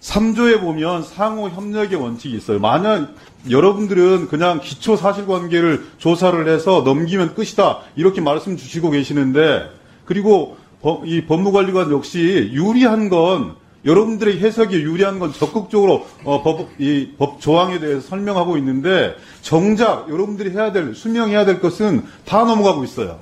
3조에 0.01 0.61
보면 0.61 1.03
상호 1.03 1.49
협력의 1.49 2.01
원칙이 2.01 2.37
있어요. 2.37 2.61
만약 2.61 3.09
여러분들은 3.51 4.29
그냥 4.29 4.61
기초 4.61 4.97
사실관계를 4.97 5.87
조사를 5.99 6.49
해서 6.49 6.83
넘기면 6.85 7.35
끝이다. 7.35 7.81
이렇게 7.97 8.21
말씀 8.21 8.57
주시고 8.57 8.91
계시는데, 8.91 9.71
그리고 10.05 10.57
법- 10.81 11.07
이 11.07 11.27
법무관리관 11.27 11.91
역시 11.91 12.51
유리한 12.53 13.09
건 13.09 13.57
여러분들의 13.89 14.39
해석이 14.40 14.77
유리한 14.77 15.19
건 15.19 15.32
적극적으로 15.32 16.06
어, 16.23 16.43
법, 16.43 16.69
이 16.78 17.15
법 17.19 17.40
조항에 17.40 17.81
대해서 17.81 18.02
설명하고 18.02 18.59
있는데 18.59 19.16
정작 19.40 20.09
여러분들이 20.10 20.51
해야 20.51 20.73
될 20.73 20.94
수명해야 20.94 21.47
될 21.47 21.60
것은 21.60 22.05
다 22.27 22.44
넘어가고 22.44 22.85
있어요. 22.85 23.19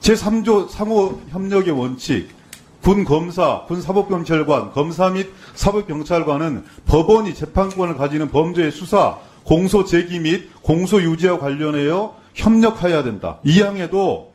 제3조 0.00 0.70
상호 0.70 1.20
협력의 1.30 1.72
원칙, 1.78 2.30
군 2.82 3.04
검사, 3.04 3.64
군 3.66 3.82
사법경찰관, 3.82 4.72
검사 4.72 5.10
및 5.10 5.28
사법경찰관은 5.54 6.64
법원이 6.86 7.34
재판권을 7.34 7.96
가지는 7.96 8.30
범죄의 8.30 8.70
수사, 8.72 9.18
공소 9.44 9.84
제기 9.84 10.20
및 10.20 10.48
공소 10.62 11.02
유지와 11.02 11.38
관련하여 11.38 12.16
협력해야 12.34 13.02
된다. 13.02 13.40
이 13.44 13.60
항에도 13.60 14.27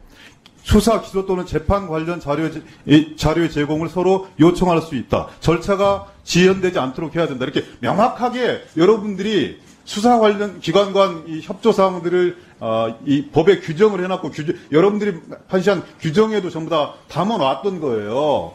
수사, 0.63 1.01
기소 1.01 1.25
또는 1.25 1.45
재판 1.45 1.87
관련 1.87 2.19
자료, 2.19 2.49
이 2.85 3.15
자료의 3.15 3.51
제공을 3.51 3.89
서로 3.89 4.27
요청할 4.39 4.81
수 4.81 4.95
있다. 4.95 5.27
절차가 5.39 6.07
지연되지 6.23 6.79
않도록 6.79 7.15
해야 7.15 7.27
된다. 7.27 7.45
이렇게 7.45 7.65
명확하게 7.79 8.63
여러분들이 8.77 9.59
수사 9.85 10.17
관련 10.17 10.61
기관 10.61 10.93
간이 10.93 11.41
협조 11.41 11.73
사항들을 11.73 12.37
어, 12.61 12.97
이 13.05 13.27
법에 13.27 13.59
규정을 13.59 14.01
해놨고 14.05 14.31
규정, 14.31 14.55
여러분들이 14.71 15.17
판시한 15.49 15.83
규정에도 15.99 16.49
전부 16.49 16.69
다 16.69 16.93
담아놨던 17.09 17.81
거예요. 17.81 18.53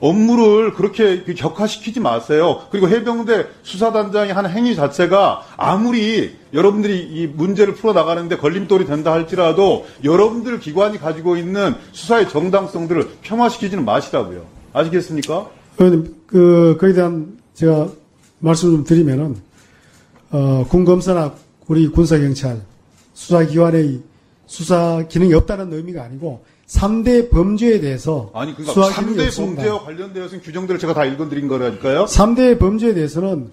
업무를 0.00 0.74
그렇게 0.74 1.22
그 1.22 1.34
격화시키지 1.34 2.00
마세요. 2.00 2.62
그리고 2.70 2.88
해병대 2.88 3.46
수사단장이 3.62 4.32
하는 4.32 4.50
행위 4.50 4.74
자체가 4.74 5.42
아무리 5.56 6.36
여러분들이 6.52 6.98
이 7.00 7.26
문제를 7.26 7.74
풀어나가는데 7.74 8.36
걸림돌이 8.36 8.86
된다 8.86 9.12
할지라도 9.12 9.86
여러분들 10.02 10.60
기관이 10.60 10.98
가지고 10.98 11.36
있는 11.36 11.74
수사의 11.92 12.28
정당성들을 12.28 13.08
폄하시키지는 13.22 13.84
마시라고요. 13.84 14.44
아시겠습니까? 14.72 15.48
의원님, 15.78 16.16
그, 16.26 16.76
거기에 16.80 16.94
대한 16.94 17.38
제가 17.54 17.88
말씀 18.40 18.70
좀 18.70 18.84
드리면은, 18.84 19.36
어, 20.30 20.66
군검사나 20.68 21.34
우리 21.66 21.88
군사경찰, 21.88 22.60
수사기관의 23.14 24.00
수사 24.46 25.04
기능이 25.08 25.32
없다는 25.34 25.72
의미가 25.72 26.02
아니고, 26.02 26.44
3대 26.68 27.30
범죄에 27.30 27.80
대해서 27.80 28.30
아니, 28.34 28.54
그러니까 28.54 28.72
수사 28.72 29.00
기능이 29.00 29.16
3대 29.18 29.26
없습니다. 29.26 29.62
범죄와 29.62 29.84
관련되어서 29.84 30.40
규정들을 30.40 30.80
제가 30.80 30.94
다 30.94 31.04
읽어드린 31.04 31.48
거라니까요. 31.48 32.06
3대 32.06 32.58
범죄에 32.58 32.94
대해서는 32.94 33.50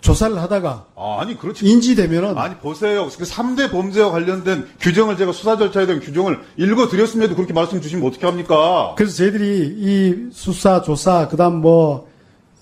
조사를 0.00 0.36
하다가 0.36 0.86
아, 0.96 1.18
아니, 1.20 1.38
그렇지. 1.38 1.64
인지되면은 1.64 2.36
아니, 2.36 2.56
보세요. 2.56 3.08
그 3.16 3.24
3대 3.24 3.70
범죄와 3.70 4.10
관련된 4.10 4.66
규정을 4.80 5.16
제가 5.16 5.32
수사 5.32 5.56
절차에 5.56 5.86
대한 5.86 6.00
규정을 6.00 6.40
읽어드렸음에도 6.56 7.36
그렇게 7.36 7.52
말씀 7.52 7.80
주시면 7.80 8.06
어떻게 8.08 8.26
합니까? 8.26 8.94
그래서 8.96 9.14
저희들이 9.14 9.76
이 9.78 10.30
수사, 10.32 10.82
조사, 10.82 11.28
그 11.28 11.36
다음 11.36 11.60
뭐, 11.60 12.08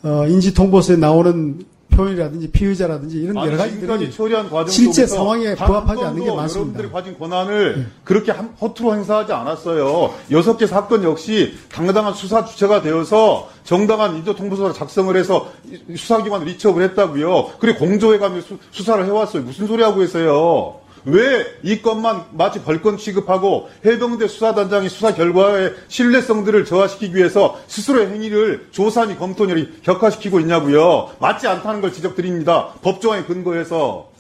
어, 0.03 0.27
인지 0.29 0.53
통보서에 0.53 0.97
나오는 0.97 1.65
표현이라든지 1.91 2.51
피의자라든지 2.51 3.19
이런 3.19 3.37
아니, 3.39 3.49
여러 3.49 3.57
가지들이 3.59 4.11
처리한 4.11 4.49
과정 4.51 4.69
실제 4.69 5.07
상황에 5.07 5.55
단 5.55 5.67
부합하지 5.67 6.01
한 6.03 6.11
않는 6.11 6.25
게 6.25 6.31
많습니다. 6.35 6.79
여러분들이 6.81 6.91
가진 6.93 7.19
권한을 7.19 7.87
그렇게 8.05 8.33
한- 8.33 8.55
허투루 8.61 8.95
행사하지 8.95 9.33
않았어요. 9.33 10.15
여섯 10.31 10.57
개 10.57 10.67
사건 10.67 11.05
역시 11.05 11.55
당당한 11.71 12.15
수사 12.15 12.45
주체가 12.45 12.83
되어서 12.83 13.49
정당한 13.65 14.17
인조통보서를 14.17 14.75
작성을 14.75 15.15
해서 15.17 15.51
이- 15.89 15.97
수사기관을 15.97 16.47
리처업을 16.47 16.83
했다고요. 16.83 17.53
그리고 17.59 17.79
공조해가며 17.81 18.41
수, 18.41 18.57
수사를 18.71 19.05
해왔어요. 19.05 19.43
무슨 19.43 19.67
소리 19.67 19.83
하고 19.83 19.99
계세요? 20.01 20.77
왜 21.05 21.47
이 21.63 21.83
건만 21.83 22.25
마치 22.33 22.63
벌건 22.63 22.97
취급하고 22.97 23.69
해병대 23.85 24.29
수사단장이 24.29 24.89
수사 24.89 25.15
결과의 25.15 25.75
신뢰성들을 25.89 26.65
저하시키기 26.65 27.15
위해서 27.15 27.59
스스로의 27.67 28.09
행위를 28.09 28.69
조사니 28.71 29.19
검토니 29.19 29.83
격화시키고 29.83 30.41
있냐고요. 30.41 31.11
맞지 31.21 31.47
않다는 31.47 31.81
걸 31.81 31.93
지적드립니다. 31.93 32.75
법조항에 32.83 33.25
근거해서 33.25 34.11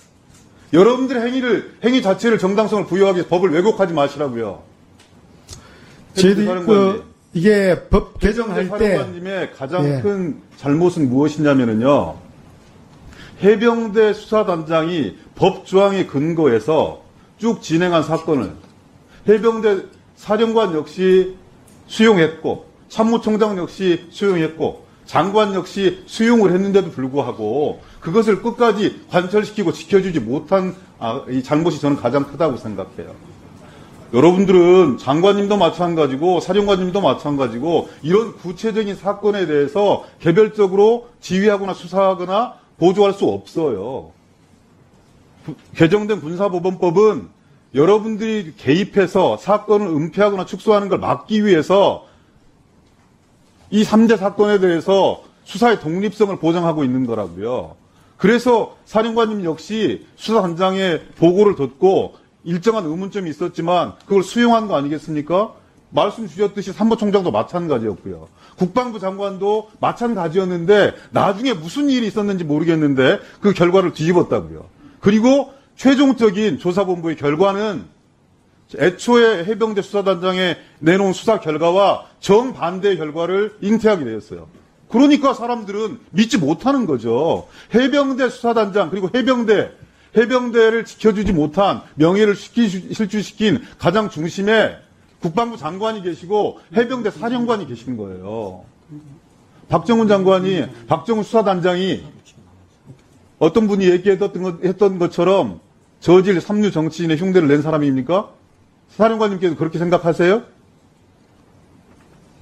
여러분들의 0.72 1.22
행위를 1.22 1.74
행위 1.84 2.02
자체를 2.02 2.38
정당성을 2.38 2.86
부여하기 2.86 3.16
위해서 3.16 3.28
법을 3.28 3.50
왜곡하지 3.52 3.92
마시라고요. 3.92 4.62
사령관님. 6.14 6.66
그 6.66 7.10
이게 7.32 7.88
법 7.90 8.18
개정할 8.18 8.64
때 8.64 8.68
사령관님의 8.96 9.52
가장 9.52 9.84
예. 9.84 10.00
큰 10.00 10.40
잘못은 10.56 11.08
무엇이냐면요. 11.08 12.29
해병대 13.42 14.12
수사단장이 14.12 15.16
법 15.34 15.66
조항에 15.66 16.06
근거해서 16.06 17.02
쭉 17.38 17.62
진행한 17.62 18.02
사건을 18.02 18.52
해병대 19.28 19.84
사령관 20.16 20.74
역시 20.74 21.36
수용했고 21.86 22.66
참모총장 22.88 23.56
역시 23.56 24.06
수용했고 24.10 24.84
장관 25.06 25.54
역시 25.54 26.02
수용을 26.06 26.52
했는데도 26.52 26.90
불구하고 26.90 27.80
그것을 28.00 28.42
끝까지 28.42 29.00
관철시키고 29.10 29.72
지켜주지 29.72 30.20
못한 30.20 30.76
아, 30.98 31.24
이 31.28 31.42
잘못이 31.42 31.80
저는 31.80 31.96
가장 31.96 32.24
크다고 32.24 32.58
생각해요. 32.58 33.14
여러분들은 34.12 34.98
장관님도 34.98 35.56
마찬가지고 35.56 36.40
사령관님도 36.40 37.00
마찬가지고 37.00 37.88
이런 38.02 38.36
구체적인 38.36 38.96
사건에 38.96 39.46
대해서 39.46 40.04
개별적으로 40.20 41.08
지휘하거나 41.20 41.74
수사하거나 41.74 42.59
보조할 42.80 43.12
수 43.12 43.26
없어요. 43.26 44.12
개정된 45.76 46.20
군사법원법은 46.20 47.28
여러분들이 47.74 48.54
개입해서 48.56 49.36
사건을 49.36 49.86
은폐하거나 49.86 50.46
축소하는 50.46 50.88
걸 50.88 50.98
막기 50.98 51.44
위해서 51.44 52.06
이 53.70 53.84
3대 53.84 54.16
사건에 54.16 54.58
대해서 54.58 55.22
수사의 55.44 55.80
독립성을 55.80 56.36
보장하고 56.38 56.82
있는 56.82 57.06
거라고요. 57.06 57.76
그래서 58.16 58.76
사령관님 58.86 59.44
역시 59.44 60.06
수사단장의 60.16 61.06
보고를 61.16 61.54
듣고 61.54 62.14
일정한 62.44 62.84
의문점이 62.86 63.30
있었지만 63.30 63.94
그걸 64.00 64.22
수용한 64.22 64.66
거 64.66 64.76
아니겠습니까? 64.76 65.54
말씀 65.90 66.28
주셨듯이 66.28 66.72
삼보총장도 66.72 67.30
마찬가지였고요. 67.30 68.28
국방부 68.56 68.98
장관도 68.98 69.70
마찬가지였는데 69.80 70.94
나중에 71.10 71.52
무슨 71.52 71.90
일이 71.90 72.06
있었는지 72.06 72.44
모르겠는데 72.44 73.20
그 73.40 73.52
결과를 73.52 73.92
뒤집었다고요. 73.92 74.66
그리고 75.00 75.52
최종적인 75.76 76.58
조사본부의 76.58 77.16
결과는 77.16 77.84
애초에 78.78 79.44
해병대 79.44 79.82
수사단장에 79.82 80.56
내놓은 80.78 81.12
수사 81.12 81.40
결과와 81.40 82.06
정반대의 82.20 82.98
결과를 82.98 83.56
잉태하게 83.60 84.04
되었어요. 84.04 84.46
그러니까 84.88 85.34
사람들은 85.34 85.98
믿지 86.10 86.38
못하는 86.38 86.86
거죠. 86.86 87.48
해병대 87.74 88.28
수사단장 88.28 88.90
그리고 88.90 89.08
해병대 89.14 89.70
해병대를 90.16 90.84
지켜주지 90.84 91.32
못한 91.32 91.82
명예를 91.94 92.34
실추시킨 92.34 93.62
가장 93.78 94.10
중심에 94.10 94.76
국방부 95.20 95.56
장관이 95.56 96.02
계시고 96.02 96.60
해병대 96.76 97.10
사령관이 97.10 97.66
계신 97.66 97.96
거예요. 97.96 98.64
박정훈 99.68 100.08
장관이 100.08 100.86
박정훈 100.88 101.22
수사단장이 101.22 102.04
어떤 103.38 103.68
분이 103.68 103.88
얘기했던 103.88 104.98
것 104.98 105.12
처럼 105.12 105.60
저질 106.00 106.40
삼류 106.40 106.70
정치인의 106.70 107.18
흉대를 107.18 107.48
낸 107.48 107.62
사람입니까? 107.62 108.30
사령관님께서 108.96 109.56
그렇게 109.56 109.78
생각하세요? 109.78 110.42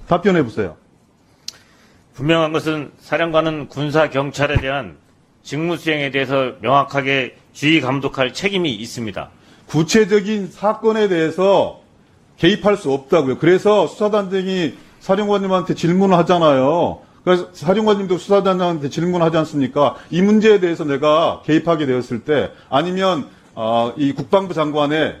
답변해 0.07 0.43
보세요. 0.43 0.75
분명한 2.15 2.51
것은 2.51 2.91
사령관은 2.99 3.67
군사 3.67 4.09
경찰에 4.09 4.57
대한 4.57 4.97
직무 5.43 5.77
수행에 5.77 6.11
대해서 6.11 6.53
명확하게 6.61 7.37
주의 7.53 7.79
감독할 7.79 8.33
책임이 8.33 8.73
있습니다. 8.73 9.29
구체적인 9.67 10.47
사건에 10.47 11.07
대해서 11.07 11.81
개입할 12.39 12.77
수 12.77 12.91
없다고요. 12.91 13.37
그래서 13.37 13.87
수사단장이 13.87 14.73
사령관님한테 14.99 15.75
질문을 15.75 16.17
하잖아요. 16.19 16.99
그래서 17.23 17.49
사령관님도 17.53 18.17
수사단장한테 18.17 18.89
질문하지 18.89 19.37
않습니까? 19.37 19.95
이 20.09 20.21
문제에 20.21 20.59
대해서 20.59 20.83
내가 20.85 21.41
개입하게 21.45 21.85
되었을 21.85 22.21
때 22.21 22.51
아니면 22.69 23.27
어, 23.55 23.93
이 23.97 24.13
국방부 24.13 24.53
장관의 24.53 25.19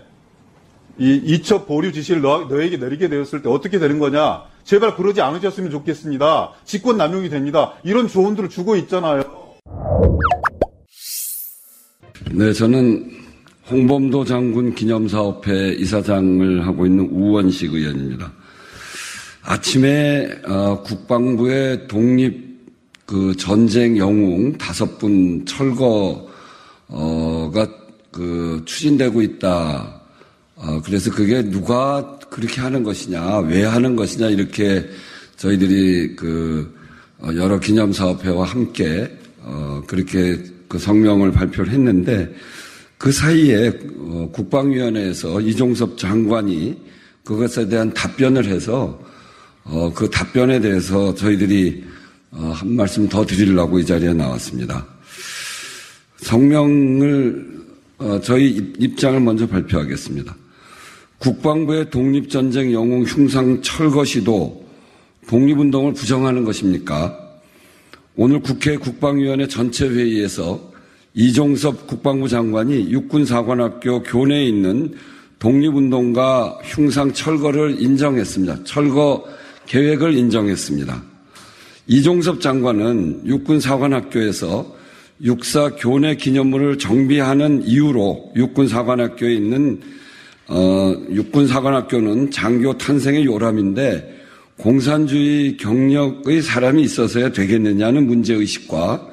이 0.97 1.21
이첩 1.25 1.67
보류 1.67 1.91
지시를 1.91 2.21
너, 2.21 2.45
너에게 2.49 2.77
내리게 2.77 3.09
되었을 3.09 3.41
때 3.41 3.49
어떻게 3.49 3.79
되는 3.79 3.99
거냐? 3.99 4.43
제발 4.63 4.95
그러지 4.95 5.21
않으셨으면 5.21 5.71
좋겠습니다. 5.71 6.51
직권 6.63 6.97
남용이 6.97 7.29
됩니다. 7.29 7.73
이런 7.83 8.07
조언들을 8.07 8.49
주고 8.49 8.75
있잖아요. 8.75 9.23
네, 12.31 12.53
저는 12.53 13.18
홍범도 13.69 14.25
장군 14.25 14.73
기념사업회 14.73 15.73
이사장을 15.73 16.65
하고 16.65 16.87
있는 16.87 17.07
우원식 17.11 17.73
의원입니다. 17.73 18.31
아침에 19.43 20.27
어, 20.47 20.81
국방부의 20.83 21.87
독립 21.87 22.49
그 23.05 23.35
전쟁 23.37 23.97
영웅 23.97 24.57
다섯 24.57 24.97
분 24.97 25.45
철거가 25.45 26.25
그 28.11 28.61
추진되고 28.65 29.21
있다. 29.21 30.01
어, 30.55 30.81
그래서 30.83 31.11
그게 31.11 31.41
누가 31.43 32.17
그렇게 32.29 32.61
하는 32.61 32.83
것이냐, 32.83 33.39
왜 33.39 33.63
하는 33.63 33.95
것이냐 33.95 34.29
이렇게 34.29 34.87
저희들이 35.37 36.15
그 36.15 36.75
어, 37.19 37.29
여러 37.35 37.59
기념사업회와 37.59 38.45
함께 38.45 39.15
어, 39.41 39.83
그렇게 39.87 40.43
그 40.67 40.77
성명을 40.79 41.31
발표를 41.31 41.71
했는데 41.71 42.33
그 42.99 43.13
사이에 43.13 43.71
어, 43.97 44.29
국방위원회에서 44.33 45.39
이종섭 45.39 45.97
장관이 45.97 46.77
그것에 47.23 47.69
대한 47.69 47.93
답변을 47.93 48.43
해서 48.43 49.01
어, 49.63 49.89
그 49.95 50.09
답변에 50.09 50.59
대해서 50.59 51.15
저희들이 51.15 51.85
어, 52.31 52.51
한 52.53 52.75
말씀 52.75 53.07
더 53.07 53.25
드리려고 53.25 53.79
이 53.79 53.85
자리에 53.85 54.11
나왔습니다. 54.13 54.85
성명을 56.17 57.59
어, 57.99 58.19
저희 58.21 58.73
입장을 58.77 59.17
먼저 59.21 59.47
발표하겠습니다. 59.47 60.35
국방부의 61.19 61.91
독립전쟁 61.91 62.73
영웅 62.73 63.03
흉상 63.03 63.61
철거 63.61 64.03
시도 64.03 64.67
독립운동을 65.25 65.93
부정하는 65.93 66.43
것입니까? 66.43 67.17
오늘 68.17 68.41
국회 68.41 68.75
국방위원회 68.75 69.47
전체 69.47 69.87
회의에서 69.87 70.68
이종섭 71.13 71.87
국방부 71.87 72.27
장관이 72.27 72.91
육군사관학교 72.91 74.03
교내에 74.03 74.45
있는 74.45 74.93
독립운동가 75.39 76.59
흉상 76.63 77.13
철거를 77.13 77.81
인정했습니다. 77.81 78.63
철거 78.65 79.25
계획을 79.65 80.13
인정했습니다. 80.15 81.03
이종섭 81.87 82.41
장관은 82.41 83.21
육군사관학교에서 83.25 84.77
육사 85.23 85.71
교내 85.77 86.15
기념물을 86.15 86.77
정비하는 86.77 87.63
이유로 87.65 88.33
육군사관학교에 88.35 89.33
있는 89.33 89.81
어, 90.47 90.95
육군사관학교는 91.11 92.31
장교 92.31 92.77
탄생의 92.77 93.25
요람인데 93.25 94.19
공산주의 94.57 95.57
경력의 95.57 96.41
사람이 96.41 96.81
있어서야 96.83 97.31
되겠느냐는 97.31 98.07
문제의식과 98.07 99.08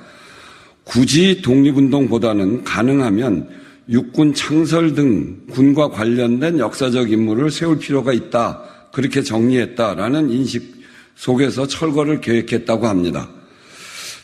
굳이 0.86 1.42
독립운동보다는 1.42 2.62
가능하면 2.62 3.48
육군 3.88 4.34
창설 4.34 4.94
등 4.94 5.36
군과 5.50 5.90
관련된 5.90 6.60
역사적 6.60 7.10
인물을 7.10 7.50
세울 7.50 7.78
필요가 7.78 8.12
있다. 8.12 8.62
그렇게 8.92 9.20
정리했다라는 9.22 10.30
인식 10.30 10.76
속에서 11.16 11.66
철거를 11.66 12.20
계획했다고 12.20 12.86
합니다. 12.86 13.28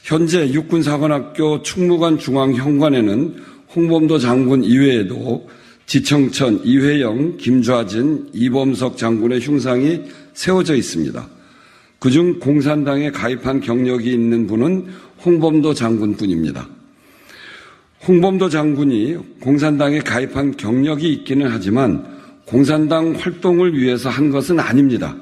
현재 0.04 0.48
육군사관학교 0.50 1.62
충무관 1.62 2.18
중앙현관에는 2.18 3.36
홍범도 3.74 4.18
장군 4.18 4.62
이외에도 4.62 5.48
지청천, 5.86 6.60
이회영, 6.64 7.38
김좌진, 7.38 8.28
이범석 8.32 8.96
장군의 8.96 9.40
흉상이 9.40 10.00
세워져 10.32 10.76
있습니다. 10.76 11.28
그중 11.98 12.38
공산당에 12.38 13.10
가입한 13.10 13.60
경력이 13.60 14.12
있는 14.12 14.46
분은 14.46 14.86
홍범도 15.24 15.74
장군뿐입니다. 15.74 16.68
홍범도 18.06 18.48
장군이 18.48 19.16
공산당에 19.40 20.00
가입한 20.00 20.56
경력이 20.56 21.12
있기는 21.12 21.48
하지만 21.48 22.04
공산당 22.44 23.12
활동을 23.12 23.78
위해서 23.78 24.08
한 24.08 24.30
것은 24.30 24.58
아닙니다. 24.58 25.16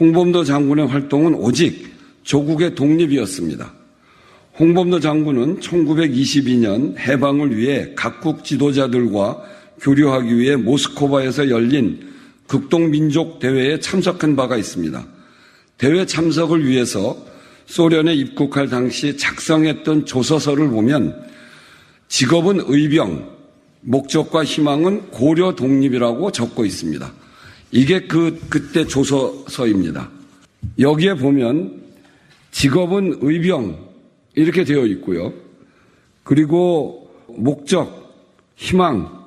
홍범도 0.00 0.42
장군의 0.42 0.88
활동은 0.88 1.34
오직 1.34 1.94
조국의 2.24 2.74
독립이었습니다. 2.74 3.72
홍범도 4.58 5.00
장군은 5.00 5.60
1922년 5.60 6.98
해방을 6.98 7.56
위해 7.56 7.92
각국 7.94 8.44
지도자들과 8.44 9.42
교류하기 9.80 10.36
위해 10.36 10.56
모스코바에서 10.56 11.50
열린 11.50 12.00
극동민족 12.48 13.38
대회에 13.38 13.78
참석한 13.80 14.34
바가 14.36 14.56
있습니다. 14.56 15.06
대회 15.78 16.06
참석을 16.06 16.66
위해서 16.66 17.16
소련에 17.66 18.14
입국할 18.14 18.68
당시 18.68 19.16
작성했던 19.16 20.06
조서서를 20.06 20.68
보면 20.68 21.24
직업은 22.08 22.64
의병, 22.66 23.34
목적과 23.80 24.44
희망은 24.44 25.10
고려 25.10 25.54
독립이라고 25.54 26.30
적고 26.30 26.64
있습니다. 26.64 27.12
이게 27.70 28.06
그, 28.06 28.40
그때 28.48 28.86
조서서입니다. 28.86 30.10
여기에 30.78 31.14
보면 31.14 31.82
직업은 32.52 33.18
의병, 33.20 33.94
이렇게 34.36 34.64
되어 34.64 34.86
있고요. 34.86 35.32
그리고 36.22 37.10
목적, 37.28 38.14
희망, 38.56 39.24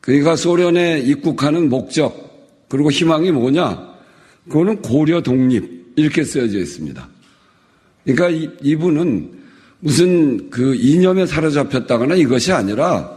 그러니까 0.00 0.36
소련에 0.36 1.00
입국하는 1.00 1.68
목적, 1.68 2.66
그리고 2.68 2.90
희망이 2.90 3.30
뭐냐? 3.30 3.90
그거는 4.48 4.82
고려 4.82 5.22
독립, 5.22 5.92
이렇게 5.96 6.24
쓰여져 6.24 6.58
있습니다. 6.58 7.09
그러니까 8.04 8.50
이, 8.62 8.76
분은 8.76 9.30
무슨 9.80 10.50
그 10.50 10.74
이념에 10.74 11.26
사로잡혔다거나 11.26 12.14
이것이 12.16 12.52
아니라 12.52 13.10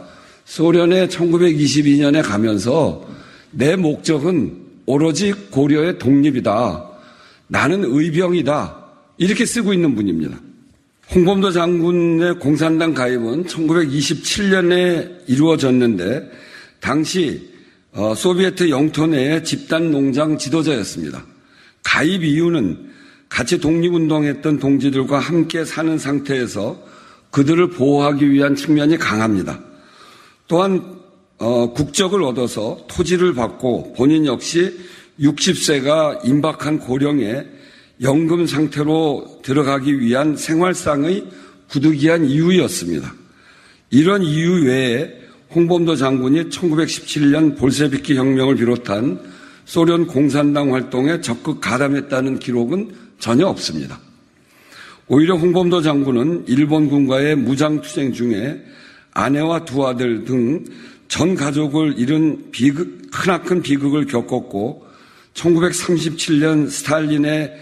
소련에 0.44 1.08
1922년에 1.08 2.22
가면서 2.22 3.06
내 3.50 3.76
목적은 3.76 4.64
오로지 4.86 5.32
고려의 5.50 5.98
독립이다. 5.98 6.90
나는 7.48 7.84
의병이다. 7.84 8.84
이렇게 9.18 9.46
쓰고 9.46 9.72
있는 9.72 9.94
분입니다. 9.94 10.38
홍범도 11.14 11.52
장군의 11.52 12.38
공산당 12.38 12.94
가입은 12.94 13.44
1927년에 13.44 15.28
이루어졌는데 15.28 16.30
당시 16.80 17.54
어, 17.92 18.14
소비에트 18.14 18.70
영토 18.70 19.06
내의 19.06 19.44
집단 19.44 19.90
농장 19.90 20.36
지도자였습니다. 20.36 21.24
가입 21.84 22.24
이유는 22.24 22.93
같이 23.34 23.58
독립운동했던 23.58 24.60
동지들과 24.60 25.18
함께 25.18 25.64
사는 25.64 25.98
상태에서 25.98 26.80
그들을 27.32 27.70
보호하기 27.70 28.30
위한 28.30 28.54
측면이 28.54 28.96
강합니다. 28.96 29.58
또한 30.46 31.00
어, 31.38 31.72
국적을 31.72 32.22
얻어서 32.22 32.78
토지를 32.86 33.34
받고 33.34 33.94
본인 33.94 34.24
역시 34.24 34.78
60세가 35.18 36.24
임박한 36.24 36.78
고령에 36.78 37.44
연금 38.02 38.46
상태로 38.46 39.40
들어가기 39.42 39.98
위한 39.98 40.36
생활상의 40.36 41.26
부득이한 41.66 42.26
이유였습니다. 42.26 43.12
이런 43.90 44.22
이유 44.22 44.64
외에 44.64 45.12
홍범도 45.52 45.96
장군이 45.96 46.50
1917년 46.50 47.58
볼세비키 47.58 48.14
혁명을 48.14 48.54
비롯한 48.54 49.18
소련 49.64 50.06
공산당 50.06 50.72
활동에 50.72 51.20
적극 51.20 51.60
가담했다는 51.60 52.38
기록은 52.38 53.03
전혀 53.18 53.46
없습니다. 53.46 53.98
오히려 55.06 55.36
홍범도 55.36 55.82
장군은 55.82 56.44
일본군과의 56.48 57.36
무장투쟁 57.36 58.12
중에 58.12 58.62
아내와 59.12 59.64
두 59.64 59.86
아들 59.86 60.24
등 60.24 60.64
전 61.14 61.36
가족을 61.36 61.98
잃은 61.98 62.50
비극, 62.50 63.10
크나큰 63.12 63.62
비극을 63.62 64.06
겪었고 64.06 64.84
1937년 65.34 66.68
스탈린의 66.68 67.54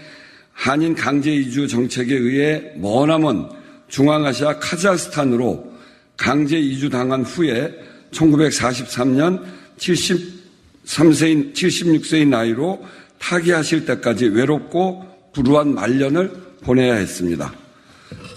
한인 0.53 0.95
강제 0.95 1.31
이주 1.31 1.67
정책에 1.67 2.15
의해 2.15 2.71
머나먼 2.77 3.49
중앙아시아 3.89 4.57
카자흐스탄으로 4.57 5.71
강제 6.17 6.57
이주당한 6.57 7.23
후에 7.23 7.71
1943년 8.11 9.43
73세인, 9.77 11.53
76세의 11.53 12.27
나이로 12.27 12.83
타계하실 13.19 13.85
때까지 13.85 14.25
외롭고 14.29 15.05
불우한 15.33 15.73
말년을 15.73 16.31
보내야 16.61 16.95
했습니다. 16.95 17.53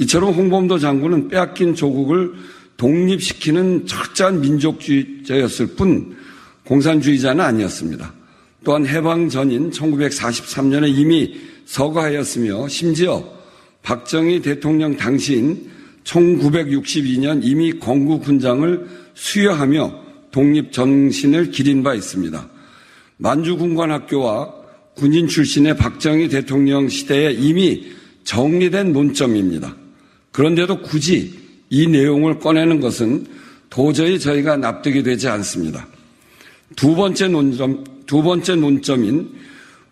이처럼 0.01 0.35
홍범도 0.35 0.79
장군은 0.79 1.29
빼앗긴 1.29 1.75
조국을 1.75 2.35
독립시키는 2.77 3.87
철저한 3.87 4.41
민족주의자였을 4.41 5.69
뿐 5.69 6.17
공산주의자는 6.65 7.43
아니었습니다. 7.43 8.13
또한 8.65 8.87
해방 8.87 9.29
전인 9.29 9.71
1943년에 9.71 10.93
이미 10.95 11.37
서거하였으며 11.67 12.69
심지어 12.69 13.25
박정희 13.83 14.43
대통령 14.43 14.97
당시인 14.97 15.71
1962년 16.05 17.41
이미 17.43 17.79
건국 17.79 18.25
군장을 18.25 18.87
수여하며 19.15 20.07
독립 20.31 20.73
정신을 20.73 21.51
기린 21.51 21.83
바 21.83 21.95
있습니다. 21.95 22.49
만주군관학교와 23.19 24.66
군인 24.97 25.29
출신의 25.29 25.77
박정희 25.77 26.29
대통령 26.29 26.89
시대에 26.89 27.33
이미 27.33 27.93
정리된 28.25 28.93
논점입니다. 28.93 29.77
그런데도 30.33 30.81
굳이 30.81 31.39
이 31.69 31.87
내용을 31.87 32.39
꺼내는 32.39 32.81
것은 32.81 33.27
도저히 33.69 34.19
저희가 34.19 34.57
납득이 34.57 35.03
되지 35.03 35.29
않습니다. 35.29 35.87
두 36.77 36.95
번째 36.95 37.29
논점, 37.29 37.85
두 38.07 38.23
번째 38.23 38.57
논점인 38.57 39.33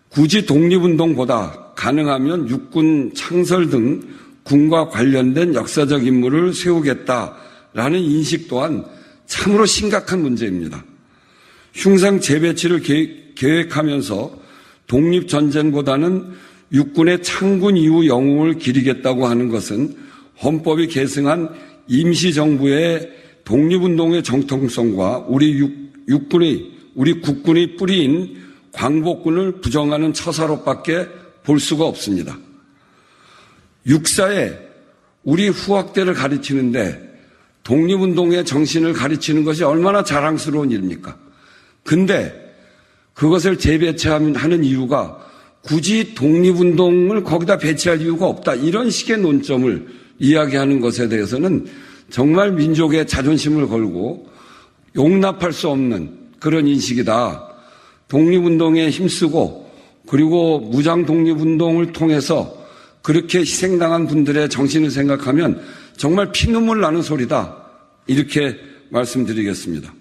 굳이 0.09 0.45
독립운동보다 0.45 1.73
가능하면 1.75 2.49
육군 2.49 3.11
창설 3.13 3.69
등 3.69 4.01
군과 4.43 4.89
관련된 4.89 5.53
역사적 5.53 6.05
인물을 6.05 6.53
세우겠다라는 6.53 7.99
인식 7.99 8.47
또한 8.47 8.83
참으로 9.27 9.67
심각한 9.67 10.21
문제입니다. 10.23 10.83
흉상 11.73 12.19
재배치를 12.19 12.81
계획하면서 13.35 14.44
독립전쟁보다는 14.87 16.33
육군의 16.71 17.23
창군 17.23 17.77
이후 17.77 18.07
영웅을 18.07 18.57
기리겠다고 18.57 19.27
하는 19.27 19.49
것은 19.49 19.95
헌법이 20.43 20.87
계승한 20.87 21.49
임시정부의 21.87 23.11
독립운동의 23.45 24.23
정통성과 24.23 25.25
우리 25.27 25.59
육, 25.59 26.29
군의 26.29 26.71
우리 26.95 27.21
국군의 27.21 27.77
뿌리인 27.77 28.43
광복군을 28.71 29.61
부정하는 29.61 30.13
처사로밖에 30.13 31.07
볼 31.43 31.59
수가 31.59 31.85
없습니다. 31.85 32.37
육사에 33.87 34.57
우리 35.23 35.47
후학대를 35.47 36.13
가르치는데 36.13 37.05
독립운동의 37.63 38.45
정신을 38.45 38.93
가르치는 38.93 39.43
것이 39.43 39.63
얼마나 39.63 40.03
자랑스러운 40.03 40.71
일입니까? 40.71 41.17
근데 41.83 42.44
그것을 43.15 43.57
재배치하는 43.57 44.63
이유가 44.63 45.17
굳이 45.61 46.13
독립운동을 46.13 47.23
거기다 47.23 47.57
배치할 47.57 48.01
이유가 48.01 48.27
없다. 48.27 48.53
이런 48.55 48.91
식의 48.91 49.17
논점을 49.17 49.87
이야기하는 50.19 50.79
것에 50.79 51.09
대해서는 51.09 51.65
정말 52.11 52.51
민족의 52.51 53.07
자존심을 53.07 53.67
걸고 53.67 54.29
용납할 54.95 55.51
수 55.51 55.69
없는 55.69 56.11
그런 56.39 56.67
인식이다. 56.67 57.49
독립운동에 58.07 58.89
힘쓰고 58.91 59.71
그리고 60.07 60.59
무장 60.59 61.05
독립운동을 61.05 61.93
통해서 61.93 62.63
그렇게 63.01 63.39
희생당한 63.39 64.07
분들의 64.07 64.49
정신을 64.49 64.91
생각하면 64.91 65.61
정말 65.97 66.31
피눈물 66.31 66.81
나는 66.81 67.01
소리다. 67.01 67.55
이렇게 68.07 68.55
말씀드리겠습니다. 68.89 69.91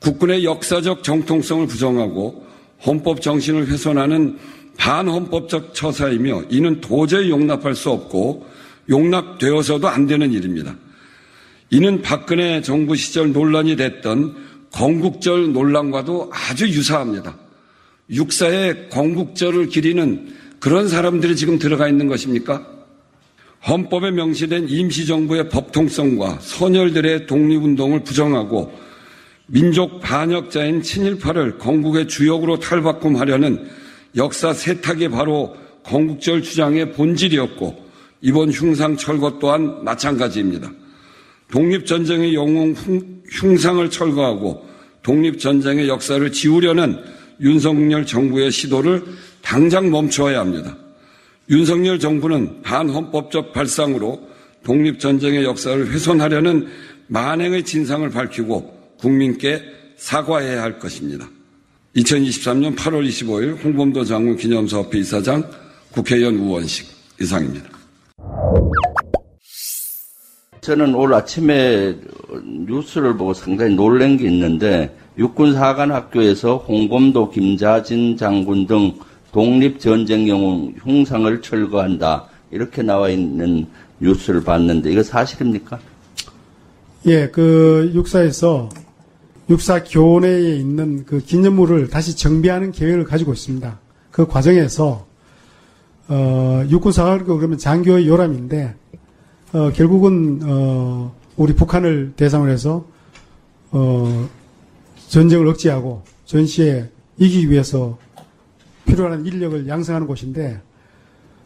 국군의 0.00 0.44
역사적 0.44 1.04
정통성을 1.04 1.66
부정하고 1.66 2.46
헌법 2.84 3.20
정신을 3.20 3.68
훼손하는 3.68 4.38
반헌법적 4.76 5.74
처사이며 5.74 6.44
이는 6.50 6.80
도저히 6.80 7.30
용납할 7.30 7.74
수 7.74 7.90
없고 7.90 8.46
용납되어서도 8.88 9.88
안 9.88 10.06
되는 10.06 10.32
일입니다. 10.32 10.74
이는 11.70 12.02
박근혜 12.02 12.62
정부 12.62 12.96
시절 12.96 13.32
논란이 13.32 13.76
됐던 13.76 14.36
건국절 14.72 15.52
논란과도 15.52 16.30
아주 16.32 16.66
유사합니다. 16.68 17.36
육사에 18.10 18.88
건국절을 18.88 19.68
기리는 19.68 20.34
그런 20.58 20.88
사람들이 20.88 21.36
지금 21.36 21.58
들어가 21.58 21.88
있는 21.88 22.08
것입니까? 22.08 22.66
헌법에 23.68 24.10
명시된 24.10 24.68
임시정부의 24.68 25.50
법통성과 25.50 26.38
선열들의 26.40 27.26
독립운동을 27.26 28.04
부정하고 28.04 28.72
민족 29.52 29.98
반역자인 29.98 30.80
친일파를 30.82 31.58
건국의 31.58 32.06
주역으로 32.06 32.60
탈바꿈하려는 32.60 33.68
역사 34.16 34.52
세탁이 34.52 35.08
바로 35.08 35.56
건국절 35.82 36.42
주장의 36.42 36.92
본질이었고 36.92 37.90
이번 38.20 38.50
흉상 38.50 38.96
철거 38.96 39.38
또한 39.40 39.82
마찬가지입니다. 39.82 40.70
독립전쟁의 41.50 42.32
영웅 42.34 42.74
흉상을 43.28 43.90
철거하고 43.90 44.68
독립전쟁의 45.02 45.88
역사를 45.88 46.30
지우려는 46.30 47.02
윤석열 47.40 48.06
정부의 48.06 48.52
시도를 48.52 49.02
당장 49.42 49.90
멈춰야 49.90 50.38
합니다. 50.38 50.76
윤석열 51.48 51.98
정부는 51.98 52.62
반헌법적 52.62 53.52
발상으로 53.52 54.28
독립전쟁의 54.62 55.42
역사를 55.42 55.90
훼손하려는 55.90 56.68
만행의 57.08 57.64
진상을 57.64 58.08
밝히고 58.10 58.79
국민께 59.00 59.62
사과해야 59.96 60.62
할 60.62 60.78
것입니다. 60.78 61.28
2023년 61.96 62.76
8월 62.76 63.06
25일 63.08 63.62
홍범도 63.64 64.04
장군 64.04 64.36
기념사업회 64.36 64.98
이사장 64.98 65.50
국회의원 65.90 66.36
우원식 66.36 66.86
이상입니다. 67.20 67.68
저는 70.60 70.94
오늘 70.94 71.14
아침에 71.14 71.96
뉴스를 72.66 73.16
보고 73.16 73.34
상당히 73.34 73.74
놀란 73.74 74.16
게 74.16 74.26
있는데 74.26 74.94
육군사관학교에서 75.18 76.58
홍범도 76.58 77.30
김자진 77.30 78.16
장군 78.16 78.66
등 78.66 78.92
독립전쟁 79.32 80.28
영웅 80.28 80.74
흉상을 80.78 81.42
철거한다. 81.42 82.28
이렇게 82.50 82.82
나와 82.82 83.08
있는 83.08 83.66
뉴스를 84.00 84.44
봤는데 84.44 84.92
이거 84.92 85.02
사실입니까? 85.02 85.78
예, 87.06 87.28
그 87.28 87.90
육사에서 87.94 88.68
육사 89.50 89.82
교내에 89.82 90.54
있는 90.54 91.04
그 91.04 91.18
기념물을 91.18 91.88
다시 91.88 92.16
정비하는 92.16 92.70
계획을 92.70 93.04
가지고 93.04 93.32
있습니다. 93.32 93.80
그 94.12 94.26
과정에서 94.26 95.06
어, 96.06 96.64
육군사관학교 96.68 97.36
그러면 97.36 97.58
장교의 97.58 98.06
요람인데 98.06 98.74
어, 99.52 99.72
결국은 99.72 100.40
어, 100.44 101.14
우리 101.36 101.54
북한을 101.54 102.12
대상으로 102.14 102.50
해서 102.52 102.86
어, 103.72 104.28
전쟁을 105.08 105.48
억제하고 105.48 106.02
전시에 106.26 106.88
이기기 107.18 107.50
위해서 107.50 107.98
필요한 108.86 109.26
인력을 109.26 109.66
양성하는 109.66 110.06
곳인데 110.06 110.60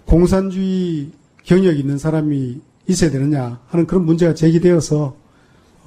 공산주의 0.04 1.10
경력이 1.44 1.80
있는 1.80 1.96
사람이 1.96 2.60
있어야 2.86 3.10
되느냐 3.10 3.60
하는 3.68 3.86
그런 3.86 4.04
문제가 4.04 4.34
제기되어서 4.34 5.04
어, 5.06 5.23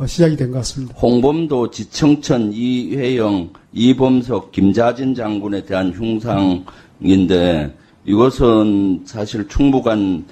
시작이 0.06 0.36
된 0.36 0.52
것 0.52 0.60
같습니다. 0.60 0.94
홍범도, 1.00 1.72
지청천, 1.72 2.52
이회영, 2.54 3.50
이범석, 3.74 4.52
김자진 4.52 5.16
장군에 5.16 5.66
대한 5.66 5.92
흉상인데 5.92 7.76
이것은 8.06 9.02
사실 9.06 9.48
충북안 9.48 10.26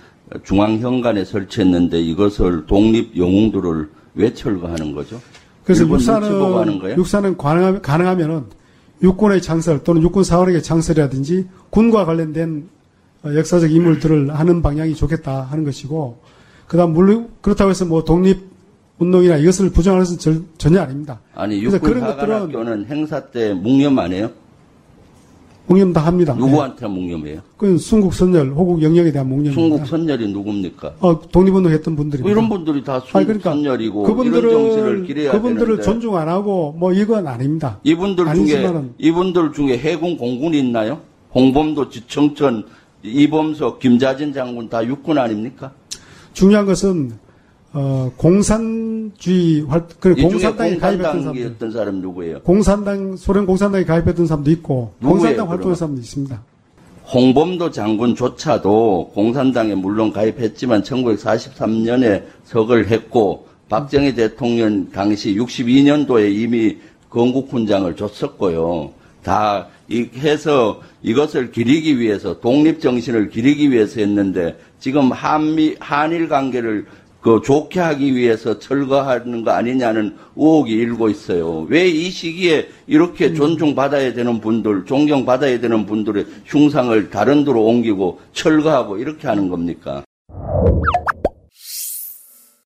중앙현관에 0.43 1.25
설치했는데 1.25 2.01
이것을 2.01 2.65
독립 2.67 3.17
영웅들을 3.17 3.89
왜 4.15 4.33
철거하는 4.33 4.93
거죠? 4.93 5.19
그래서 5.63 5.87
육사는? 5.87 6.97
육사는 6.97 7.37
가능하면, 7.37 7.81
가능하면은 7.81 8.43
육군의 9.01 9.41
창설 9.41 9.83
또는 9.83 10.01
육군 10.03 10.23
사원에게 10.23 10.61
창설이라든지 10.61 11.47
군과 11.69 12.05
관련된 12.05 12.69
어, 13.23 13.33
역사적 13.35 13.71
인물들을 13.71 14.33
하는 14.33 14.61
방향이 14.61 14.95
좋겠다 14.95 15.41
하는 15.43 15.63
것이고 15.63 16.19
그다음 16.67 16.93
물론 16.93 17.29
그렇다고 17.41 17.71
해서 17.71 17.85
뭐 17.85 18.03
독립 18.03 18.54
운동이나 18.97 19.37
이것을 19.37 19.69
부정하는 19.71 20.05
것은 20.05 20.17
절- 20.19 20.41
전혀 20.57 20.81
아닙니다. 20.81 21.19
아니 21.33 21.61
육군 21.61 21.79
그런 21.79 21.99
것들은 22.05 22.27
사관학교는 22.27 22.85
행사 22.85 23.19
때 23.19 23.53
묵념 23.53 23.99
안 23.99 24.13
해요? 24.13 24.29
묵념 25.67 25.91
다 25.93 26.01
합니다. 26.05 26.33
누구한테 26.35 26.87
묵념해요? 26.87 27.41
그 27.57 27.77
순국 27.79 28.13
선열, 28.13 28.51
호국 28.51 28.83
영령에 28.83 29.11
대한 29.11 29.27
묵념입니다. 29.27 29.59
순국 29.59 29.87
선열이 29.87 30.31
누굽니까? 30.31 30.93
어, 30.99 31.19
독립운동 31.31 31.71
했던 31.71 31.95
분들입니다. 31.95 32.31
이런 32.31 32.47
분들이 32.49 32.83
다 32.83 32.99
순국 32.99 33.15
아니, 33.17 33.25
그러니까 33.25 33.49
선열이고 33.51 34.03
이런 34.07 34.15
정신을 34.31 34.43
그분들을 34.51 35.03
기려야 35.07 35.31
그분들을 35.31 35.67
되는데 35.77 35.83
존중 35.83 36.15
안 36.17 36.29
하고 36.29 36.73
뭐 36.77 36.93
이건 36.93 37.25
아닙니다. 37.27 37.79
이분들 37.83 38.25
중에 38.25 38.31
아니지만은 38.31 38.93
이분들 38.99 39.53
중에 39.53 39.77
해군 39.79 40.17
공군이 40.17 40.59
있나요? 40.59 41.01
홍범도, 41.33 41.89
지청천, 41.89 42.65
이범석, 43.03 43.79
김자진 43.79 44.33
장군 44.33 44.69
다 44.69 44.85
육군 44.85 45.17
아닙니까? 45.17 45.71
중요한 46.33 46.65
것은 46.67 47.13
어, 47.77 48.09
공산주의 48.15 49.61
활, 49.67 49.85
그 49.99 50.15
공산당에 50.15 50.77
가입했던 50.77 51.21
사람들, 51.33 51.71
사람 51.73 51.95
누구예요? 51.95 52.39
공산당 52.41 53.17
소련 53.17 53.45
공산당에 53.45 53.83
가입했던 53.83 54.25
사람도 54.27 54.49
있고 54.51 54.93
누구예요, 55.01 55.17
공산당 55.19 55.49
활동한? 55.49 55.75
사람도 55.75 55.99
있습니다. 56.01 56.41
홍범도 57.13 57.71
장군조차도 57.71 59.11
공산당에 59.13 59.75
물론 59.75 60.13
가입했지만 60.13 60.83
1943년에 60.83 62.23
석을 62.45 62.87
했고 62.87 63.47
박정희 63.67 64.15
대통령 64.15 64.89
당시 64.91 65.35
62년도에 65.35 66.33
이미 66.33 66.77
건국훈장을 67.09 67.93
줬었고요. 67.95 68.91
다 69.21 69.67
이- 69.89 70.09
해서 70.15 70.81
이것을 71.03 71.51
기리기 71.51 71.99
위해서 71.99 72.39
독립 72.39 72.79
정신을 72.79 73.29
기리기 73.29 73.69
위해서 73.71 73.99
했는데 73.99 74.57
지금 74.79 75.11
한미 75.11 75.75
한일 75.79 76.27
관계를 76.29 76.85
그 77.25 77.41
좋게 77.43 77.79
하기 77.79 78.15
위해서 78.15 78.59
철거하는 78.59 79.43
거 79.43 79.49
아니냐는 79.49 80.15
의혹이 80.35 80.71
일고 80.73 81.09
있어요. 81.09 81.61
왜 81.67 81.89
이 81.89 82.11
시기에 82.11 82.69
이렇게 82.85 83.33
존중받아야 83.33 84.13
되는 84.13 84.39
분들, 84.39 84.85
존경받아야 84.85 85.59
되는 85.59 85.87
분들의 85.87 86.23
흉상을 86.45 87.09
다른 87.09 87.43
데로 87.43 87.65
옮기고 87.65 88.19
철거하고 88.31 88.99
이렇게 88.99 89.27
하는 89.27 89.49
겁니까? 89.49 90.03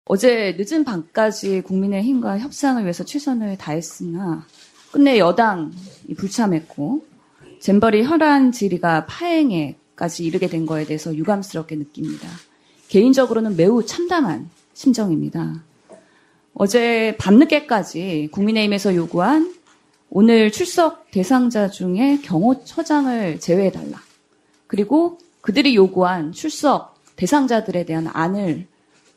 어제 0.04 0.58
늦은 0.60 0.84
밤까지 0.84 1.62
국민의힘과 1.62 2.40
협상을 2.40 2.84
위해서 2.84 3.06
최선을 3.06 3.58
다했으나 3.58 4.46
끝내 4.92 5.20
여당이 5.20 6.16
불참했고 6.18 7.06
잼버리 7.62 8.04
혈안 8.04 8.52
질의가 8.52 9.06
파행에까지 9.06 10.26
이르게 10.26 10.48
된 10.48 10.66
거에 10.66 10.84
대해서 10.84 11.16
유감스럽게 11.16 11.78
느낍니다. 11.78 12.28
개인적으로는 12.90 13.56
매우 13.56 13.86
참담한 13.86 14.50
심정입니다. 14.74 15.64
어제 16.54 17.16
밤늦게까지 17.18 18.30
국민의힘에서 18.32 18.96
요구한 18.96 19.54
오늘 20.10 20.52
출석 20.52 21.10
대상자 21.12 21.70
중에 21.70 22.20
경호처장을 22.24 23.40
제외해달라. 23.40 24.00
그리고 24.68 25.20
그들이 25.42 25.76
요구한 25.76 26.32
출석 26.32 26.96
대상자들에 27.16 27.86
대한 27.86 28.08
안을 28.12 28.66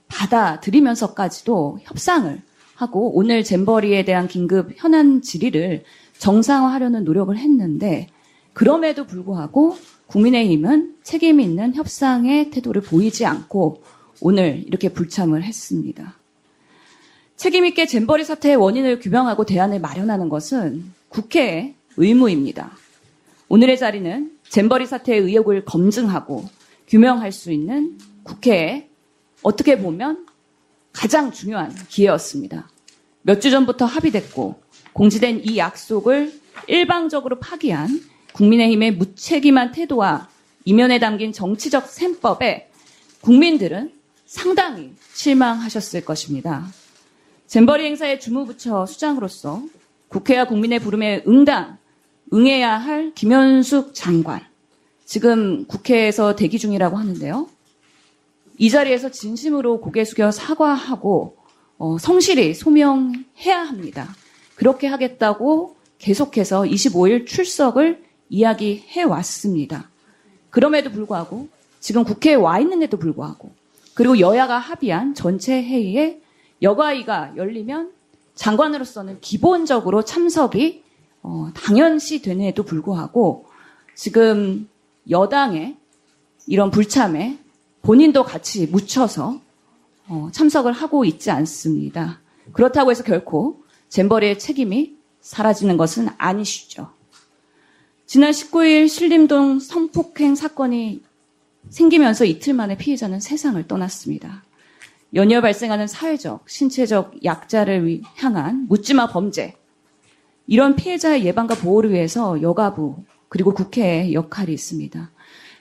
받아들이면서까지도 0.09 1.78
협상을 1.82 2.40
하고 2.74 3.16
오늘 3.16 3.43
잼버리에 3.43 4.05
대한 4.05 4.28
긴급 4.28 4.73
현안 4.77 5.23
질의를 5.23 5.85
정상화하려는 6.19 7.05
노력을 7.05 7.35
했는데 7.36 8.09
그럼에도 8.53 9.07
불구하고 9.07 9.77
국민의힘은 10.13 10.97
책임 11.03 11.41
있는 11.41 11.75
협상의 11.75 12.51
태도를 12.51 12.83
보이지 12.83 13.25
않고 13.25 13.83
오늘 14.21 14.63
이렇게 14.67 14.91
불참을 14.91 15.43
했습니다. 15.43 16.19
책임 17.37 17.65
있게 17.65 17.87
잼버리 17.87 18.25
사태의 18.25 18.57
원인을 18.57 19.01
규명하고 19.01 19.47
대안을 19.47 19.81
마련하는 19.81 20.29
것은 20.29 20.85
국회의 21.09 21.75
의무입니다. 21.97 22.77
오늘의 23.49 23.79
자리는 23.79 24.31
잼버리 24.51 24.87
사태의 24.87 25.21
의혹을 25.23 25.65
검증하고 25.65 26.45
규명할 26.89 27.33
수 27.33 27.51
있는 27.51 27.99
국회의 28.23 28.89
어떻게 29.43 29.79
보면 29.79 30.27
가장 30.93 31.33
중요한 31.33 31.75
기회였습니다. 31.89 32.69
몇 33.23 33.41
주 33.41 33.51
전부터 33.51 33.87
합의됐고 33.87 34.61
공지된 34.93 35.41
이 35.45 35.57
약속을 35.57 36.33
일방적으로 36.69 37.39
파기한 37.41 37.89
국민의힘의 38.33 38.93
무책임한 38.93 39.73
태도와 39.73 40.29
이면에 40.65 40.99
담긴 40.99 41.33
정치적 41.33 41.89
셈법에 41.89 42.71
국민들은 43.21 43.93
상당히 44.27 44.93
실망하셨을 45.15 46.05
것입니다. 46.05 46.67
잼버리 47.47 47.85
행사의 47.85 48.21
주무부처 48.21 48.87
수장으로서 48.87 49.63
국회와 50.09 50.47
국민의 50.47 50.79
부름에 50.79 51.23
응당, 51.27 51.79
응해야 52.33 52.79
할 52.79 53.13
김현숙 53.15 53.95
장관. 53.95 54.41
지금 55.05 55.67
국회에서 55.67 56.37
대기 56.37 56.59
중이라고 56.59 56.97
하는데요. 56.97 57.49
이 58.59 58.71
자리에서 58.71 59.11
진심으로 59.11 59.81
고개 59.81 60.05
숙여 60.05 60.31
사과하고 60.31 61.37
어, 61.79 61.99
성실히 61.99 62.55
소명해야 62.55 63.61
합니다. 63.61 64.15
그렇게 64.55 64.87
하겠다고 64.87 65.77
계속해서 65.99 66.63
25일 66.63 67.27
출석을 67.27 68.03
이야기해 68.33 69.03
왔습니다. 69.03 69.91
그럼에도 70.49 70.91
불구하고 70.91 71.49
지금 71.81 72.03
국회에 72.03 72.35
와 72.35 72.59
있는데도 72.61 72.97
불구하고 72.97 73.53
그리고 73.95 74.19
여야가 74.19 74.59
합의한 74.59 75.15
전체 75.15 75.63
회의에 75.63 76.21
여가위가 76.63 77.35
열리면 77.37 77.93
장관으로서는 78.35 79.21
기본적으로 79.21 80.03
참석이 80.03 80.83
어, 81.23 81.51
당연시 81.55 82.23
되는에도 82.23 82.63
불구하고 82.63 83.47
지금 83.95 84.69
여당의 85.11 85.77
이런 86.47 86.71
불참에 86.71 87.39
본인도 87.83 88.25
같이 88.25 88.67
묻혀서 88.67 89.41
어, 90.09 90.29
참석을 90.33 90.73
하고 90.73 91.05
있지 91.05 91.31
않습니다. 91.31 92.21
그렇다고 92.53 92.91
해서 92.91 93.05
결코 93.05 93.63
잼버리의 93.91 94.39
책임이 94.39 94.97
사라지는 95.21 95.77
것은 95.77 96.09
아니시죠. 96.17 97.02
지난 98.13 98.31
19일 98.31 98.91
신림동 98.91 99.59
성폭행 99.59 100.35
사건이 100.35 101.01
생기면서 101.71 102.27
이틀 102.27 102.53
만에 102.53 102.77
피해자는 102.77 103.21
세상을 103.21 103.67
떠났습니다. 103.67 104.45
연이어 105.15 105.41
발생하는 105.41 105.87
사회적, 105.87 106.47
신체적 106.47 107.25
약자를 107.25 107.87
위- 107.87 108.03
향한 108.17 108.67
묻지마 108.69 109.07
범죄. 109.07 109.55
이런 110.47 110.77
피해자의 110.77 111.25
예방과 111.25 111.55
보호를 111.55 111.91
위해서 111.91 112.43
여가부, 112.43 112.97
그리고 113.31 113.55
국회의 113.55 114.13
역할이 114.13 114.53
있습니다. 114.53 115.11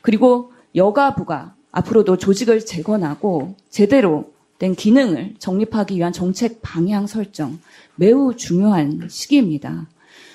그리고 0.02 0.52
여가부가 0.76 1.56
앞으로도 1.72 2.18
조직을 2.18 2.65
재건하고 2.65 3.56
제대로 3.69 4.30
된 4.60 4.76
기능을 4.76 5.36
정립하기 5.40 5.95
위한 5.95 6.11
정책 6.11 6.61
방향 6.61 7.07
설정 7.07 7.60
매우 7.95 8.36
중요한 8.36 9.07
시기입니다. 9.10 9.88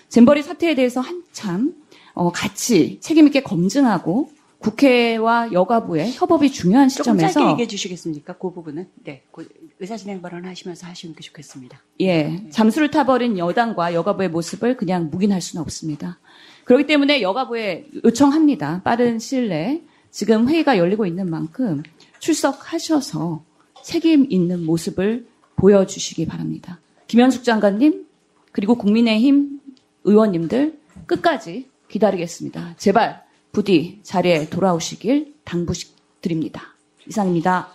잼버리 0.08 0.42
사태에 0.42 0.74
대해서 0.74 1.02
한참 1.02 1.74
어, 2.16 2.32
같이 2.32 2.98
책임 3.00 3.26
있게 3.26 3.42
검증하고 3.42 4.30
국회와 4.58 5.52
여가부의 5.52 6.12
협업이 6.14 6.50
중요한 6.50 6.88
조금 6.88 7.18
짧게 7.18 7.28
시점에서 7.28 7.50
얘기해 7.52 7.68
주시겠습니까? 7.68 8.38
그 8.38 8.50
부분은 8.50 8.88
네, 9.04 9.22
그 9.30 9.46
의사진행 9.78 10.22
발언 10.22 10.46
하시면서 10.46 10.86
하시면 10.86 11.14
좋겠습니다. 11.20 11.78
예, 12.00 12.42
잠수를 12.48 12.90
타버린 12.90 13.36
여당과 13.36 13.92
여가부의 13.92 14.30
모습을 14.30 14.78
그냥 14.78 15.10
묵인할 15.10 15.42
수는 15.42 15.60
없습니다. 15.60 16.18
그렇기 16.64 16.86
때문에 16.86 17.20
여가부에 17.20 17.86
요청합니다. 18.02 18.80
빠른 18.82 19.18
시일 19.18 19.50
내에 19.50 19.82
지금 20.10 20.48
회의가 20.48 20.78
열리고 20.78 21.04
있는 21.04 21.28
만큼 21.28 21.82
출석하셔서 22.20 23.44
책임 23.84 24.26
있는 24.30 24.64
모습을 24.64 25.26
보여주시기 25.56 26.26
바랍니다. 26.26 26.80
김현숙 27.08 27.44
장관님, 27.44 28.06
그리고 28.52 28.74
국민의힘 28.76 29.60
의원님들 30.04 30.78
끝까지 31.06 31.68
기다리겠습니다. 31.88 32.74
제발 32.76 33.24
부디 33.52 34.00
자리에 34.02 34.48
돌아오시길 34.48 35.34
당부드립니다. 35.44 36.62
이상입니다. 37.06 37.68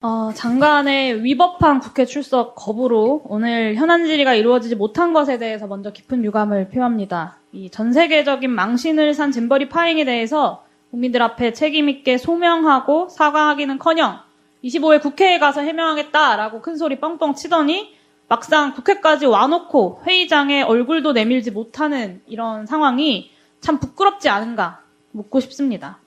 어, 0.00 0.32
장관의 0.34 1.24
위법한 1.24 1.80
국회 1.80 2.04
출석 2.04 2.54
거부로 2.54 3.22
오늘 3.26 3.74
현안 3.76 4.04
질의가 4.04 4.34
이루어지지 4.34 4.76
못한 4.76 5.14
것에 5.14 5.38
대해서 5.38 5.66
먼저 5.66 5.92
깊은 5.92 6.24
유감을 6.24 6.68
표합니다. 6.68 7.38
이 7.52 7.70
전 7.70 7.92
세계적인 7.92 8.50
망신을 8.50 9.14
산 9.14 9.32
잼버리 9.32 9.68
파행에 9.70 10.04
대해서 10.04 10.64
국민들 10.90 11.22
앞에 11.22 11.54
책임있게 11.54 12.18
소명하고 12.18 13.08
사과하기는커녕 13.08 14.18
25일 14.62 15.00
국회에 15.00 15.38
가서 15.38 15.62
해명하겠다라고 15.62 16.60
큰 16.60 16.76
소리 16.76 17.00
뻥뻥 17.00 17.34
치더니 17.34 17.93
막상 18.28 18.74
국회까지 18.74 19.26
와놓고 19.26 20.02
회의장에 20.06 20.62
얼굴도 20.62 21.12
내밀지 21.12 21.50
못하는 21.50 22.22
이런 22.26 22.66
상황이 22.66 23.30
참 23.60 23.78
부끄럽지 23.78 24.28
않은가 24.28 24.80
묻고 25.12 25.40
싶습니다. 25.40 25.98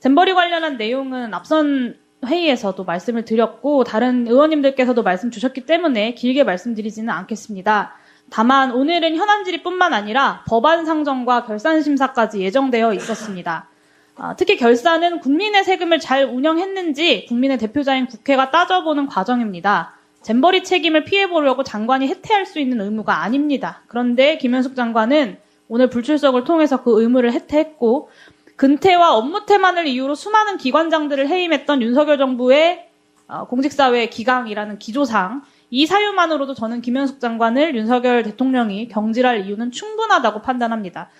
잼버리 0.00 0.34
관련한 0.34 0.76
내용은 0.76 1.34
앞선 1.34 1.96
회의에서도 2.24 2.82
말씀을 2.84 3.24
드렸고 3.24 3.84
다른 3.84 4.26
의원님들께서도 4.26 5.02
말씀 5.02 5.30
주셨기 5.30 5.66
때문에 5.66 6.14
길게 6.14 6.44
말씀드리지는 6.44 7.10
않겠습니다. 7.10 7.94
다만 8.30 8.72
오늘은 8.72 9.16
현안 9.16 9.44
질의뿐만 9.44 9.94
아니라 9.94 10.44
법안 10.46 10.84
상정과 10.84 11.46
결산 11.46 11.82
심사까지 11.82 12.40
예정되어 12.40 12.92
있었습니다. 12.94 13.68
아, 14.16 14.34
특히 14.36 14.56
결산은 14.56 15.20
국민의 15.20 15.64
세금을 15.64 16.00
잘 16.00 16.24
운영했는지 16.24 17.26
국민의 17.26 17.58
대표자인 17.58 18.06
국회가 18.06 18.50
따져보는 18.50 19.06
과정입니다. 19.06 19.97
잼버리 20.22 20.64
책임을 20.64 21.04
피해보려고 21.04 21.62
장관이 21.64 22.08
해태할 22.08 22.46
수 22.46 22.58
있는 22.58 22.80
의무가 22.80 23.22
아닙니다. 23.22 23.82
그런데 23.86 24.38
김현숙 24.38 24.76
장관은 24.76 25.38
오늘 25.68 25.90
불출석을 25.90 26.44
통해서 26.44 26.82
그 26.82 27.00
의무를 27.00 27.32
해태했고 27.32 28.10
근태와 28.56 29.14
업무 29.14 29.46
태만을 29.46 29.86
이유로 29.86 30.14
수많은 30.14 30.56
기관장들을 30.56 31.28
해임했던 31.28 31.80
윤석열 31.82 32.18
정부의 32.18 32.88
어, 33.28 33.46
공직사회 33.46 34.08
기강이라는 34.08 34.78
기조상 34.78 35.42
이 35.70 35.86
사유만으로도 35.86 36.54
저는 36.54 36.80
김현숙 36.80 37.20
장관을 37.20 37.76
윤석열 37.76 38.22
대통령이 38.22 38.88
경질할 38.88 39.46
이유는 39.46 39.70
충분하다고 39.70 40.40
판단합니다. 40.42 41.10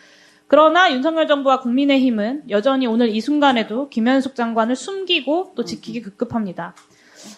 그러나 0.48 0.90
윤석열 0.90 1.28
정부와 1.28 1.60
국민의힘은 1.60 2.44
여전히 2.48 2.86
오늘 2.86 3.10
이 3.10 3.20
순간에도 3.20 3.90
김현숙 3.90 4.34
장관을 4.34 4.74
숨기고 4.74 5.52
또 5.54 5.64
지키기 5.64 6.00
급급합니다. 6.00 6.74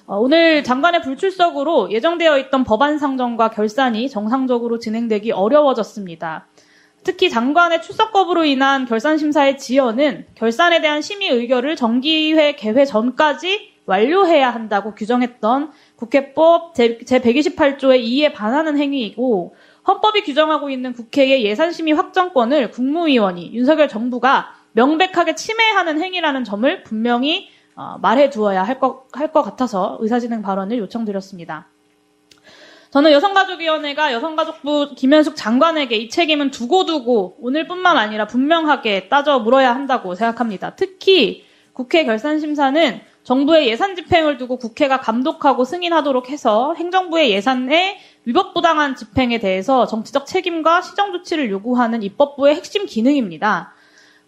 어, 0.06 0.18
오늘 0.18 0.64
장관의 0.64 1.02
불출석으로 1.02 1.90
예정되어 1.90 2.38
있던 2.38 2.64
법안 2.64 2.98
상정과 2.98 3.50
결산이 3.50 4.08
정상적으로 4.08 4.78
진행되기 4.78 5.32
어려워졌습니다. 5.32 6.46
특히 7.02 7.30
장관의 7.30 7.82
출석 7.82 8.12
거부로 8.12 8.44
인한 8.44 8.84
결산 8.84 9.16
심사의 9.16 9.56
지연은 9.58 10.26
결산에 10.34 10.80
대한 10.80 11.00
심의 11.00 11.30
의결을 11.30 11.76
정기회 11.76 12.56
개회 12.56 12.84
전까지 12.84 13.70
완료해야 13.86 14.50
한다고 14.50 14.94
규정했던 14.94 15.72
국회법 15.96 16.74
제128조의 16.74 18.04
2에 18.04 18.32
반하는 18.32 18.76
행위이고 18.78 19.54
헌법이 19.86 20.22
규정하고 20.22 20.70
있는 20.70 20.92
국회의 20.92 21.44
예산심의 21.44 21.94
확정권을 21.94 22.70
국무위원이 22.70 23.52
윤석열 23.54 23.88
정부가 23.88 24.54
명백하게 24.72 25.34
침해하는 25.34 26.00
행위라는 26.00 26.44
점을 26.44 26.82
분명히 26.84 27.48
어, 27.80 27.96
말해 28.02 28.28
두어야 28.28 28.62
할 28.62 28.78
것 28.78 29.08
할 29.12 29.32
것 29.32 29.42
같아서 29.42 29.96
의사진행 30.00 30.42
발언을 30.42 30.78
요청드렸습니다. 30.78 31.68
저는 32.90 33.12
여성가족위원회가 33.12 34.12
여성가족부 34.12 34.94
김현숙 34.96 35.34
장관에게 35.36 35.96
이 35.96 36.08
책임은 36.10 36.50
두고두고 36.50 37.36
오늘뿐만 37.40 37.96
아니라 37.96 38.26
분명하게 38.26 39.08
따져 39.08 39.38
물어야 39.38 39.74
한다고 39.74 40.14
생각합니다. 40.14 40.74
특히 40.76 41.44
국회 41.72 42.04
결산심사는 42.04 43.00
정부의 43.22 43.68
예산 43.68 43.94
집행을 43.94 44.36
두고 44.38 44.58
국회가 44.58 44.98
감독하고 45.00 45.64
승인하도록 45.64 46.28
해서 46.30 46.74
행정부의 46.74 47.30
예산에 47.30 47.98
위법부당한 48.24 48.96
집행에 48.96 49.38
대해서 49.38 49.86
정치적 49.86 50.26
책임과 50.26 50.82
시정 50.82 51.12
조치를 51.12 51.50
요구하는 51.50 52.02
입법부의 52.02 52.56
핵심 52.56 52.86
기능입니다. 52.86 53.72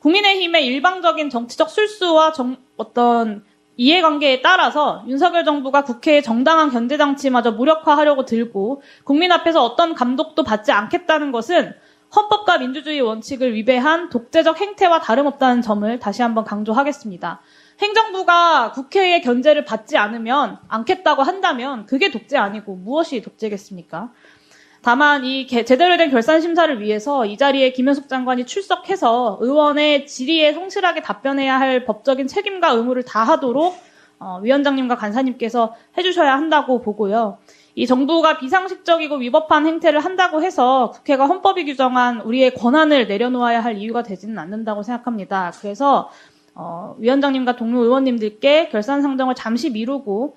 국민의힘의 0.03 0.67
일방적인 0.67 1.31
정치적 1.31 1.71
술수와 1.71 2.33
정, 2.33 2.57
어떤 2.77 3.45
이해관계에 3.77 4.43
따라서 4.43 5.03
윤석열 5.07 5.45
정부가 5.45 5.85
국회의 5.85 6.23
정당한 6.23 6.71
견제장치마저 6.71 7.53
무력화하려고 7.53 8.25
들고 8.25 8.83
국민 9.05 9.33
앞에서 9.33 9.65
어떤 9.65 9.95
감독도 9.95 10.43
받지 10.43 10.73
않겠다는 10.73 11.33
것은 11.33 11.73
헌법과 12.15 12.59
민주주의 12.59 13.01
원칙을 13.01 13.55
위배한 13.55 14.11
독재적 14.11 14.61
행태와 14.61 15.01
다름없다는 15.01 15.63
점을 15.63 15.99
다시 15.99 16.21
한번 16.21 16.45
강조하겠습니다. 16.45 17.41
행정부가 17.81 18.73
국회의 18.73 19.23
견제를 19.23 19.65
받지 19.65 19.97
않으면 19.97 20.59
않겠다고 20.69 21.23
한다면 21.23 21.87
그게 21.87 22.11
독재 22.11 22.37
아니고 22.37 22.77
무엇이 22.77 23.23
독재겠습니까? 23.23 24.13
다만 24.83 25.25
이 25.25 25.47
제대로 25.47 25.97
된 25.97 26.11
결산 26.11 26.41
심사를 26.41 26.81
위해서 26.81 27.25
이 27.25 27.37
자리에 27.37 27.71
김현숙 27.73 28.09
장관이 28.09 28.47
출석해서 28.47 29.39
의원의 29.41 30.07
질의에 30.07 30.53
성실하게 30.53 31.03
답변해야 31.03 31.59
할 31.59 31.85
법적인 31.85 32.27
책임과 32.27 32.71
의무를 32.71 33.05
다하도록 33.05 33.75
어, 34.19 34.41
위원장님과 34.43 34.97
간사님께서 34.97 35.75
해주셔야 35.97 36.35
한다고 36.35 36.81
보고요. 36.81 37.39
이 37.75 37.87
정부가 37.87 38.39
비상식적이고 38.39 39.17
위법한 39.17 39.67
행태를 39.67 40.01
한다고 40.01 40.43
해서 40.43 40.91
국회가 40.91 41.27
헌법이 41.27 41.65
규정한 41.65 42.21
우리의 42.21 42.55
권한을 42.55 43.07
내려놓아야 43.07 43.61
할 43.61 43.79
이유가 43.79 44.03
되지는 44.03 44.39
않는다고 44.39 44.83
생각합니다. 44.83 45.53
그래서 45.61 46.11
어, 46.55 46.97
위원장님과 46.99 47.57
동료 47.57 47.83
의원님들께 47.83 48.69
결산 48.69 49.01
상정을 49.01 49.37
잠시 49.37 49.71
미루고 49.71 50.37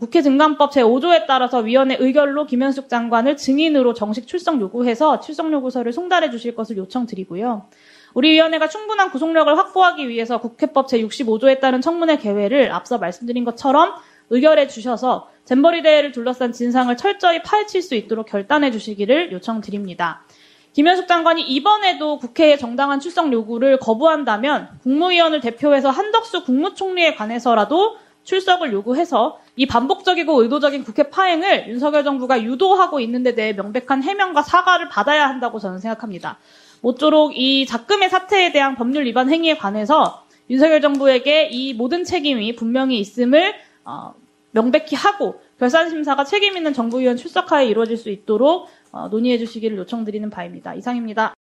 국회 0.00 0.22
증감법 0.22 0.72
제5조에 0.72 1.26
따라서 1.26 1.58
위원회 1.58 1.96
의결로 1.98 2.46
김현숙 2.46 2.88
장관을 2.88 3.36
증인으로 3.36 3.94
정식 3.94 4.26
출석 4.26 4.60
요구해서 4.60 5.20
출석 5.20 5.52
요구서를 5.52 5.92
송달해 5.92 6.30
주실 6.30 6.54
것을 6.54 6.76
요청드리고요. 6.76 7.66
우리 8.14 8.30
위원회가 8.32 8.68
충분한 8.68 9.10
구속력을 9.10 9.56
확보하기 9.58 10.08
위해서 10.08 10.38
국회법 10.38 10.86
제65조에 10.86 11.60
따른 11.60 11.80
청문회 11.80 12.18
개회를 12.18 12.72
앞서 12.72 12.98
말씀드린 12.98 13.44
것처럼 13.44 13.94
의결해 14.30 14.68
주셔서 14.68 15.28
잼버리 15.44 15.82
대회를 15.82 16.12
둘러싼 16.12 16.52
진상을 16.52 16.96
철저히 16.96 17.42
파헤칠 17.42 17.82
수 17.82 17.94
있도록 17.94 18.26
결단해 18.26 18.70
주시기를 18.70 19.32
요청드립니다. 19.32 20.24
김현숙 20.72 21.06
장관이 21.06 21.42
이번에도 21.42 22.18
국회의 22.18 22.58
정당한 22.58 22.98
출석 22.98 23.32
요구를 23.32 23.78
거부한다면 23.78 24.70
국무위원을 24.82 25.40
대표해서 25.40 25.90
한덕수 25.90 26.44
국무총리에 26.44 27.14
관해서라도 27.14 27.96
출석을 28.24 28.72
요구해서 28.72 29.38
이 29.56 29.66
반복적이고 29.66 30.42
의도적인 30.42 30.84
국회 30.84 31.04
파행을 31.04 31.68
윤석열 31.68 32.04
정부가 32.04 32.42
유도하고 32.42 33.00
있는 33.00 33.22
데 33.22 33.34
대해 33.34 33.52
명백한 33.52 34.02
해명과 34.02 34.42
사과를 34.42 34.88
받아야 34.88 35.28
한다고 35.28 35.58
저는 35.58 35.78
생각합니다. 35.78 36.38
모쪼록 36.80 37.38
이 37.38 37.66
작금의 37.66 38.10
사태에 38.10 38.52
대한 38.52 38.74
법률 38.74 39.06
위반 39.06 39.30
행위에 39.30 39.56
관해서 39.56 40.24
윤석열 40.50 40.80
정부에게 40.80 41.48
이 41.50 41.72
모든 41.74 42.04
책임이 42.04 42.56
분명히 42.56 42.98
있음을 42.98 43.54
어, 43.84 44.14
명백히 44.50 44.94
하고 44.96 45.40
결산 45.58 45.88
심사가 45.88 46.24
책임 46.24 46.56
있는 46.56 46.72
정부위원 46.74 47.16
출석하에 47.16 47.66
이루어질 47.66 47.96
수 47.96 48.10
있도록 48.10 48.68
어, 48.92 49.08
논의해 49.08 49.38
주시기를 49.38 49.76
요청드리는 49.78 50.28
바입니다. 50.30 50.74
이상입니다. 50.74 51.34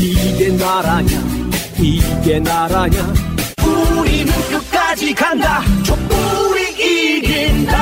이게 0.00 0.56
나라냐 0.56 1.08
이게 1.80 2.38
나라냐 2.38 3.27
우리는 3.98 4.32
끝까지 4.50 5.14
간다. 5.14 5.62
촛불이 5.84 6.70
이긴다. 6.78 7.76